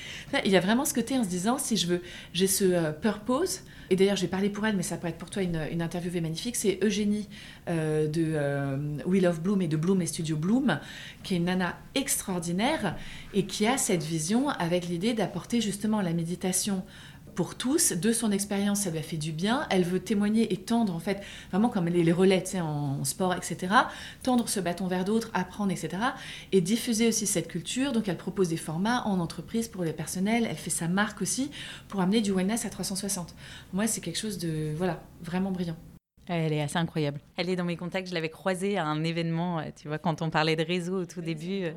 Il 0.46 0.52
y 0.52 0.58
a 0.58 0.60
vraiment 0.60 0.86
ce 0.86 0.94
côté 0.94 1.18
en 1.18 1.24
se 1.24 1.30
disant, 1.30 1.58
si 1.58 1.78
je 1.78 1.88
veux, 1.88 2.02
j'ai 2.34 2.48
ce 2.48 2.66
euh, 2.66 2.92
purpose, 2.92 3.62
et 3.92 3.96
d'ailleurs 3.98 4.16
j'ai 4.16 4.28
parlé 4.30 4.50
pour 4.50 4.66
elle, 4.66 4.78
mais 4.78 4.84
ça 4.84 4.96
pourrait 4.96 5.10
être 5.10 5.18
pour 5.18 5.30
toi 5.30 5.44
une, 5.44 5.60
une 5.70 5.82
interview 5.82 6.12
magnifique, 6.22 6.56
c'est 6.56 6.80
Eugénie 6.82 7.28
euh, 7.68 8.08
de 8.08 8.24
euh, 8.26 8.78
We 9.06 9.22
Love 9.22 9.42
Bloom 9.42 9.62
et 9.62 9.68
de 9.68 9.76
Bloom 9.76 10.02
et 10.02 10.06
Studio 10.06 10.38
Bloom, 10.38 10.80
qui 11.24 11.34
est 11.34 11.38
une 11.38 11.46
nana 11.46 11.78
extraordinaire 11.94 12.96
et 13.34 13.46
qui 13.46 13.68
a 13.68 13.78
cette 13.78 14.04
vision 14.04 14.48
avec 14.50 14.88
l'idée 14.88 15.14
d'apporter 15.14 15.60
justement 15.60 16.02
la 16.02 16.14
méditation 16.14 16.84
pour 17.36 17.56
tous, 17.56 17.94
de 17.94 18.12
son 18.12 18.32
expérience, 18.32 18.82
ça 18.82 18.90
lui 18.90 19.00
a 19.00 19.02
fait 19.02 19.18
du 19.18 19.32
bien. 19.32 19.66
Elle 19.70 19.84
veut 19.84 20.00
témoigner 20.00 20.54
et 20.54 20.58
tendre, 20.58 20.96
en 20.96 21.00
fait, 21.00 21.22
vraiment 21.52 21.70
comme 21.70 21.88
les, 21.88 22.04
les 22.04 22.12
relais 22.12 22.44
en, 22.60 23.04
sport, 23.04 23.34
etc. 23.34 23.74
Tendre 24.24 24.48
ce 24.50 24.60
bâton 24.60 24.88
vers 24.88 25.06
d'autres, 25.06 25.30
apprendre, 25.34 25.72
etc. 25.72 25.90
Et 26.52 26.62
diffuser 26.62 27.08
aussi 27.08 27.28
cette 27.28 27.48
culture. 27.48 27.92
Donc, 27.92 28.08
elle 28.08 28.18
propose 28.18 28.50
des 28.50 28.58
formats 28.58 29.04
en 29.06 29.20
entreprise 29.20 29.68
pour 29.68 29.84
les 29.84 29.94
personnels. 29.94 30.48
Elle 30.50 30.58
fait 30.58 30.70
sa 30.70 30.88
marque 30.88 31.22
aussi 31.22 31.52
pour 31.88 32.02
amener 32.02 32.22
du 32.22 32.32
wellness 32.32 32.66
à 32.66 32.70
360. 32.70 33.36
Moi, 33.74 33.88
c'est 33.88 34.02
quelque 34.02 34.20
chose 34.20 34.38
de, 34.38 34.74
voilà, 34.76 35.02
vraiment 35.22 35.52
brillant. 35.52 35.78
Elle 36.28 36.54
est 36.54 36.62
assez 36.62 36.78
incroyable. 36.78 37.20
Elle 37.36 37.50
est 37.50 37.56
dans 37.56 37.66
mes 37.66 37.78
contacts. 37.78 38.08
Je 38.08 38.14
l'avais 38.14 38.30
croisée 38.30 38.78
à 38.78 38.86
un 38.86 39.04
événement, 39.04 39.60
euh, 39.60 39.64
tu 39.76 39.88
vois, 39.88 39.98
quand 39.98 40.22
on 40.22 40.30
parlait 40.30 40.56
de 40.56 40.64
réseau 40.64 41.02
au 41.02 41.06
tout 41.06 41.22
début. 41.22 41.72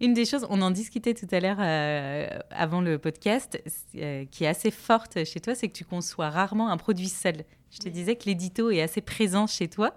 Une 0.00 0.14
des 0.14 0.24
choses, 0.24 0.46
on 0.48 0.62
en 0.62 0.70
discutait 0.70 1.14
tout 1.14 1.26
à 1.32 1.40
l'heure 1.40 1.56
euh, 1.58 2.28
avant 2.50 2.80
le 2.80 2.98
podcast, 2.98 3.60
euh, 3.96 4.24
qui 4.30 4.44
est 4.44 4.46
assez 4.46 4.70
forte 4.70 5.24
chez 5.24 5.40
toi, 5.40 5.56
c'est 5.56 5.66
que 5.66 5.72
tu 5.72 5.84
conçois 5.84 6.30
rarement 6.30 6.70
un 6.70 6.76
produit 6.76 7.08
seul. 7.08 7.44
Je 7.72 7.78
te 7.78 7.88
disais 7.88 8.14
que 8.14 8.26
l'édito 8.26 8.70
est 8.70 8.80
assez 8.80 9.00
présent 9.00 9.46
chez 9.46 9.68
toi. 9.68 9.96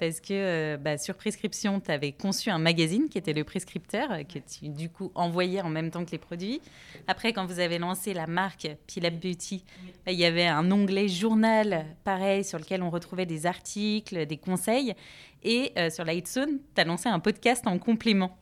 Parce 0.00 0.20
que 0.20 0.32
euh, 0.32 0.76
bah, 0.76 0.96
sur 0.96 1.16
prescription, 1.16 1.80
tu 1.80 1.90
avais 1.90 2.12
conçu 2.12 2.50
un 2.50 2.58
magazine 2.58 3.08
qui 3.08 3.18
était 3.18 3.32
le 3.32 3.42
prescripteur, 3.42 4.10
que 4.32 4.38
tu 4.38 4.68
du 4.68 4.90
coup 4.90 5.10
envoyais 5.16 5.60
en 5.60 5.70
même 5.70 5.90
temps 5.90 6.04
que 6.04 6.12
les 6.12 6.18
produits. 6.18 6.60
Après, 7.08 7.32
quand 7.32 7.46
vous 7.46 7.58
avez 7.58 7.78
lancé 7.78 8.14
la 8.14 8.28
marque 8.28 8.68
Pilap 8.86 9.14
Beauty, 9.14 9.64
bah, 10.06 10.12
il 10.12 10.18
y 10.18 10.24
avait 10.24 10.46
un 10.46 10.70
onglet 10.70 11.08
journal, 11.08 11.84
pareil, 12.04 12.44
sur 12.44 12.58
lequel 12.58 12.82
on 12.82 12.90
retrouvait 12.90 13.26
des 13.26 13.46
articles, 13.46 14.26
des 14.26 14.36
conseils. 14.36 14.94
Et 15.42 15.72
sur 15.90 16.04
Lightsone, 16.04 16.60
tu 16.74 16.80
as 16.80 16.84
lancé 16.84 17.08
un 17.08 17.18
podcast 17.18 17.66
en 17.66 17.78
complément. 17.78 18.38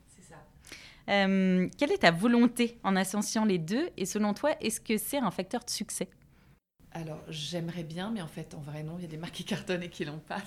Euh, 1.08 1.68
quelle 1.78 1.92
est 1.92 1.98
ta 1.98 2.10
volonté 2.10 2.78
en 2.82 2.96
associant 2.96 3.44
les 3.44 3.58
deux 3.58 3.88
Et 3.96 4.06
selon 4.06 4.34
toi, 4.34 4.50
est-ce 4.60 4.80
que 4.80 4.98
c'est 4.98 5.18
un 5.18 5.30
facteur 5.30 5.64
de 5.64 5.70
succès? 5.70 6.08
Alors, 6.92 7.22
j'aimerais 7.28 7.82
bien, 7.82 8.10
mais 8.10 8.22
en 8.22 8.26
fait, 8.26 8.54
en 8.54 8.60
vrai, 8.60 8.82
non, 8.82 8.94
il 8.98 9.02
y 9.02 9.04
a 9.04 9.08
des 9.08 9.18
marques 9.18 9.34
qui 9.34 9.44
cartonnent 9.44 9.82
et 9.82 9.90
qui 9.90 10.06
l'ont 10.06 10.18
pas. 10.18 10.38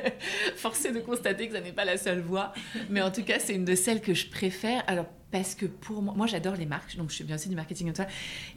Forcé 0.56 0.92
de 0.92 1.00
constater 1.00 1.46
que 1.46 1.54
ça 1.54 1.60
n'est 1.60 1.72
pas 1.72 1.84
la 1.84 1.98
seule 1.98 2.20
voie. 2.20 2.54
Mais 2.88 3.02
en 3.02 3.10
tout 3.10 3.22
cas, 3.22 3.38
c'est 3.38 3.54
une 3.54 3.66
de 3.66 3.74
celles 3.74 4.00
que 4.00 4.14
je 4.14 4.28
préfère. 4.30 4.82
Alors, 4.86 5.06
parce 5.30 5.54
que 5.54 5.66
pour 5.66 6.02
moi, 6.02 6.26
j'adore 6.26 6.56
les 6.56 6.66
marques, 6.66 6.96
donc 6.96 7.10
je 7.10 7.14
suis 7.14 7.24
bien 7.24 7.36
aussi 7.36 7.48
du 7.48 7.54
marketing 7.54 7.86
comme 7.88 7.96
ça, 7.96 8.06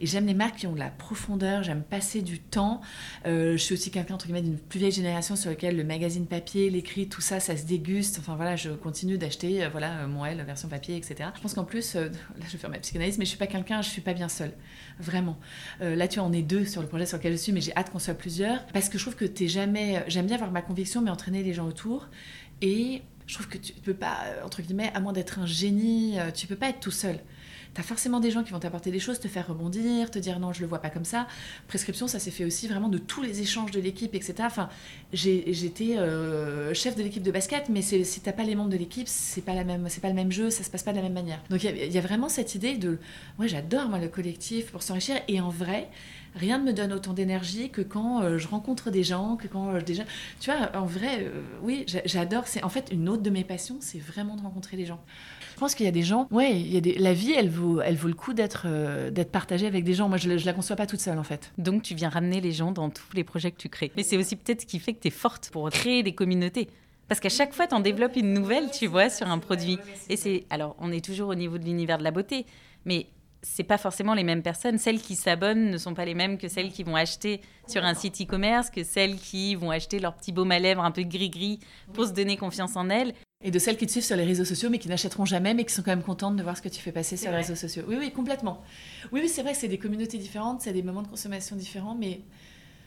et 0.00 0.06
j'aime 0.06 0.26
les 0.26 0.34
marques 0.34 0.56
qui 0.56 0.66
ont 0.66 0.72
de 0.72 0.78
la 0.78 0.90
profondeur, 0.90 1.62
j'aime 1.62 1.82
passer 1.82 2.22
du 2.22 2.40
temps. 2.40 2.80
Euh, 3.26 3.52
je 3.52 3.58
suis 3.58 3.74
aussi 3.74 3.90
quelqu'un 3.90 4.14
entre 4.14 4.26
guillemets 4.26 4.42
d'une 4.42 4.58
plus 4.58 4.78
vieille 4.78 4.92
génération 4.92 5.36
sur 5.36 5.50
lequel 5.50 5.76
le 5.76 5.84
magazine 5.84 6.26
papier, 6.26 6.70
l'écrit, 6.70 7.08
tout 7.08 7.20
ça, 7.20 7.40
ça 7.40 7.56
se 7.56 7.64
déguste. 7.64 8.18
Enfin 8.18 8.36
voilà, 8.36 8.56
je 8.56 8.70
continue 8.70 9.18
d'acheter 9.18 9.64
euh, 9.64 9.68
voilà 9.68 9.98
euh, 9.98 10.06
mon 10.06 10.24
L 10.24 10.42
version 10.46 10.68
papier, 10.68 10.96
etc. 10.96 11.30
Je 11.34 11.40
pense 11.40 11.54
qu'en 11.54 11.64
plus, 11.64 11.94
là 11.94 12.10
je 12.46 12.52
vais 12.52 12.58
faire 12.58 12.70
ma 12.70 12.78
psychanalyse, 12.78 13.18
mais 13.18 13.24
je 13.24 13.30
suis 13.30 13.38
pas 13.38 13.46
quelqu'un, 13.46 13.82
je 13.82 13.90
suis 13.90 14.02
pas 14.02 14.14
bien 14.14 14.28
seule, 14.28 14.52
vraiment. 14.98 15.38
là 15.80 16.08
tu 16.08 16.20
on 16.20 16.32
est 16.32 16.42
deux 16.42 16.64
sur 16.64 16.82
le 16.82 16.88
projet 16.88 17.06
sur 17.06 17.18
lequel 17.18 17.32
je 17.32 17.38
suis, 17.38 17.52
mais 17.52 17.60
j'ai 17.60 17.74
hâte 17.76 17.90
qu'on 17.90 17.98
soit 17.98 18.14
plusieurs 18.14 18.64
parce 18.68 18.88
que 18.88 18.98
je 18.98 19.04
trouve 19.04 19.16
que 19.16 19.24
t'es 19.24 19.48
jamais, 19.48 20.04
j'aime 20.08 20.26
bien 20.26 20.36
avoir 20.36 20.50
ma 20.50 20.62
conviction, 20.62 21.02
mais 21.02 21.10
entraîner 21.10 21.42
les 21.42 21.54
gens 21.54 21.66
autour 21.66 22.08
et 22.60 23.02
je 23.26 23.34
trouve 23.34 23.48
que 23.48 23.58
tu 23.58 23.72
peux 23.72 23.94
pas, 23.94 24.18
euh, 24.24 24.44
entre 24.44 24.62
guillemets, 24.62 24.90
à 24.94 25.00
moins 25.00 25.12
d'être 25.12 25.38
un 25.38 25.46
génie, 25.46 26.18
euh, 26.18 26.30
tu 26.30 26.46
peux 26.46 26.56
pas 26.56 26.68
être 26.68 26.80
tout 26.80 26.90
seul. 26.90 27.18
Tu 27.74 27.80
as 27.80 27.84
forcément 27.84 28.20
des 28.20 28.30
gens 28.30 28.44
qui 28.44 28.52
vont 28.52 28.60
t'apporter 28.60 28.92
des 28.92 29.00
choses, 29.00 29.18
te 29.18 29.26
faire 29.26 29.48
rebondir, 29.48 30.10
te 30.10 30.18
dire 30.20 30.38
non, 30.38 30.52
je 30.52 30.60
le 30.60 30.68
vois 30.68 30.78
pas 30.78 30.90
comme 30.90 31.04
ça. 31.04 31.26
Prescription, 31.66 32.06
ça 32.06 32.20
s'est 32.20 32.30
fait 32.30 32.44
aussi 32.44 32.68
vraiment 32.68 32.88
de 32.88 32.98
tous 32.98 33.22
les 33.22 33.40
échanges 33.40 33.72
de 33.72 33.80
l'équipe, 33.80 34.14
etc. 34.14 34.34
Enfin, 34.42 34.68
j'étais 35.12 35.96
euh, 35.98 36.72
chef 36.72 36.94
de 36.94 37.02
l'équipe 37.02 37.22
de 37.22 37.32
basket, 37.32 37.68
mais 37.70 37.82
si 37.82 38.20
t'as 38.20 38.32
pas 38.32 38.44
les 38.44 38.54
membres 38.54 38.70
de 38.70 38.76
l'équipe, 38.76 39.08
c'est 39.08 39.42
pas 39.42 39.54
la 39.54 39.64
même, 39.64 39.88
c'est 39.88 40.00
pas 40.00 40.08
le 40.08 40.14
même 40.14 40.30
jeu, 40.30 40.50
ça 40.50 40.62
se 40.62 40.70
passe 40.70 40.84
pas 40.84 40.92
de 40.92 40.98
la 40.98 41.02
même 41.02 41.14
manière. 41.14 41.42
Donc 41.50 41.64
il 41.64 41.76
y, 41.76 41.94
y, 41.94 41.98
a 41.98 42.00
vraiment 42.00 42.28
cette 42.28 42.54
idée 42.54 42.76
de, 42.76 42.98
moi 43.38 43.48
j'adore 43.48 43.88
moi 43.88 43.98
le 43.98 44.08
collectif 44.08 44.70
pour 44.70 44.84
s'enrichir, 44.84 45.16
et 45.26 45.40
en 45.40 45.48
vrai, 45.48 45.88
rien 46.34 46.58
ne 46.58 46.64
me 46.64 46.72
donne 46.72 46.92
autant 46.92 47.12
d'énergie 47.12 47.70
que 47.70 47.80
quand 47.80 48.22
euh, 48.22 48.38
je 48.38 48.48
rencontre 48.48 48.90
des 48.90 49.02
gens, 49.02 49.36
que 49.36 49.46
quand 49.46 49.74
euh, 49.74 49.80
déjà... 49.80 50.04
Tu 50.40 50.50
vois, 50.50 50.70
en 50.76 50.86
vrai, 50.86 51.20
euh, 51.20 51.42
oui, 51.62 51.84
j'adore. 52.04 52.46
C'est 52.46 52.62
en 52.64 52.68
fait 52.68 52.88
une 52.92 53.08
autre 53.08 53.22
de 53.22 53.30
mes 53.30 53.44
passions, 53.44 53.76
c'est 53.80 53.98
vraiment 53.98 54.36
de 54.36 54.42
rencontrer 54.42 54.76
les 54.76 54.86
gens. 54.86 55.00
Je 55.54 55.60
pense 55.60 55.74
qu'il 55.76 55.86
y 55.86 55.88
a 55.88 55.92
des 55.92 56.02
gens, 56.02 56.26
ouais, 56.32 56.82
la 56.98 57.14
vie, 57.14 57.32
elle 57.32 57.48
vaut, 57.48 57.80
elle 57.80 57.94
vaut 57.94 58.08
le 58.08 58.14
coup 58.14 58.32
d'être 58.32 58.66
d'être 59.10 59.30
partagée 59.30 59.68
avec 59.68 59.84
des 59.84 59.94
gens. 59.94 60.08
Moi, 60.08 60.18
je, 60.18 60.28
ne 60.28 60.36
la 60.44 60.52
conçois 60.52 60.74
pas 60.74 60.86
toute 60.86 60.98
seule, 60.98 61.18
en 61.18 61.22
fait. 61.22 61.52
Donc, 61.58 61.82
tu 61.82 61.94
viens 61.94 62.08
ramener 62.08 62.40
les 62.40 62.50
gens 62.50 62.72
dans 62.72 62.90
tous 62.90 63.14
les 63.14 63.22
projets 63.22 63.52
que 63.52 63.56
tu 63.56 63.68
crées. 63.68 63.92
Mais 63.96 64.02
c'est 64.02 64.16
aussi 64.16 64.34
peut-être 64.34 64.62
ce 64.62 64.66
qui 64.66 64.80
fait 64.80 64.94
que 64.94 65.00
tu 65.00 65.08
es 65.08 65.12
forte 65.12 65.50
pour 65.52 65.70
créer 65.70 66.02
des 66.02 66.12
communautés. 66.12 66.68
Parce 67.06 67.20
qu'à 67.20 67.28
chaque 67.28 67.52
fois, 67.52 67.68
tu 67.68 67.74
en 67.74 67.80
développes 67.80 68.16
une 68.16 68.32
nouvelle, 68.32 68.68
tu 68.72 68.88
vois, 68.88 69.10
sur 69.10 69.28
un 69.28 69.38
produit. 69.38 69.78
Et 70.08 70.16
c'est. 70.16 70.44
Alors, 70.50 70.74
on 70.80 70.90
est 70.90 71.04
toujours 71.04 71.28
au 71.28 71.36
niveau 71.36 71.56
de 71.56 71.64
l'univers 71.64 71.98
de 71.98 72.04
la 72.04 72.10
beauté, 72.10 72.46
mais 72.84 73.06
c'est 73.44 73.62
pas 73.62 73.78
forcément 73.78 74.14
les 74.14 74.24
mêmes 74.24 74.42
personnes. 74.42 74.78
Celles 74.78 75.00
qui 75.00 75.14
s'abonnent 75.14 75.70
ne 75.70 75.78
sont 75.78 75.94
pas 75.94 76.04
les 76.04 76.14
mêmes 76.14 76.38
que 76.38 76.48
celles 76.48 76.72
qui 76.72 76.82
vont 76.82 76.96
acheter 76.96 77.40
sur 77.68 77.84
un 77.84 77.94
site 77.94 78.20
e-commerce, 78.20 78.70
que 78.70 78.82
celles 78.82 79.16
qui 79.16 79.54
vont 79.54 79.70
acheter 79.70 80.00
leur 80.00 80.14
petit 80.14 80.32
baume 80.32 80.50
à 80.50 80.58
lèvres 80.58 80.82
un 80.82 80.90
peu 80.90 81.02
gris-gris 81.02 81.60
pour 81.92 82.06
se 82.06 82.12
donner 82.12 82.36
confiance 82.36 82.76
en 82.76 82.90
elles. 82.90 83.14
Et 83.42 83.50
de 83.50 83.58
celles 83.58 83.76
qui 83.76 83.86
te 83.86 83.90
suivent 83.90 84.04
sur 84.04 84.16
les 84.16 84.24
réseaux 84.24 84.46
sociaux, 84.46 84.70
mais 84.70 84.78
qui 84.78 84.88
n'achèteront 84.88 85.26
jamais, 85.26 85.52
mais 85.52 85.64
qui 85.64 85.74
sont 85.74 85.82
quand 85.82 85.90
même 85.90 86.02
contentes 86.02 86.36
de 86.36 86.42
voir 86.42 86.56
ce 86.56 86.62
que 86.62 86.70
tu 86.70 86.80
fais 86.80 86.92
passer 86.92 87.18
sur 87.18 87.30
les 87.30 87.38
réseaux 87.38 87.54
sociaux. 87.54 87.84
Oui, 87.86 87.96
oui, 87.98 88.10
complètement. 88.10 88.62
Oui, 89.12 89.20
oui, 89.22 89.28
c'est 89.28 89.42
vrai 89.42 89.52
que 89.52 89.58
c'est 89.58 89.68
des 89.68 89.78
communautés 89.78 90.16
différentes, 90.16 90.62
c'est 90.62 90.72
des 90.72 90.82
moments 90.82 91.02
de 91.02 91.08
consommation 91.08 91.54
différents, 91.54 91.94
mais 91.94 92.22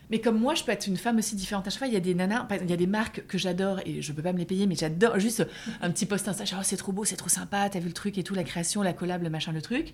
mais 0.10 0.20
comme 0.20 0.40
moi, 0.40 0.56
je 0.56 0.64
peux 0.64 0.72
être 0.72 0.88
une 0.88 0.96
femme 0.96 1.18
aussi 1.18 1.36
différente 1.36 1.68
à 1.68 1.70
chaque 1.70 1.80
fois. 1.80 1.88
Il 1.88 1.94
y 1.94 1.98
a 1.98 2.02
des 2.02 2.16
nanas, 2.16 2.48
il 2.62 2.70
y 2.70 2.74
a 2.74 2.78
des 2.78 2.88
marques 2.88 3.26
que 3.28 3.38
j'adore 3.38 3.80
et 3.86 4.02
je 4.02 4.14
peux 4.14 4.22
pas 4.22 4.32
me 4.32 4.38
les 4.38 4.46
payer, 4.46 4.66
mais 4.66 4.76
j'adore 4.76 5.20
juste 5.20 5.46
un 5.82 5.92
petit 5.92 6.06
post 6.06 6.28
Insta. 6.28 6.44
oh, 6.54 6.62
c'est 6.64 6.78
trop 6.78 6.94
beau, 6.94 7.04
c'est 7.04 7.18
trop 7.18 7.30
sympa, 7.30 7.70
t'as 7.70 7.80
vu 7.80 7.88
le 7.88 7.94
truc 7.94 8.18
et 8.18 8.24
tout, 8.24 8.34
la 8.34 8.44
création, 8.44 8.82
la 8.82 8.94
collab, 8.94 9.22
le 9.22 9.30
machin, 9.30 9.52
le 9.52 9.62
truc. 9.62 9.94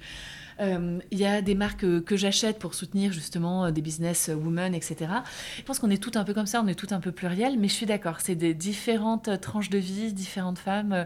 Euh, 0.59 0.99
il 1.11 1.19
y 1.19 1.25
a 1.25 1.41
des 1.41 1.55
marques 1.55 2.03
que 2.03 2.15
j'achète 2.15 2.59
pour 2.59 2.73
soutenir 2.73 3.11
justement 3.11 3.71
des 3.71 3.81
business 3.81 4.29
women, 4.33 4.73
etc. 4.73 5.11
Je 5.57 5.63
pense 5.63 5.79
qu'on 5.79 5.89
est 5.89 6.01
tout 6.01 6.11
un 6.15 6.23
peu 6.23 6.33
comme 6.33 6.45
ça, 6.45 6.61
on 6.63 6.67
est 6.67 6.75
tout 6.75 6.87
un 6.91 6.99
peu 6.99 7.11
pluriel, 7.11 7.57
mais 7.59 7.67
je 7.67 7.73
suis 7.73 7.85
d'accord, 7.85 8.21
c'est 8.21 8.35
des 8.35 8.53
différentes 8.53 9.39
tranches 9.41 9.69
de 9.69 9.77
vie, 9.77 10.13
différentes 10.13 10.59
femmes 10.59 10.93
euh, 10.93 11.03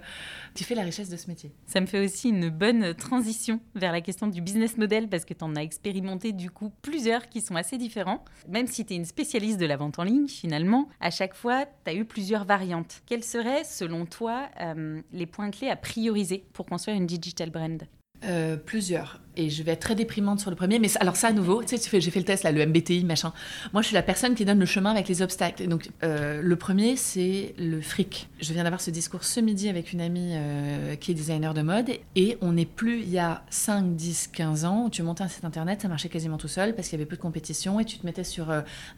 qui 0.53 0.63
fait 0.63 0.75
la 0.75 0.83
richesse 0.83 1.09
de 1.09 1.17
ce 1.17 1.27
métier. 1.27 1.51
Ça 1.65 1.81
me 1.81 1.85
fait 1.85 2.03
aussi 2.03 2.29
une 2.29 2.49
bonne 2.49 2.93
transition 2.93 3.59
vers 3.75 3.91
la 3.91 4.01
question 4.01 4.27
du 4.27 4.41
business 4.41 4.77
model 4.77 5.07
parce 5.07 5.25
que 5.25 5.33
tu 5.33 5.43
en 5.43 5.55
as 5.55 5.61
expérimenté 5.61 6.31
du 6.31 6.49
coup 6.49 6.71
plusieurs 6.81 7.27
qui 7.29 7.41
sont 7.41 7.55
assez 7.55 7.77
différents. 7.77 8.23
Même 8.47 8.67
si 8.67 8.85
tu 8.85 8.93
es 8.93 8.95
une 8.95 9.05
spécialiste 9.05 9.59
de 9.59 9.65
la 9.65 9.77
vente 9.77 9.99
en 9.99 10.03
ligne, 10.03 10.27
finalement, 10.27 10.89
à 10.99 11.11
chaque 11.11 11.33
fois, 11.33 11.65
tu 11.85 11.91
as 11.91 11.93
eu 11.93 12.05
plusieurs 12.05 12.45
variantes. 12.45 13.01
Quels 13.05 13.23
seraient, 13.23 13.63
selon 13.63 14.05
toi, 14.05 14.49
euh, 14.61 15.01
les 15.11 15.25
points 15.25 15.51
clés 15.51 15.69
à 15.69 15.75
prioriser 15.75 16.45
pour 16.53 16.65
construire 16.65 16.97
une 16.97 17.07
digital 17.07 17.49
brand? 17.49 17.83
Euh, 18.23 18.57
plusieurs. 18.57 19.21
Et 19.37 19.49
je 19.49 19.63
vais 19.63 19.73
être 19.73 19.81
très 19.81 19.95
déprimante 19.95 20.39
sur 20.39 20.49
le 20.49 20.55
premier. 20.55 20.79
Mais 20.79 20.89
alors 20.99 21.15
ça, 21.15 21.27
à 21.27 21.31
nouveau, 21.31 21.63
tu 21.63 21.77
sais, 21.77 22.01
j'ai 22.01 22.11
fait 22.11 22.19
le 22.19 22.25
test, 22.25 22.43
là, 22.43 22.51
le 22.51 22.65
MBTI, 22.65 23.05
machin. 23.05 23.31
Moi, 23.71 23.81
je 23.83 23.87
suis 23.87 23.93
la 23.93 24.01
personne 24.01 24.35
qui 24.35 24.45
donne 24.45 24.59
le 24.59 24.65
chemin 24.65 24.91
avec 24.91 25.07
les 25.07 25.21
obstacles. 25.21 25.67
donc, 25.67 25.89
euh, 26.03 26.41
le 26.41 26.55
premier, 26.55 26.95
c'est 26.95 27.53
le 27.57 27.79
fric. 27.81 28.29
Je 28.39 28.51
viens 28.53 28.63
d'avoir 28.63 28.81
ce 28.81 28.89
discours 28.89 29.23
ce 29.23 29.39
midi 29.39 29.69
avec 29.69 29.93
une 29.93 30.01
amie 30.01 30.31
euh, 30.33 30.95
qui 30.95 31.11
est 31.11 31.13
designer 31.13 31.53
de 31.53 31.61
mode. 31.61 31.91
Et 32.15 32.37
on 32.41 32.53
n'est 32.53 32.65
plus, 32.65 32.99
il 33.01 33.09
y 33.09 33.19
a 33.19 33.43
5, 33.49 33.95
10, 33.95 34.29
15 34.33 34.65
ans, 34.65 34.85
où 34.85 34.89
tu 34.89 35.03
montais 35.03 35.23
un 35.23 35.27
site 35.27 35.45
internet, 35.45 35.81
ça 35.81 35.87
marchait 35.87 36.09
quasiment 36.09 36.37
tout 36.37 36.47
seul 36.47 36.75
parce 36.75 36.89
qu'il 36.89 36.97
y 36.97 37.01
avait 37.01 37.09
peu 37.09 37.15
de 37.15 37.21
compétition. 37.21 37.79
Et 37.79 37.85
tu 37.85 37.99
te 37.99 38.05
mettais 38.05 38.23
sur 38.23 38.47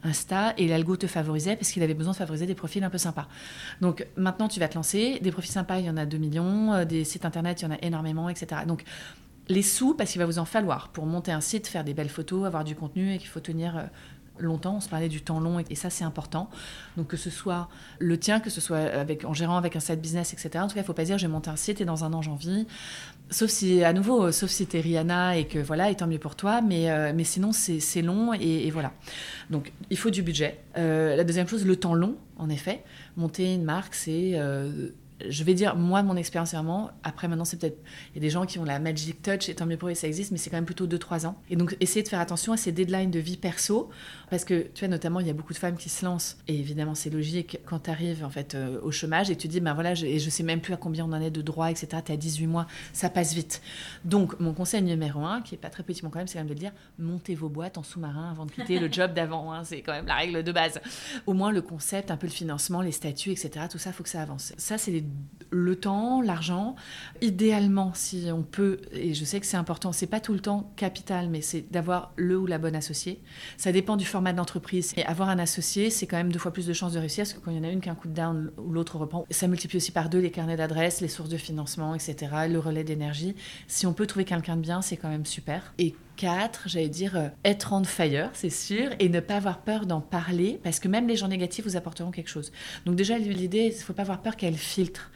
Insta 0.02 0.54
et 0.56 0.68
l'algo 0.68 0.96
te 0.96 1.06
favorisait 1.06 1.56
parce 1.56 1.70
qu'il 1.70 1.82
avait 1.82 1.94
besoin 1.94 2.12
de 2.12 2.18
favoriser 2.18 2.46
des 2.46 2.54
profils 2.54 2.82
un 2.82 2.90
peu 2.90 2.98
sympas. 2.98 3.28
Donc, 3.80 4.06
maintenant, 4.16 4.48
tu 4.48 4.58
vas 4.58 4.68
te 4.68 4.74
lancer. 4.74 5.18
Des 5.20 5.32
profils 5.32 5.52
sympas, 5.52 5.78
il 5.78 5.86
y 5.86 5.90
en 5.90 5.96
a 5.96 6.06
2 6.06 6.16
millions. 6.16 6.84
Des 6.84 7.04
sites 7.04 7.24
internet, 7.24 7.60
il 7.60 7.64
y 7.64 7.68
en 7.68 7.72
a 7.72 7.78
énormément, 7.82 8.28
etc. 8.28 8.62
Donc, 8.66 8.84
les 9.50 9.62
sous, 9.62 9.94
parce 9.94 10.12
qu'il 10.12 10.20
va 10.20 10.26
vous 10.26 10.38
en 10.38 10.44
falloir 10.44 10.88
pour 10.88 11.06
monter 11.06 11.32
un 11.32 11.40
site, 11.40 11.66
faire 11.66 11.84
des 11.84 11.92
belles 11.92 12.08
photos, 12.08 12.46
avoir 12.46 12.64
du 12.64 12.76
contenu 12.76 13.12
et 13.12 13.18
qu'il 13.18 13.28
faut 13.28 13.40
tenir 13.40 13.76
euh, 13.76 13.82
longtemps. 14.38 14.76
On 14.76 14.80
se 14.80 14.88
parlait 14.88 15.08
du 15.08 15.22
temps 15.22 15.40
long 15.40 15.58
et, 15.58 15.74
ça, 15.74 15.90
c'est 15.90 16.04
important. 16.04 16.48
Donc, 16.96 17.08
que 17.08 17.16
ce 17.16 17.30
soit 17.30 17.68
le 17.98 18.16
tien, 18.16 18.38
que 18.38 18.48
ce 18.48 18.60
soit 18.60 18.78
avec, 18.78 19.24
en 19.24 19.34
gérant 19.34 19.56
avec 19.56 19.74
un 19.74 19.80
site 19.80 20.00
business, 20.00 20.32
etc. 20.32 20.50
En 20.60 20.68
tout 20.68 20.74
cas, 20.74 20.80
il 20.80 20.84
ne 20.84 20.86
faut 20.86 20.94
pas 20.94 21.04
dire 21.04 21.18
j'ai 21.18 21.26
monté 21.26 21.50
un 21.50 21.56
site 21.56 21.80
et 21.80 21.84
dans 21.84 22.04
un 22.04 22.12
an, 22.12 22.22
j'en 22.22 22.36
vis. 22.36 22.66
Sauf 23.28 23.50
si, 23.50 23.82
à 23.82 23.92
nouveau, 23.92 24.26
euh, 24.26 24.32
sauf 24.32 24.50
si 24.50 24.68
tu 24.68 24.76
es 24.76 24.80
Rihanna 24.80 25.36
et 25.36 25.46
que 25.48 25.58
voilà, 25.58 25.90
et 25.90 25.96
tant 25.96 26.06
mieux 26.06 26.18
pour 26.18 26.36
toi. 26.36 26.60
Mais, 26.60 26.88
euh, 26.88 27.12
mais 27.12 27.24
sinon, 27.24 27.50
c'est 27.52 28.02
long 28.02 28.32
et, 28.34 28.70
voilà. 28.70 28.92
Donc, 29.50 29.72
il 29.90 29.98
faut 29.98 30.10
du 30.10 30.22
budget. 30.22 30.60
la 30.76 31.24
deuxième 31.24 31.48
chose, 31.48 31.66
le 31.66 31.74
temps 31.74 31.94
long, 31.94 32.14
en 32.38 32.48
effet. 32.48 32.84
Monter 33.16 33.52
une 33.52 33.64
marque, 33.64 33.96
c'est 33.96 34.38
je 35.28 35.44
vais 35.44 35.54
dire, 35.54 35.76
moi, 35.76 36.02
mon 36.02 36.16
expérience, 36.16 36.52
vraiment, 36.52 36.90
après, 37.02 37.28
maintenant, 37.28 37.44
c'est 37.44 37.58
peut-être. 37.58 37.78
Il 38.12 38.16
y 38.16 38.18
a 38.18 38.20
des 38.20 38.30
gens 38.30 38.46
qui 38.46 38.58
ont 38.58 38.64
la 38.64 38.78
magic 38.78 39.22
touch, 39.22 39.48
et 39.48 39.54
tant 39.54 39.66
mieux 39.66 39.76
pour 39.76 39.88
eux, 39.88 39.94
ça 39.94 40.06
existe, 40.06 40.32
mais 40.32 40.38
c'est 40.38 40.50
quand 40.50 40.56
même 40.56 40.64
plutôt 40.64 40.86
2-3 40.86 41.26
ans. 41.26 41.36
Et 41.50 41.56
donc, 41.56 41.76
essayez 41.80 42.02
de 42.02 42.08
faire 42.08 42.20
attention 42.20 42.52
à 42.52 42.56
ces 42.56 42.72
deadlines 42.72 43.10
de 43.10 43.18
vie 43.18 43.36
perso, 43.36 43.90
parce 44.30 44.44
que, 44.44 44.68
tu 44.74 44.80
vois, 44.80 44.88
notamment, 44.88 45.20
il 45.20 45.26
y 45.26 45.30
a 45.30 45.32
beaucoup 45.32 45.52
de 45.52 45.58
femmes 45.58 45.76
qui 45.76 45.88
se 45.88 46.04
lancent, 46.04 46.38
et 46.48 46.58
évidemment, 46.58 46.94
c'est 46.94 47.10
logique, 47.10 47.58
quand 47.66 47.80
tu 47.80 47.90
arrives, 47.90 48.24
en 48.24 48.30
fait, 48.30 48.54
euh, 48.54 48.80
au 48.82 48.90
chômage, 48.90 49.30
et 49.30 49.36
tu 49.36 49.48
dis, 49.48 49.60
ben 49.60 49.74
voilà, 49.74 49.94
je, 49.94 50.06
et 50.06 50.18
je 50.18 50.30
sais 50.30 50.42
même 50.42 50.60
plus 50.60 50.74
à 50.74 50.76
combien 50.76 51.04
on 51.04 51.12
en 51.12 51.20
est 51.20 51.30
de 51.30 51.42
droits, 51.42 51.70
etc., 51.70 51.88
tu 52.04 52.12
à 52.12 52.16
18 52.16 52.46
mois, 52.46 52.66
ça 52.92 53.10
passe 53.10 53.34
vite. 53.34 53.60
Donc, 54.04 54.38
mon 54.40 54.54
conseil 54.54 54.82
numéro 54.82 55.20
un, 55.20 55.42
qui 55.42 55.54
est 55.54 55.58
pas 55.58 55.70
très 55.70 55.82
petit, 55.82 56.00
quand 56.00 56.14
même, 56.16 56.26
c'est 56.26 56.34
quand 56.34 56.44
même 56.44 56.54
de 56.54 56.58
dire, 56.58 56.72
montez 56.98 57.34
vos 57.34 57.48
boîtes 57.48 57.78
en 57.78 57.82
sous-marin 57.82 58.30
avant 58.30 58.46
de 58.46 58.52
quitter 58.52 58.78
le 58.78 58.90
job 58.92 59.14
d'avant, 59.14 59.52
hein, 59.52 59.64
c'est 59.64 59.82
quand 59.82 59.92
même 59.92 60.06
la 60.06 60.16
règle 60.16 60.42
de 60.42 60.52
base. 60.52 60.80
Au 61.26 61.32
moins, 61.32 61.52
le 61.52 61.62
concept, 61.62 62.10
un 62.10 62.16
peu 62.16 62.26
le 62.26 62.32
financement, 62.32 62.80
les 62.80 62.92
statuts, 62.92 63.30
etc., 63.30 63.66
tout 63.70 63.78
ça, 63.78 63.92
faut 63.92 64.02
que 64.02 64.08
ça 64.08 64.22
avance. 64.22 64.52
Ça, 64.56 64.78
c'est 64.78 64.90
les 64.90 65.00
le 65.50 65.76
temps, 65.76 66.22
l'argent. 66.22 66.76
Idéalement, 67.20 67.92
si 67.94 68.28
on 68.32 68.42
peut, 68.42 68.80
et 68.92 69.14
je 69.14 69.24
sais 69.24 69.40
que 69.40 69.46
c'est 69.46 69.56
important, 69.56 69.92
c'est 69.92 70.06
pas 70.06 70.20
tout 70.20 70.32
le 70.32 70.40
temps 70.40 70.72
capital, 70.76 71.28
mais 71.28 71.40
c'est 71.40 71.70
d'avoir 71.70 72.12
le 72.16 72.38
ou 72.38 72.46
la 72.46 72.58
bonne 72.58 72.76
associée. 72.76 73.20
Ça 73.56 73.72
dépend 73.72 73.96
du 73.96 74.04
format 74.04 74.32
de 74.32 74.38
l'entreprise. 74.38 74.92
Et 74.96 75.04
avoir 75.04 75.28
un 75.28 75.38
associé, 75.38 75.90
c'est 75.90 76.06
quand 76.06 76.16
même 76.16 76.32
deux 76.32 76.38
fois 76.38 76.52
plus 76.52 76.66
de 76.66 76.72
chances 76.72 76.92
de 76.92 76.98
réussir, 76.98 77.24
parce 77.24 77.32
que 77.34 77.40
quand 77.40 77.50
il 77.50 77.56
y 77.56 77.60
en 77.60 77.64
a 77.64 77.70
une 77.70 77.80
qui 77.80 77.88
a 77.88 77.92
un 77.92 77.96
coup 77.96 78.08
de 78.08 78.14
down 78.14 78.50
ou 78.58 78.72
l'autre 78.72 78.96
reprend, 78.96 79.26
ça 79.30 79.48
multiplie 79.48 79.78
aussi 79.78 79.92
par 79.92 80.08
deux 80.08 80.20
les 80.20 80.30
carnets 80.30 80.56
d'adresses, 80.56 81.00
les 81.00 81.08
sources 81.08 81.30
de 81.30 81.36
financement, 81.36 81.94
etc., 81.94 82.16
le 82.48 82.58
relais 82.58 82.84
d'énergie. 82.84 83.34
Si 83.66 83.86
on 83.86 83.92
peut 83.92 84.06
trouver 84.06 84.24
quelqu'un 84.24 84.56
de 84.56 84.62
bien, 84.62 84.82
c'est 84.82 84.96
quand 84.96 85.08
même 85.08 85.26
super. 85.26 85.74
Et 85.78 85.94
quatre, 86.20 86.68
j'allais 86.68 86.90
dire, 86.90 87.16
euh, 87.16 87.28
être 87.46 87.72
on 87.72 87.82
fire, 87.82 88.28
c'est 88.34 88.50
sûr, 88.50 88.90
et 88.98 89.08
ne 89.08 89.20
pas 89.20 89.36
avoir 89.36 89.62
peur 89.62 89.86
d'en 89.86 90.02
parler, 90.02 90.60
parce 90.62 90.78
que 90.78 90.86
même 90.86 91.08
les 91.08 91.16
gens 91.16 91.28
négatifs 91.28 91.64
vous 91.64 91.76
apporteront 91.76 92.10
quelque 92.10 92.28
chose. 92.28 92.52
Donc 92.84 92.94
déjà, 92.94 93.16
l'idée, 93.16 93.70
il 93.72 93.76
ne 93.76 93.82
faut 93.82 93.94
pas 93.94 94.02
avoir 94.02 94.20
peur 94.20 94.36
qu'elle 94.36 94.58
filtre. 94.58 95.10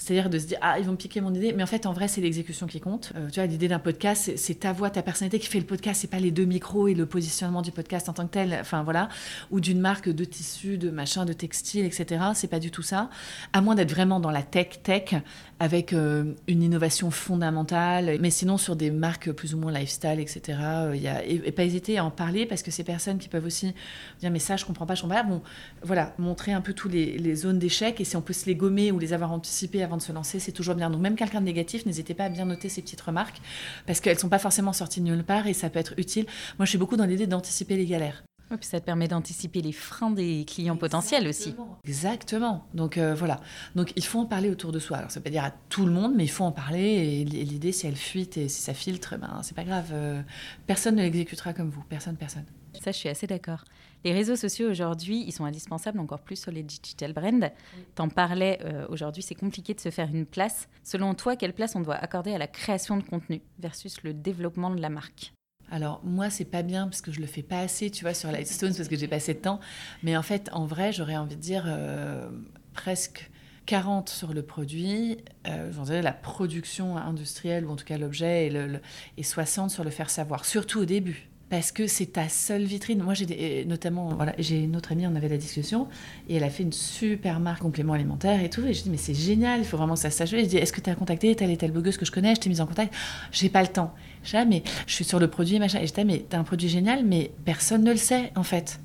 C'est-à-dire 0.00 0.30
de 0.30 0.38
se 0.38 0.46
dire, 0.46 0.58
ah, 0.62 0.78
ils 0.78 0.86
vont 0.86 0.96
piquer 0.96 1.20
mon 1.20 1.34
idée. 1.34 1.52
Mais 1.52 1.62
en 1.62 1.66
fait, 1.66 1.84
en 1.84 1.92
vrai, 1.92 2.08
c'est 2.08 2.22
l'exécution 2.22 2.66
qui 2.66 2.80
compte. 2.80 3.12
Euh, 3.16 3.28
tu 3.28 3.38
vois, 3.38 3.46
l'idée 3.46 3.68
d'un 3.68 3.78
podcast, 3.78 4.32
c'est 4.36 4.60
ta 4.60 4.72
voix, 4.72 4.88
ta 4.88 5.02
personnalité 5.02 5.38
qui 5.38 5.46
fait 5.46 5.58
le 5.60 5.66
podcast. 5.66 6.00
C'est 6.00 6.08
pas 6.08 6.18
les 6.18 6.30
deux 6.30 6.46
micros 6.46 6.88
et 6.88 6.94
le 6.94 7.04
positionnement 7.04 7.60
du 7.60 7.70
podcast 7.70 8.08
en 8.08 8.14
tant 8.14 8.26
que 8.26 8.32
tel. 8.32 8.56
Enfin, 8.58 8.82
voilà. 8.82 9.10
Ou 9.50 9.60
d'une 9.60 9.78
marque 9.78 10.08
de 10.08 10.24
tissu, 10.24 10.78
de 10.78 10.90
machin, 10.90 11.26
de 11.26 11.34
textile, 11.34 11.84
etc. 11.84 12.24
C'est 12.34 12.48
pas 12.48 12.60
du 12.60 12.70
tout 12.70 12.82
ça. 12.82 13.10
À 13.52 13.60
moins 13.60 13.74
d'être 13.74 13.90
vraiment 13.90 14.20
dans 14.20 14.30
la 14.30 14.42
tech-tech 14.42 15.16
avec 15.58 15.92
euh, 15.92 16.32
une 16.48 16.62
innovation 16.62 17.10
fondamentale. 17.10 18.16
Mais 18.20 18.30
sinon, 18.30 18.56
sur 18.56 18.76
des 18.76 18.90
marques 18.90 19.30
plus 19.32 19.54
ou 19.54 19.58
moins 19.58 19.70
lifestyle, 19.70 20.18
etc. 20.18 20.49
Euh, 20.58 20.94
et, 21.26 21.52
pas 21.52 21.64
hésiter 21.64 21.98
à 21.98 22.04
en 22.04 22.10
parler 22.10 22.46
parce 22.46 22.62
que 22.62 22.70
ces 22.70 22.84
personnes 22.84 23.18
qui 23.18 23.28
peuvent 23.28 23.44
aussi 23.44 23.74
dire, 24.20 24.30
mais 24.30 24.38
ça, 24.38 24.56
je 24.56 24.64
comprends 24.64 24.86
pas, 24.86 24.94
je 24.94 25.02
comprends 25.02 25.16
pas. 25.16 25.22
Bon, 25.22 25.42
voilà, 25.82 26.14
montrer 26.18 26.52
un 26.52 26.60
peu 26.60 26.72
tous 26.72 26.88
les, 26.88 27.34
zones 27.34 27.58
d'échec 27.58 28.00
et 28.00 28.04
si 28.04 28.16
on 28.16 28.22
peut 28.22 28.32
se 28.32 28.46
les 28.46 28.54
gommer 28.54 28.92
ou 28.92 28.98
les 28.98 29.12
avoir 29.12 29.32
anticipées 29.32 29.82
avant 29.82 29.96
de 29.96 30.02
se 30.02 30.12
lancer, 30.12 30.40
c'est 30.40 30.52
toujours 30.52 30.74
bien. 30.74 30.90
Donc 30.90 31.00
même 31.00 31.16
quelqu'un 31.16 31.40
de 31.40 31.46
négatif, 31.46 31.86
n'hésitez 31.86 32.14
pas 32.14 32.24
à 32.24 32.28
bien 32.28 32.44
noter 32.44 32.68
ces 32.68 32.82
petites 32.82 33.00
remarques 33.00 33.40
parce 33.86 34.00
qu'elles 34.00 34.18
sont 34.18 34.28
pas 34.28 34.38
forcément 34.38 34.72
sorties 34.72 35.00
de 35.00 35.06
nulle 35.06 35.24
part 35.24 35.46
et 35.46 35.54
ça 35.54 35.70
peut 35.70 35.78
être 35.78 35.94
utile. 35.96 36.26
Moi, 36.58 36.66
je 36.66 36.70
suis 36.70 36.78
beaucoup 36.78 36.96
dans 36.96 37.06
l'idée 37.06 37.26
d'anticiper 37.26 37.76
les 37.76 37.86
galères. 37.86 38.22
Puis 38.56 38.66
ça 38.66 38.80
te 38.80 38.84
permet 38.84 39.08
d'anticiper 39.08 39.62
les 39.62 39.72
freins 39.72 40.10
des 40.10 40.44
clients 40.46 40.76
potentiels 40.76 41.28
aussi. 41.28 41.54
Exactement. 41.84 42.66
Donc 42.74 42.98
euh, 42.98 43.14
voilà. 43.14 43.40
Donc 43.74 43.92
il 43.96 44.04
faut 44.04 44.20
en 44.20 44.26
parler 44.26 44.50
autour 44.50 44.72
de 44.72 44.78
soi. 44.78 44.98
Alors 44.98 45.10
ça 45.10 45.20
veut 45.20 45.24
pas 45.24 45.30
dire 45.30 45.44
à 45.44 45.50
tout 45.68 45.86
le 45.86 45.92
monde, 45.92 46.14
mais 46.16 46.24
il 46.24 46.30
faut 46.30 46.44
en 46.44 46.52
parler. 46.52 46.80
Et 46.80 47.24
l'idée, 47.24 47.72
si 47.72 47.86
elle 47.86 47.96
fuite 47.96 48.36
et 48.36 48.48
si 48.48 48.62
ça 48.62 48.74
filtre, 48.74 49.16
ben 49.18 49.40
c'est 49.42 49.56
pas 49.56 49.64
grave. 49.64 49.90
Euh, 49.92 50.22
personne 50.66 50.96
ne 50.96 51.02
l'exécutera 51.02 51.52
comme 51.52 51.70
vous. 51.70 51.82
Personne, 51.88 52.16
personne. 52.16 52.44
Ça, 52.80 52.92
je 52.92 52.96
suis 52.96 53.08
assez 53.08 53.26
d'accord. 53.26 53.64
Les 54.04 54.12
réseaux 54.12 54.36
sociaux 54.36 54.70
aujourd'hui, 54.70 55.24
ils 55.26 55.32
sont 55.32 55.44
indispensables 55.44 55.98
encore 56.00 56.20
plus 56.20 56.36
sur 56.36 56.50
les 56.50 56.62
digital 56.62 57.12
brands. 57.12 57.50
T'en 57.94 58.08
parlais 58.08 58.58
euh, 58.64 58.86
aujourd'hui, 58.88 59.22
c'est 59.22 59.34
compliqué 59.34 59.74
de 59.74 59.80
se 59.80 59.90
faire 59.90 60.08
une 60.12 60.24
place. 60.24 60.68
Selon 60.82 61.14
toi, 61.14 61.36
quelle 61.36 61.52
place 61.52 61.76
on 61.76 61.80
doit 61.80 61.96
accorder 61.96 62.32
à 62.32 62.38
la 62.38 62.46
création 62.46 62.96
de 62.96 63.02
contenu 63.02 63.42
versus 63.58 64.02
le 64.02 64.14
développement 64.14 64.70
de 64.70 64.80
la 64.80 64.88
marque? 64.88 65.34
Alors 65.70 66.00
moi 66.04 66.30
c'est 66.30 66.44
pas 66.44 66.62
bien 66.62 66.84
parce 66.86 67.00
que 67.00 67.12
je 67.12 67.20
le 67.20 67.26
fais 67.26 67.42
pas 67.42 67.60
assez, 67.60 67.90
tu 67.90 68.04
vois, 68.04 68.14
sur 68.14 68.30
Lightstone 68.30 68.74
parce 68.74 68.88
que 68.88 68.96
j'ai 68.96 69.08
pas 69.08 69.16
assez 69.16 69.34
de 69.34 69.38
temps. 69.38 69.60
Mais 70.02 70.16
en 70.16 70.22
fait, 70.22 70.50
en 70.52 70.66
vrai, 70.66 70.92
j'aurais 70.92 71.16
envie 71.16 71.36
de 71.36 71.40
dire 71.40 71.64
euh, 71.66 72.28
presque 72.74 73.30
40 73.66 74.08
sur 74.08 74.32
le 74.32 74.42
produit, 74.42 75.18
euh, 75.46 75.72
j'en 75.72 75.84
dirais 75.84 76.02
la 76.02 76.12
production 76.12 76.96
industrielle 76.96 77.64
ou 77.66 77.70
en 77.70 77.76
tout 77.76 77.84
cas 77.84 77.98
l'objet 77.98 78.48
et, 78.48 78.80
et 79.16 79.22
60 79.22 79.70
sur 79.70 79.84
le 79.84 79.90
faire 79.90 80.10
savoir, 80.10 80.44
surtout 80.44 80.80
au 80.80 80.84
début 80.84 81.30
parce 81.50 81.72
que 81.72 81.88
c'est 81.88 82.06
ta 82.06 82.28
seule 82.28 82.62
vitrine. 82.62 83.02
Moi, 83.02 83.12
j'ai 83.12 83.64
notamment, 83.66 84.14
voilà, 84.14 84.32
j'ai 84.38 84.62
une 84.62 84.76
autre 84.76 84.92
amie, 84.92 85.06
on 85.06 85.16
avait 85.16 85.28
la 85.28 85.36
discussion, 85.36 85.88
et 86.28 86.36
elle 86.36 86.44
a 86.44 86.48
fait 86.48 86.62
une 86.62 86.72
super 86.72 87.40
marque 87.40 87.60
complément 87.60 87.92
alimentaire 87.92 88.42
et 88.42 88.48
tout. 88.48 88.64
Et 88.64 88.72
je 88.72 88.84
dis, 88.84 88.90
mais 88.90 88.96
c'est 88.96 89.14
génial, 89.14 89.58
il 89.58 89.66
faut 89.66 89.76
vraiment 89.76 89.94
que 89.94 90.00
ça 90.00 90.10
sache. 90.10 90.30
Je 90.30 90.36
dis, 90.36 90.56
est-ce 90.56 90.72
que 90.72 90.80
tu 90.80 90.88
as 90.88 90.94
contacté 90.94 91.34
telle 91.34 91.50
et 91.50 91.56
telle 91.56 91.72
blogueuse 91.72 91.96
que 91.96 92.04
je 92.04 92.12
connais? 92.12 92.36
Je 92.36 92.40
t'ai 92.40 92.48
mise 92.48 92.60
en 92.60 92.66
contact 92.66 92.94
J'ai 93.32 93.48
pas 93.48 93.62
le 93.62 93.68
temps. 93.68 93.92
Je 94.22 94.62
suis 94.86 95.04
sur 95.04 95.18
le 95.18 95.28
produit, 95.28 95.58
machin. 95.58 95.80
Et 95.80 95.86
je 95.86 95.94
dis, 95.94 96.04
mais 96.04 96.24
t'as 96.28 96.38
un 96.38 96.44
produit 96.44 96.68
génial, 96.68 97.04
mais 97.04 97.32
personne 97.44 97.84
ne 97.84 97.90
le 97.90 97.96
sait, 97.96 98.32
en 98.36 98.42
fait. 98.42 98.80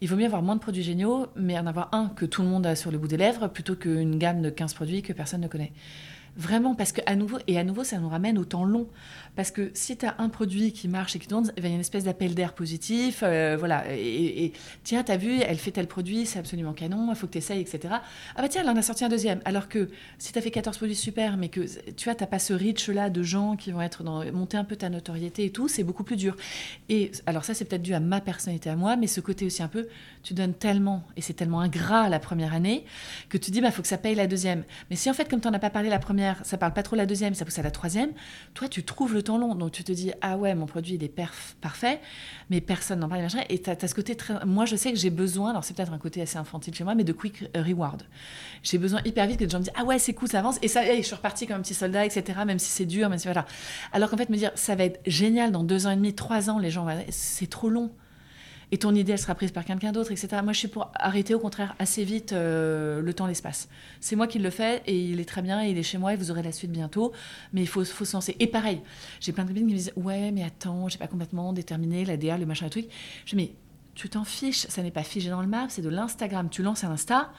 Il 0.00 0.08
vaut 0.08 0.16
mieux 0.16 0.26
avoir 0.26 0.42
moins 0.42 0.56
de 0.56 0.60
produits 0.60 0.82
géniaux, 0.82 1.26
mais 1.36 1.58
en 1.58 1.66
avoir 1.66 1.90
un 1.92 2.08
que 2.08 2.24
tout 2.24 2.42
le 2.42 2.48
monde 2.48 2.66
a 2.66 2.74
sur 2.74 2.90
le 2.90 2.98
bout 2.98 3.08
des 3.08 3.18
lèvres, 3.18 3.48
plutôt 3.48 3.76
qu'une 3.76 4.18
gamme 4.18 4.40
de 4.40 4.48
15 4.48 4.74
produits 4.74 5.02
que 5.02 5.12
personne 5.12 5.42
ne 5.42 5.48
connaît. 5.48 5.72
Vraiment, 6.36 6.74
parce 6.74 6.92
que 6.92 7.14
nouveau, 7.14 7.38
et 7.48 7.58
à 7.58 7.64
nouveau, 7.64 7.84
ça 7.84 7.98
nous 7.98 8.08
ramène 8.08 8.38
au 8.38 8.44
temps 8.44 8.64
long. 8.64 8.86
Parce 9.36 9.50
que 9.50 9.70
si 9.74 9.96
tu 9.96 10.06
as 10.06 10.16
un 10.18 10.28
produit 10.28 10.72
qui 10.72 10.88
marche 10.88 11.16
et 11.16 11.18
qui 11.18 11.28
tourne, 11.28 11.52
il 11.56 11.64
y 11.64 11.66
a 11.66 11.70
une 11.70 11.80
espèce 11.80 12.04
d'appel 12.04 12.34
d'air 12.34 12.52
positif. 12.52 13.22
Euh, 13.22 13.56
voilà. 13.58 13.84
Et, 13.94 14.44
et 14.44 14.52
tiens, 14.84 15.02
t'as 15.02 15.16
vu, 15.16 15.40
elle 15.40 15.58
fait 15.58 15.70
tel 15.70 15.86
produit, 15.86 16.26
c'est 16.26 16.38
absolument 16.38 16.72
canon, 16.72 17.08
il 17.10 17.16
faut 17.16 17.26
que 17.26 17.32
tu 17.32 17.38
essayes, 17.38 17.60
etc. 17.60 17.94
Ah 18.36 18.42
bah 18.42 18.48
tiens, 18.48 18.62
elle 18.62 18.70
en 18.70 18.76
a 18.76 18.82
sorti 18.82 19.04
un 19.04 19.08
deuxième. 19.08 19.40
Alors 19.44 19.68
que 19.68 19.90
si 20.18 20.32
tu 20.32 20.38
as 20.38 20.42
fait 20.42 20.50
14 20.50 20.76
produits 20.76 20.96
super, 20.96 21.36
mais 21.36 21.48
que 21.48 21.60
tu 21.92 22.04
vois, 22.04 22.14
t'as 22.14 22.26
pas 22.26 22.38
ce 22.38 22.52
reach-là 22.52 23.10
de 23.10 23.22
gens 23.22 23.56
qui 23.56 23.72
vont 23.72 23.82
être 23.82 24.02
dans, 24.02 24.24
monter 24.32 24.56
un 24.56 24.64
peu 24.64 24.76
ta 24.76 24.88
notoriété 24.88 25.44
et 25.44 25.50
tout, 25.50 25.68
c'est 25.68 25.84
beaucoup 25.84 26.04
plus 26.04 26.16
dur. 26.16 26.36
Et 26.88 27.10
alors 27.26 27.44
ça, 27.44 27.54
c'est 27.54 27.64
peut-être 27.64 27.82
dû 27.82 27.94
à 27.94 28.00
ma 28.00 28.20
personnalité 28.20 28.70
à 28.70 28.76
moi, 28.76 28.96
mais 28.96 29.06
ce 29.06 29.20
côté 29.20 29.46
aussi 29.46 29.62
un 29.62 29.68
peu, 29.68 29.88
tu 30.22 30.34
donnes 30.34 30.54
tellement, 30.54 31.04
et 31.16 31.22
c'est 31.22 31.34
tellement 31.34 31.60
ingrat 31.60 32.08
la 32.08 32.18
première 32.18 32.54
année, 32.54 32.84
que 33.28 33.38
tu 33.38 33.50
dis, 33.50 33.60
bah, 33.60 33.70
faut 33.70 33.82
que 33.82 33.88
ça 33.88 33.98
paye 33.98 34.14
la 34.14 34.26
deuxième. 34.26 34.64
Mais 34.90 34.96
si 34.96 35.10
en 35.10 35.14
fait, 35.14 35.28
comme 35.28 35.40
tu 35.40 35.48
n'en 35.48 35.54
as 35.54 35.58
pas 35.58 35.70
parlé 35.70 35.88
la 35.88 35.98
première, 35.98 36.44
ça 36.44 36.58
parle 36.58 36.72
pas 36.72 36.82
trop 36.82 36.96
la 36.96 37.06
deuxième, 37.06 37.34
ça 37.34 37.44
pousse 37.44 37.58
à 37.58 37.62
la 37.62 37.70
troisième, 37.70 38.10
toi, 38.54 38.68
tu 38.68 38.84
trouves 38.84 39.14
le 39.14 39.19
temps 39.20 39.38
long. 39.38 39.54
Donc 39.54 39.72
tu 39.72 39.84
te 39.84 39.92
dis, 39.92 40.12
ah 40.20 40.36
ouais, 40.36 40.54
mon 40.54 40.66
produit, 40.66 40.94
il 40.94 41.04
est 41.04 41.14
parfait, 41.60 42.00
mais 42.50 42.60
personne 42.60 43.00
n'en 43.00 43.08
parle, 43.08 43.22
machin. 43.22 43.42
Et 43.48 43.60
tu 43.60 43.70
as, 43.70 43.88
ce 43.88 43.94
côté 43.94 44.14
très. 44.16 44.44
Moi, 44.44 44.64
je 44.66 44.76
sais 44.76 44.92
que 44.92 44.98
j'ai 44.98 45.10
besoin, 45.10 45.50
alors 45.50 45.64
c'est 45.64 45.74
peut-être 45.74 45.92
un 45.92 45.98
côté 45.98 46.22
assez 46.22 46.38
infantile 46.38 46.74
chez 46.74 46.84
moi, 46.84 46.94
mais 46.94 47.04
de 47.04 47.12
quick 47.12 47.44
reward. 47.54 48.02
J'ai 48.62 48.78
besoin 48.78 49.00
hyper 49.04 49.26
vite 49.26 49.38
que 49.38 49.44
les 49.44 49.50
gens 49.50 49.58
me 49.58 49.64
disent, 49.64 49.72
ah 49.76 49.84
ouais, 49.84 49.98
c'est 49.98 50.14
cool, 50.14 50.28
ça 50.28 50.38
avance. 50.38 50.58
Et 50.62 50.68
ça, 50.68 50.82
je 50.84 51.02
suis 51.02 51.14
reparti 51.14 51.46
comme 51.46 51.56
un 51.56 51.62
petit 51.62 51.74
soldat, 51.74 52.04
etc., 52.04 52.40
même 52.46 52.58
si 52.58 52.70
c'est 52.70 52.86
dur, 52.86 53.08
même 53.08 53.18
si 53.18 53.26
voilà. 53.26 53.46
Alors 53.92 54.10
qu'en 54.10 54.16
fait, 54.16 54.28
me 54.30 54.36
dire, 54.36 54.52
ça 54.54 54.74
va 54.74 54.84
être 54.84 55.00
génial 55.06 55.52
dans 55.52 55.64
deux 55.64 55.86
ans 55.86 55.90
et 55.90 55.96
demi, 55.96 56.14
trois 56.14 56.50
ans, 56.50 56.58
les 56.58 56.70
gens, 56.70 56.86
c'est 57.10 57.48
trop 57.48 57.68
long 57.68 57.90
et 58.72 58.78
ton 58.78 58.94
idée, 58.94 59.12
elle 59.12 59.18
sera 59.18 59.34
prise 59.34 59.50
par 59.50 59.64
quelqu'un 59.64 59.92
d'autre, 59.92 60.12
etc. 60.12 60.28
Moi, 60.42 60.52
je 60.52 60.58
suis 60.58 60.68
pour 60.68 60.92
arrêter, 60.94 61.34
au 61.34 61.38
contraire, 61.38 61.74
assez 61.78 62.04
vite 62.04 62.32
euh, 62.32 63.00
le 63.00 63.14
temps, 63.14 63.26
l'espace. 63.26 63.68
C'est 64.00 64.16
moi 64.16 64.26
qui 64.26 64.38
le 64.38 64.50
fais, 64.50 64.82
et 64.86 64.96
il 64.96 65.20
est 65.20 65.24
très 65.24 65.42
bien, 65.42 65.62
et 65.64 65.70
il 65.70 65.78
est 65.78 65.82
chez 65.82 65.98
moi, 65.98 66.14
et 66.14 66.16
vous 66.16 66.30
aurez 66.30 66.42
la 66.42 66.52
suite 66.52 66.70
bientôt, 66.70 67.12
mais 67.52 67.62
il 67.62 67.66
faut, 67.66 67.84
faut 67.84 68.04
se 68.04 68.12
lancer. 68.12 68.36
Et 68.38 68.46
pareil, 68.46 68.80
j'ai 69.20 69.32
plein 69.32 69.44
de 69.44 69.48
copines 69.48 69.66
qui 69.66 69.72
me 69.72 69.78
disent, 69.78 69.92
ouais, 69.96 70.30
mais 70.30 70.44
attends, 70.44 70.88
j'ai 70.88 70.98
pas 70.98 71.08
complètement 71.08 71.52
déterminé 71.52 72.04
la 72.04 72.16
DA, 72.16 72.38
le 72.38 72.46
machin, 72.46 72.66
le 72.66 72.70
truc. 72.70 72.86
Je 73.24 73.30
dis, 73.30 73.36
mais 73.36 73.52
tu 73.94 74.08
t'en 74.08 74.24
fiches, 74.24 74.66
ça 74.68 74.82
n'est 74.82 74.90
pas 74.90 75.02
figé 75.02 75.30
dans 75.30 75.42
le 75.42 75.48
marbre, 75.48 75.70
c'est 75.70 75.82
de 75.82 75.88
l'Instagram. 75.88 76.48
Tu 76.48 76.62
lances 76.62 76.84
un 76.84 76.92
Insta, 76.92 77.30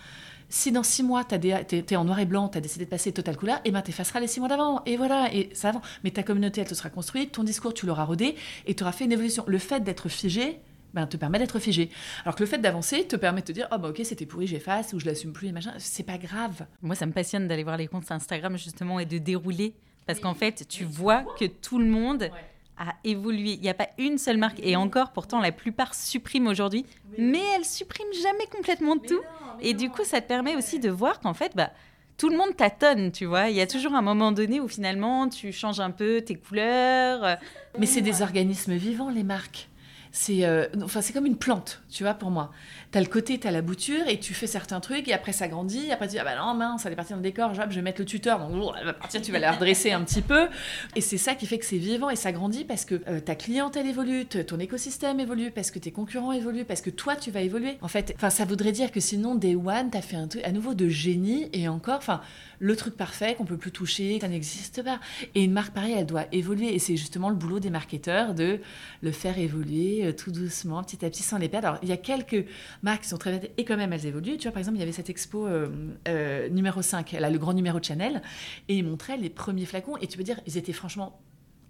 si 0.49 0.73
dans 0.73 0.83
six 0.83 1.01
mois, 1.01 1.23
tu 1.23 1.35
es, 1.35 1.95
en 1.95 2.03
noir 2.03 2.19
et 2.19 2.25
blanc, 2.25 2.49
tu 2.49 2.57
as 2.57 2.61
décidé 2.61 2.83
de 2.83 2.89
passer 2.89 3.13
total 3.13 3.37
couleur, 3.37 3.57
et 3.59 3.69
eh 3.69 3.71
ben 3.71 3.81
tu 3.81 3.91
effaceras 3.91 4.19
les 4.19 4.27
six 4.27 4.41
mois 4.41 4.49
d'avant. 4.49 4.83
Et 4.85 4.97
voilà, 4.97 5.33
et 5.33 5.49
ça 5.53 5.69
avance. 5.69 5.83
Mais 6.03 6.11
ta 6.11 6.23
communauté, 6.23 6.59
elle 6.59 6.67
te 6.67 6.75
sera 6.75 6.89
construite, 6.89 7.31
ton 7.31 7.45
discours, 7.45 7.73
tu 7.73 7.85
l'auras 7.85 8.03
rodé, 8.03 8.35
et 8.65 8.75
tu 8.75 8.83
auras 8.83 8.91
fait 8.91 9.05
une 9.05 9.13
évolution. 9.13 9.45
Le 9.47 9.57
fait 9.59 9.81
d'être 9.81 10.09
figé, 10.09 10.59
ben, 10.93 11.07
te 11.07 11.17
permet 11.17 11.39
d'être 11.39 11.59
figé. 11.59 11.89
Alors 12.23 12.35
que 12.35 12.43
le 12.43 12.47
fait 12.47 12.57
d'avancer 12.57 13.05
te 13.07 13.15
permet 13.15 13.41
de 13.41 13.45
te 13.45 13.51
dire 13.51 13.67
oh 13.71 13.77
bah 13.77 13.89
ok 13.89 14.01
c'était 14.03 14.25
pourri 14.25 14.47
j'efface 14.47 14.93
ou 14.93 14.99
je 14.99 15.05
l'assume 15.05 15.33
plus 15.33 15.47
et 15.47 15.51
machin 15.51 15.73
c'est 15.77 16.03
pas 16.03 16.17
grave. 16.17 16.65
Moi 16.81 16.95
ça 16.95 17.05
me 17.05 17.13
passionne 17.13 17.47
d'aller 17.47 17.63
voir 17.63 17.77
les 17.77 17.87
comptes 17.87 18.11
Instagram 18.11 18.57
justement 18.57 18.99
et 18.99 19.05
de 19.05 19.17
dérouler 19.17 19.73
parce 20.05 20.19
qu'en 20.19 20.33
fait 20.33 20.67
tu 20.67 20.83
vois 20.83 21.23
que 21.39 21.45
tout 21.45 21.79
le 21.79 21.85
monde 21.85 22.29
a 22.77 22.95
évolué. 23.03 23.53
Il 23.53 23.61
n'y 23.61 23.69
a 23.69 23.73
pas 23.73 23.89
une 23.97 24.17
seule 24.17 24.37
marque 24.37 24.59
et 24.61 24.75
encore 24.75 25.11
pourtant 25.11 25.39
la 25.39 25.51
plupart 25.51 25.93
suppriment 25.93 26.47
aujourd'hui, 26.47 26.85
mais 27.17 27.41
elles 27.55 27.65
suppriment 27.65 28.13
jamais 28.21 28.47
complètement 28.47 28.97
tout. 28.97 29.21
et 29.61 29.73
du 29.73 29.89
coup 29.89 30.03
ça 30.03 30.19
te 30.19 30.27
permet 30.27 30.55
aussi 30.55 30.79
de 30.79 30.89
voir 30.89 31.19
qu'en 31.19 31.33
fait 31.33 31.55
bah 31.55 31.71
tout 32.17 32.29
le 32.29 32.37
monde 32.37 32.55
tâtonne, 32.55 33.11
tu 33.11 33.25
vois. 33.25 33.49
Il 33.49 33.55
y 33.55 33.61
a 33.61 33.65
toujours 33.65 33.95
un 33.95 34.03
moment 34.03 34.31
donné 34.31 34.59
où 34.59 34.67
finalement 34.67 35.27
tu 35.27 35.51
changes 35.51 35.79
un 35.79 35.89
peu 35.89 36.21
tes 36.21 36.35
couleurs. 36.35 37.39
Mais 37.79 37.87
c'est 37.87 38.01
des 38.01 38.21
organismes 38.21 38.75
vivants, 38.75 39.09
les 39.09 39.23
marques 39.23 39.70
c'est 40.11 40.45
euh, 40.45 40.65
enfin 40.83 41.01
c'est 41.01 41.13
comme 41.13 41.25
une 41.25 41.37
plante, 41.37 41.81
tu 41.89 42.03
vois, 42.03 42.13
pour 42.13 42.31
moi. 42.31 42.51
Tu 42.91 42.97
as 42.97 43.01
le 43.01 43.07
côté, 43.07 43.39
tu 43.39 43.47
as 43.47 43.51
la 43.51 43.61
bouture, 43.61 44.07
et 44.07 44.19
tu 44.19 44.33
fais 44.33 44.47
certains 44.47 44.79
trucs, 44.79 45.07
et 45.07 45.13
après 45.13 45.31
ça 45.31 45.47
grandit, 45.47 45.91
après 45.91 46.07
tu 46.07 46.11
dis, 46.11 46.19
ah 46.19 46.23
bah 46.23 46.35
non, 46.35 46.53
mince, 46.53 46.83
ça 46.83 46.91
est 46.91 46.95
partir 46.95 47.15
dans 47.15 47.23
le 47.23 47.29
décor, 47.29 47.53
je 47.53 47.75
vais 47.75 47.81
mettre 47.81 48.01
le 48.01 48.05
tuteur, 48.05 48.39
donc 48.39 48.73
elle 48.79 48.85
va 48.85 48.93
partir, 48.93 49.21
tu 49.21 49.31
vas 49.31 49.39
la 49.39 49.51
redresser 49.51 49.91
un 49.91 50.03
petit 50.03 50.21
peu. 50.21 50.47
Et 50.95 51.01
c'est 51.01 51.17
ça 51.17 51.35
qui 51.35 51.45
fait 51.45 51.57
que 51.57 51.65
c'est 51.65 51.77
vivant, 51.77 52.09
et 52.09 52.15
ça 52.15 52.31
grandit 52.31 52.65
parce 52.65 52.85
que 52.85 53.01
euh, 53.07 53.19
ta 53.19 53.35
clientèle 53.35 53.87
évolue, 53.87 54.25
ton 54.25 54.59
écosystème 54.59 55.19
évolue, 55.19 55.51
parce 55.51 55.71
que 55.71 55.79
tes 55.79 55.91
concurrents 55.91 56.31
évoluent, 56.31 56.65
parce 56.65 56.81
que 56.81 56.89
toi, 56.89 57.15
tu 57.15 57.31
vas 57.31 57.41
évoluer. 57.41 57.77
En 57.81 57.87
fait, 57.87 58.15
ça 58.29 58.45
voudrait 58.45 58.71
dire 58.71 58.91
que 58.91 58.99
sinon, 58.99 59.35
Day 59.35 59.55
One, 59.55 59.89
tu 59.91 59.97
as 59.97 60.01
fait 60.01 60.17
un 60.17 60.27
truc 60.27 60.43
à 60.43 60.51
nouveau 60.51 60.73
de 60.73 60.89
génie, 60.89 61.49
et 61.53 61.67
encore, 61.67 61.97
enfin 61.97 62.21
le 62.61 62.75
truc 62.75 62.95
parfait 62.95 63.33
qu'on 63.33 63.43
peut 63.43 63.57
plus 63.57 63.71
toucher, 63.71 64.19
ça 64.21 64.27
n'existe 64.27 64.83
pas. 64.83 64.99
Et 65.33 65.43
une 65.43 65.51
marque 65.51 65.73
pareille, 65.73 65.95
elle 65.97 66.05
doit 66.05 66.25
évoluer. 66.31 66.75
Et 66.75 66.79
c'est 66.79 66.95
justement 66.95 67.29
le 67.29 67.35
boulot 67.35 67.59
des 67.59 67.71
marketeurs 67.71 68.35
de 68.35 68.59
le 69.01 69.11
faire 69.11 69.39
évoluer 69.39 70.05
euh, 70.05 70.13
tout 70.13 70.29
doucement, 70.29 70.83
petit 70.83 71.03
à 71.03 71.09
petit, 71.09 71.23
sans 71.23 71.39
les 71.39 71.49
perdre. 71.49 71.69
Alors, 71.69 71.79
il 71.81 71.89
y 71.89 71.91
a 71.91 71.97
quelques 71.97 72.45
marques 72.83 73.03
qui 73.03 73.09
sont 73.09 73.17
très 73.17 73.51
et 73.57 73.65
quand 73.65 73.77
même 73.77 73.93
elles 73.93 74.05
évoluent. 74.05 74.37
Tu 74.37 74.43
vois, 74.43 74.51
par 74.51 74.59
exemple, 74.59 74.77
il 74.77 74.81
y 74.81 74.83
avait 74.83 74.91
cette 74.91 75.09
expo 75.09 75.47
euh, 75.47 75.69
euh, 76.07 76.49
numéro 76.49 76.81
5, 76.81 77.11
là, 77.13 77.29
le 77.29 77.37
grand 77.37 77.53
numéro 77.53 77.79
de 77.79 77.85
Chanel, 77.85 78.21
et 78.67 78.77
ils 78.77 78.85
montraient 78.85 79.17
les 79.17 79.29
premiers 79.29 79.65
flacons. 79.65 79.97
Et 79.97 80.07
tu 80.07 80.17
peux 80.17 80.23
dire, 80.23 80.39
ils 80.45 80.57
étaient 80.57 80.73
franchement 80.73 81.21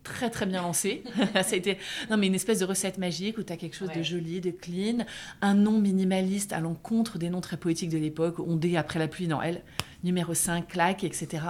très 0.03 0.30
très 0.30 0.45
bien 0.45 0.62
lancé. 0.62 1.03
ça 1.34 1.39
a 1.39 1.55
été 1.55 1.78
non 2.09 2.18
mais 2.18 2.28
une 2.28 2.36
espèce 2.36 2.59
de 2.59 2.66
recette 2.66 2.97
magique 2.97 3.38
où 3.38 3.43
tu 3.43 3.53
as 3.53 3.57
quelque 3.57 3.76
chose 3.76 3.91
de 3.95 4.01
joli, 4.01 4.41
de 4.41 4.51
clean, 4.51 5.05
un 5.41 5.53
nom 5.53 5.80
minimaliste 5.80 6.53
à 6.53 6.59
l'encontre 6.59 7.18
des 7.18 7.30
noms 7.30 7.41
très 7.41 7.57
poétiques 7.57 7.89
de 7.89 7.97
l'époque, 7.97 8.39
ondé 8.39 8.78
après 8.78 8.99
la 8.99 9.07
pluie, 9.07 9.28
non 9.28 9.41
elle, 9.41 9.62
numéro 10.03 10.34
5, 10.34 10.68
claque, 10.68 11.03
etc. 11.03 11.43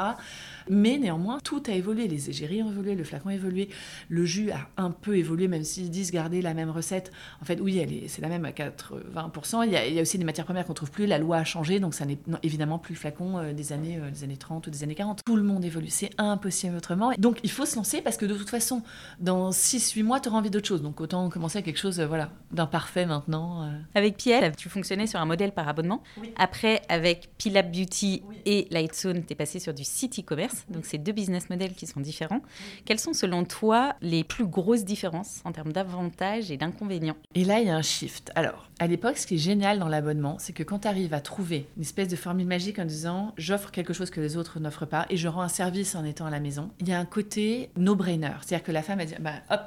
Mais 0.69 0.97
néanmoins, 0.97 1.39
tout 1.39 1.63
a 1.67 1.71
évolué. 1.71 2.07
Les 2.07 2.29
égéries 2.29 2.63
ont 2.63 2.71
évolué, 2.71 2.95
le 2.95 3.03
flacon 3.03 3.29
a 3.29 3.33
évolué, 3.33 3.69
le 4.09 4.25
jus 4.25 4.51
a 4.51 4.67
un 4.77 4.91
peu 4.91 5.17
évolué, 5.17 5.47
même 5.47 5.63
s'ils 5.63 5.89
disent 5.89 6.11
garder 6.11 6.41
la 6.41 6.53
même 6.53 6.69
recette. 6.69 7.11
En 7.41 7.45
fait, 7.45 7.59
oui, 7.59 8.05
c'est 8.07 8.21
la 8.21 8.27
même 8.27 8.45
à 8.45 8.51
80%. 8.51 9.65
Il 9.65 9.71
y, 9.71 9.75
a, 9.75 9.87
il 9.87 9.93
y 9.93 9.99
a 9.99 10.01
aussi 10.01 10.17
des 10.17 10.23
matières 10.23 10.45
premières 10.45 10.65
qu'on 10.65 10.73
trouve 10.73 10.91
plus. 10.91 11.05
La 11.05 11.17
loi 11.17 11.37
a 11.37 11.43
changé, 11.43 11.79
donc 11.79 11.93
ça 11.93 12.05
n'est 12.05 12.19
évidemment 12.43 12.79
plus 12.79 12.93
le 12.93 12.99
flacon 12.99 13.37
euh, 13.37 13.53
des, 13.53 13.73
années, 13.73 13.97
euh, 13.97 14.11
des 14.11 14.23
années 14.23 14.37
30 14.37 14.67
ou 14.67 14.69
des 14.69 14.83
années 14.83 14.95
40. 14.95 15.23
Tout 15.25 15.35
le 15.35 15.43
monde 15.43 15.63
évolue. 15.63 15.89
C'est 15.89 16.11
impossible 16.17 16.75
autrement. 16.75 17.11
Donc 17.17 17.39
il 17.43 17.51
faut 17.51 17.65
se 17.65 17.75
lancer 17.75 18.01
parce 18.01 18.17
que 18.17 18.25
de 18.25 18.35
toute 18.35 18.49
façon, 18.49 18.83
dans 19.19 19.49
6-8 19.51 20.03
mois, 20.03 20.19
tu 20.19 20.29
auras 20.29 20.37
envie 20.39 20.49
d'autre 20.49 20.67
chose. 20.67 20.81
Donc 20.81 21.01
autant 21.01 21.29
commencer 21.29 21.59
à 21.59 21.61
quelque 21.61 21.79
chose 21.79 21.99
euh, 21.99 22.07
voilà, 22.07 22.31
d'imparfait 22.51 23.05
maintenant. 23.05 23.69
Avec 23.95 24.17
Piel, 24.17 24.55
tu 24.55 24.69
fonctionnais 24.69 25.07
sur 25.07 25.19
un 25.19 25.25
modèle 25.25 25.51
par 25.51 25.67
abonnement. 25.67 26.03
Après, 26.37 26.81
avec 26.89 27.29
Pilab 27.37 27.71
Beauty 27.71 28.23
et 28.45 28.67
Lightzone, 28.71 29.23
tu 29.25 29.33
es 29.33 29.35
passé 29.35 29.59
sur 29.59 29.73
du 29.73 29.83
site 29.83 30.19
e-commerce. 30.19 30.50
Donc, 30.69 30.85
c'est 30.85 30.97
deux 30.97 31.11
business 31.11 31.49
models 31.49 31.73
qui 31.73 31.87
sont 31.87 31.99
différents. 31.99 32.41
Quelles 32.85 32.99
sont, 32.99 33.13
selon 33.13 33.43
toi, 33.43 33.95
les 34.01 34.23
plus 34.23 34.45
grosses 34.45 34.85
différences 34.85 35.41
en 35.45 35.51
termes 35.51 35.71
d'avantages 35.71 36.51
et 36.51 36.57
d'inconvénients? 36.57 37.17
Et 37.35 37.43
là, 37.43 37.59
il 37.59 37.67
y 37.67 37.69
a 37.69 37.75
un 37.75 37.81
shift. 37.81 38.31
Alors, 38.35 38.69
à 38.79 38.87
l'époque, 38.87 39.17
ce 39.17 39.27
qui 39.27 39.35
est 39.35 39.39
génial 39.39 39.79
dans 39.79 39.87
l'abonnement, 39.87 40.37
c'est 40.39 40.53
que 40.53 40.63
quand 40.63 40.79
tu 40.79 40.87
arrives 40.87 41.13
à 41.13 41.21
trouver 41.21 41.67
une 41.77 41.83
espèce 41.83 42.07
de 42.07 42.15
formule 42.15 42.47
magique 42.47 42.79
en 42.79 42.85
disant 42.85 43.33
j'offre 43.37 43.71
quelque 43.71 43.93
chose 43.93 44.09
que 44.09 44.21
les 44.21 44.37
autres 44.37 44.59
n'offrent 44.59 44.87
pas 44.87 45.05
et 45.09 45.17
je 45.17 45.27
rends 45.27 45.41
un 45.41 45.49
service 45.49 45.95
en 45.95 46.03
étant 46.03 46.25
à 46.25 46.31
la 46.31 46.39
maison, 46.39 46.71
il 46.79 46.89
y 46.89 46.93
a 46.93 46.99
un 46.99 47.05
côté 47.05 47.69
no-brainer. 47.77 48.31
C'est-à-dire 48.41 48.63
que 48.65 48.71
la 48.71 48.81
femme, 48.81 48.99
elle 48.99 49.07
dit 49.07 49.15
bah, 49.19 49.35
hop, 49.49 49.61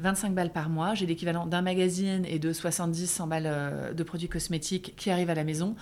25 0.00 0.34
balles 0.34 0.52
par 0.52 0.68
mois, 0.68 0.94
j'ai 0.94 1.06
l'équivalent 1.06 1.46
d'un 1.46 1.62
magazine 1.62 2.24
et 2.26 2.38
de 2.38 2.52
70-100 2.52 3.28
balles 3.28 3.42
euh, 3.46 3.92
de 3.92 4.02
produits 4.02 4.28
cosmétiques 4.28 4.94
qui 4.96 5.10
arrivent 5.10 5.30
à 5.30 5.34
la 5.34 5.44
maison 5.44 5.76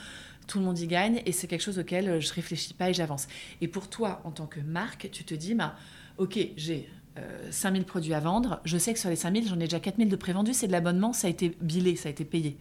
tout 0.50 0.58
le 0.58 0.64
monde 0.64 0.78
y 0.78 0.86
gagne 0.86 1.22
et 1.26 1.32
c'est 1.32 1.46
quelque 1.46 1.62
chose 1.62 1.78
auquel 1.78 2.08
euh, 2.08 2.20
je 2.20 2.32
réfléchis 2.32 2.74
pas 2.74 2.90
et 2.90 2.94
j'avance. 2.94 3.28
Et 3.60 3.68
pour 3.68 3.88
toi, 3.88 4.20
en 4.24 4.32
tant 4.32 4.46
que 4.46 4.60
marque, 4.60 5.08
tu 5.12 5.24
te 5.24 5.34
dis, 5.34 5.54
bah, 5.54 5.76
ok, 6.18 6.38
j'ai 6.56 6.88
5000 7.50 7.84
produits 7.84 8.14
à 8.14 8.20
vendre, 8.20 8.60
je 8.64 8.78
sais 8.78 8.94
que 8.94 8.98
sur 8.98 9.10
les 9.10 9.16
5000, 9.16 9.46
j'en 9.46 9.56
ai 9.56 9.64
déjà 9.64 9.78
4000 9.78 10.08
de 10.08 10.16
prévendus, 10.16 10.54
c'est 10.54 10.68
de 10.68 10.72
l'abonnement, 10.72 11.12
ça 11.12 11.26
a 11.26 11.30
été 11.30 11.54
bilé, 11.60 11.94
ça 11.96 12.08
a 12.08 12.12
été 12.12 12.24
payé. 12.24 12.56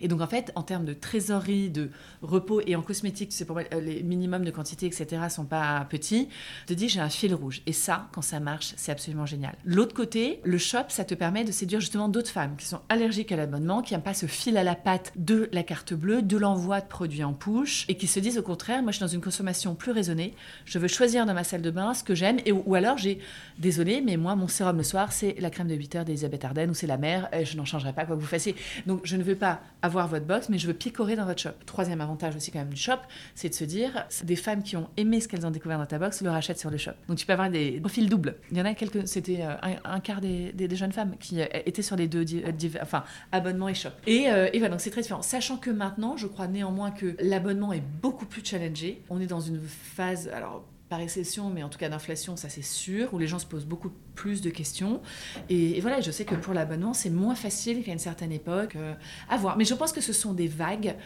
Et 0.00 0.08
donc, 0.08 0.20
en 0.20 0.26
fait, 0.26 0.52
en 0.54 0.62
termes 0.62 0.84
de 0.84 0.94
trésorerie, 0.94 1.70
de 1.70 1.90
repos 2.22 2.60
et 2.66 2.76
en 2.76 2.82
cosmétique, 2.82 3.30
tu 3.30 3.36
sais, 3.36 3.44
pour 3.44 3.56
moi, 3.56 3.64
euh, 3.72 3.80
les 3.80 4.02
minimums 4.02 4.44
de 4.44 4.50
quantité, 4.50 4.86
etc., 4.86 5.22
sont 5.28 5.44
pas 5.44 5.86
petits. 5.88 6.28
Je 6.62 6.66
te 6.66 6.74
dis, 6.74 6.88
j'ai 6.88 7.00
un 7.00 7.08
fil 7.08 7.34
rouge. 7.34 7.62
Et 7.66 7.72
ça, 7.72 8.08
quand 8.12 8.22
ça 8.22 8.40
marche, 8.40 8.74
c'est 8.76 8.92
absolument 8.92 9.26
génial. 9.26 9.56
L'autre 9.64 9.94
côté, 9.94 10.40
le 10.44 10.58
shop, 10.58 10.84
ça 10.88 11.04
te 11.04 11.14
permet 11.14 11.44
de 11.44 11.52
séduire 11.52 11.80
justement 11.80 12.08
d'autres 12.08 12.30
femmes 12.30 12.56
qui 12.56 12.66
sont 12.66 12.80
allergiques 12.88 13.32
à 13.32 13.36
l'abonnement, 13.36 13.82
qui 13.82 13.94
n'aiment 13.94 14.02
pas 14.02 14.14
ce 14.14 14.26
fil 14.26 14.56
à 14.56 14.64
la 14.64 14.74
patte 14.74 15.12
de 15.16 15.48
la 15.52 15.62
carte 15.62 15.94
bleue, 15.94 16.22
de 16.22 16.36
l'envoi 16.36 16.80
de 16.80 16.86
produits 16.86 17.24
en 17.24 17.32
push, 17.32 17.84
et 17.88 17.96
qui 17.96 18.06
se 18.06 18.20
disent 18.20 18.38
au 18.38 18.42
contraire, 18.42 18.82
moi, 18.82 18.92
je 18.92 18.96
suis 18.96 19.04
dans 19.04 19.08
une 19.08 19.20
consommation 19.20 19.74
plus 19.74 19.92
raisonnée. 19.92 20.34
Je 20.64 20.78
veux 20.78 20.88
choisir 20.88 21.26
dans 21.26 21.34
ma 21.34 21.44
salle 21.44 21.62
de 21.62 21.70
bain 21.70 21.94
ce 21.94 22.04
que 22.04 22.14
j'aime. 22.14 22.38
Et, 22.46 22.52
ou 22.52 22.74
alors, 22.74 22.98
j'ai, 22.98 23.18
désolé, 23.58 24.00
mais 24.00 24.16
moi, 24.16 24.36
mon 24.36 24.48
sérum 24.48 24.76
le 24.76 24.82
soir, 24.82 25.12
c'est 25.12 25.34
la 25.38 25.50
crème 25.50 25.68
de 25.68 25.74
8 25.74 25.96
heures 25.96 26.04
d'Elisabeth 26.04 26.44
Arden 26.44 26.70
ou 26.70 26.74
c'est 26.74 26.86
la 26.86 26.96
mère. 26.96 27.28
Je 27.44 27.56
n'en 27.56 27.64
changerai 27.64 27.92
pas 27.92 28.04
quoi 28.04 28.16
que 28.16 28.20
vous 28.20 28.26
fassiez. 28.26 28.54
Donc, 28.86 29.00
je 29.04 29.16
ne 29.16 29.22
veux 29.22 29.36
pas 29.36 29.60
avoir 29.88 30.08
votre 30.08 30.26
box, 30.26 30.48
mais 30.48 30.58
je 30.58 30.66
veux 30.66 30.74
picorer 30.74 31.16
dans 31.16 31.24
votre 31.24 31.40
shop. 31.40 31.50
Troisième 31.66 32.00
avantage 32.00 32.36
aussi 32.36 32.50
quand 32.50 32.60
même 32.60 32.72
du 32.72 32.80
shop, 32.80 32.98
c'est 33.34 33.48
de 33.48 33.54
se 33.54 33.64
dire, 33.64 34.06
des 34.24 34.36
femmes 34.36 34.62
qui 34.62 34.76
ont 34.76 34.88
aimé 34.96 35.20
ce 35.20 35.28
qu'elles 35.28 35.46
ont 35.46 35.50
découvert 35.50 35.78
dans 35.78 35.86
ta 35.86 35.98
box 35.98 36.22
le 36.22 36.30
rachètent 36.30 36.58
sur 36.58 36.70
le 36.70 36.76
shop. 36.76 36.92
Donc 37.08 37.18
tu 37.18 37.26
peux 37.26 37.32
avoir 37.32 37.50
des 37.50 37.80
profils 37.80 38.08
doubles. 38.08 38.36
Il 38.50 38.58
y 38.58 38.60
en 38.60 38.64
a 38.64 38.74
quelques, 38.74 39.08
c'était 39.08 39.42
euh, 39.42 39.54
un, 39.84 40.00
quart 40.00 40.20
des, 40.20 40.52
jeunes 40.76 40.92
femmes 40.92 41.16
qui 41.18 41.40
euh, 41.40 41.46
étaient 41.66 41.82
sur 41.82 41.96
les 41.96 42.08
deux, 42.08 42.24
euh, 42.34 42.52
enfin 42.82 43.04
abonnement 43.32 43.68
et 43.68 43.74
shop. 43.74 43.90
Et, 44.06 44.24
et 44.24 44.58
voilà, 44.58 44.68
donc 44.68 44.80
c'est 44.80 44.90
très 44.90 45.02
différent. 45.02 45.22
Sachant 45.22 45.56
que 45.56 45.70
maintenant, 45.70 46.16
je 46.16 46.26
crois 46.26 46.46
néanmoins 46.46 46.90
que 46.90 47.16
l'abonnement 47.20 47.72
est 47.72 47.82
beaucoup 48.02 48.26
plus 48.26 48.44
challengé. 48.44 49.02
On 49.10 49.20
est 49.20 49.26
dans 49.26 49.40
une 49.40 49.60
phase, 49.60 50.28
alors 50.28 50.64
par 50.88 51.00
exception, 51.00 51.50
mais 51.50 51.62
en 51.62 51.68
tout 51.68 51.78
cas 51.78 51.88
d'inflation, 51.88 52.36
ça 52.36 52.48
c'est 52.48 52.62
sûr, 52.62 53.12
où 53.12 53.18
les 53.18 53.26
gens 53.26 53.38
se 53.38 53.46
posent 53.46 53.66
beaucoup 53.66 53.90
plus 54.14 54.40
de 54.40 54.50
questions. 54.50 55.02
Et, 55.48 55.80
voilà, 55.80 56.00
je 56.00 56.10
sais 56.10 56.24
que 56.24 56.34
pour 56.34 56.54
l'abonnement, 56.54 56.94
c'est 56.94 57.10
moins 57.10 57.34
facile 57.34 57.82
qu'à 57.82 57.92
une 57.92 57.98
certaine 57.98 58.32
époque 58.32 58.76
euh, 58.76 58.94
à 59.28 59.36
voir. 59.36 59.56
Mais 59.56 59.64
je 59.64 59.74
pense 59.74 59.92
que 59.92 60.00
ce 60.00 60.12
sont 60.12 60.32
des 60.32 60.48
vagues. 60.48 60.96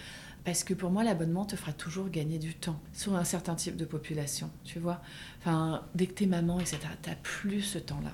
Parce 0.44 0.64
que 0.64 0.74
pour 0.74 0.90
moi, 0.90 1.04
l'abonnement 1.04 1.44
te 1.44 1.54
fera 1.54 1.72
toujours 1.72 2.08
gagner 2.08 2.36
du 2.36 2.52
temps 2.54 2.80
sur 2.92 3.14
un 3.14 3.22
certain 3.22 3.54
type 3.54 3.76
de 3.76 3.84
population, 3.84 4.50
tu 4.64 4.80
vois. 4.80 5.00
Enfin, 5.38 5.84
dès 5.94 6.08
que 6.08 6.14
t'es 6.14 6.26
maman, 6.26 6.58
etc., 6.58 6.78
t'as 7.00 7.14
plus 7.14 7.60
ce 7.60 7.78
temps-là. 7.78 8.10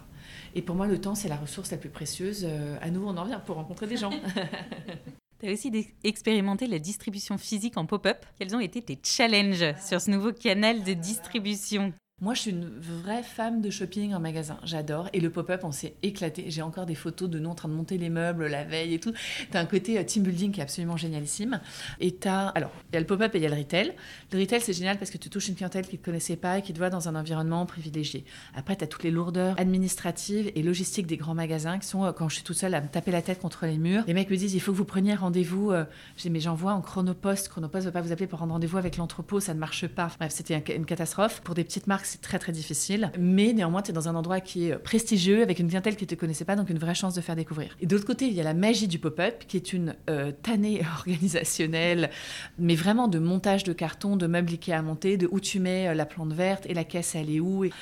Et 0.54 0.60
pour 0.60 0.76
moi, 0.76 0.86
le 0.86 1.00
temps, 1.00 1.14
c'est 1.14 1.28
la 1.28 1.36
ressource 1.36 1.70
la 1.70 1.78
plus 1.78 1.88
précieuse. 1.88 2.44
Euh, 2.46 2.76
à 2.82 2.90
nouveau, 2.90 3.08
on 3.08 3.16
en 3.16 3.22
revient 3.22 3.40
pour 3.46 3.56
rencontrer 3.56 3.86
des 3.86 3.96
gens. 3.96 4.10
Tu 5.40 5.48
as 5.48 5.52
aussi 5.52 5.70
expérimenté 6.02 6.66
la 6.66 6.80
distribution 6.80 7.38
physique 7.38 7.76
en 7.76 7.86
pop-up. 7.86 8.26
Quels 8.38 8.56
ont 8.56 8.60
été 8.60 8.82
tes 8.82 8.98
challenges 9.04 9.74
sur 9.80 10.00
ce 10.00 10.10
nouveau 10.10 10.32
canal 10.32 10.82
de 10.82 10.94
distribution? 10.94 11.92
Moi, 12.20 12.34
je 12.34 12.40
suis 12.40 12.50
une 12.50 12.68
vraie 12.80 13.22
femme 13.22 13.60
de 13.60 13.70
shopping 13.70 14.12
en 14.12 14.18
magasin. 14.18 14.58
J'adore. 14.64 15.08
Et 15.12 15.20
le 15.20 15.30
pop-up, 15.30 15.60
on 15.62 15.70
s'est 15.70 15.94
éclaté. 16.02 16.46
J'ai 16.48 16.62
encore 16.62 16.84
des 16.84 16.96
photos 16.96 17.30
de 17.30 17.38
nous 17.38 17.48
en 17.48 17.54
train 17.54 17.68
de 17.68 17.74
monter 17.74 17.96
les 17.96 18.10
meubles 18.10 18.48
la 18.48 18.64
veille 18.64 18.94
et 18.94 18.98
tout. 18.98 19.12
T'as 19.52 19.60
un 19.60 19.66
côté 19.66 19.98
euh, 19.98 20.02
team 20.02 20.24
building 20.24 20.50
qui 20.50 20.58
est 20.58 20.62
absolument 20.64 20.96
génialissime. 20.96 21.60
Et 22.00 22.16
t'as. 22.16 22.48
Alors, 22.48 22.72
il 22.90 22.94
y 22.94 22.96
a 22.96 23.00
le 23.00 23.06
pop-up 23.06 23.32
et 23.36 23.38
il 23.38 23.42
y 23.42 23.46
a 23.46 23.48
le 23.48 23.54
retail. 23.54 23.94
Le 24.32 24.40
retail, 24.40 24.60
c'est 24.60 24.72
génial 24.72 24.98
parce 24.98 25.12
que 25.12 25.18
tu 25.18 25.30
touches 25.30 25.46
une 25.46 25.54
clientèle 25.54 25.86
qui 25.86 25.96
ne 25.96 26.02
connaissait 26.02 26.34
pas 26.34 26.58
et 26.58 26.62
qui 26.62 26.72
te 26.72 26.78
voit 26.78 26.90
dans 26.90 27.08
un 27.08 27.14
environnement 27.14 27.64
privilégié. 27.66 28.24
Après, 28.56 28.74
tu 28.74 28.82
as 28.82 28.88
toutes 28.88 29.04
les 29.04 29.12
lourdeurs 29.12 29.54
administratives 29.60 30.50
et 30.56 30.62
logistiques 30.64 31.06
des 31.06 31.18
grands 31.18 31.34
magasins 31.34 31.78
qui 31.78 31.86
sont, 31.86 32.04
euh, 32.04 32.10
quand 32.10 32.28
je 32.28 32.34
suis 32.34 32.44
toute 32.44 32.56
seule 32.56 32.74
à 32.74 32.80
me 32.80 32.88
taper 32.88 33.12
la 33.12 33.22
tête 33.22 33.38
contre 33.38 33.64
les 33.66 33.78
murs, 33.78 34.02
les 34.08 34.14
mecs 34.14 34.28
me 34.28 34.36
disent 34.36 34.54
il 34.54 34.60
faut 34.60 34.72
que 34.72 34.76
vous 34.76 34.84
preniez 34.84 35.14
rendez-vous. 35.14 35.70
Euh, 35.70 35.84
j'ai 36.16 36.30
mais 36.30 36.40
j'envoie 36.40 36.72
en 36.72 36.80
chronopost. 36.80 37.48
Chronopost 37.48 37.86
ne 37.86 37.90
va 37.92 38.00
pas 38.00 38.04
vous 38.04 38.10
appeler 38.10 38.26
pour 38.26 38.40
rendre 38.40 38.54
rendez-vous 38.54 38.76
avec 38.78 38.96
l'entrepôt, 38.96 39.38
ça 39.38 39.54
ne 39.54 39.60
marche 39.60 39.86
pas. 39.86 40.10
Bref, 40.18 40.32
c'était 40.34 40.60
une 40.74 40.84
catastrophe. 40.84 41.42
Pour 41.42 41.54
des 41.54 41.62
petites 41.62 41.86
marques, 41.86 42.07
c'est 42.08 42.20
très 42.20 42.38
très 42.38 42.52
difficile. 42.52 43.12
Mais 43.18 43.52
néanmoins, 43.52 43.82
tu 43.82 43.90
es 43.90 43.94
dans 43.94 44.08
un 44.08 44.14
endroit 44.14 44.40
qui 44.40 44.68
est 44.68 44.76
prestigieux, 44.76 45.42
avec 45.42 45.58
une 45.58 45.68
clientèle 45.68 45.96
qui 45.96 46.04
ne 46.04 46.08
te 46.08 46.14
connaissait 46.14 46.44
pas, 46.44 46.56
donc 46.56 46.70
une 46.70 46.78
vraie 46.78 46.94
chance 46.94 47.14
de 47.14 47.20
faire 47.20 47.36
découvrir. 47.36 47.76
Et 47.80 47.86
de 47.86 47.94
l'autre 47.94 48.06
côté, 48.06 48.26
il 48.26 48.34
y 48.34 48.40
a 48.40 48.44
la 48.44 48.54
magie 48.54 48.88
du 48.88 48.98
pop-up, 48.98 49.44
qui 49.46 49.56
est 49.56 49.72
une 49.72 49.94
euh, 50.10 50.32
tannée 50.42 50.82
organisationnelle, 50.98 52.10
mais 52.58 52.74
vraiment 52.74 53.08
de 53.08 53.18
montage 53.18 53.64
de 53.64 53.72
carton, 53.72 54.16
de 54.16 54.26
meubles 54.26 54.48
à 54.68 54.82
monter, 54.82 55.16
de 55.16 55.28
où 55.30 55.40
tu 55.40 55.60
mets 55.60 55.88
euh, 55.88 55.94
la 55.94 56.06
plante 56.06 56.32
verte 56.32 56.64
et 56.66 56.74
la 56.74 56.84
caisse, 56.84 57.14
elle 57.14 57.30
est 57.30 57.40
où, 57.40 57.64
et 57.64 57.72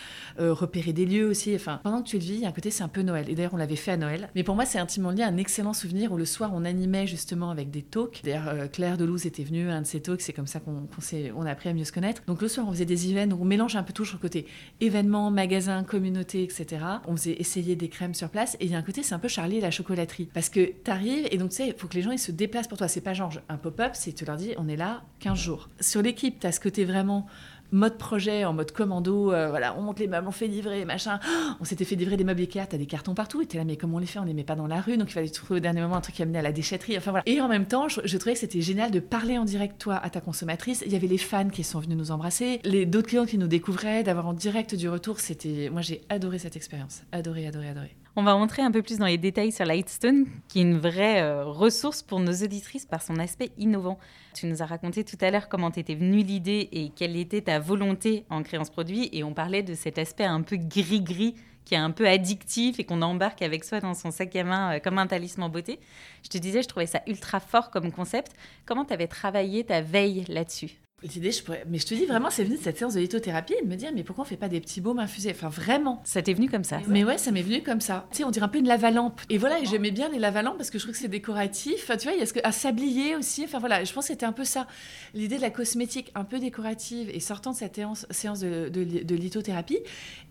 euh, 0.40 0.52
repérer 0.52 0.92
des 0.92 1.06
lieux 1.06 1.26
aussi. 1.26 1.54
Enfin, 1.54 1.80
pendant 1.82 2.02
que 2.02 2.08
tu 2.08 2.16
le 2.18 2.22
vis, 2.22 2.34
il 2.34 2.40
y 2.40 2.44
a 2.44 2.48
un 2.48 2.52
côté, 2.52 2.70
c'est 2.70 2.82
un 2.82 2.88
peu 2.88 3.02
Noël. 3.02 3.28
Et 3.30 3.34
d'ailleurs, 3.34 3.54
on 3.54 3.58
l'avait 3.58 3.76
fait 3.76 3.92
à 3.92 3.96
Noël. 3.96 4.28
Mais 4.34 4.42
pour 4.42 4.54
moi, 4.54 4.66
c'est 4.66 4.78
intimement 4.78 5.10
lié 5.10 5.22
à 5.22 5.28
un 5.28 5.36
excellent 5.36 5.72
souvenir 5.72 6.12
où 6.12 6.16
le 6.16 6.24
soir, 6.24 6.50
on 6.54 6.64
animait 6.64 7.06
justement 7.06 7.50
avec 7.50 7.70
des 7.70 7.82
talks. 7.82 8.20
D'ailleurs, 8.24 8.70
Claire 8.70 8.96
Delouze 8.96 9.26
était 9.26 9.44
venue 9.44 9.70
à 9.70 9.76
un 9.76 9.82
de 9.82 9.86
ces 9.86 10.00
talks, 10.00 10.20
c'est 10.20 10.32
comme 10.32 10.46
ça 10.46 10.60
qu'on 10.60 10.88
on 11.34 11.46
a 11.46 11.50
appris 11.50 11.68
à 11.68 11.74
mieux 11.74 11.84
se 11.84 11.92
connaître. 11.92 12.22
Donc 12.26 12.42
le 12.42 12.48
soir, 12.48 12.66
on 12.68 12.72
faisait 12.72 12.84
des 12.84 13.10
events, 13.10 13.36
on 13.40 13.44
mélange 13.44 13.76
un 13.76 13.82
peu 13.82 13.92
tout 13.92 14.04
côté 14.18 14.46
événements, 14.80 15.30
magasins, 15.30 15.84
communautés, 15.84 16.42
etc. 16.42 16.84
On 17.06 17.16
faisait 17.16 17.36
essayer 17.38 17.76
des 17.76 17.88
crèmes 17.88 18.14
sur 18.14 18.28
place. 18.28 18.56
Et 18.60 18.66
il 18.66 18.72
y 18.72 18.74
a 18.74 18.78
un 18.78 18.82
côté, 18.82 19.02
c'est 19.02 19.14
un 19.14 19.18
peu 19.18 19.28
Charlie 19.28 19.60
la 19.60 19.70
chocolaterie. 19.70 20.28
Parce 20.32 20.48
que 20.48 20.72
tu 20.84 20.90
arrives 20.90 21.26
et 21.30 21.38
donc 21.38 21.50
tu 21.50 21.56
sais, 21.56 21.68
il 21.68 21.74
faut 21.74 21.88
que 21.88 21.94
les 21.94 22.02
gens 22.02 22.10
ils 22.10 22.18
se 22.18 22.32
déplacent 22.32 22.68
pour 22.68 22.78
toi. 22.78 22.88
C'est 22.88 23.00
pas 23.00 23.14
genre 23.14 23.32
un 23.48 23.56
pop-up, 23.56 23.92
c'est 23.94 24.12
tu 24.12 24.24
leur 24.24 24.36
dis, 24.36 24.54
on 24.58 24.68
est 24.68 24.76
là 24.76 25.02
15 25.20 25.38
jours. 25.38 25.68
Sur 25.80 26.02
l'équipe, 26.02 26.40
tu 26.40 26.46
as 26.46 26.52
ce 26.52 26.60
côté 26.60 26.84
vraiment 26.84 27.26
mode 27.72 27.98
projet, 27.98 28.44
en 28.44 28.52
mode 28.52 28.72
commando, 28.72 29.32
euh, 29.32 29.48
voilà, 29.48 29.76
on 29.78 29.82
monte 29.82 29.98
les 29.98 30.06
meubles, 30.06 30.26
on 30.28 30.32
fait 30.32 30.46
livrer, 30.46 30.84
machin. 30.84 31.18
on 31.60 31.64
s'était 31.64 31.84
fait 31.84 31.96
livrer 31.96 32.16
des 32.16 32.24
meubles 32.24 32.40
Ikea, 32.40 32.66
t'as 32.68 32.78
des 32.78 32.86
cartons 32.86 33.14
partout, 33.14 33.42
et 33.42 33.46
t'es 33.46 33.58
là, 33.58 33.64
mais 33.64 33.76
comment 33.76 33.96
on 33.96 34.00
les 34.00 34.06
fait? 34.06 34.18
On 34.18 34.24
les 34.24 34.34
met 34.34 34.44
pas 34.44 34.56
dans 34.56 34.66
la 34.66 34.80
rue, 34.80 34.96
donc 34.96 35.10
il 35.10 35.12
fallait 35.12 35.28
trouver 35.28 35.56
au 35.56 35.60
dernier 35.60 35.80
moment 35.80 35.96
un 35.96 36.00
truc 36.00 36.14
qui 36.14 36.22
amenait 36.22 36.38
à 36.38 36.42
la 36.42 36.52
déchetterie, 36.52 36.96
enfin 36.96 37.10
voilà. 37.10 37.22
Et 37.26 37.40
en 37.40 37.48
même 37.48 37.66
temps, 37.66 37.88
je, 37.88 38.16
trouvais 38.16 38.34
que 38.34 38.40
c'était 38.40 38.60
génial 38.60 38.90
de 38.90 39.00
parler 39.00 39.38
en 39.38 39.44
direct, 39.44 39.78
toi, 39.78 39.96
à 39.96 40.10
ta 40.10 40.20
consommatrice. 40.20 40.82
Il 40.86 40.92
y 40.92 40.96
avait 40.96 41.06
les 41.06 41.18
fans 41.18 41.48
qui 41.48 41.64
sont 41.64 41.80
venus 41.80 41.96
nous 41.96 42.10
embrasser, 42.10 42.60
les 42.64 42.86
d'autres 42.86 43.08
clients 43.08 43.26
qui 43.26 43.38
nous 43.38 43.48
découvraient, 43.48 44.02
d'avoir 44.02 44.26
en 44.26 44.32
direct 44.32 44.74
du 44.74 44.88
retour, 44.88 45.20
c'était... 45.20 45.70
Moi, 45.70 45.82
j'ai 45.82 46.02
adoré 46.08 46.38
cette 46.38 46.56
expérience. 46.56 47.02
Adoré, 47.12 47.46
adoré, 47.46 47.68
adoré. 47.68 47.96
On 48.18 48.22
va 48.22 48.32
rentrer 48.32 48.62
un 48.62 48.70
peu 48.70 48.80
plus 48.80 48.96
dans 48.96 49.04
les 49.04 49.18
détails 49.18 49.52
sur 49.52 49.66
Lightstone, 49.66 50.24
qui 50.48 50.60
est 50.60 50.62
une 50.62 50.78
vraie 50.78 51.20
euh, 51.20 51.44
ressource 51.44 52.02
pour 52.02 52.18
nos 52.18 52.32
auditrices 52.32 52.86
par 52.86 53.02
son 53.02 53.18
aspect 53.18 53.50
innovant. 53.58 53.98
Tu 54.32 54.46
nous 54.46 54.62
as 54.62 54.66
raconté 54.66 55.04
tout 55.04 55.18
à 55.20 55.30
l'heure 55.30 55.50
comment 55.50 55.70
t'étais 55.70 55.94
venue 55.94 56.22
l'idée 56.22 56.70
et 56.72 56.88
quelle 56.96 57.14
était 57.14 57.42
ta 57.42 57.58
volonté 57.58 58.24
en 58.30 58.42
créant 58.42 58.64
ce 58.64 58.70
produit. 58.70 59.10
Et 59.12 59.22
on 59.22 59.34
parlait 59.34 59.62
de 59.62 59.74
cet 59.74 59.98
aspect 59.98 60.24
un 60.24 60.40
peu 60.40 60.56
gris-gris 60.56 61.34
qui 61.66 61.74
est 61.74 61.78
un 61.78 61.90
peu 61.90 62.08
addictif 62.08 62.80
et 62.80 62.84
qu'on 62.84 63.02
embarque 63.02 63.42
avec 63.42 63.64
soi 63.64 63.80
dans 63.80 63.92
son 63.92 64.10
sac 64.10 64.34
à 64.34 64.44
main 64.44 64.76
euh, 64.76 64.78
comme 64.78 64.96
un 64.96 65.06
talisman 65.06 65.50
beauté. 65.50 65.78
Je 66.22 66.30
te 66.30 66.38
disais, 66.38 66.62
je 66.62 66.68
trouvais 66.68 66.86
ça 66.86 67.02
ultra 67.06 67.38
fort 67.38 67.70
comme 67.70 67.92
concept. 67.92 68.32
Comment 68.64 68.86
tu 68.86 68.94
avais 68.94 69.08
travaillé 69.08 69.62
ta 69.64 69.82
veille 69.82 70.24
là-dessus? 70.28 70.86
L'idée, 71.14 71.30
je 71.30 71.42
pourrais... 71.42 71.64
mais 71.68 71.78
je 71.78 71.86
te 71.86 71.94
dis 71.94 72.04
vraiment, 72.04 72.30
c'est 72.30 72.44
venu 72.44 72.57
de 72.57 72.62
cette 72.62 72.78
séance 72.78 72.94
de 72.94 73.00
lithothérapie 73.00 73.54
et 73.61 73.64
de 73.64 73.68
me 73.68 73.76
dire, 73.76 73.90
mais 73.94 74.02
pourquoi 74.02 74.24
on 74.24 74.26
fait 74.26 74.36
pas 74.36 74.48
des 74.48 74.61
petits 74.61 74.80
baumes 74.80 74.98
infusés? 74.98 75.30
Enfin, 75.30 75.48
vraiment. 75.48 76.02
Ça 76.04 76.22
t'est 76.22 76.34
venu 76.34 76.48
comme 76.48 76.64
ça? 76.64 76.80
Mais 76.88 77.04
ouais, 77.04 77.18
ça 77.18 77.30
m'est 77.30 77.42
venu 77.42 77.62
comme 77.62 77.80
ça. 77.80 78.07
Tu 78.11 78.18
sais, 78.18 78.24
on 78.24 78.30
dirait 78.30 78.44
un 78.44 78.48
peu 78.48 78.59
une 78.59 78.68
lavalampe. 78.68 79.20
Et 79.30 79.38
voilà, 79.38 79.61
et 79.61 79.66
j'aimais 79.66 79.90
bien 79.90 80.09
les 80.09 80.18
lavalampes 80.18 80.57
parce 80.57 80.70
que 80.70 80.78
je 80.78 80.84
trouve 80.84 80.94
que 80.94 81.00
c'est 81.00 81.09
décoratif. 81.09 81.74
Enfin, 81.82 81.96
tu 81.96 82.09
vois, 82.09 82.16
il 82.16 82.20
y 82.20 82.22
a 82.22 82.26
ce 82.26 82.32
que... 82.32 82.40
à 82.42 82.52
sablier 82.52 83.16
aussi. 83.16 83.44
Enfin, 83.44 83.59
voilà, 83.59 83.84
je 83.84 83.92
pense 83.92 84.07
que 84.07 84.12
c'était 84.12 84.26
un 84.26 84.32
peu 84.32 84.44
ça. 84.44 84.66
L'idée 85.14 85.36
de 85.36 85.42
la 85.42 85.50
cosmétique 85.50 86.11
un 86.14 86.24
peu 86.24 86.38
décorative 86.38 87.11
et 87.12 87.20
sortant 87.20 87.52
de 87.52 87.57
cette 87.57 87.80
séance 88.11 88.40
de, 88.40 88.68
de, 88.68 89.14
lithothérapie. 89.14 89.78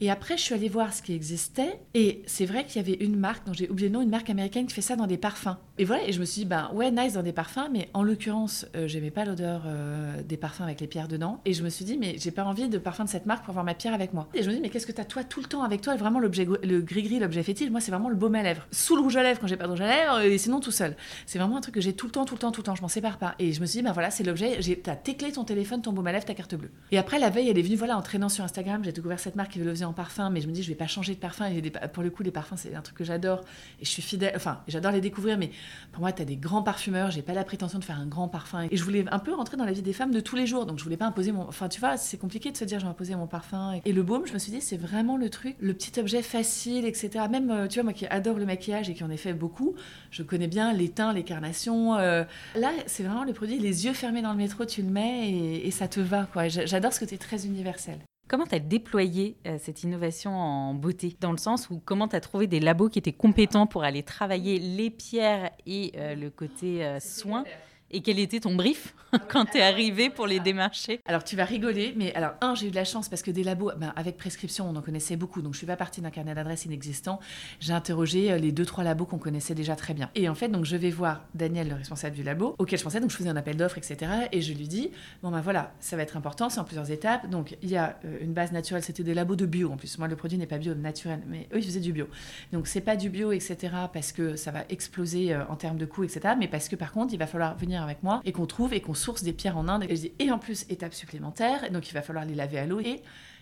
Et 0.02 0.12
après, 0.12 0.38
je 0.38 0.44
suis 0.44 0.54
allée 0.54 0.70
voir 0.70 0.94
ce 0.94 1.02
qui 1.02 1.14
existait. 1.14 1.80
Et 1.94 2.22
c'est 2.26 2.46
vrai 2.46 2.66
qu'il 2.66 2.78
y 2.78 2.80
avait 2.80 3.04
une 3.04 3.18
marque, 3.18 3.46
dont 3.46 3.54
j'ai 3.54 3.70
oublié 3.70 3.90
le 3.90 3.94
nom, 3.94 4.02
une 4.02 4.10
marque 4.10 4.30
américaine 4.30 4.68
qui 4.68 4.74
fait 4.74 4.82
ça 4.82 4.96
dans 4.96 5.08
des 5.08 5.18
parfums. 5.18 5.58
Et 5.78 5.86
voilà, 5.86 6.08
et 6.08 6.12
je 6.12 6.20
me 6.20 6.26
suis 6.26 6.42
dit, 6.42 6.46
ben 6.46 6.70
ouais, 6.74 6.92
nice 6.92 7.14
dans 7.14 7.24
des 7.24 7.34
parfums, 7.34 7.70
mais 7.72 7.90
en 7.94 8.04
l'occurrence, 8.04 8.66
euh, 8.76 8.88
j'aimais 8.88 9.12
pas 9.12 9.26
l'odeur 9.26 9.64
euh, 9.66 10.22
des 10.24 10.38
parfums 10.38 10.65
avec 10.66 10.82
les 10.82 10.88
pierres 10.88 11.08
dedans. 11.08 11.40
Et 11.46 11.54
je 11.54 11.64
me 11.64 11.70
suis 11.70 11.86
dit, 11.86 11.98
mais 11.98 12.16
j'ai 12.18 12.32
pas 12.32 12.44
envie 12.44 12.68
de 12.68 12.78
parfum 12.78 13.06
de 13.06 13.10
cette 13.10 13.26
marque 13.26 13.44
pour 13.44 13.52
avoir 13.52 13.64
ma 13.64 13.74
pierre 13.74 13.94
avec 13.94 14.14
moi. 14.14 14.28
Et 14.34 14.44
je 14.44 14.50
me 14.50 14.56
dis, 14.56 14.62
mais 14.62 14.70
qu'est-ce 14.70 14.86
que 14.86 14.92
tu 14.92 15.00
as 15.00 15.06
toi 15.06 15.24
tout 15.24 15.40
le 15.40 15.46
temps 15.46 15.64
avec 15.64 15.82
toi? 15.82 15.96
Vraiment, 15.96 16.20
l'objet, 16.20 16.46
le 16.46 16.82
gris-gris, 16.82 17.20
l'objet 17.20 17.44
fétiche, 17.44 17.70
moi, 17.70 17.80
c'est 17.80 17.92
vraiment 17.92 18.10
le 18.10 18.16
baume 18.16 18.36
à 18.36 18.44
lèvres. 18.44 18.68
Sous 18.72 18.96
le 18.96 19.02
rouge 19.02 19.16
à 19.18 19.24
lèvres 19.24 19.40
quand 19.40 19.48
j'ai 19.48 19.58
pas 19.58 19.66
de 19.66 19.72
rouge 19.72 19.82
à 19.82 19.88
lèvres, 19.88 20.20
et 20.22 20.38
sinon 20.38 20.60
tout 20.60 20.72
seul. 20.72 20.96
C'est 21.26 21.40
vraiment 21.40 21.58
un 21.58 21.62
truc 21.62 21.76
que 21.76 21.82
j'ai 21.82 21.94
tout 21.94 22.08
le 22.08 22.12
temps, 22.12 22.26
tout 22.26 22.36
le 22.36 22.40
temps, 22.40 22.52
tout 22.52 22.62
le 22.62 22.66
temps. 22.66 22.76
Je 22.76 22.82
m'en 22.82 22.88
sépare 22.88 23.18
pas. 23.18 23.36
Et 23.40 23.54
je 23.54 23.62
me 23.62 23.66
suis 23.66 23.80
dit, 23.80 23.84
ben 23.84 23.92
voilà, 23.92 24.12
c'est 24.12 24.24
l'objet. 24.24 24.60
T'as 24.84 24.96
teclé 24.96 25.32
ton 25.32 25.44
téléphone, 25.44 25.82
ton 25.82 25.94
baume 25.94 26.08
à 26.08 26.12
lèvres, 26.12 26.26
ta 26.26 26.34
carte 26.34 26.56
bleue. 26.56 26.72
Et 26.92 26.98
après, 26.98 27.20
la 27.20 27.30
veille, 27.30 27.50
elle 27.50 27.58
est 27.58 27.62
venue, 27.62 27.76
voilà, 27.76 27.98
en 27.98 28.02
traînant 28.02 28.30
sur 28.30 28.44
Instagram, 28.44 28.82
j'ai 28.84 28.92
découvert 28.92 29.20
cette 29.20 29.36
marque 29.36 29.52
qui 29.52 29.60
le 29.60 29.70
faisait 29.70 29.86
en 29.86 29.94
parfum, 29.94 30.30
mais 30.30 30.42
je 30.42 30.48
me 30.48 30.52
dis, 30.52 30.64
je 30.64 30.70
vais 30.70 30.76
pas 30.76 30.88
changer 30.88 31.14
de 31.14 31.20
parfum. 31.20 31.46
Et 31.48 31.62
pour 31.94 32.04
le 32.04 32.10
coup, 32.10 32.24
les 32.24 32.32
parfums, 32.32 32.56
c'est 32.58 32.74
un 32.74 32.82
truc 32.82 32.98
que 32.98 33.04
j'adore. 33.04 33.42
Et 33.82 33.86
je 33.86 33.90
suis 33.90 34.02
fidèle, 34.02 34.34
enfin, 34.36 34.62
j'adore 34.68 34.92
les 34.92 35.02
découvrir, 35.02 35.38
mais 35.38 35.52
pour 35.92 36.02
moi, 36.02 36.12
tu 36.12 36.22
as 36.22 36.26
des 36.26 36.38
grands 36.38 36.64
parfumeurs. 36.64 37.12
J'ai 37.12 37.22
pas 37.22 37.34
la 37.34 37.44
prétention 37.44 37.80
de 37.80 37.84
faire 37.84 38.00
un 38.00 38.06
grand 38.06 38.28
parfum. 38.28 38.68
Et 38.72 38.78
je 38.78 38.84
voulais 38.84 39.06
un 39.12 39.20
peu 39.20 39.34
rentrer 39.34 39.58
dans 39.58 39.66
la 39.66 39.72
vie 39.72 39.82
des 39.82 39.94
femmes 39.94 40.12
de 40.12 40.20
tous 40.20 40.36
les 40.36 40.48
jours. 40.48 40.55
Donc, 40.64 40.80
je 40.80 40.84
voulais 40.84 40.96
pas 40.96 41.06
imposer 41.06 41.34
mon. 41.34 41.42
Enfin, 41.42 41.68
tu 41.68 41.80
vois, 41.80 41.98
c'est 41.98 42.18
compliqué 42.18 42.52
de 42.52 42.58
se 42.58 42.64
dire, 42.64 42.80
je 42.80 42.86
vais 42.86 42.90
imposer 42.90 43.16
mon 43.16 43.28
parfum. 43.28 43.74
Et 43.84 43.92
le 43.92 44.04
baume, 44.04 44.26
je 44.26 44.34
me 44.34 44.40
suis 44.40 44.52
dit, 44.52 44.62
c'est 44.62 44.78
vraiment 44.78 45.18
le 45.18 45.30
truc, 45.30 45.56
le 45.60 45.74
petit 45.74 46.00
objet 46.00 46.22
facile, 46.22 46.86
etc. 46.86 47.26
Même, 47.30 47.52
euh, 47.52 47.68
tu 47.68 47.76
vois, 47.76 47.84
moi 47.84 47.94
qui 47.94 48.06
adore 48.08 48.38
le 48.38 48.46
maquillage 48.46 48.90
et 48.90 48.94
qui 48.94 49.04
en 49.04 49.10
ai 49.10 49.18
fait 49.18 49.34
beaucoup, 49.34 49.76
je 50.12 50.24
connais 50.24 50.48
bien 50.48 50.72
les 50.72 50.90
teints, 50.90 51.12
les 51.12 51.24
carnations. 51.24 51.96
Euh. 51.96 52.24
Là, 52.56 52.72
c'est 52.86 53.04
vraiment 53.04 53.24
le 53.24 53.34
produit, 53.34 53.60
les 53.60 53.86
yeux 53.86 53.94
fermés 53.94 54.22
dans 54.22 54.32
le 54.32 54.38
métro, 54.38 54.64
tu 54.66 54.82
le 54.82 54.90
mets 54.90 55.30
et, 55.30 55.68
et 55.68 55.72
ça 55.72 55.88
te 55.88 56.00
va, 56.00 56.28
quoi. 56.32 56.48
J'adore 56.48 56.94
ce 56.94 57.00
côté 57.00 57.18
très 57.18 57.46
universel. 57.46 58.00
Comment 58.28 58.46
tu 58.46 58.56
as 58.56 58.60
déployé 58.60 59.38
euh, 59.46 59.58
cette 59.62 59.84
innovation 59.84 60.36
en 60.36 60.74
beauté? 60.74 61.16
Dans 61.20 61.32
le 61.32 61.38
sens 61.38 61.70
où 61.70 61.82
comment 61.84 62.08
tu 62.08 62.16
as 62.16 62.22
trouvé 62.22 62.48
des 62.48 62.60
labos 62.60 62.90
qui 62.90 63.00
étaient 63.00 63.14
compétents 63.14 63.68
pour 63.68 63.84
aller 63.84 64.04
travailler 64.04 64.58
les 64.60 64.90
pierres 64.90 65.52
et 65.68 65.92
le 65.96 66.30
côté 66.30 66.98
soin? 67.00 67.44
Et 67.92 68.02
quel 68.02 68.18
était 68.18 68.40
ton 68.40 68.56
brief 68.56 68.96
quand 69.30 69.46
tu 69.46 69.60
es 69.60 69.62
arrivé 69.62 70.10
pour 70.10 70.26
les 70.26 70.40
démarcher? 70.40 71.02
Alors 71.06 71.24
tu 71.24 71.36
vas 71.36 71.46
rigoler, 71.46 71.94
mais 71.96 72.14
alors 72.16 72.32
un, 72.42 72.56
j'ai 72.56 72.68
eu 72.68 72.70
de 72.72 72.76
la 72.76 72.84
chance 72.84 73.10
parce 73.10 73.22
que 73.22 73.30
des 73.30 73.44
labos, 73.44 73.72
ben, 73.78 73.94
avec 73.96 74.18
prescription, 74.18 74.68
on 74.68 74.76
en 74.76 74.82
connaissait 74.82 75.16
beaucoup, 75.16 75.44
donc 75.44 75.54
je 75.54 75.60
suis 75.60 75.68
pas 75.68 75.76
partie 75.78 76.02
d'un 76.02 76.10
carnet 76.10 76.34
d'adresses 76.34 76.66
inexistant. 76.66 77.20
J'ai 77.60 77.74
interrogé 77.74 78.32
euh, 78.32 78.38
les 78.38 78.52
deux 78.52 78.66
trois 78.66 78.84
labos 78.84 79.06
qu'on 79.06 79.20
connaissait 79.20 79.54
déjà 79.54 79.76
très 79.76 79.94
bien. 79.94 80.10
Et 80.16 80.28
en 80.28 80.36
fait, 80.36 80.48
donc 80.48 80.66
je 80.66 80.76
vais 80.76 80.90
voir 80.90 81.26
Daniel, 81.36 81.70
le 81.70 81.76
responsable 81.76 82.16
du 82.16 82.24
labo, 82.24 82.56
auquel 82.58 82.80
je 82.80 82.84
pensais, 82.84 83.00
donc 83.00 83.12
je 83.12 83.18
faisais 83.18 83.30
un 83.30 83.36
appel 83.36 83.56
d'offres, 83.56 83.78
etc. 83.78 84.12
Et 84.32 84.42
je 84.42 84.54
lui 84.54 84.68
dis, 84.68 84.90
bon 85.22 85.30
ben 85.30 85.42
voilà, 85.42 85.72
ça 85.80 85.96
va 85.96 86.02
être 86.02 86.18
important, 86.18 86.50
c'est 86.50 86.60
en 86.60 86.64
plusieurs 86.64 86.90
étapes. 86.90 87.30
Donc 87.30 87.56
il 87.62 87.70
y 87.70 87.78
a 87.78 88.00
euh, 88.04 88.18
une 88.22 88.34
base 88.34 88.52
naturelle, 88.52 88.84
c'était 88.84 89.04
des 89.04 89.14
labos 89.14 89.36
de 89.36 89.46
bio 89.46 89.72
en 89.72 89.78
plus. 89.78 90.00
Moi, 90.00 90.08
le 90.08 90.16
produit 90.16 90.40
n'est 90.40 90.48
pas 90.48 90.58
bio, 90.58 90.74
naturel, 90.74 91.22
mais 91.28 91.48
eux 91.54 91.60
ils 91.60 91.66
faisaient 91.66 91.80
du 91.80 91.94
bio. 91.94 92.08
Donc 92.52 92.66
c'est 92.66 92.82
pas 92.82 92.96
du 92.96 93.12
bio, 93.12 93.32
etc. 93.32 93.74
Parce 93.94 94.12
que 94.12 94.36
ça 94.36 94.50
va 94.50 94.66
exploser 94.70 95.34
euh, 95.34 95.46
en 95.50 95.56
termes 95.56 95.78
de 95.78 95.86
coûts, 95.86 96.04
etc. 96.04 96.34
Mais 96.38 96.48
parce 96.48 96.68
que 96.68 96.76
par 96.76 96.92
contre, 96.92 97.14
il 97.14 97.18
va 97.18 97.28
falloir 97.28 97.56
venir 97.56 97.75
avec 97.84 98.04
moi 98.04 98.22
et 98.26 98.32
qu'on 98.32 98.46
trouve 98.46 98.74
et 98.74 98.82
qu'on 98.82 98.94
source 98.94 99.24
des 99.24 99.34
pierres 99.34 99.58
en 99.58 99.68
Inde. 99.68 99.86
Et, 99.90 99.96
je 99.96 100.02
dis, 100.02 100.12
et 100.20 100.32
en 100.32 100.40
plus, 100.40 100.66
étape 100.70 100.94
supplémentaire, 100.94 101.72
donc 101.72 101.90
il 101.90 101.94
va 101.94 102.02
falloir 102.02 102.26
les 102.26 102.36
laver 102.36 102.60
à 102.60 102.66
l'eau 102.66 102.80
et 102.80 103.02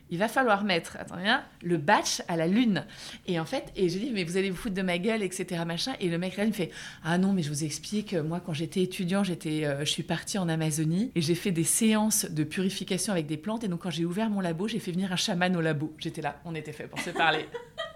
il 0.09 0.19
va 0.19 0.27
falloir 0.27 0.63
mettre, 0.63 0.97
attendez, 0.99 1.23
le 1.61 1.77
batch 1.77 2.21
à 2.27 2.35
la 2.35 2.45
lune. 2.45 2.85
Et 3.25 3.39
en 3.39 3.45
fait, 3.45 3.71
et 3.75 3.89
je 3.89 3.97
dis, 3.97 4.11
mais 4.13 4.23
vous 4.23 4.37
allez 4.37 4.51
vous 4.51 4.55
foutre 4.57 4.75
de 4.75 4.81
ma 4.81 4.97
gueule, 4.97 5.23
etc. 5.23 5.63
Machin. 5.65 5.93
Et 5.99 6.09
le 6.09 6.17
mec 6.17 6.37
là, 6.37 6.43
il 6.43 6.49
me 6.49 6.53
fait, 6.53 6.71
ah 7.03 7.17
non, 7.17 7.33
mais 7.33 7.41
je 7.41 7.49
vous 7.49 7.63
explique, 7.63 8.13
moi 8.13 8.41
quand 8.45 8.53
j'étais 8.53 8.81
étudiant, 8.81 9.23
j'étais, 9.23 9.65
euh, 9.65 9.79
je 9.79 9.89
suis 9.89 10.03
partie 10.03 10.37
en 10.37 10.49
Amazonie 10.49 11.11
et 11.15 11.21
j'ai 11.21 11.35
fait 11.35 11.51
des 11.51 11.63
séances 11.63 12.25
de 12.25 12.43
purification 12.43 13.13
avec 13.13 13.25
des 13.25 13.37
plantes. 13.37 13.63
Et 13.63 13.67
donc 13.67 13.81
quand 13.81 13.91
j'ai 13.91 14.05
ouvert 14.05 14.29
mon 14.29 14.41
labo, 14.41 14.67
j'ai 14.67 14.79
fait 14.79 14.91
venir 14.91 15.11
un 15.11 15.17
chaman 15.17 15.55
au 15.55 15.61
labo. 15.61 15.93
J'étais 15.97 16.21
là, 16.21 16.39
on 16.45 16.53
était 16.53 16.73
fait 16.73 16.87
pour 16.87 16.99
se 16.99 17.09
parler. 17.09 17.47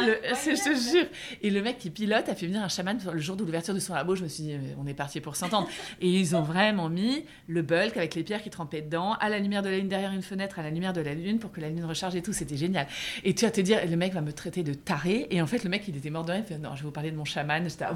je 0.00 0.64
te 0.64 0.96
jure. 0.96 1.06
Et 1.42 1.50
le 1.50 1.62
mec 1.62 1.78
qui 1.78 1.90
pilote 1.90 2.28
a 2.28 2.34
fait 2.34 2.46
venir 2.46 2.62
un 2.62 2.68
chaman 2.68 2.98
le 3.12 3.20
jour 3.20 3.36
de 3.36 3.44
l'ouverture 3.44 3.74
de 3.74 3.80
son 3.80 3.94
labo. 3.94 4.14
Je 4.14 4.22
me 4.22 4.28
suis 4.28 4.44
dit, 4.44 4.56
on 4.78 4.86
est 4.86 4.94
parti 4.94 5.20
pour 5.20 5.36
s'entendre. 5.36 5.68
Et 6.00 6.08
ils 6.08 6.36
ont 6.36 6.42
vraiment 6.42 6.88
mis 6.88 7.24
le 7.48 7.62
bulk 7.62 7.96
avec 7.96 8.14
les 8.14 8.22
pierres 8.22 8.42
qui 8.42 8.50
trempaient 8.50 8.82
dedans, 8.82 9.14
à 9.14 9.28
la 9.28 9.38
lumière 9.38 9.62
de 9.62 9.68
la 9.68 9.78
lune 9.78 9.88
derrière 9.88 10.12
une 10.12 10.22
fenêtre, 10.22 10.58
à 10.58 10.62
la 10.62 10.70
lumière 10.70 10.92
de 10.92 11.00
la 11.00 11.14
lune 11.14 11.38
pour 11.38 11.52
que 11.52 11.60
la 11.60 11.68
lune 11.68 11.84
recharge 11.84 12.14
et 12.16 12.22
tout. 12.22 12.32
C'était 12.32 12.56
génial. 12.56 12.86
Et 13.24 13.34
tu 13.34 13.44
vas 13.44 13.50
te 13.50 13.60
dire, 13.60 13.80
le 13.88 13.96
mec 13.96 14.12
va 14.12 14.20
me 14.20 14.32
traiter 14.32 14.62
de 14.62 14.74
taré. 14.74 15.26
Et 15.30 15.40
en 15.40 15.46
fait, 15.46 15.64
le 15.64 15.70
mec, 15.70 15.84
il 15.88 15.96
était 15.96 16.10
mort 16.10 16.24
de 16.24 16.32
fait, 16.42 16.58
non, 16.58 16.74
je 16.74 16.82
vais 16.82 16.86
vous 16.86 16.92
parler 16.92 17.10
de 17.10 17.16
mon 17.16 17.24
chaman. 17.24 17.68
Ça 17.68 17.90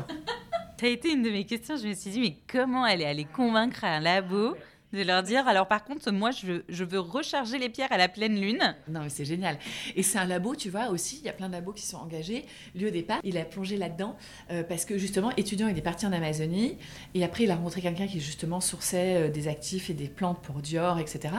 a 0.82 0.86
été 0.86 1.12
une 1.12 1.22
de 1.22 1.30
mes 1.30 1.44
questions. 1.44 1.76
Je 1.76 1.88
me 1.88 1.94
suis 1.94 2.10
dit, 2.10 2.20
mais 2.20 2.36
comment 2.50 2.86
elle 2.86 3.02
est 3.02 3.06
allée 3.06 3.26
convaincre 3.26 3.84
un 3.84 4.00
labo 4.00 4.56
de 4.92 5.02
leur 5.02 5.22
dire 5.22 5.46
alors 5.46 5.68
par 5.68 5.84
contre 5.84 6.10
moi 6.10 6.30
je, 6.30 6.84
veux 6.84 6.98
recharger 6.98 7.58
les 7.58 7.68
pierres 7.68 7.92
à 7.92 7.96
la 7.96 8.08
pleine 8.08 8.40
lune. 8.40 8.74
Non 8.88 9.00
mais 9.02 9.08
c'est 9.08 9.24
génial. 9.24 9.58
Et 9.94 10.02
c'est 10.02 10.18
un 10.18 10.24
labo, 10.24 10.54
tu 10.54 10.70
vois 10.70 10.88
aussi, 10.88 11.18
il 11.18 11.26
y 11.26 11.28
a 11.28 11.32
plein 11.32 11.48
de 11.48 11.52
labos 11.52 11.72
qui 11.72 11.86
sont 11.86 11.98
engagés. 11.98 12.44
Lui 12.74 12.86
au 12.86 12.90
départ, 12.90 13.20
il 13.22 13.38
a 13.38 13.44
plongé 13.44 13.76
là-dedans 13.76 14.16
euh, 14.50 14.62
parce 14.62 14.84
que 14.84 14.98
justement 14.98 15.30
étudiant, 15.36 15.68
il 15.68 15.78
est 15.78 15.82
parti 15.82 16.06
en 16.06 16.12
Amazonie 16.12 16.76
et 17.14 17.24
après 17.24 17.44
il 17.44 17.50
a 17.50 17.56
rencontré 17.56 17.80
quelqu'un 17.80 18.06
qui 18.06 18.20
justement 18.20 18.60
sourçait 18.60 19.28
euh, 19.28 19.30
des 19.30 19.48
actifs 19.48 19.90
et 19.90 19.94
des 19.94 20.08
plantes 20.08 20.42
pour 20.42 20.56
Dior, 20.56 20.98
etc. 20.98 21.34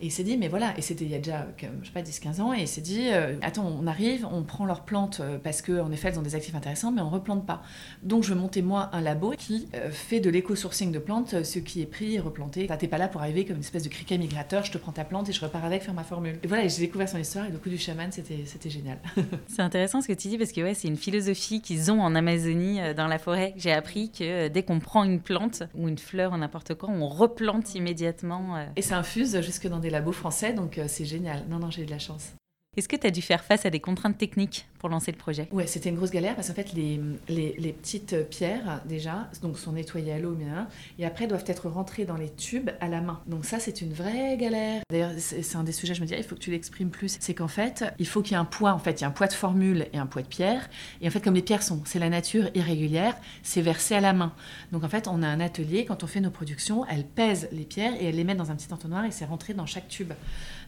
Et 0.00 0.06
il 0.06 0.12
s'est 0.12 0.24
dit 0.24 0.36
mais 0.36 0.48
voilà, 0.48 0.76
et 0.76 0.82
c'était 0.82 1.04
il 1.04 1.10
y 1.10 1.14
a 1.14 1.18
déjà 1.18 1.46
je 1.58 1.86
sais 1.86 1.92
pas 1.92 2.02
10-15 2.02 2.40
ans 2.40 2.54
et 2.54 2.62
il 2.62 2.68
s'est 2.68 2.80
dit 2.80 3.08
euh, 3.10 3.36
attends 3.42 3.66
on 3.66 3.86
arrive, 3.86 4.26
on 4.30 4.42
prend 4.42 4.66
leurs 4.66 4.84
plantes 4.84 5.20
parce 5.44 5.62
qu'en 5.62 5.92
effet 5.92 6.08
elles 6.08 6.18
ont 6.18 6.22
des 6.22 6.34
actifs 6.34 6.54
intéressants 6.54 6.90
mais 6.90 7.02
on 7.02 7.10
replante 7.10 7.46
pas. 7.46 7.62
Donc 8.02 8.24
je 8.24 8.34
vais 8.34 8.40
monter 8.40 8.62
moi 8.62 8.90
un 8.92 9.00
labo 9.00 9.34
qui 9.38 9.68
fait 9.90 10.20
de 10.20 10.30
l'éco-sourcing 10.30 10.90
de 10.90 10.98
plantes, 10.98 11.44
ce 11.44 11.58
qui 11.58 11.82
est 11.82 11.86
pris 11.86 12.14
et 12.14 12.20
replanté. 12.20 12.68
T'es 12.78 12.88
pas 12.88 12.95
là 12.98 13.08
pour 13.08 13.20
arriver 13.20 13.44
comme 13.44 13.56
une 13.56 13.62
espèce 13.62 13.82
de 13.82 13.88
criquet 13.88 14.18
migrateur, 14.18 14.64
je 14.64 14.72
te 14.72 14.78
prends 14.78 14.92
ta 14.92 15.04
plante 15.04 15.28
et 15.28 15.32
je 15.32 15.40
repars 15.40 15.64
avec 15.64 15.82
faire 15.82 15.94
ma 15.94 16.04
formule. 16.04 16.38
Et 16.42 16.46
voilà, 16.46 16.66
j'ai 16.68 16.80
découvert 16.80 17.08
son 17.08 17.18
histoire 17.18 17.46
et 17.46 17.50
le 17.50 17.58
coup 17.58 17.68
du 17.68 17.78
chaman, 17.78 18.10
c'était 18.12 18.70
génial. 18.70 18.98
c'est 19.48 19.62
intéressant 19.62 20.00
ce 20.00 20.08
que 20.08 20.12
tu 20.12 20.28
dis 20.28 20.38
parce 20.38 20.52
que 20.52 20.60
ouais, 20.60 20.74
c'est 20.74 20.88
une 20.88 20.96
philosophie 20.96 21.60
qu'ils 21.60 21.90
ont 21.90 22.00
en 22.00 22.14
Amazonie, 22.14 22.80
euh, 22.80 22.94
dans 22.94 23.06
la 23.06 23.18
forêt. 23.18 23.54
J'ai 23.56 23.72
appris 23.72 24.10
que 24.10 24.46
euh, 24.46 24.48
dès 24.48 24.62
qu'on 24.62 24.80
prend 24.80 25.04
une 25.04 25.20
plante 25.20 25.62
ou 25.74 25.88
une 25.88 25.98
fleur 25.98 26.32
ou 26.32 26.36
n'importe 26.36 26.74
quoi, 26.74 26.88
on 26.90 27.08
replante 27.08 27.74
immédiatement. 27.74 28.56
Euh. 28.56 28.66
Et 28.76 28.82
ça 28.82 28.98
infuse 28.98 29.40
jusque 29.42 29.66
dans 29.68 29.78
des 29.78 29.90
labos 29.90 30.12
français, 30.12 30.52
donc 30.52 30.80
c'est 30.86 31.04
génial. 31.04 31.44
Non, 31.48 31.58
non, 31.58 31.70
j'ai 31.70 31.82
eu 31.82 31.86
de 31.86 31.90
la 31.90 31.98
chance. 31.98 32.32
Est-ce 32.76 32.88
que 32.88 32.96
tu 32.96 33.06
as 33.06 33.10
dû 33.10 33.22
faire 33.22 33.42
face 33.42 33.64
à 33.64 33.70
des 33.70 33.80
contraintes 33.80 34.18
techniques 34.18 34.66
pour 34.78 34.90
lancer 34.90 35.10
le 35.10 35.16
projet? 35.16 35.48
Ouais, 35.50 35.66
c'était 35.66 35.88
une 35.88 35.96
grosse 35.96 36.10
galère 36.10 36.34
parce 36.34 36.48
qu'en 36.48 36.54
fait, 36.54 36.74
les, 36.74 37.00
les, 37.28 37.72
petites 37.72 38.28
pierres, 38.28 38.82
déjà, 38.84 39.30
donc 39.40 39.58
sont 39.58 39.72
nettoyées 39.72 40.12
à 40.12 40.18
l'eau, 40.18 40.32
bien, 40.32 40.68
et 40.98 41.06
après 41.06 41.26
doivent 41.26 41.44
être 41.46 41.70
rentrées 41.70 42.04
dans 42.04 42.18
les 42.18 42.28
tubes 42.28 42.68
à 42.80 42.88
la 42.88 43.00
main. 43.00 43.22
Donc 43.26 43.46
ça, 43.46 43.60
c'est 43.60 43.80
une 43.80 43.94
vraie 43.94 44.36
galère. 44.36 44.82
D'ailleurs, 44.90 45.12
c'est 45.16 45.56
un 45.56 45.64
des 45.64 45.72
sujets, 45.72 45.94
je 45.94 46.02
me 46.02 46.06
dis, 46.06 46.12
ah, 46.14 46.18
il 46.18 46.24
faut 46.24 46.34
que 46.34 46.40
tu 46.40 46.50
l'exprimes 46.50 46.90
plus. 46.90 47.16
C'est 47.18 47.32
qu'en 47.32 47.48
fait, 47.48 47.82
il 47.98 48.06
faut 48.06 48.20
qu'il 48.20 48.32
y 48.32 48.34
ait 48.34 48.38
un 48.38 48.44
poids. 48.44 48.74
En 48.74 48.78
fait, 48.78 49.00
il 49.00 49.02
y 49.02 49.04
a 49.04 49.08
un 49.08 49.12
poids 49.12 49.26
de 49.26 49.32
formule 49.32 49.86
et 49.94 49.98
un 49.98 50.06
poids 50.06 50.20
de 50.20 50.28
pierre. 50.28 50.68
Et 51.00 51.08
en 51.08 51.10
fait, 51.10 51.20
comme 51.20 51.34
les 51.34 51.42
pierres 51.42 51.62
sont, 51.62 51.80
c'est 51.86 51.98
la 51.98 52.10
nature 52.10 52.50
irrégulière, 52.54 53.16
c'est 53.42 53.62
versé 53.62 53.94
à 53.94 54.02
la 54.02 54.12
main. 54.12 54.34
Donc 54.72 54.84
en 54.84 54.88
fait, 54.90 55.08
on 55.08 55.22
a 55.22 55.26
un 55.26 55.40
atelier, 55.40 55.86
quand 55.86 56.04
on 56.04 56.06
fait 56.06 56.20
nos 56.20 56.30
productions, 56.30 56.84
elles 56.84 57.06
pèsent 57.06 57.48
les 57.52 57.64
pierres 57.64 57.94
et 57.98 58.04
elles 58.04 58.16
les 58.16 58.24
mettent 58.24 58.36
dans 58.36 58.50
un 58.50 58.56
petit 58.56 58.70
entonnoir 58.70 59.06
et 59.06 59.10
c'est 59.12 59.24
rentré 59.24 59.54
dans 59.54 59.66
chaque 59.66 59.88
tube. 59.88 60.12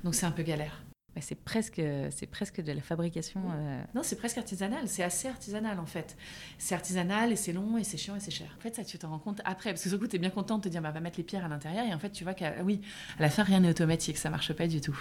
Donc 0.05 0.15
c'est 0.15 0.25
un 0.25 0.31
peu 0.31 0.43
galère. 0.43 0.81
C'est 1.21 1.35
presque, 1.35 1.83
c'est 2.11 2.27
presque 2.27 2.61
de 2.61 2.73
la 2.73 2.81
fabrication. 2.81 3.41
Euh. 3.51 3.83
Non, 3.95 4.03
c'est 4.03 4.17
presque 4.17 4.39
artisanal. 4.39 4.87
C'est 4.87 5.03
assez 5.03 5.29
artisanal 5.29 5.79
en 5.79 5.87
fait. 5.87 6.17
C'est 6.59 6.75
artisanal 6.75 7.33
et 7.33 7.37
c'est 7.37 7.53
long 7.53 7.79
et 7.79 7.85
c'est 7.85 7.97
chiant 7.97 8.17
et 8.17 8.21
c'est 8.21 8.31
cher. 8.31 8.49
En 8.59 8.61
fait, 8.61 8.75
ça, 8.75 8.85
tu 8.85 8.99
te 8.99 9.07
rends 9.07 9.19
compte 9.19 9.41
après. 9.45 9.71
Parce 9.71 9.85
que 9.85 9.89
du 9.89 9.99
coup, 9.99 10.07
tu 10.07 10.17
es 10.17 10.19
bien 10.19 10.31
content 10.31 10.59
de 10.59 10.63
te 10.63 10.69
dire, 10.69 10.83
bah, 10.83 10.91
va 10.91 11.01
mettre 11.01 11.19
les 11.19 11.25
pierres 11.25 11.45
à 11.45 11.49
l'intérieur. 11.49 11.85
Et 11.87 11.95
en 11.95 11.99
fait, 11.99 12.11
tu 12.11 12.25
vois 12.25 12.35
qu'à 12.35 12.55
oui, 12.65 12.81
à 13.19 13.23
la 13.23 13.31
fin, 13.31 13.43
rien 13.43 13.61
n'est 13.61 13.71
automatique. 13.71 14.17
Ça 14.17 14.31
marche 14.31 14.53
pas 14.53 14.67
du 14.67 14.81
tout. 14.81 14.99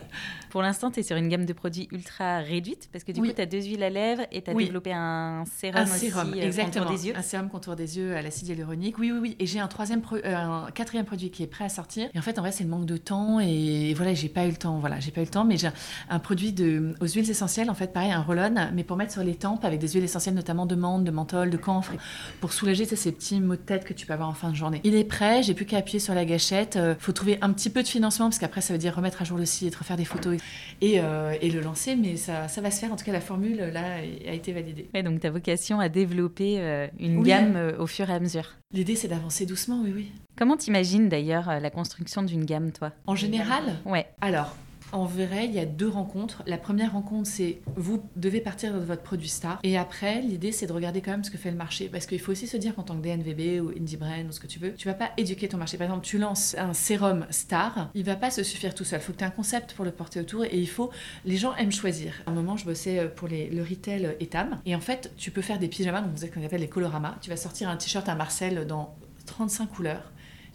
Pour 0.50 0.62
l'instant, 0.62 0.90
tu 0.90 1.00
es 1.00 1.02
sur 1.02 1.16
une 1.16 1.28
gamme 1.28 1.46
de 1.46 1.52
produits 1.52 1.88
ultra 1.92 2.38
réduite. 2.38 2.88
Parce 2.92 3.04
que 3.04 3.12
du 3.12 3.20
coup, 3.20 3.32
tu 3.32 3.40
as 3.40 3.46
deux 3.46 3.62
huiles 3.62 3.82
à 3.82 3.90
lèvres 3.90 4.22
et 4.32 4.42
tu 4.42 4.50
as 4.50 4.54
développé 4.54 4.92
un 4.92 5.44
sérum, 5.46 5.82
un 5.82 5.86
sérum 5.86 6.30
aussi, 6.30 6.40
euh, 6.40 6.46
exactement. 6.46 6.84
contour 6.84 6.98
des 6.98 7.08
yeux. 7.08 7.16
Un 7.16 7.22
sérum 7.22 7.48
contour 7.48 7.76
des 7.76 7.98
yeux 7.98 8.16
à 8.16 8.22
l'acide 8.22 8.48
hyaluronique. 8.48 8.98
Oui, 8.98 9.12
oui, 9.12 9.18
oui. 9.20 9.36
Et 9.38 9.46
j'ai 9.46 9.60
un, 9.60 9.68
troisième 9.68 10.02
euh, 10.12 10.36
un 10.36 10.70
quatrième 10.70 11.06
produit 11.06 11.30
qui 11.30 11.42
est 11.42 11.46
prêt 11.46 11.64
à 11.64 11.68
sortir. 11.68 12.08
Et 12.14 12.18
en 12.18 12.22
fait, 12.22 12.38
en 12.38 12.42
vrai, 12.42 12.52
c'est 12.52 12.64
le 12.64 12.70
manque 12.70 12.86
de 12.86 12.96
temps. 12.96 13.40
Et 13.40 13.94
voilà, 13.94 14.14
j'ai 14.14 14.28
pas 14.28 14.46
eu 14.46 14.50
le 14.50 14.56
temps. 14.56 14.78
Voilà, 14.78 15.00
j'ai 15.00 15.10
pas 15.10 15.20
eu 15.20 15.24
le 15.24 15.30
temps. 15.30 15.44
Mais 15.50 15.58
j'ai 15.58 15.68
un 16.08 16.18
produit 16.18 16.52
de, 16.52 16.94
aux 17.00 17.06
huiles 17.06 17.28
essentielles, 17.28 17.70
en 17.70 17.74
fait, 17.74 17.92
pareil, 17.92 18.12
un 18.12 18.22
roll 18.22 18.40
mais 18.72 18.84
pour 18.84 18.96
mettre 18.96 19.12
sur 19.12 19.22
les 19.22 19.34
tempes 19.34 19.64
avec 19.64 19.80
des 19.80 19.88
huiles 19.88 20.04
essentielles, 20.04 20.34
notamment 20.34 20.66
de 20.66 20.74
menthe, 20.74 21.04
de 21.04 21.10
menthol, 21.10 21.50
de 21.50 21.56
camphre, 21.56 21.92
pour 22.40 22.52
soulager 22.52 22.84
ces 22.84 23.12
petits 23.12 23.40
maux 23.40 23.56
de 23.56 23.60
tête 23.60 23.84
que 23.84 23.92
tu 23.92 24.06
peux 24.06 24.12
avoir 24.12 24.28
en 24.28 24.34
fin 24.34 24.50
de 24.50 24.54
journée. 24.54 24.80
Il 24.84 24.94
est 24.94 25.04
prêt, 25.04 25.42
j'ai 25.42 25.54
plus 25.54 25.66
qu'à 25.66 25.78
appuyer 25.78 25.98
sur 25.98 26.14
la 26.14 26.24
gâchette. 26.24 26.76
Il 26.76 26.80
euh, 26.80 26.94
faut 26.98 27.12
trouver 27.12 27.38
un 27.42 27.52
petit 27.52 27.70
peu 27.70 27.82
de 27.82 27.88
financement, 27.88 28.26
parce 28.26 28.38
qu'après, 28.38 28.60
ça 28.60 28.72
veut 28.72 28.78
dire 28.78 28.94
remettre 28.94 29.20
à 29.22 29.24
jour 29.24 29.36
le 29.36 29.44
site, 29.44 29.74
refaire 29.74 29.96
des 29.96 30.04
photos 30.04 30.38
et, 30.80 31.00
euh, 31.00 31.34
et 31.40 31.50
le 31.50 31.60
lancer, 31.60 31.96
mais 31.96 32.16
ça, 32.16 32.48
ça, 32.48 32.60
va 32.60 32.70
se 32.70 32.80
faire. 32.80 32.92
En 32.92 32.96
tout 32.96 33.04
cas, 33.04 33.12
la 33.12 33.20
formule, 33.20 33.58
là, 33.58 33.96
a 34.28 34.32
été 34.32 34.52
validée. 34.52 34.88
Ouais, 34.94 35.02
donc, 35.02 35.20
ta 35.20 35.30
vocation 35.30 35.80
à 35.80 35.88
développer 35.88 36.56
euh, 36.60 36.86
une 36.98 37.22
gamme 37.22 37.74
au 37.78 37.86
fur 37.86 38.08
et 38.08 38.14
à 38.14 38.20
mesure. 38.20 38.54
L'idée, 38.72 38.94
c'est 38.94 39.08
d'avancer 39.08 39.46
doucement, 39.46 39.80
oui, 39.82 39.92
oui. 39.94 40.12
Comment 40.36 40.56
t'imagines 40.56 41.08
d'ailleurs 41.08 41.60
la 41.60 41.70
construction 41.70 42.22
d'une 42.22 42.44
gamme, 42.44 42.72
toi? 42.72 42.92
En 43.06 43.14
général? 43.14 43.62
Ouais. 43.84 44.06
Alors, 44.20 44.56
en 44.92 45.04
vrai, 45.04 45.46
il 45.46 45.52
y 45.52 45.58
a 45.58 45.66
deux 45.66 45.88
rencontres. 45.88 46.42
La 46.46 46.58
première 46.58 46.92
rencontre, 46.92 47.28
c'est 47.28 47.60
vous 47.76 48.02
devez 48.16 48.40
partir 48.40 48.74
de 48.74 48.78
votre 48.78 49.02
produit 49.02 49.28
star. 49.28 49.58
Et 49.62 49.78
après, 49.78 50.20
l'idée, 50.20 50.52
c'est 50.52 50.66
de 50.66 50.72
regarder 50.72 51.00
quand 51.00 51.12
même 51.12 51.24
ce 51.24 51.30
que 51.30 51.38
fait 51.38 51.50
le 51.50 51.56
marché. 51.56 51.88
Parce 51.88 52.06
qu'il 52.06 52.20
faut 52.20 52.32
aussi 52.32 52.46
se 52.46 52.56
dire 52.56 52.74
qu'en 52.74 52.82
tant 52.82 52.96
que 52.96 53.02
DNVB 53.02 53.62
ou 53.62 53.70
Indie 53.70 53.96
Brand 53.96 54.26
ou 54.28 54.32
ce 54.32 54.40
que 54.40 54.46
tu 54.46 54.58
veux, 54.58 54.74
tu 54.74 54.88
vas 54.88 54.94
pas 54.94 55.10
éduquer 55.16 55.48
ton 55.48 55.58
marché. 55.58 55.76
Par 55.76 55.86
exemple, 55.86 56.04
tu 56.04 56.18
lances 56.18 56.56
un 56.58 56.74
sérum 56.74 57.26
star, 57.30 57.90
il 57.94 58.04
va 58.04 58.16
pas 58.16 58.30
se 58.30 58.42
suffire 58.42 58.74
tout 58.74 58.84
seul. 58.84 59.00
Il 59.00 59.02
faut 59.02 59.12
que 59.12 59.18
tu 59.18 59.24
aies 59.24 59.28
un 59.28 59.30
concept 59.30 59.74
pour 59.74 59.84
le 59.84 59.92
porter 59.92 60.20
autour 60.20 60.44
et 60.44 60.58
il 60.58 60.68
faut. 60.68 60.90
Les 61.24 61.36
gens 61.36 61.54
aiment 61.56 61.72
choisir. 61.72 62.14
À 62.26 62.30
un 62.30 62.34
moment, 62.34 62.56
je 62.56 62.64
bossais 62.64 62.98
euh, 62.98 63.08
pour 63.08 63.28
les, 63.28 63.48
le 63.50 63.62
retail 63.62 64.16
Etam. 64.20 64.60
Et 64.66 64.74
en 64.74 64.80
fait, 64.80 65.12
tu 65.16 65.30
peux 65.30 65.42
faire 65.42 65.58
des 65.58 65.68
pyjamas, 65.68 66.00
donc 66.00 66.12
vous 66.12 66.18
savez 66.18 66.32
qu'on 66.32 66.44
appelle 66.44 66.60
les 66.60 66.68
coloramas. 66.68 67.16
Tu 67.20 67.30
vas 67.30 67.36
sortir 67.36 67.68
un 67.68 67.76
t-shirt 67.76 68.08
à 68.08 68.14
Marcel 68.14 68.66
dans 68.66 68.94
35 69.26 69.66
couleurs 69.66 70.10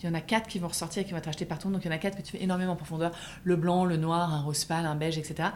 il 0.06 0.10
y 0.10 0.12
en 0.12 0.18
a 0.18 0.22
quatre 0.22 0.48
qui 0.48 0.60
vont 0.60 0.68
ressortir 0.68 1.02
et 1.02 1.06
qui 1.06 1.12
vont 1.12 1.18
être 1.18 1.28
achetés 1.28 1.46
partout. 1.46 1.70
Donc 1.70 1.84
il 1.84 1.88
y 1.88 1.90
en 1.92 1.96
a 1.96 1.98
quatre 1.98 2.18
que 2.18 2.22
tu 2.22 2.32
fais 2.34 2.44
énormément 2.44 2.74
en 2.74 2.76
profondeur 2.76 3.12
le 3.44 3.56
blanc, 3.56 3.86
le 3.86 3.98
noir, 3.98 4.34
un 4.34 4.42
rose 4.42 4.64
pâle, 4.66 4.86
un 4.86 4.96
beige, 4.96 5.18
etc. 5.18 5.50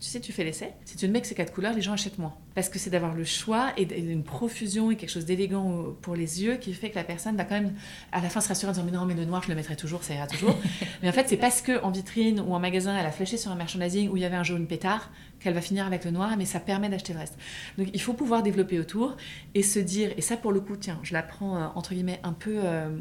Tu 0.00 0.06
sais, 0.06 0.20
tu 0.20 0.32
fais 0.32 0.44
l'essai. 0.44 0.72
Si 0.84 0.96
tu 0.96 1.08
ne 1.08 1.12
mets 1.12 1.20
que 1.20 1.26
ces 1.26 1.34
quatre 1.34 1.52
couleurs, 1.52 1.74
les 1.74 1.82
gens 1.82 1.92
achètent 1.92 2.18
moins. 2.18 2.34
Parce 2.54 2.68
que 2.68 2.78
c'est 2.78 2.90
d'avoir 2.90 3.14
le 3.14 3.24
choix 3.24 3.72
et 3.76 3.82
une 3.98 4.22
profusion 4.22 4.90
et 4.90 4.96
quelque 4.96 5.10
chose 5.10 5.26
d'élégant 5.26 5.94
pour 6.02 6.14
les 6.14 6.42
yeux 6.42 6.56
qui 6.56 6.72
fait 6.72 6.90
que 6.90 6.96
la 6.96 7.04
personne 7.04 7.36
va 7.36 7.44
quand 7.44 7.56
même 7.56 7.74
à 8.12 8.20
la 8.20 8.28
fin 8.28 8.40
se 8.40 8.48
rassurer 8.48 8.70
en 8.70 8.72
disant 8.72 8.84
mais 8.84 8.92
non, 8.92 9.04
mais 9.04 9.14
le 9.14 9.24
noir, 9.24 9.42
je 9.42 9.48
le 9.48 9.54
mettrai 9.54 9.76
toujours, 9.76 10.04
ça 10.04 10.14
ira 10.14 10.26
toujours. 10.26 10.56
mais 11.02 11.08
en 11.08 11.12
fait, 11.12 11.28
c'est 11.28 11.36
parce 11.36 11.62
qu'en 11.62 11.90
vitrine 11.90 12.40
ou 12.40 12.54
en 12.54 12.60
magasin, 12.60 12.96
elle 12.96 13.06
a 13.06 13.12
flashé 13.12 13.36
sur 13.36 13.50
un 13.50 13.56
merchandising 13.56 14.08
où 14.08 14.16
il 14.16 14.22
y 14.22 14.24
avait 14.24 14.36
un 14.36 14.44
jaune 14.44 14.66
pétard 14.66 15.10
qu'elle 15.40 15.54
va 15.54 15.60
finir 15.60 15.86
avec 15.86 16.04
le 16.04 16.12
noir, 16.12 16.36
mais 16.36 16.44
ça 16.44 16.60
permet 16.60 16.88
d'acheter 16.88 17.12
le 17.12 17.18
reste. 17.18 17.36
Donc 17.76 17.88
il 17.92 18.00
faut 18.00 18.14
pouvoir 18.14 18.42
développer 18.42 18.78
autour 18.78 19.16
et 19.54 19.62
se 19.62 19.78
dire, 19.78 20.12
et 20.16 20.22
ça 20.22 20.36
pour 20.36 20.52
le 20.52 20.60
coup, 20.60 20.76
tiens, 20.76 20.98
je 21.02 21.12
la 21.12 21.22
prends 21.22 21.56
euh, 21.56 21.66
entre 21.74 21.94
guillemets 21.94 22.20
un 22.22 22.32
peu. 22.32 22.60
Euh, 22.64 22.96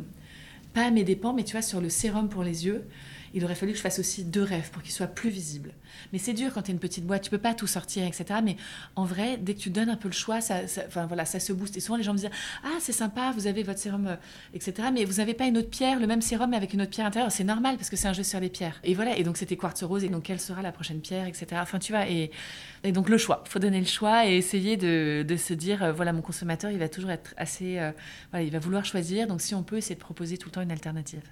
pas 0.76 0.84
à 0.84 0.92
mes 0.92 1.06
dépens, 1.06 1.34
mais 1.34 1.44
tu 1.44 1.54
vois, 1.54 1.64
sur 1.64 1.82
le 1.82 1.90
sérum 1.90 2.30
pour 2.30 2.44
les 2.44 2.68
yeux, 2.68 2.86
il 3.36 3.44
aurait 3.44 3.54
fallu 3.54 3.74
que 3.74 3.78
je 3.78 3.84
fasse 3.84 4.00
aussi 4.00 4.24
deux 4.24 4.42
rêves 4.42 4.72
pour 4.72 4.82
qu'ils 4.82 4.94
soient 4.94 5.08
plus 5.08 5.30
visibles. 5.30 5.74
Mais 6.14 6.20
c'est 6.20 6.32
dur 6.32 6.54
quand 6.54 6.62
tu 6.64 6.72
es 6.72 6.74
une 6.74 6.80
petite 6.80 7.06
boîte, 7.06 7.22
tu 7.22 7.30
peux 7.30 7.38
pas 7.38 7.54
tout 7.54 7.68
sortir, 7.68 8.06
etc. 8.06 8.40
Mais 8.42 8.56
en 8.96 9.04
vrai, 9.04 9.38
dès 9.38 9.54
que 9.54 9.60
tu 9.60 9.70
donnes 9.70 9.90
un 9.90 9.98
peu 9.98 10.08
le 10.08 10.14
choix, 10.14 10.40
ça, 10.40 10.62
voilà, 11.08 11.26
ça 11.26 11.42
se 11.42 11.52
booste. 11.52 11.76
Et 11.76 11.82
souvent, 11.82 11.98
les 11.98 12.04
gens 12.04 12.14
me 12.14 12.18
disent 12.18 12.30
Ah, 12.64 12.78
c'est 12.80 12.94
sympa, 12.94 13.34
vous 13.36 13.48
avez 13.48 13.64
votre 13.64 13.80
sérum, 13.80 14.08
euh, 14.08 14.16
etc. 14.54 14.88
Mais 14.94 15.04
vous 15.04 15.16
n'avez 15.16 15.34
pas 15.34 15.48
une 15.48 15.58
autre 15.58 15.70
pierre, 15.70 16.00
le 16.00 16.08
même 16.08 16.22
sérum, 16.22 16.50
mais 16.50 16.58
avec 16.58 16.74
une 16.74 16.82
autre 16.82 16.92
pierre 16.92 17.06
intérieure. 17.06 17.32
C'est 17.32 17.44
normal 17.44 17.76
parce 17.76 17.90
que 17.90 17.98
c'est 17.98 18.08
un 18.08 18.14
jeu 18.14 18.24
sur 18.24 18.40
les 18.40 18.50
pierres. 18.50 18.80
Et 18.86 18.94
voilà, 18.94 19.18
et 19.18 19.24
donc 19.24 19.36
c'était 19.36 19.58
quartz 19.58 19.84
rose, 19.84 20.06
et 20.06 20.10
donc 20.10 20.24
quelle 20.24 20.40
sera 20.40 20.62
la 20.62 20.72
prochaine 20.72 21.02
pierre, 21.02 21.28
etc. 21.28 21.48
Enfin, 21.56 21.80
tu 21.80 21.92
vois, 21.92 22.08
et, 22.08 22.32
donc 22.94 23.10
le 23.10 23.18
choix. 23.18 23.44
Il 23.46 23.52
faut 23.52 23.60
donner 23.60 23.82
le 23.82 23.86
choix 23.86 24.26
et 24.28 24.38
essayer 24.38 24.78
de, 24.78 25.26
de 25.28 25.36
se 25.36 25.54
dire 25.54 25.84
euh, 25.84 25.92
Voilà, 25.92 26.14
mon 26.14 26.22
consommateur, 26.22 26.72
il 26.72 26.80
va 26.80 26.88
toujours 26.88 27.12
être 27.12 27.34
assez. 27.36 27.80
Euh, 27.80 27.92
voilà, 28.32 28.46
il 28.46 28.52
va 28.52 28.60
vouloir 28.60 28.86
choisir. 28.86 29.28
Donc 29.28 29.42
si 29.42 29.56
on 29.56 29.64
peut, 29.64 29.78
essayer 29.78 29.96
de 29.96 30.00
proposer 30.00 30.38
tout 30.38 30.48
le 30.48 30.54
temps 30.54 30.62
une 30.62 30.72
alternative. 30.72 31.24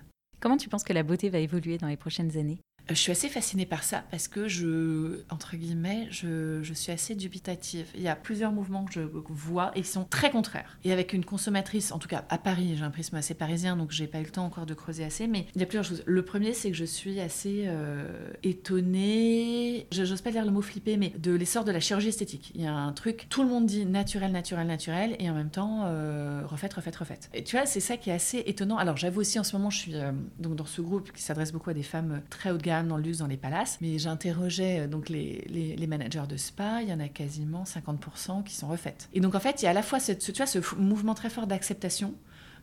Comment 0.43 0.57
tu 0.57 0.67
penses 0.67 0.83
que 0.83 0.91
la 0.91 1.03
beauté 1.03 1.29
va 1.29 1.39
évoluer 1.39 1.77
dans 1.77 1.87
les 1.87 1.95
prochaines 1.95 2.37
années? 2.37 2.59
Je 2.89 2.95
suis 2.95 3.11
assez 3.11 3.29
fascinée 3.29 3.65
par 3.65 3.83
ça 3.83 4.03
parce 4.11 4.27
que 4.27 4.47
je, 4.47 5.21
entre 5.29 5.55
guillemets, 5.55 6.07
je, 6.11 6.59
je, 6.61 6.73
suis 6.73 6.91
assez 6.91 7.15
dubitative. 7.15 7.85
Il 7.95 8.01
y 8.01 8.09
a 8.09 8.15
plusieurs 8.15 8.51
mouvements 8.51 8.83
que 8.83 8.93
je 8.93 9.01
vois 9.01 9.71
et 9.75 9.81
qui 9.81 9.87
sont 9.87 10.03
très 10.03 10.29
contraires. 10.29 10.77
Et 10.83 10.91
avec 10.91 11.13
une 11.13 11.23
consommatrice, 11.23 11.93
en 11.93 11.99
tout 11.99 12.09
cas 12.09 12.25
à 12.29 12.37
Paris, 12.37 12.75
j'ai 12.77 12.83
un 12.83 12.91
prisme 12.91 13.15
assez 13.15 13.35
parisien, 13.35 13.77
donc 13.77 13.91
j'ai 13.91 14.07
pas 14.07 14.19
eu 14.19 14.23
le 14.23 14.29
temps 14.29 14.45
encore 14.45 14.65
de 14.65 14.73
creuser 14.73 15.05
assez, 15.05 15.27
mais 15.27 15.45
il 15.55 15.61
y 15.61 15.63
a 15.63 15.65
plusieurs 15.65 15.85
choses. 15.85 16.03
Le 16.05 16.25
premier, 16.25 16.53
c'est 16.53 16.71
que 16.71 16.77
je 16.77 16.83
suis 16.83 17.21
assez 17.21 17.63
euh, 17.67 18.31
étonnée, 18.43 19.87
j'ose 19.91 20.21
pas 20.21 20.31
dire 20.31 20.43
le 20.43 20.51
mot 20.51 20.61
flipper, 20.61 20.97
mais 20.97 21.13
de 21.17 21.31
l'essor 21.31 21.63
de 21.63 21.71
la 21.71 21.79
chirurgie 21.79 22.09
esthétique. 22.09 22.51
Il 22.53 22.61
y 22.61 22.67
a 22.67 22.73
un 22.73 22.91
truc, 22.91 23.27
tout 23.29 23.43
le 23.43 23.49
monde 23.49 23.65
dit 23.65 23.85
naturel, 23.85 24.31
naturel, 24.33 24.67
naturel, 24.67 25.15
et 25.19 25.29
en 25.29 25.33
même 25.33 25.51
temps, 25.51 25.83
euh, 25.85 26.41
refaite, 26.45 26.73
refaite, 26.73 26.97
refaite. 26.97 27.29
Et 27.33 27.45
tu 27.45 27.55
vois, 27.55 27.65
c'est 27.65 27.79
ça 27.79 27.95
qui 27.95 28.09
est 28.09 28.13
assez 28.13 28.43
étonnant. 28.45 28.77
Alors 28.77 28.97
j'avoue 28.97 29.21
aussi, 29.21 29.39
en 29.39 29.45
ce 29.45 29.55
moment, 29.55 29.69
je 29.69 29.77
suis 29.77 29.95
euh, 29.95 30.11
donc 30.39 30.57
dans 30.57 30.65
ce 30.65 30.81
groupe 30.81 31.13
qui 31.13 31.21
s'adresse 31.21 31.53
beaucoup 31.53 31.69
à 31.69 31.73
des 31.73 31.83
femmes 31.83 32.21
très 32.29 32.51
haut 32.51 32.57
de 32.57 32.61
gamme 32.61 32.72
dans 32.81 32.97
le 32.97 33.03
luxe, 33.03 33.19
dans 33.19 33.27
les 33.27 33.37
palaces. 33.37 33.77
Mais 33.81 33.99
j'interrogeais 33.99 34.81
euh, 34.81 34.87
donc 34.87 35.09
les, 35.09 35.85
managers 35.87 36.23
de 36.27 36.37
spa, 36.37 36.81
il 36.81 36.89
y 36.89 36.93
en 36.93 36.99
a 36.99 37.09
quasiment 37.09 37.63
50% 37.63 38.43
qui 38.43 38.55
sont 38.55 38.67
refaites. 38.67 39.09
Et 39.13 39.19
donc 39.19 39.35
en 39.35 39.39
fait, 39.39 39.61
il 39.61 39.65
y 39.65 39.67
a 39.67 39.71
à 39.71 39.73
la 39.73 39.83
fois 39.83 39.99
ce 39.99 40.75
mouvement 40.75 41.13
très 41.13 41.29
fort 41.29 41.45
d'acceptation 41.45 42.15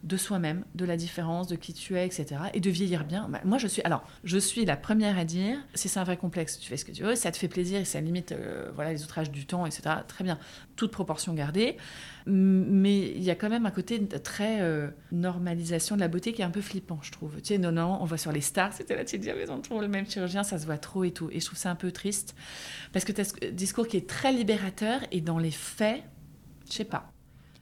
de 0.02 0.16
soi-même, 0.16 0.64
de 0.74 0.84
la 0.84 0.96
différence, 0.96 1.46
de 1.46 1.56
qui 1.56 1.74
tu 1.74 1.96
es, 1.96 2.06
etc. 2.06 2.26
Et 2.54 2.60
de 2.60 2.70
vieillir 2.70 3.04
bien. 3.04 3.28
Bah, 3.28 3.40
moi, 3.44 3.58
je 3.58 3.66
suis, 3.66 3.82
alors, 3.82 4.02
je 4.24 4.38
suis 4.38 4.64
la 4.64 4.76
première 4.76 5.18
à 5.18 5.24
dire, 5.24 5.58
si 5.74 5.88
c'est 5.88 6.00
un 6.00 6.04
vrai 6.04 6.16
complexe, 6.16 6.58
tu 6.58 6.68
fais 6.68 6.76
ce 6.76 6.84
que 6.84 6.92
tu 6.92 7.02
veux, 7.02 7.14
ça 7.14 7.30
te 7.30 7.36
fait 7.36 7.48
plaisir 7.48 7.80
et 7.80 7.84
ça 7.84 8.00
limite, 8.00 8.32
euh, 8.32 8.70
voilà, 8.74 8.92
les 8.92 9.04
outrages 9.04 9.30
du 9.30 9.44
temps, 9.44 9.66
etc. 9.66 9.96
Très 10.08 10.24
bien, 10.24 10.38
toute 10.76 10.90
proportion 10.90 11.34
gardée. 11.34 11.76
Mais 12.26 13.10
il 13.10 13.22
y 13.22 13.30
a 13.30 13.34
quand 13.34 13.50
même 13.50 13.66
un 13.66 13.70
côté 13.70 14.06
très 14.06 14.60
euh, 14.60 14.88
normalisation 15.12 15.96
de 15.96 16.00
la 16.00 16.08
beauté 16.08 16.32
qui 16.32 16.42
est 16.42 16.44
un 16.44 16.50
peu 16.50 16.60
flippant, 16.62 16.98
je 17.02 17.12
trouve. 17.12 17.36
Tu 17.36 17.54
sais, 17.54 17.58
non, 17.58 17.72
non, 17.72 17.98
on 18.00 18.04
voit 18.04 18.18
sur 18.18 18.32
les 18.32 18.40
stars, 18.40 18.72
c'était 18.72 18.96
là, 18.96 19.04
tu 19.04 19.18
te 19.18 19.22
dis, 19.22 19.30
mais 19.34 19.50
on 19.50 19.60
trouve 19.60 19.82
le 19.82 19.88
même 19.88 20.08
chirurgien, 20.08 20.42
ça 20.44 20.58
se 20.58 20.64
voit 20.64 20.78
trop 20.78 21.04
et 21.04 21.10
tout. 21.10 21.28
Et 21.30 21.40
je 21.40 21.46
trouve 21.46 21.58
ça 21.58 21.70
un 21.70 21.74
peu 21.74 21.92
triste 21.92 22.34
parce 22.92 23.04
que 23.04 23.12
tu 23.12 23.20
as 23.20 23.24
ce 23.24 23.46
discours 23.50 23.86
qui 23.86 23.96
est 23.96 24.08
très 24.08 24.32
libérateur 24.32 25.00
et 25.10 25.20
dans 25.20 25.38
les 25.38 25.50
faits, 25.50 26.02
je 26.68 26.74
sais 26.74 26.84
pas. 26.84 27.10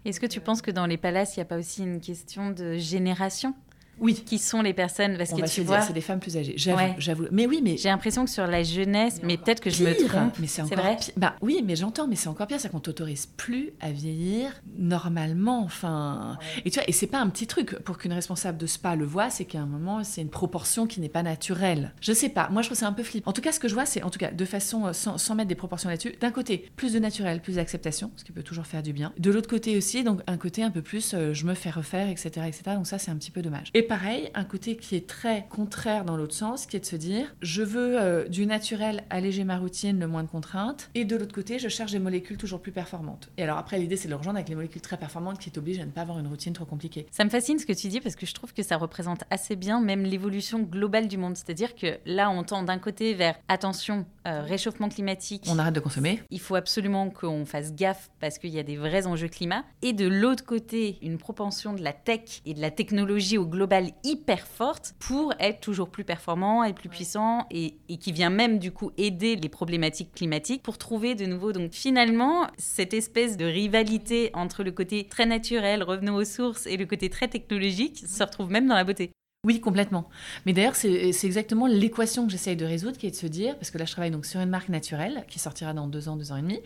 Est-ce 0.08 0.20
que 0.20 0.26
tu 0.26 0.40
penses 0.40 0.62
que 0.62 0.70
dans 0.70 0.86
les 0.86 0.96
palaces, 0.96 1.36
il 1.36 1.40
n'y 1.40 1.42
a 1.42 1.44
pas 1.44 1.58
aussi 1.58 1.82
une 1.82 2.00
question 2.00 2.50
de 2.50 2.78
génération? 2.78 3.54
Oui. 4.00 4.14
Qui 4.14 4.38
sont 4.38 4.62
les 4.62 4.74
personnes 4.74 5.16
Parce 5.16 5.32
que 5.32 5.48
tu 5.48 5.62
vois, 5.62 5.80
c'est 5.80 5.92
des 5.92 6.00
femmes 6.00 6.20
plus 6.20 6.36
âgées. 6.36 6.54
J'avoue, 6.56 6.94
j'avoue. 6.98 7.26
Mais 7.30 7.46
oui, 7.46 7.60
mais 7.62 7.76
j'ai 7.76 7.88
l'impression 7.88 8.24
que 8.24 8.30
sur 8.30 8.46
la 8.46 8.62
jeunesse, 8.62 9.20
mais 9.22 9.36
peut-être 9.36 9.60
que 9.60 9.70
je 9.70 9.84
me 9.84 9.94
trompe. 9.94 10.38
Mais 10.38 10.46
c'est 10.46 10.62
encore 10.62 10.78
vrai. 10.78 10.96
Bah 11.16 11.36
oui, 11.40 11.62
mais 11.64 11.76
j'entends, 11.76 12.06
mais 12.06 12.16
c'est 12.16 12.28
encore 12.28 12.46
pire, 12.46 12.60
c'est 12.60 12.70
qu'on 12.70 12.80
t'autorise 12.80 13.26
plus 13.36 13.70
à 13.80 13.90
vieillir 13.90 14.50
normalement. 14.76 15.62
Enfin, 15.62 16.38
et 16.64 16.70
tu 16.70 16.78
vois, 16.78 16.88
et 16.88 16.92
c'est 16.92 17.06
pas 17.06 17.20
un 17.20 17.28
petit 17.28 17.46
truc 17.46 17.78
pour 17.80 17.98
qu'une 17.98 18.12
responsable 18.12 18.58
de 18.58 18.66
spa 18.66 18.96
le 18.96 19.04
voit, 19.04 19.30
c'est 19.30 19.44
qu'à 19.44 19.60
un 19.60 19.66
moment, 19.66 20.04
c'est 20.04 20.22
une 20.22 20.30
proportion 20.30 20.86
qui 20.86 21.00
n'est 21.00 21.08
pas 21.08 21.22
naturelle. 21.22 21.92
Je 22.00 22.12
sais 22.12 22.28
pas. 22.28 22.48
Moi, 22.50 22.62
je 22.62 22.68
trouve 22.68 22.78
c'est 22.78 22.84
un 22.84 22.92
peu 22.92 23.02
flippant. 23.02 23.30
En 23.30 23.32
tout 23.32 23.42
cas, 23.42 23.52
ce 23.52 23.60
que 23.60 23.68
je 23.68 23.74
vois, 23.74 23.86
c'est 23.86 24.02
en 24.02 24.10
tout 24.10 24.18
cas 24.18 24.30
de 24.30 24.44
façon 24.44 24.86
euh, 24.86 24.92
sans, 24.92 25.18
sans 25.18 25.34
mettre 25.34 25.48
des 25.48 25.54
proportions 25.54 25.88
là-dessus. 25.88 26.14
D'un 26.20 26.30
côté, 26.30 26.70
plus 26.76 26.92
de 26.92 26.98
naturel, 26.98 27.40
plus 27.40 27.56
d'acceptation, 27.56 28.10
ce 28.16 28.24
qui 28.24 28.32
peut 28.32 28.42
toujours 28.42 28.66
faire 28.66 28.82
du 28.82 28.92
bien. 28.92 29.12
De 29.18 29.30
l'autre 29.30 29.48
côté 29.48 29.76
aussi, 29.76 30.04
donc 30.04 30.20
un 30.26 30.36
côté 30.36 30.62
un 30.62 30.70
peu 30.70 30.82
plus, 30.82 31.14
euh, 31.14 31.32
je 31.34 31.44
me 31.46 31.54
fais 31.54 31.70
refaire, 31.70 32.08
etc., 32.08 32.28
etc. 32.46 32.62
Donc 32.74 32.86
ça, 32.86 32.98
c'est 32.98 33.10
un 33.10 33.16
petit 33.16 33.30
peu 33.30 33.42
dommage. 33.42 33.70
Et 33.74 33.82
pareil, 33.88 34.30
un 34.34 34.44
côté 34.44 34.76
qui 34.76 34.94
est 34.94 35.08
très 35.08 35.46
contraire 35.48 36.04
dans 36.04 36.16
l'autre 36.16 36.34
sens, 36.34 36.66
qui 36.66 36.76
est 36.76 36.80
de 36.80 36.84
se 36.84 36.96
dire 36.96 37.34
je 37.40 37.62
veux 37.62 38.00
euh, 38.00 38.28
du 38.28 38.46
naturel 38.46 39.04
alléger 39.10 39.44
ma 39.44 39.58
routine, 39.58 39.98
le 39.98 40.06
moins 40.06 40.22
de 40.22 40.28
contraintes, 40.28 40.90
et 40.94 41.04
de 41.04 41.16
l'autre 41.16 41.34
côté, 41.34 41.58
je 41.58 41.68
cherche 41.68 41.92
des 41.92 41.98
molécules 41.98 42.36
toujours 42.36 42.60
plus 42.60 42.72
performantes. 42.72 43.30
Et 43.36 43.42
alors 43.42 43.58
après, 43.58 43.78
l'idée, 43.78 43.96
c'est 43.96 44.06
de 44.06 44.10
le 44.10 44.16
rejoindre 44.16 44.38
avec 44.38 44.48
les 44.48 44.54
molécules 44.54 44.82
très 44.82 44.96
performantes 44.96 45.38
qui 45.38 45.50
t'obligent 45.50 45.80
à 45.80 45.86
ne 45.86 45.90
pas 45.90 46.02
avoir 46.02 46.18
une 46.18 46.26
routine 46.26 46.52
trop 46.52 46.66
compliquée. 46.66 47.06
Ça 47.10 47.24
me 47.24 47.30
fascine 47.30 47.58
ce 47.58 47.66
que 47.66 47.72
tu 47.72 47.88
dis 47.88 48.00
parce 48.00 48.14
que 48.14 48.26
je 48.26 48.34
trouve 48.34 48.52
que 48.52 48.62
ça 48.62 48.76
représente 48.76 49.24
assez 49.30 49.56
bien 49.56 49.80
même 49.80 50.04
l'évolution 50.04 50.60
globale 50.60 51.08
du 51.08 51.16
monde. 51.16 51.36
C'est-à-dire 51.36 51.74
que 51.74 51.98
là, 52.04 52.30
on 52.30 52.44
tend 52.44 52.62
d'un 52.62 52.78
côté 52.78 53.14
vers 53.14 53.36
attention, 53.48 54.04
euh, 54.26 54.42
réchauffement 54.42 54.88
climatique. 54.88 55.44
On 55.48 55.58
arrête 55.58 55.74
de 55.74 55.80
consommer. 55.80 56.22
Il 56.30 56.40
faut 56.40 56.54
absolument 56.54 57.10
qu'on 57.10 57.46
fasse 57.46 57.74
gaffe 57.74 58.10
parce 58.20 58.38
qu'il 58.38 58.50
y 58.50 58.58
a 58.58 58.62
des 58.62 58.76
vrais 58.76 59.06
enjeux 59.06 59.28
climat. 59.28 59.64
Et 59.82 59.92
de 59.92 60.06
l'autre 60.06 60.44
côté, 60.44 60.98
une 61.02 61.18
propension 61.18 61.72
de 61.72 61.82
la 61.82 61.92
tech 61.92 62.42
et 62.44 62.54
de 62.54 62.60
la 62.60 62.70
technologie 62.70 63.38
au 63.38 63.46
global 63.46 63.77
hyper 64.04 64.46
forte 64.46 64.94
pour 64.98 65.32
être 65.38 65.60
toujours 65.60 65.90
plus 65.90 66.04
performant 66.04 66.64
et 66.64 66.72
plus 66.72 66.88
puissant 66.88 67.46
et, 67.50 67.74
qui 68.00 68.12
vient 68.12 68.30
même 68.30 68.58
du 68.58 68.72
coup 68.72 68.90
aider 68.96 69.36
les 69.36 69.48
problématiques 69.48 70.12
climatiques 70.12 70.62
pour 70.62 70.78
trouver 70.78 71.14
de 71.14 71.26
nouveau. 71.26 71.52
Donc 71.52 71.72
finalement, 71.72 72.46
cette 72.56 72.94
espèce 72.94 73.36
de 73.36 73.44
rivalité 73.44 74.30
entre 74.34 74.62
le 74.62 74.72
côté 74.72 75.06
très 75.06 75.26
naturel, 75.26 75.82
revenons 75.82 76.16
aux 76.16 76.24
sources, 76.24 76.66
et 76.66 76.76
le 76.76 76.86
côté 76.86 77.10
très 77.10 77.28
technologique 77.28 78.04
se 78.06 78.22
retrouve 78.22 78.50
même 78.50 78.66
dans 78.66 78.74
la 78.74 78.84
beauté. 78.84 79.10
Oui, 79.46 79.60
complètement. 79.60 80.08
Mais 80.46 80.52
d'ailleurs, 80.52 80.74
c'est 80.74 81.12
exactement 81.22 81.68
l'équation 81.68 82.26
que 82.26 82.32
j'essaye 82.32 82.56
de 82.56 82.64
résoudre, 82.64 82.98
qui 82.98 83.06
est 83.06 83.12
de 83.12 83.14
se 83.14 83.28
dire, 83.28 83.56
parce 83.56 83.70
que 83.70 83.78
là, 83.78 83.84
je 83.84 83.92
travaille 83.92 84.10
donc 84.10 84.26
sur 84.26 84.40
une 84.40 84.48
marque 84.48 84.68
naturelle 84.68 85.24
qui 85.28 85.38
sortira 85.38 85.72
dans 85.72 85.86
deux 85.86 86.08
ans, 86.08 86.16
deux 86.16 86.32
ans 86.32 86.36
et 86.38 86.42
demi, 86.42 86.58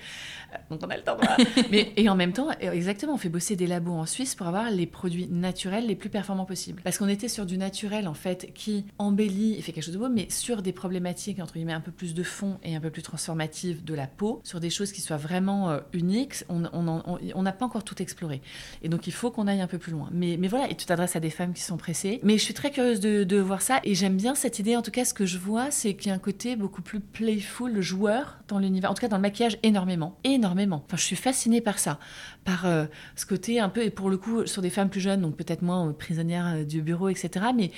euh, 0.54 0.56
donc 0.70 0.80
on 0.82 0.88
a 0.88 0.96
le 0.96 1.02
temps. 1.02 1.18
Mais 1.70 1.92
et 1.98 2.08
en 2.08 2.14
même 2.14 2.32
temps, 2.32 2.48
euh, 2.48 2.72
exactement, 2.72 3.12
on 3.12 3.18
fait 3.18 3.28
bosser 3.28 3.56
des 3.56 3.66
labos 3.66 3.92
en 3.92 4.06
Suisse 4.06 4.34
pour 4.34 4.46
avoir 4.46 4.70
les 4.70 4.86
produits 4.86 5.28
naturels 5.28 5.86
les 5.86 5.94
plus 5.94 6.08
performants 6.08 6.46
possibles. 6.46 6.80
Parce 6.82 6.96
qu'on 6.96 7.08
était 7.08 7.28
sur 7.28 7.44
du 7.44 7.58
naturel 7.58 8.08
en 8.08 8.14
fait 8.14 8.54
qui 8.54 8.86
embellit 8.96 9.58
et 9.58 9.60
fait 9.60 9.72
quelque 9.72 9.84
chose 9.84 9.92
de 9.92 9.98
beau, 9.98 10.08
mais 10.08 10.30
sur 10.30 10.62
des 10.62 10.72
problématiques 10.72 11.40
entre 11.40 11.52
guillemets 11.52 11.74
un 11.74 11.82
peu 11.82 11.92
plus 11.92 12.14
de 12.14 12.22
fond 12.22 12.58
et 12.62 12.74
un 12.74 12.80
peu 12.80 12.88
plus 12.88 13.02
transformatives 13.02 13.84
de 13.84 13.92
la 13.92 14.06
peau, 14.06 14.40
sur 14.44 14.60
des 14.60 14.70
choses 14.70 14.92
qui 14.92 15.02
soient 15.02 15.18
vraiment 15.18 15.68
euh, 15.68 15.80
uniques. 15.92 16.36
On 16.48 16.60
n'a 16.60 16.70
on, 16.72 17.44
pas 17.44 17.66
encore 17.66 17.84
tout 17.84 18.00
exploré, 18.00 18.40
et 18.82 18.88
donc 18.88 19.06
il 19.06 19.12
faut 19.12 19.30
qu'on 19.30 19.46
aille 19.46 19.60
un 19.60 19.66
peu 19.66 19.76
plus 19.76 19.92
loin. 19.92 20.08
Mais, 20.10 20.38
mais 20.38 20.48
voilà, 20.48 20.70
et 20.70 20.74
tu 20.74 20.86
t'adresses 20.86 21.16
à 21.16 21.20
des 21.20 21.28
femmes 21.28 21.52
qui 21.52 21.60
sont 21.60 21.76
pressées. 21.76 22.18
Mais 22.22 22.38
je 22.38 22.42
suis 22.42 22.54
très 22.54 22.61
curieuse 22.70 23.00
de, 23.00 23.40
voir 23.40 23.62
ça 23.62 23.80
et 23.84 23.94
j'aime 23.94 24.16
bien 24.16 24.34
cette 24.34 24.58
idée. 24.58 24.76
En 24.76 24.82
tout 24.82 24.90
cas, 24.90 25.04
ce 25.04 25.14
que 25.14 25.26
je 25.26 25.38
vois, 25.38 25.70
c'est 25.70 25.94
qu'il 25.94 26.08
y 26.08 26.10
a 26.10 26.14
un 26.14 26.18
côté 26.18 26.54
beaucoup 26.56 26.82
plus 26.82 27.00
playful, 27.00 27.80
joueur 27.80 28.38
dans 28.48 28.58
l'univers. 28.58 28.90
En 28.90 28.94
tout 28.94 29.00
cas, 29.00 29.08
dans 29.08 29.16
le 29.16 29.22
maquillage, 29.22 29.58
énormément. 29.62 30.18
Énormément. 30.24 30.82
Enfin, 30.86 30.96
je 30.96 31.04
suis 31.04 31.16
fascinée 31.16 31.60
par 31.60 31.78
ça. 31.78 31.98
Par 32.44 32.66
euh, 32.66 32.86
ce 33.16 33.24
côté 33.24 33.60
un 33.60 33.68
peu, 33.68 33.82
et 33.82 33.90
pour 33.90 34.10
le 34.10 34.18
coup, 34.18 34.46
sur 34.46 34.62
des 34.62 34.70
femmes 34.70 34.90
plus 34.90 35.00
jeunes, 35.00 35.20
donc 35.20 35.36
peut-être 35.36 35.62
moins 35.62 35.88
euh, 35.88 35.92
prisonnières 35.92 36.54
euh, 36.54 36.64
du 36.64 36.82
bureau, 36.82 37.08
etc., 37.08 37.46
mais 37.54 37.70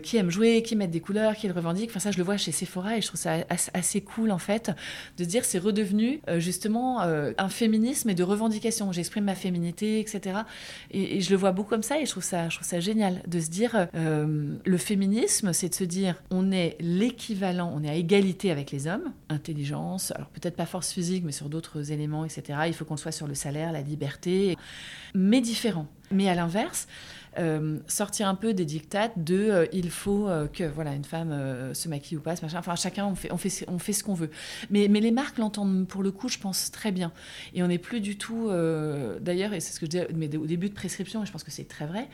qui 0.00 0.16
aiment 0.16 0.30
jouer, 0.30 0.62
qui 0.62 0.76
mettent 0.76 0.90
des 0.90 1.00
couleurs, 1.00 1.34
qui 1.34 1.46
le 1.46 1.54
revendiquent. 1.54 1.90
Enfin, 1.90 2.00
ça, 2.00 2.10
je 2.10 2.18
le 2.18 2.24
vois 2.24 2.36
chez 2.36 2.52
Sephora 2.52 2.96
et 2.96 3.00
je 3.00 3.06
trouve 3.06 3.20
ça 3.20 3.36
assez 3.74 4.00
cool, 4.00 4.30
en 4.30 4.38
fait, 4.38 4.70
de 5.16 5.24
dire 5.24 5.44
c'est 5.44 5.58
redevenu 5.58 6.20
justement 6.38 7.00
un 7.00 7.48
féminisme 7.48 8.10
et 8.10 8.14
de 8.14 8.22
revendication. 8.22 8.92
J'exprime 8.92 9.24
ma 9.24 9.34
féminité, 9.34 10.00
etc. 10.00 10.40
Et, 10.90 11.20
je 11.20 11.30
le 11.30 11.36
vois 11.36 11.52
beaucoup 11.52 11.70
comme 11.70 11.82
ça 11.82 11.98
et 11.98 12.06
je 12.06 12.10
trouve 12.10 12.22
ça, 12.22 12.48
je 12.48 12.56
trouve 12.56 12.66
ça 12.66 12.80
génial 12.80 13.22
de 13.26 13.40
se 13.40 13.48
dire 13.48 13.88
le 14.26 14.76
féminisme, 14.76 15.52
c'est 15.52 15.68
de 15.68 15.74
se 15.74 15.84
dire 15.84 16.22
on 16.30 16.52
est 16.52 16.76
l'équivalent, 16.80 17.72
on 17.74 17.82
est 17.82 17.90
à 17.90 17.94
égalité 17.94 18.50
avec 18.50 18.70
les 18.70 18.86
hommes, 18.86 19.12
intelligence, 19.28 20.12
alors 20.12 20.28
peut-être 20.28 20.56
pas 20.56 20.66
force 20.66 20.92
physique, 20.92 21.24
mais 21.24 21.32
sur 21.32 21.48
d'autres 21.48 21.92
éléments, 21.92 22.24
etc. 22.24 22.60
Il 22.66 22.74
faut 22.74 22.84
qu'on 22.84 22.96
soit 22.96 23.12
sur 23.12 23.26
le 23.26 23.34
salaire, 23.34 23.72
la 23.72 23.82
liberté, 23.82 24.56
mais 25.14 25.40
différent. 25.40 25.86
Mais 26.12 26.28
à 26.28 26.34
l'inverse, 26.34 26.88
euh, 27.38 27.78
sortir 27.86 28.26
un 28.26 28.34
peu 28.34 28.52
des 28.54 28.64
dictates 28.64 29.12
de 29.16 29.36
euh, 29.36 29.66
il 29.72 29.90
faut 29.90 30.28
que 30.52 30.64
voilà 30.64 30.92
une 30.94 31.04
femme 31.04 31.72
se 31.74 31.88
maquille 31.88 32.18
ou 32.18 32.20
pas, 32.20 32.34
machin. 32.42 32.58
Enfin, 32.58 32.74
chacun 32.74 33.06
on 33.06 33.14
fait, 33.14 33.30
on 33.30 33.36
fait, 33.36 33.92
ce 33.92 34.04
qu'on 34.04 34.14
veut. 34.14 34.30
Mais, 34.70 34.88
mais 34.88 35.00
les 35.00 35.12
marques 35.12 35.38
l'entendent 35.38 35.86
pour 35.86 36.02
le 36.02 36.10
coup, 36.10 36.28
je 36.28 36.38
pense 36.38 36.70
très 36.70 36.90
bien. 36.90 37.12
Et 37.54 37.62
on 37.62 37.68
n'est 37.68 37.78
plus 37.78 38.00
du 38.00 38.16
tout. 38.16 38.50
D'ailleurs, 39.20 39.52
et 39.52 39.60
c'est 39.60 39.72
ce 39.72 39.80
que 39.80 39.86
je 39.86 39.90
disais 39.90 40.08
mais 40.14 40.34
au 40.36 40.46
début 40.46 40.68
de 40.68 40.74
prescription, 40.74 41.22
et 41.22 41.26
je 41.26 41.32
pense 41.32 41.44
que 41.44 41.50
c'est 41.50 41.68
très 41.68 41.86
vrai. 41.86 42.08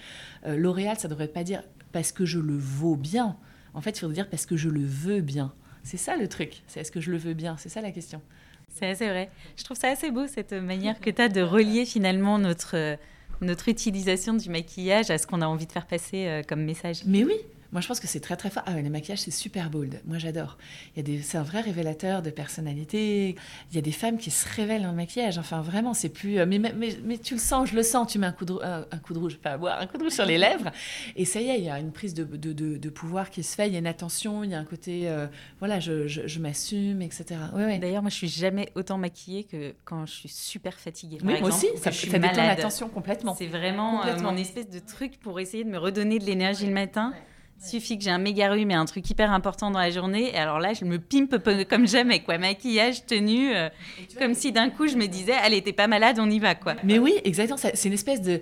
L'Oréal, 0.46 0.98
ça 0.98 1.08
devrait 1.08 1.28
pas 1.28 1.44
dire 1.44 1.62
parce 1.92 2.12
que 2.12 2.24
je 2.24 2.38
le 2.38 2.56
vaux 2.56 2.96
bien. 2.96 3.36
En 3.74 3.80
fait, 3.80 3.90
il 3.90 4.00
faudrait 4.00 4.14
dire 4.14 4.30
parce 4.30 4.46
que 4.46 4.56
je 4.56 4.68
le 4.68 4.84
veux 4.84 5.20
bien. 5.20 5.52
C'est 5.82 5.96
ça 5.96 6.16
le 6.16 6.28
truc. 6.28 6.62
C'est 6.66 6.80
est-ce 6.80 6.90
que 6.90 7.00
je 7.00 7.10
le 7.10 7.16
veux 7.16 7.34
bien? 7.34 7.56
C'est 7.58 7.68
ça 7.68 7.80
la 7.80 7.92
question. 7.92 8.20
C'est 8.68 8.86
assez 8.86 9.08
vrai. 9.08 9.30
Je 9.56 9.64
trouve 9.64 9.76
ça 9.76 9.88
assez 9.88 10.10
beau, 10.10 10.26
cette 10.26 10.52
manière 10.52 11.00
que 11.00 11.10
tu 11.10 11.22
as 11.22 11.28
de 11.28 11.40
relier 11.40 11.86
finalement 11.86 12.38
notre, 12.38 12.98
notre 13.40 13.68
utilisation 13.68 14.34
du 14.34 14.50
maquillage 14.50 15.10
à 15.10 15.18
ce 15.18 15.26
qu'on 15.26 15.42
a 15.42 15.46
envie 15.46 15.66
de 15.66 15.72
faire 15.72 15.86
passer 15.86 16.26
euh, 16.26 16.42
comme 16.42 16.62
message. 16.62 17.04
Mais 17.06 17.24
oui, 17.24 17.36
Moi, 17.72 17.80
je 17.80 17.88
pense 17.88 18.00
que 18.00 18.06
c'est 18.06 18.20
très 18.20 18.36
très 18.36 18.50
fort. 18.50 18.62
Ah, 18.66 18.74
les 18.80 18.88
maquillages, 18.88 19.20
c'est 19.20 19.30
super 19.30 19.70
bold. 19.70 20.00
Moi, 20.06 20.18
j'adore. 20.18 20.58
Il 20.94 20.98
y 20.98 21.00
a 21.00 21.02
des, 21.02 21.22
c'est 21.22 21.38
un 21.38 21.42
vrai 21.42 21.60
révélateur 21.60 22.22
de 22.22 22.30
personnalité. 22.30 23.36
Il 23.70 23.76
y 23.76 23.78
a 23.78 23.82
des 23.82 23.92
femmes 23.92 24.18
qui 24.18 24.30
se 24.30 24.46
révèlent 24.48 24.86
en 24.86 24.92
maquillage. 24.92 25.38
Enfin, 25.38 25.60
vraiment, 25.60 25.94
c'est 25.94 26.08
plus. 26.08 26.38
Euh, 26.38 26.46
mais, 26.46 26.58
mais, 26.58 26.72
mais, 26.74 27.18
tu 27.18 27.34
le 27.34 27.40
sens, 27.40 27.70
je 27.70 27.76
le 27.76 27.82
sens. 27.82 28.10
Tu 28.10 28.18
mets 28.18 28.26
un 28.26 28.32
coup 28.32 28.44
de, 28.44 28.54
un, 28.62 28.98
coup 28.98 29.14
de 29.14 29.18
rouge, 29.18 29.38
enfin, 29.44 29.58
un 29.64 29.86
coup 29.86 29.98
de 29.98 30.04
rouge 30.04 30.12
sur 30.12 30.26
les 30.26 30.38
lèvres, 30.46 30.70
et 31.16 31.24
ça 31.24 31.40
y 31.40 31.48
est, 31.48 31.58
il 31.58 31.64
y 31.64 31.70
a 31.70 31.78
une 31.78 31.92
prise 31.92 32.14
de, 32.14 32.24
de, 32.24 32.52
de, 32.52 32.88
pouvoir 32.90 33.30
qui 33.30 33.42
se 33.42 33.54
fait. 33.54 33.66
Il 33.66 33.72
y 33.72 33.76
a 33.76 33.78
une 33.78 33.86
attention. 33.86 34.44
Il 34.44 34.50
y 34.50 34.54
a 34.54 34.58
un 34.58 34.64
côté, 34.64 35.08
euh, 35.08 35.26
voilà, 35.58 35.80
je, 35.80 36.06
je, 36.06 36.38
m'assume, 36.38 37.02
etc. 37.02 37.40
Ouais, 37.54 37.78
D'ailleurs, 37.78 38.02
moi, 38.02 38.10
je 38.10 38.16
suis 38.16 38.28
jamais 38.28 38.70
autant 38.74 38.98
maquillée 38.98 39.44
que 39.44 39.74
quand 39.84 40.06
je 40.06 40.12
suis 40.12 40.28
super 40.28 40.78
fatiguée. 40.78 41.18
oui, 41.24 41.40
moi 41.40 41.48
aussi. 41.48 41.66
Ça, 41.76 41.92
ça 41.92 42.18
détend 42.18 42.46
l'attention 42.46 42.88
complètement. 42.88 43.34
C'est 43.34 43.46
vraiment 43.46 44.04
euh, 44.04 44.18
mon 44.20 44.36
espèce 44.36 44.68
de 44.68 44.78
truc 44.78 45.18
pour 45.20 45.40
essayer 45.40 45.64
de 45.64 45.70
me 45.70 45.78
redonner 45.78 46.18
de 46.18 46.24
l'énergie 46.24 46.66
le 46.66 46.72
matin. 46.72 47.12
Suffit 47.58 47.98
que 47.98 48.04
j'ai 48.04 48.10
un 48.10 48.18
méga 48.18 48.50
rhume 48.50 48.70
et 48.70 48.74
un 48.74 48.84
truc 48.84 49.08
hyper 49.08 49.32
important 49.32 49.70
dans 49.70 49.78
la 49.78 49.90
journée. 49.90 50.30
Et 50.34 50.36
alors 50.36 50.60
là, 50.60 50.74
je 50.74 50.84
me 50.84 50.98
pimpe 50.98 51.36
comme 51.68 51.86
jamais, 51.86 52.22
quoi. 52.22 52.38
Maquillage, 52.38 53.06
tenue, 53.06 53.54
euh, 53.54 53.68
comme 54.18 54.34
si 54.34 54.52
d'un 54.52 54.68
coup 54.68 54.86
je 54.86 54.96
me 54.96 55.06
disais, 55.06 55.32
allez, 55.32 55.62
t'es 55.62 55.72
pas 55.72 55.86
malade, 55.86 56.18
on 56.20 56.28
y 56.30 56.38
va, 56.38 56.54
quoi. 56.54 56.74
Mais 56.84 56.98
oui, 56.98 57.14
exactement. 57.24 57.58
C'est 57.58 57.88
une 57.88 57.94
espèce 57.94 58.20
de 58.20 58.40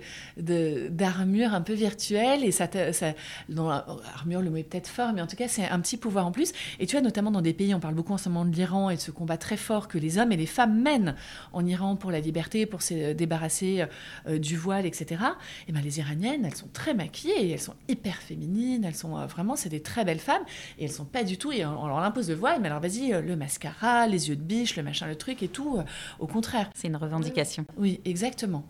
d'armure 0.89 1.53
un 1.53 1.61
peu 1.61 1.73
virtuelle. 1.73 2.43
Et 2.43 2.51
ça, 2.51 2.67
ça 2.91 3.13
dans 3.49 3.69
l'armure, 3.69 4.41
le 4.41 4.49
mot 4.49 4.57
est 4.57 4.63
peut-être 4.63 4.89
fort, 4.89 5.13
mais 5.13 5.21
en 5.21 5.27
tout 5.27 5.37
cas, 5.37 5.47
c'est 5.47 5.67
un 5.67 5.79
petit 5.79 5.97
pouvoir 5.97 6.27
en 6.27 6.31
plus. 6.31 6.51
Et 6.79 6.85
tu 6.85 6.95
vois, 6.95 7.01
notamment 7.01 7.31
dans 7.31 7.41
des 7.41 7.53
pays, 7.53 7.73
on 7.73 7.79
parle 7.79 7.95
beaucoup 7.95 8.13
en 8.13 8.17
ce 8.17 8.29
moment 8.29 8.45
de 8.45 8.53
l'Iran 8.53 8.89
et 8.89 8.95
de 8.95 9.01
ce 9.01 9.11
combat 9.11 9.37
très 9.37 9.57
fort 9.57 9.87
que 9.87 9.97
les 9.97 10.17
hommes 10.17 10.31
et 10.31 10.37
les 10.37 10.45
femmes 10.45 10.81
mènent 10.81 11.15
en 11.53 11.65
Iran 11.65 11.95
pour 11.95 12.11
la 12.11 12.19
liberté, 12.19 12.65
pour 12.65 12.81
se 12.81 13.13
débarrasser 13.13 13.85
euh, 14.27 14.37
du 14.39 14.57
voile, 14.57 14.85
etc. 14.85 15.21
Et 15.67 15.71
ben, 15.71 15.81
les 15.81 15.99
Iraniennes, 15.99 16.45
elles 16.45 16.55
sont 16.55 16.69
très 16.73 16.93
maquillées, 16.93 17.51
elles 17.51 17.59
sont 17.59 17.75
hyper 17.87 18.17
féminines, 18.17 18.83
elles 18.83 18.95
sont 18.95 19.04
euh, 19.13 19.25
vraiment, 19.25 19.55
c'est 19.55 19.69
des 19.69 19.81
très 19.81 20.05
belles 20.05 20.19
femmes 20.19 20.43
et 20.77 20.85
elles 20.85 20.91
sont 20.91 21.05
pas 21.05 21.23
du 21.23 21.37
tout. 21.37 21.51
Et 21.51 21.65
on, 21.65 21.87
leur 21.87 21.99
impose 21.99 22.29
le 22.29 22.35
voile, 22.35 22.59
mais 22.61 22.67
alors 22.67 22.81
vas-y, 22.81 23.13
euh, 23.13 23.21
le 23.21 23.35
mascara, 23.35 24.07
les 24.07 24.29
yeux 24.29 24.35
de 24.35 24.41
biche, 24.41 24.75
le 24.75 24.83
machin, 24.83 25.07
le 25.07 25.15
truc 25.15 25.43
et 25.43 25.47
tout. 25.47 25.77
Euh, 25.77 25.83
au 26.19 26.27
contraire. 26.27 26.69
C'est 26.73 26.87
une 26.87 26.95
revendication. 26.95 27.65
Oui, 27.77 28.01
exactement. 28.05 28.65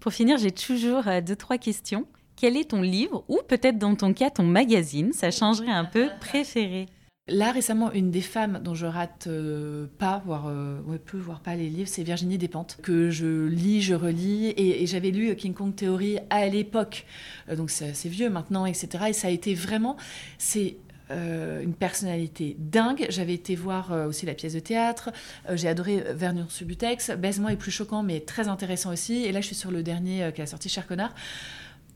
Pour 0.00 0.12
finir, 0.12 0.38
j'ai 0.38 0.52
toujours 0.52 1.04
deux, 1.26 1.36
trois 1.36 1.58
questions. 1.58 2.06
Quel 2.36 2.56
est 2.56 2.70
ton 2.70 2.80
livre 2.80 3.24
ou 3.28 3.38
peut-être 3.46 3.78
dans 3.78 3.94
ton 3.94 4.14
cas 4.14 4.30
ton 4.30 4.44
magazine, 4.44 5.12
ça 5.12 5.30
changerait 5.30 5.70
un 5.70 5.84
peu, 5.84 6.08
préféré? 6.20 6.86
Là, 7.30 7.52
récemment, 7.52 7.92
une 7.92 8.10
des 8.10 8.22
femmes 8.22 8.60
dont 8.60 8.74
je 8.74 8.86
rate 8.86 9.28
euh, 9.28 9.86
pas, 9.98 10.20
voire 10.26 10.48
euh, 10.48 10.80
peu, 11.06 11.16
voire 11.16 11.38
pas 11.38 11.54
les 11.54 11.68
livres, 11.68 11.88
c'est 11.88 12.02
Virginie 12.02 12.38
Despentes, 12.38 12.78
que 12.82 13.08
je 13.10 13.46
lis, 13.46 13.82
je 13.82 13.94
relis. 13.94 14.52
Et, 14.56 14.84
j'avais 14.86 15.12
lu 15.12 15.36
King 15.36 15.54
Kong 15.54 15.72
Theory 15.72 16.18
à 16.28 16.48
l'époque, 16.48 17.06
euh, 17.48 17.54
donc 17.54 17.70
c'est 17.70 18.08
vieux 18.08 18.30
maintenant, 18.30 18.66
etc. 18.66 19.04
Et 19.08 19.12
ça 19.12 19.28
a 19.28 19.30
été 19.30 19.54
vraiment. 19.54 19.96
C'est 20.38 20.76
une 21.12 21.74
personnalité 21.74 22.54
dingue. 22.60 23.06
J'avais 23.08 23.34
été 23.34 23.56
voir 23.56 23.90
aussi 24.06 24.26
la 24.26 24.34
pièce 24.34 24.52
de 24.52 24.60
théâtre. 24.60 25.10
J'ai 25.54 25.66
adoré 25.66 26.04
Vernon 26.14 26.46
Subutex. 26.48 27.10
Baise-moi 27.10 27.52
est 27.52 27.56
plus 27.56 27.72
choquant, 27.72 28.04
mais 28.04 28.20
très 28.20 28.46
intéressant 28.46 28.92
aussi. 28.92 29.24
Et 29.24 29.32
là, 29.32 29.40
je 29.40 29.46
suis 29.46 29.56
sur 29.56 29.72
le 29.72 29.82
dernier 29.82 30.30
qui 30.32 30.40
a 30.40 30.46
sorti, 30.46 30.68
Cher 30.68 30.86
Connard. 30.86 31.12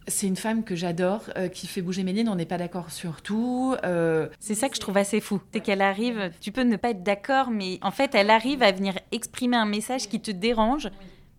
C'est 0.06 0.26
une 0.26 0.36
femme 0.36 0.64
que 0.64 0.76
j'adore, 0.76 1.22
euh, 1.36 1.48
qui 1.48 1.66
fait 1.66 1.80
bouger 1.80 2.02
mes 2.02 2.12
lignes. 2.12 2.28
On 2.28 2.34
n'est 2.34 2.44
pas 2.44 2.58
d'accord 2.58 2.90
sur 2.90 3.22
tout. 3.22 3.74
Euh, 3.84 4.28
c'est 4.38 4.54
ça 4.54 4.68
que 4.68 4.76
je 4.76 4.80
trouve 4.80 4.96
assez 4.96 5.20
fou. 5.20 5.40
C'est 5.52 5.60
qu'elle 5.60 5.80
arrive, 5.80 6.30
tu 6.40 6.52
peux 6.52 6.62
ne 6.62 6.76
pas 6.76 6.90
être 6.90 7.02
d'accord, 7.02 7.50
mais 7.50 7.78
en 7.82 7.90
fait, 7.90 8.14
elle 8.14 8.30
arrive 8.30 8.62
à 8.62 8.72
venir 8.72 8.98
exprimer 9.12 9.56
un 9.56 9.66
message 9.66 10.08
qui 10.08 10.20
te 10.20 10.30
dérange 10.30 10.90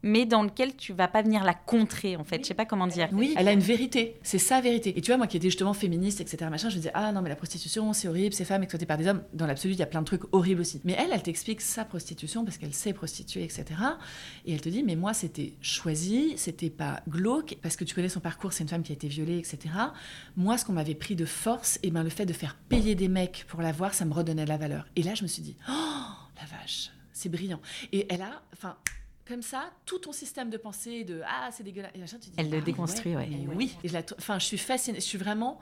mais 0.06 0.28
dans 0.28 0.44
lequel 0.44 0.76
tu 0.76 0.94
vas 0.94 1.08
pas 1.08 1.24
venir 1.24 1.44
la 1.44 1.56
contrer, 1.56 2.16
en 2.16 2.24
fait. 2.24 2.44
Je 2.44 2.48
sais 2.48 2.54
pas 2.54 2.68
comment 2.68 2.86
dire. 2.86 3.10
Oui, 3.12 3.34
elle 3.36 3.48
a 3.48 3.52
une 3.52 3.60
vérité. 3.60 4.20
C'est 4.22 4.38
sa 4.38 4.62
vérité. 4.62 4.96
Et 4.96 5.02
tu 5.02 5.10
vois, 5.10 5.18
moi 5.18 5.26
qui 5.26 5.36
étais 5.36 5.48
justement 5.48 5.74
féministe, 5.74 6.22
etc., 6.22 6.48
machin, 6.52 6.70
je 6.70 6.76
me 6.76 6.82
disais, 6.82 6.92
ah 6.94 7.12
non, 7.12 7.24
mais 7.24 7.30
la 7.30 7.36
prostitution, 7.36 7.92
c'est 7.92 8.08
horrible, 8.08 8.32
ces 8.32 8.46
femmes 8.46 8.62
exploitées 8.62 8.86
par 8.86 9.00
des 9.00 9.08
hommes. 9.08 9.24
Dans 9.34 9.48
l'absolu, 9.48 9.74
il 9.74 9.80
y 9.80 9.84
a 9.84 9.88
plein 9.88 10.02
de 10.02 10.06
trucs 10.06 10.32
horribles 10.32 10.62
aussi. 10.62 10.80
Mais 10.84 10.96
elle, 11.00 11.10
elle 11.12 11.24
t'explique 11.24 11.60
sa 11.60 11.86
prostitution 11.86 12.46
parce 12.46 12.60
qu'elle 12.60 12.74
sait 12.76 12.94
prostituer, 12.94 13.44
etc. 13.44 13.66
Et 14.46 14.54
elle 14.54 14.62
te 14.62 14.70
dit, 14.70 14.84
mais 14.84 14.96
moi, 14.96 15.16
c'était 15.16 15.54
choisi, 15.60 16.34
c'était 16.38 16.70
pas 16.70 17.02
glauque, 17.10 17.58
parce 17.64 17.76
que 17.76 17.84
tu 17.84 17.96
connais 17.96 18.10
son 18.10 18.20
parcours, 18.20 18.54
c'est 18.54 18.64
une 18.64 18.70
femme 18.70 18.84
qui 18.84 18.92
a 18.92 18.96
été 18.96 19.08
violée, 19.08 19.40
etc. 19.40 19.74
Moi, 20.36 20.60
ce 20.60 20.66
qu'on 20.66 20.74
m'avait 20.74 20.94
pris 20.94 21.16
de 21.16 21.26
force, 21.26 21.80
et 21.82 21.90
ben 21.90 22.04
le 22.04 22.10
fait 22.10 22.28
de 22.28 22.34
faire 22.34 22.56
payer 22.70 22.94
des 22.94 23.08
mecs 23.08 23.46
pour 23.48 23.64
la 23.64 23.72
voir, 23.72 23.96
ça 23.96 24.06
me 24.06 24.14
redonnait 24.14 24.44
de 24.44 24.50
la 24.50 24.58
valeur. 24.58 24.86
Et 24.96 25.02
là, 25.02 25.16
je 25.16 25.24
me 25.24 25.28
suis 25.28 25.42
dit, 25.42 25.56
oh, 25.68 25.72
la 26.40 26.46
vache, 26.46 26.92
c'est 27.12 27.30
brillant. 27.30 27.60
Et 27.92 28.06
elle 28.12 28.22
a, 28.22 28.44
enfin, 28.54 28.78
comme 29.28 29.42
ça, 29.42 29.72
tout 29.86 30.00
ton 30.00 30.12
système 30.12 30.50
de 30.50 30.58
pensée 30.58 31.04
de 31.04 31.22
ah 31.26 31.50
c'est 31.52 31.64
dégueulasse. 31.64 31.92
Et 31.96 32.20
tu 32.20 32.30
dis, 32.30 32.34
Elle 32.38 32.50
le 32.50 32.60
ah 32.60 32.62
déconstruit, 32.62 33.16
ouais. 33.16 33.30
oui. 33.56 33.76
Et 33.84 33.88
je, 33.88 33.98
enfin, 34.18 34.40
je 34.40 34.46
suis 34.46 34.58
fascinée. 34.58 35.00
Je 35.00 35.06
suis 35.06 35.18
vraiment 35.18 35.60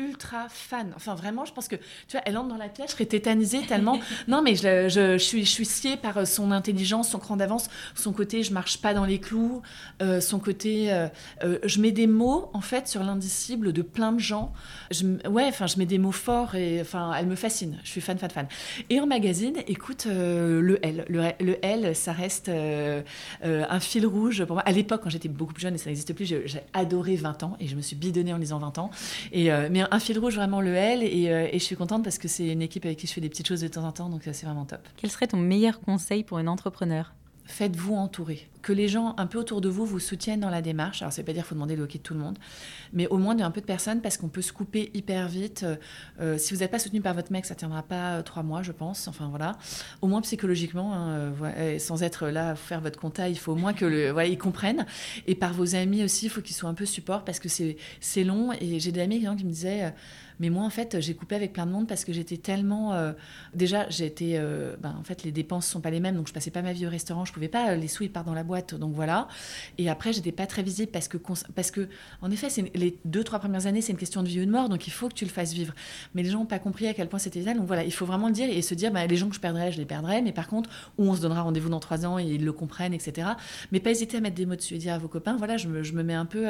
ultra 0.00 0.48
fan. 0.48 0.92
Enfin, 0.96 1.14
vraiment, 1.14 1.44
je 1.44 1.52
pense 1.52 1.68
que, 1.68 1.76
tu 1.76 2.12
vois, 2.12 2.22
elle 2.24 2.36
entre 2.36 2.48
dans 2.48 2.56
la 2.56 2.68
pièce, 2.68 2.88
je 2.88 2.92
serais 2.94 3.06
tétanisée 3.06 3.62
tellement. 3.62 4.00
non, 4.28 4.42
mais 4.42 4.56
je, 4.56 4.88
je, 4.88 5.18
suis, 5.18 5.44
je 5.44 5.50
suis 5.50 5.64
sciée 5.64 5.96
par 5.96 6.18
euh, 6.18 6.24
son 6.24 6.50
intelligence, 6.50 7.10
son 7.10 7.20
cran 7.20 7.36
d'avance, 7.36 7.70
son 7.94 8.12
côté 8.12 8.42
je 8.42 8.52
marche 8.52 8.78
pas 8.78 8.92
dans 8.92 9.04
les 9.04 9.20
clous, 9.20 9.62
euh, 10.02 10.20
son 10.20 10.40
côté. 10.40 10.92
Euh, 10.92 11.08
je 11.64 11.80
mets 11.80 11.92
des 11.92 12.08
mots, 12.08 12.50
en 12.54 12.60
fait, 12.60 12.88
sur 12.88 13.04
l'indicible 13.04 13.72
de 13.72 13.82
plein 13.82 14.10
de 14.10 14.18
gens. 14.18 14.52
Je, 14.90 15.04
ouais, 15.28 15.46
enfin, 15.46 15.68
je 15.68 15.78
mets 15.78 15.86
des 15.86 15.98
mots 15.98 16.12
forts 16.12 16.56
et, 16.56 16.80
enfin, 16.80 17.12
elle 17.16 17.26
me 17.26 17.36
fascine. 17.36 17.78
Je 17.84 17.90
suis 17.90 18.00
fan, 18.00 18.18
fan, 18.18 18.30
fan. 18.30 18.48
Et 18.90 18.98
en 18.98 19.06
magazine, 19.06 19.54
écoute, 19.68 20.06
le 20.06 20.78
L. 20.82 21.04
Le, 21.08 21.64
L, 21.64 21.94
ça 21.94 22.12
reste 22.12 22.50
un 22.50 23.80
fil 23.80 24.06
rouge 24.06 24.44
pour 24.44 24.56
moi. 24.56 24.62
À 24.66 24.72
l'époque, 24.72 25.02
quand 25.04 25.10
j'étais 25.10 25.28
beaucoup 25.28 25.52
plus 25.52 25.62
jeune 25.62 25.74
et 25.74 25.78
ça 25.78 25.90
n'existe 25.90 26.12
plus, 26.14 26.26
j'ai 26.26 26.60
adoré 26.72 27.16
20 27.16 27.42
ans 27.44 27.56
et 27.60 27.68
je 27.68 27.76
me 27.76 27.80
suis 27.80 27.96
bidonnée 27.96 28.32
en 28.32 28.38
lisant 28.38 28.58
20 28.58 28.78
ans. 28.78 28.90
Et, 29.32 29.50
mais 29.70 29.83
un 29.90 29.98
fil 29.98 30.18
rouge 30.18 30.36
vraiment 30.36 30.60
le 30.60 30.74
L 30.74 31.00
euh, 31.02 31.48
et, 31.50 31.58
je 31.58 31.64
suis 31.64 31.76
contente 31.76 32.04
parce 32.04 32.18
que 32.18 32.28
c'est 32.28 32.48
une 32.48 32.62
équipe 32.62 32.84
avec 32.84 32.98
qui 32.98 33.06
je 33.06 33.12
fais 33.12 33.20
des 33.20 33.28
petites 33.28 33.48
choses 33.48 33.60
de 33.60 33.68
temps 33.68 33.84
en 33.84 33.92
temps, 33.92 34.08
donc 34.08 34.22
c'est 34.24 34.46
vraiment 34.46 34.64
top. 34.64 34.80
Quel 34.96 35.10
serait 35.10 35.26
ton 35.26 35.36
meilleur 35.36 35.80
conseil 35.80 36.24
pour 36.24 36.38
une 36.38 36.48
entrepreneur? 36.48 37.12
Faites-vous 37.46 37.94
entourer. 37.94 38.48
Que 38.62 38.72
les 38.72 38.88
gens 38.88 39.14
un 39.18 39.26
peu 39.26 39.38
autour 39.38 39.60
de 39.60 39.68
vous 39.68 39.84
vous 39.84 40.00
soutiennent 40.00 40.40
dans 40.40 40.48
la 40.48 40.62
démarche. 40.62 41.02
Alors, 41.02 41.12
ça 41.12 41.20
veut 41.20 41.26
pas 41.26 41.34
dire 41.34 41.42
qu'il 41.42 41.50
faut 41.50 41.54
demander 41.54 41.76
le 41.76 41.82
hockey 41.82 41.98
de 41.98 42.02
tout 42.02 42.14
le 42.14 42.20
monde, 42.20 42.38
mais 42.94 43.06
au 43.08 43.18
moins 43.18 43.34
d'un 43.34 43.50
peu 43.50 43.60
de 43.60 43.66
personnes 43.66 44.00
parce 44.00 44.16
qu'on 44.16 44.28
peut 44.28 44.40
se 44.40 44.52
couper 44.52 44.90
hyper 44.94 45.28
vite. 45.28 45.66
Euh, 46.20 46.38
si 46.38 46.54
vous 46.54 46.60
n'êtes 46.60 46.70
pas 46.70 46.78
soutenu 46.78 47.02
par 47.02 47.12
votre 47.12 47.30
mec, 47.30 47.44
ça 47.44 47.54
tiendra 47.54 47.82
pas 47.82 48.22
trois 48.22 48.42
mois, 48.42 48.62
je 48.62 48.72
pense. 48.72 49.08
Enfin, 49.08 49.28
voilà. 49.28 49.58
Au 50.00 50.06
moins 50.06 50.22
psychologiquement, 50.22 50.94
hein, 50.94 51.32
sans 51.78 52.02
être 52.02 52.28
là 52.28 52.50
à 52.50 52.54
faire 52.54 52.80
votre 52.80 52.98
compta, 52.98 53.28
il 53.28 53.38
faut 53.38 53.52
au 53.52 53.56
moins 53.56 53.74
que 53.74 54.34
comprennent. 54.36 54.86
Et 55.26 55.34
par 55.34 55.52
vos 55.52 55.74
amis 55.74 56.02
aussi, 56.02 56.26
il 56.26 56.28
faut 56.30 56.40
qu'ils 56.40 56.56
soient 56.56 56.70
un 56.70 56.74
peu 56.74 56.86
support 56.86 57.24
parce 57.24 57.38
que 57.38 57.48
c'est 57.48 58.24
long. 58.24 58.52
Et 58.52 58.80
j'ai 58.80 58.92
des 58.92 59.00
amis 59.00 59.20
qui 59.20 59.44
me 59.44 59.50
disaient 59.50 59.92
mais 60.40 60.50
moi, 60.50 60.64
en 60.64 60.70
fait, 60.70 61.00
j'ai 61.00 61.14
coupé 61.14 61.34
avec 61.34 61.52
plein 61.52 61.66
de 61.66 61.70
monde 61.70 61.86
parce 61.86 62.04
que 62.04 62.12
j'étais 62.12 62.36
tellement. 62.36 62.92
Euh, 62.94 63.12
déjà, 63.54 63.88
j'étais. 63.88 64.32
Euh, 64.34 64.76
ben, 64.80 64.96
en 64.98 65.04
fait, 65.04 65.22
les 65.22 65.32
dépenses 65.32 65.66
sont 65.66 65.80
pas 65.80 65.90
les 65.90 66.00
mêmes, 66.00 66.16
donc 66.16 66.28
je 66.28 66.32
passais 66.32 66.50
pas 66.50 66.62
ma 66.62 66.72
vie 66.72 66.86
au 66.86 66.90
restaurant. 66.90 67.24
Je 67.24 67.32
pouvais 67.32 67.48
pas. 67.48 67.70
Euh, 67.70 67.76
les 67.76 67.88
sous, 67.88 68.02
ils 68.02 68.10
partent 68.10 68.26
dans 68.26 68.34
la 68.34 68.42
boîte, 68.42 68.74
donc 68.74 68.94
voilà. 68.94 69.28
Et 69.78 69.88
après, 69.88 70.12
j'étais 70.12 70.32
pas 70.32 70.46
très 70.46 70.62
visible 70.62 70.90
parce 70.90 71.08
que, 71.08 71.18
parce 71.54 71.70
que 71.70 71.88
en 72.22 72.30
effet, 72.30 72.48
les 72.74 72.98
deux, 73.04 73.22
trois 73.22 73.38
premières 73.38 73.66
années, 73.66 73.80
c'est 73.80 73.92
une 73.92 73.98
question 73.98 74.22
de 74.22 74.28
vie 74.28 74.40
ou 74.40 74.46
de 74.46 74.50
mort, 74.50 74.68
donc 74.68 74.86
il 74.86 74.92
faut 74.92 75.08
que 75.08 75.14
tu 75.14 75.24
le 75.24 75.30
fasses 75.30 75.52
vivre. 75.52 75.74
Mais 76.14 76.22
les 76.22 76.30
gens 76.30 76.40
n'ont 76.40 76.46
pas 76.46 76.58
compris 76.58 76.88
à 76.88 76.94
quel 76.94 77.08
point 77.08 77.18
c'était 77.18 77.40
vital. 77.40 77.56
Donc 77.56 77.66
voilà, 77.66 77.84
il 77.84 77.92
faut 77.92 78.06
vraiment 78.06 78.28
le 78.28 78.34
dire 78.34 78.48
et 78.50 78.62
se 78.62 78.74
dire, 78.74 78.90
ben, 78.90 79.06
les 79.06 79.16
gens 79.16 79.28
que 79.28 79.34
je 79.34 79.40
perdrais, 79.40 79.70
je 79.72 79.78
les 79.78 79.86
perdrais. 79.86 80.22
Mais 80.22 80.32
par 80.32 80.48
contre, 80.48 80.70
où 80.98 81.04
on 81.04 81.14
se 81.14 81.20
donnera 81.20 81.42
rendez-vous 81.42 81.68
dans 81.68 81.80
trois 81.80 82.06
ans 82.06 82.18
et 82.18 82.24
ils 82.24 82.44
le 82.44 82.52
comprennent, 82.52 82.94
etc. 82.94 83.28
Mais 83.70 83.80
pas 83.80 83.90
hésiter 83.90 84.16
à 84.16 84.20
mettre 84.20 84.36
des 84.36 84.46
mots 84.46 84.56
dessus 84.56 84.74
et 84.74 84.78
dire 84.78 84.94
à 84.94 84.98
vos 84.98 85.08
copains, 85.08 85.36
voilà, 85.36 85.56
je 85.56 85.68
me, 85.68 85.82
je 85.82 85.92
me 85.92 86.02
mets 86.02 86.14
un 86.14 86.26
peu. 86.26 86.46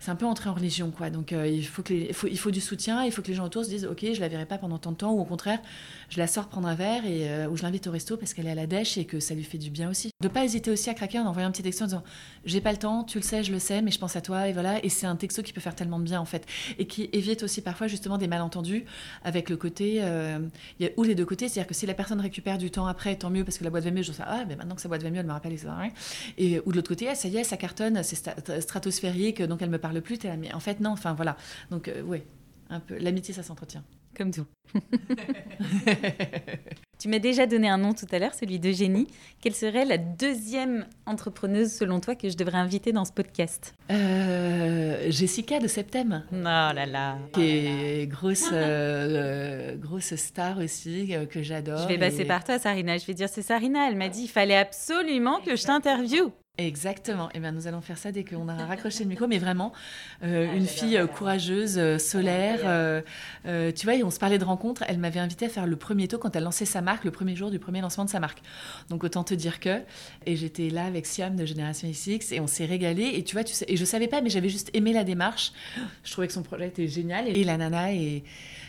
c'est 0.00 0.10
un 0.10 0.16
peu 0.16 0.26
entrer 0.26 0.48
en 0.48 0.54
religion, 0.54 0.90
quoi. 0.90 1.10
Donc 1.10 1.32
il, 1.32 1.66
faut 1.66 1.82
que 1.82 1.94
il, 1.94 2.14
faut, 2.14 2.28
il 2.28 2.38
faut 2.38 2.50
du 2.50 2.60
soutien, 2.60 3.04
il 3.04 3.12
faut 3.12 3.15
que 3.22 3.28
les 3.28 3.34
gens 3.34 3.44
autour 3.44 3.64
se 3.64 3.68
disent 3.68 3.86
ok 3.86 4.06
je 4.14 4.20
la 4.20 4.28
verrai 4.28 4.46
pas 4.46 4.58
pendant 4.58 4.78
tant 4.78 4.92
de 4.92 4.96
temps 4.96 5.12
ou 5.12 5.20
au 5.20 5.24
contraire 5.24 5.60
je 6.08 6.18
la 6.18 6.26
sors 6.26 6.48
prendre 6.48 6.68
un 6.68 6.74
verre 6.74 7.04
et 7.04 7.28
euh, 7.28 7.48
ou 7.48 7.56
je 7.56 7.62
l'invite 7.62 7.86
au 7.86 7.90
resto 7.90 8.16
parce 8.16 8.34
qu'elle 8.34 8.46
est 8.46 8.50
à 8.50 8.54
la 8.54 8.66
dèche 8.66 8.98
et 8.98 9.04
que 9.04 9.20
ça 9.20 9.34
lui 9.34 9.44
fait 9.44 9.58
du 9.58 9.70
bien 9.70 9.90
aussi. 9.90 10.10
De 10.22 10.28
pas 10.28 10.44
hésiter 10.44 10.70
aussi 10.70 10.90
à 10.90 10.94
craquer 10.94 11.18
en 11.18 11.26
envoyant 11.26 11.48
un 11.48 11.52
petit 11.52 11.62
texto 11.62 11.84
en 11.84 11.86
disant 11.88 12.04
j'ai 12.44 12.60
pas 12.60 12.72
le 12.72 12.78
temps 12.78 13.04
tu 13.04 13.18
le 13.18 13.22
sais 13.22 13.42
je 13.42 13.52
le 13.52 13.58
sais 13.58 13.82
mais 13.82 13.90
je 13.90 13.98
pense 13.98 14.16
à 14.16 14.20
toi 14.20 14.48
et 14.48 14.52
voilà. 14.52 14.84
Et 14.84 14.88
c'est 14.88 15.06
un 15.06 15.16
texto 15.16 15.42
qui 15.42 15.52
peut 15.52 15.60
faire 15.60 15.74
tellement 15.74 15.98
de 15.98 16.04
bien 16.04 16.20
en 16.20 16.24
fait. 16.24 16.46
Et 16.78 16.86
qui 16.86 17.08
évite 17.12 17.42
aussi 17.42 17.62
parfois 17.62 17.86
justement 17.86 18.18
des 18.18 18.28
malentendus 18.28 18.84
avec 19.24 19.50
le 19.50 19.56
côté 19.56 20.00
euh, 20.02 20.38
y 20.80 20.86
a 20.86 20.90
ou 20.96 21.02
les 21.02 21.14
deux 21.14 21.26
côtés. 21.26 21.48
C'est 21.48 21.60
à 21.60 21.62
dire 21.62 21.68
que 21.68 21.74
si 21.74 21.86
la 21.86 21.94
personne 21.94 22.20
récupère 22.20 22.58
du 22.58 22.70
temps 22.70 22.86
après 22.86 23.16
tant 23.16 23.30
mieux 23.30 23.44
parce 23.44 23.58
que 23.58 23.64
la 23.64 23.70
boîte 23.70 23.84
va 23.84 23.90
mieux 23.90 24.02
je 24.02 24.12
dis 24.12 24.18
ah 24.20 24.44
ben 24.44 24.56
maintenant 24.56 24.74
que 24.74 24.80
sa 24.80 24.88
boîte 24.88 25.02
va 25.02 25.10
mieux 25.10 25.20
elle 25.20 25.26
me 25.26 25.32
rappelle 25.32 25.52
etc. 25.52 25.68
et 26.38 26.60
ou 26.64 26.70
de 26.70 26.76
l'autre 26.76 26.88
côté 26.88 27.08
ah, 27.08 27.14
ça 27.14 27.28
y 27.28 27.36
est 27.36 27.44
ça 27.44 27.56
cartonne 27.56 28.02
c'est 28.02 28.60
stratosphérique 28.60 29.42
donc 29.42 29.62
elle 29.62 29.70
me 29.70 29.78
parle 29.78 30.00
plus 30.00 30.18
mais 30.38 30.52
en 30.54 30.60
fait 30.60 30.80
non 30.80 30.90
enfin 30.90 31.14
voilà. 31.14 31.36
Donc 31.70 31.88
euh, 31.88 32.02
ouais 32.02 32.24
un 32.70 32.80
peu. 32.80 32.96
L'amitié, 32.98 33.32
ça 33.34 33.42
s'entretient. 33.42 33.82
Comme 34.16 34.30
tout. 34.30 34.46
tu 36.98 37.08
m'as 37.08 37.18
déjà 37.18 37.46
donné 37.46 37.68
un 37.68 37.76
nom 37.76 37.92
tout 37.92 38.06
à 38.10 38.18
l'heure, 38.18 38.32
celui 38.32 38.58
d'Eugénie. 38.58 39.06
Quelle 39.42 39.54
serait 39.54 39.84
la 39.84 39.98
deuxième 39.98 40.86
entrepreneuse, 41.04 41.70
selon 41.72 42.00
toi, 42.00 42.14
que 42.14 42.30
je 42.30 42.36
devrais 42.36 42.56
inviter 42.56 42.92
dans 42.92 43.04
ce 43.04 43.12
podcast? 43.12 43.74
Euh, 43.90 45.10
Jessica 45.10 45.60
de 45.60 45.66
Septem. 45.68 46.24
Oh 46.32 46.36
là 46.36 46.86
là. 46.86 47.18
Qui 47.34 47.42
est 47.42 48.06
grosse, 48.10 48.48
euh, 48.52 49.76
grosse 49.76 50.14
star 50.14 50.58
aussi, 50.58 51.14
euh, 51.14 51.26
que 51.26 51.42
j'adore. 51.42 51.80
Je 51.80 51.88
vais 51.88 51.98
passer 51.98 52.24
par 52.24 52.42
toi, 52.42 52.58
Sarina. 52.58 52.96
Je 52.96 53.04
vais 53.04 53.14
dire, 53.14 53.28
c'est 53.28 53.42
Sarina. 53.42 53.86
Elle 53.88 53.96
m'a 53.96 54.08
dit, 54.08 54.22
il 54.22 54.28
fallait 54.28 54.56
absolument 54.56 55.40
que 55.40 55.56
je 55.56 55.64
t'interviewe. 55.64 56.32
Exactement. 56.58 57.28
Et 57.28 57.32
eh 57.34 57.40
bien, 57.40 57.52
nous 57.52 57.66
allons 57.66 57.82
faire 57.82 57.98
ça 57.98 58.12
dès 58.12 58.24
qu'on 58.24 58.48
aura 58.48 58.64
raccroché 58.66 59.04
le 59.04 59.10
micro. 59.10 59.26
Mais 59.26 59.38
vraiment, 59.38 59.72
euh, 60.22 60.48
ah, 60.50 60.56
une 60.56 60.66
fille 60.66 60.96
euh, 60.96 61.06
courageuse, 61.06 61.76
euh, 61.76 61.98
solaire. 61.98 63.02
tu 63.44 63.86
vois, 63.86 63.94
on 64.04 64.10
se 64.10 64.18
parlait 64.18 64.38
de 64.38 64.44
rencontre. 64.44 64.82
Elle 64.88 64.98
m'avait 64.98 65.20
invité 65.20 65.46
à 65.46 65.48
faire 65.48 65.66
le 65.66 65.76
premier 65.76 66.08
taux 66.08 66.18
quand 66.18 66.34
elle 66.34 66.44
lançait 66.44 66.64
sa 66.64 66.80
marque, 66.80 67.04
le 67.04 67.10
premier 67.10 67.36
jour 67.36 67.50
du 67.50 67.58
premier 67.58 67.80
lancement 67.80 68.04
de 68.04 68.10
sa 68.10 68.20
marque. 68.20 68.42
Donc 68.88 69.04
autant 69.04 69.24
te 69.24 69.34
dire 69.34 69.60
que. 69.60 69.82
Et 70.24 70.36
j'étais 70.36 70.70
là 70.70 70.86
avec 70.86 71.06
Siam 71.06 71.36
de 71.36 71.44
Génération 71.44 71.88
XX 71.88 72.32
et 72.32 72.40
on 72.40 72.46
s'est 72.46 72.66
régalé. 72.66 73.12
Et 73.14 73.24
tu 73.24 73.34
vois, 73.34 73.44
tu 73.44 73.52
sais, 73.52 73.66
et 73.68 73.76
je 73.76 73.84
savais 73.84 74.08
pas, 74.08 74.22
mais 74.22 74.30
j'avais 74.30 74.48
juste 74.48 74.70
aimé 74.74 74.92
la 74.92 75.04
démarche. 75.04 75.52
Je 76.04 76.12
trouvais 76.12 76.26
que 76.26 76.32
son 76.32 76.42
projet 76.42 76.68
était 76.68 76.88
génial. 76.88 77.28
Et 77.28 77.44
la 77.44 77.56
nana 77.58 77.92
est 77.92 78.22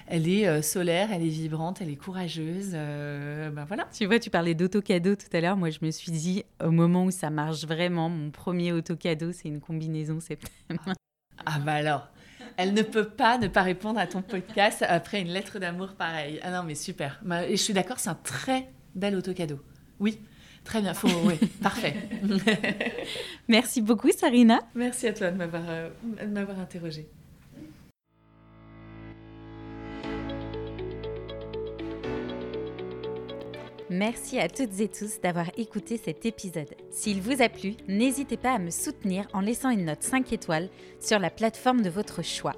elle 0.10 0.30
est 0.30 0.62
solaire, 0.62 1.10
elle 1.12 1.22
est 1.22 1.30
vibrante, 1.30 1.82
elle 1.82 1.90
est 1.90 1.98
courageuse. 1.98 2.72
Euh, 2.74 3.50
ben 3.50 3.66
voilà. 3.66 3.88
Tu 3.94 4.06
vois, 4.06 4.20
tu 4.20 4.30
parlais 4.30 4.56
d'auto-cadeau 4.56 5.16
tout 5.16 5.28
à 5.34 5.42
l'heure. 5.42 5.58
Moi, 5.58 5.70
je 5.70 5.80
me 5.82 5.92
suis 5.92 6.12
dit, 6.12 6.44
au 6.64 6.72
moment 6.72 7.06
où 7.06 7.12
ça 7.12 7.30
marche 7.30 7.66
vraiment, 7.66 7.77
mon 7.90 8.32
premier 8.32 8.74
auto-cadeau, 8.74 9.32
c'est 9.32 9.48
une 9.48 9.60
combinaison 9.60 10.20
septembre. 10.20 10.94
Ah 11.46 11.60
bah 11.60 11.74
alors, 11.74 12.08
elle 12.58 12.74
ne 12.74 12.82
peut 12.82 13.08
pas 13.08 13.38
ne 13.38 13.48
pas 13.48 13.62
répondre 13.62 14.00
à 14.00 14.08
ton 14.08 14.22
podcast 14.22 14.84
après 14.88 15.22
une 15.22 15.28
lettre 15.30 15.60
d'amour 15.60 15.94
pareille. 15.94 16.40
Ah 16.42 16.52
non, 16.52 16.64
mais 16.64 16.76
super. 16.76 17.22
Et 17.48 17.56
je 17.56 17.62
suis 17.62 17.74
d'accord, 17.74 18.00
c'est 18.00 18.10
un 18.10 18.16
très 18.16 18.68
bel 18.96 19.16
auto-cadeau. 19.16 19.60
Oui. 20.00 20.20
Très 20.64 20.82
bien, 20.82 20.94
faut, 20.94 21.08
oui, 21.24 21.36
parfait. 21.64 21.96
Merci 23.48 23.82
beaucoup, 23.82 24.12
Sarina. 24.12 24.60
Merci 24.76 25.08
à 25.08 25.14
toi 25.14 25.32
de 25.32 25.38
m'avoir, 25.38 25.64
euh, 25.70 25.90
de 26.22 26.26
m'avoir 26.26 26.60
interrogée. 26.60 27.08
Merci 33.90 34.38
à 34.38 34.50
toutes 34.50 34.82
et 34.82 34.90
tous 34.90 35.22
d'avoir 35.22 35.48
écouté 35.58 35.98
cet 35.98 36.26
épisode. 36.26 36.76
S'il 36.90 37.22
vous 37.22 37.42
a 37.42 37.48
plu, 37.48 37.76
n'hésitez 37.88 38.36
pas 38.36 38.52
à 38.52 38.60
me 38.60 38.70
soutenir 38.70 39.26
en 39.34 39.40
laissant 39.40 39.70
une 39.70 39.86
note 39.86 40.04
5 40.04 40.34
étoiles 40.34 40.70
sur 41.00 41.20
la 41.20 41.30
plateforme 41.30 41.82
de 41.82 41.90
votre 41.90 42.22
choix 42.22 42.54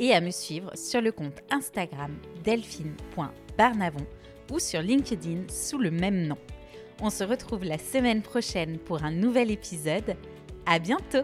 et 0.00 0.12
à 0.12 0.20
me 0.20 0.32
suivre 0.32 0.76
sur 0.76 1.00
le 1.00 1.12
compte 1.12 1.40
Instagram 1.50 2.12
delphine.barnavon 2.42 4.04
ou 4.50 4.58
sur 4.58 4.82
LinkedIn 4.82 5.42
sous 5.48 5.78
le 5.78 5.92
même 5.92 6.26
nom. 6.26 6.38
On 7.00 7.10
se 7.10 7.22
retrouve 7.22 7.62
la 7.62 7.78
semaine 7.78 8.22
prochaine 8.22 8.78
pour 8.78 9.04
un 9.04 9.12
nouvel 9.12 9.52
épisode. 9.52 10.16
À 10.66 10.80
bientôt! 10.80 11.22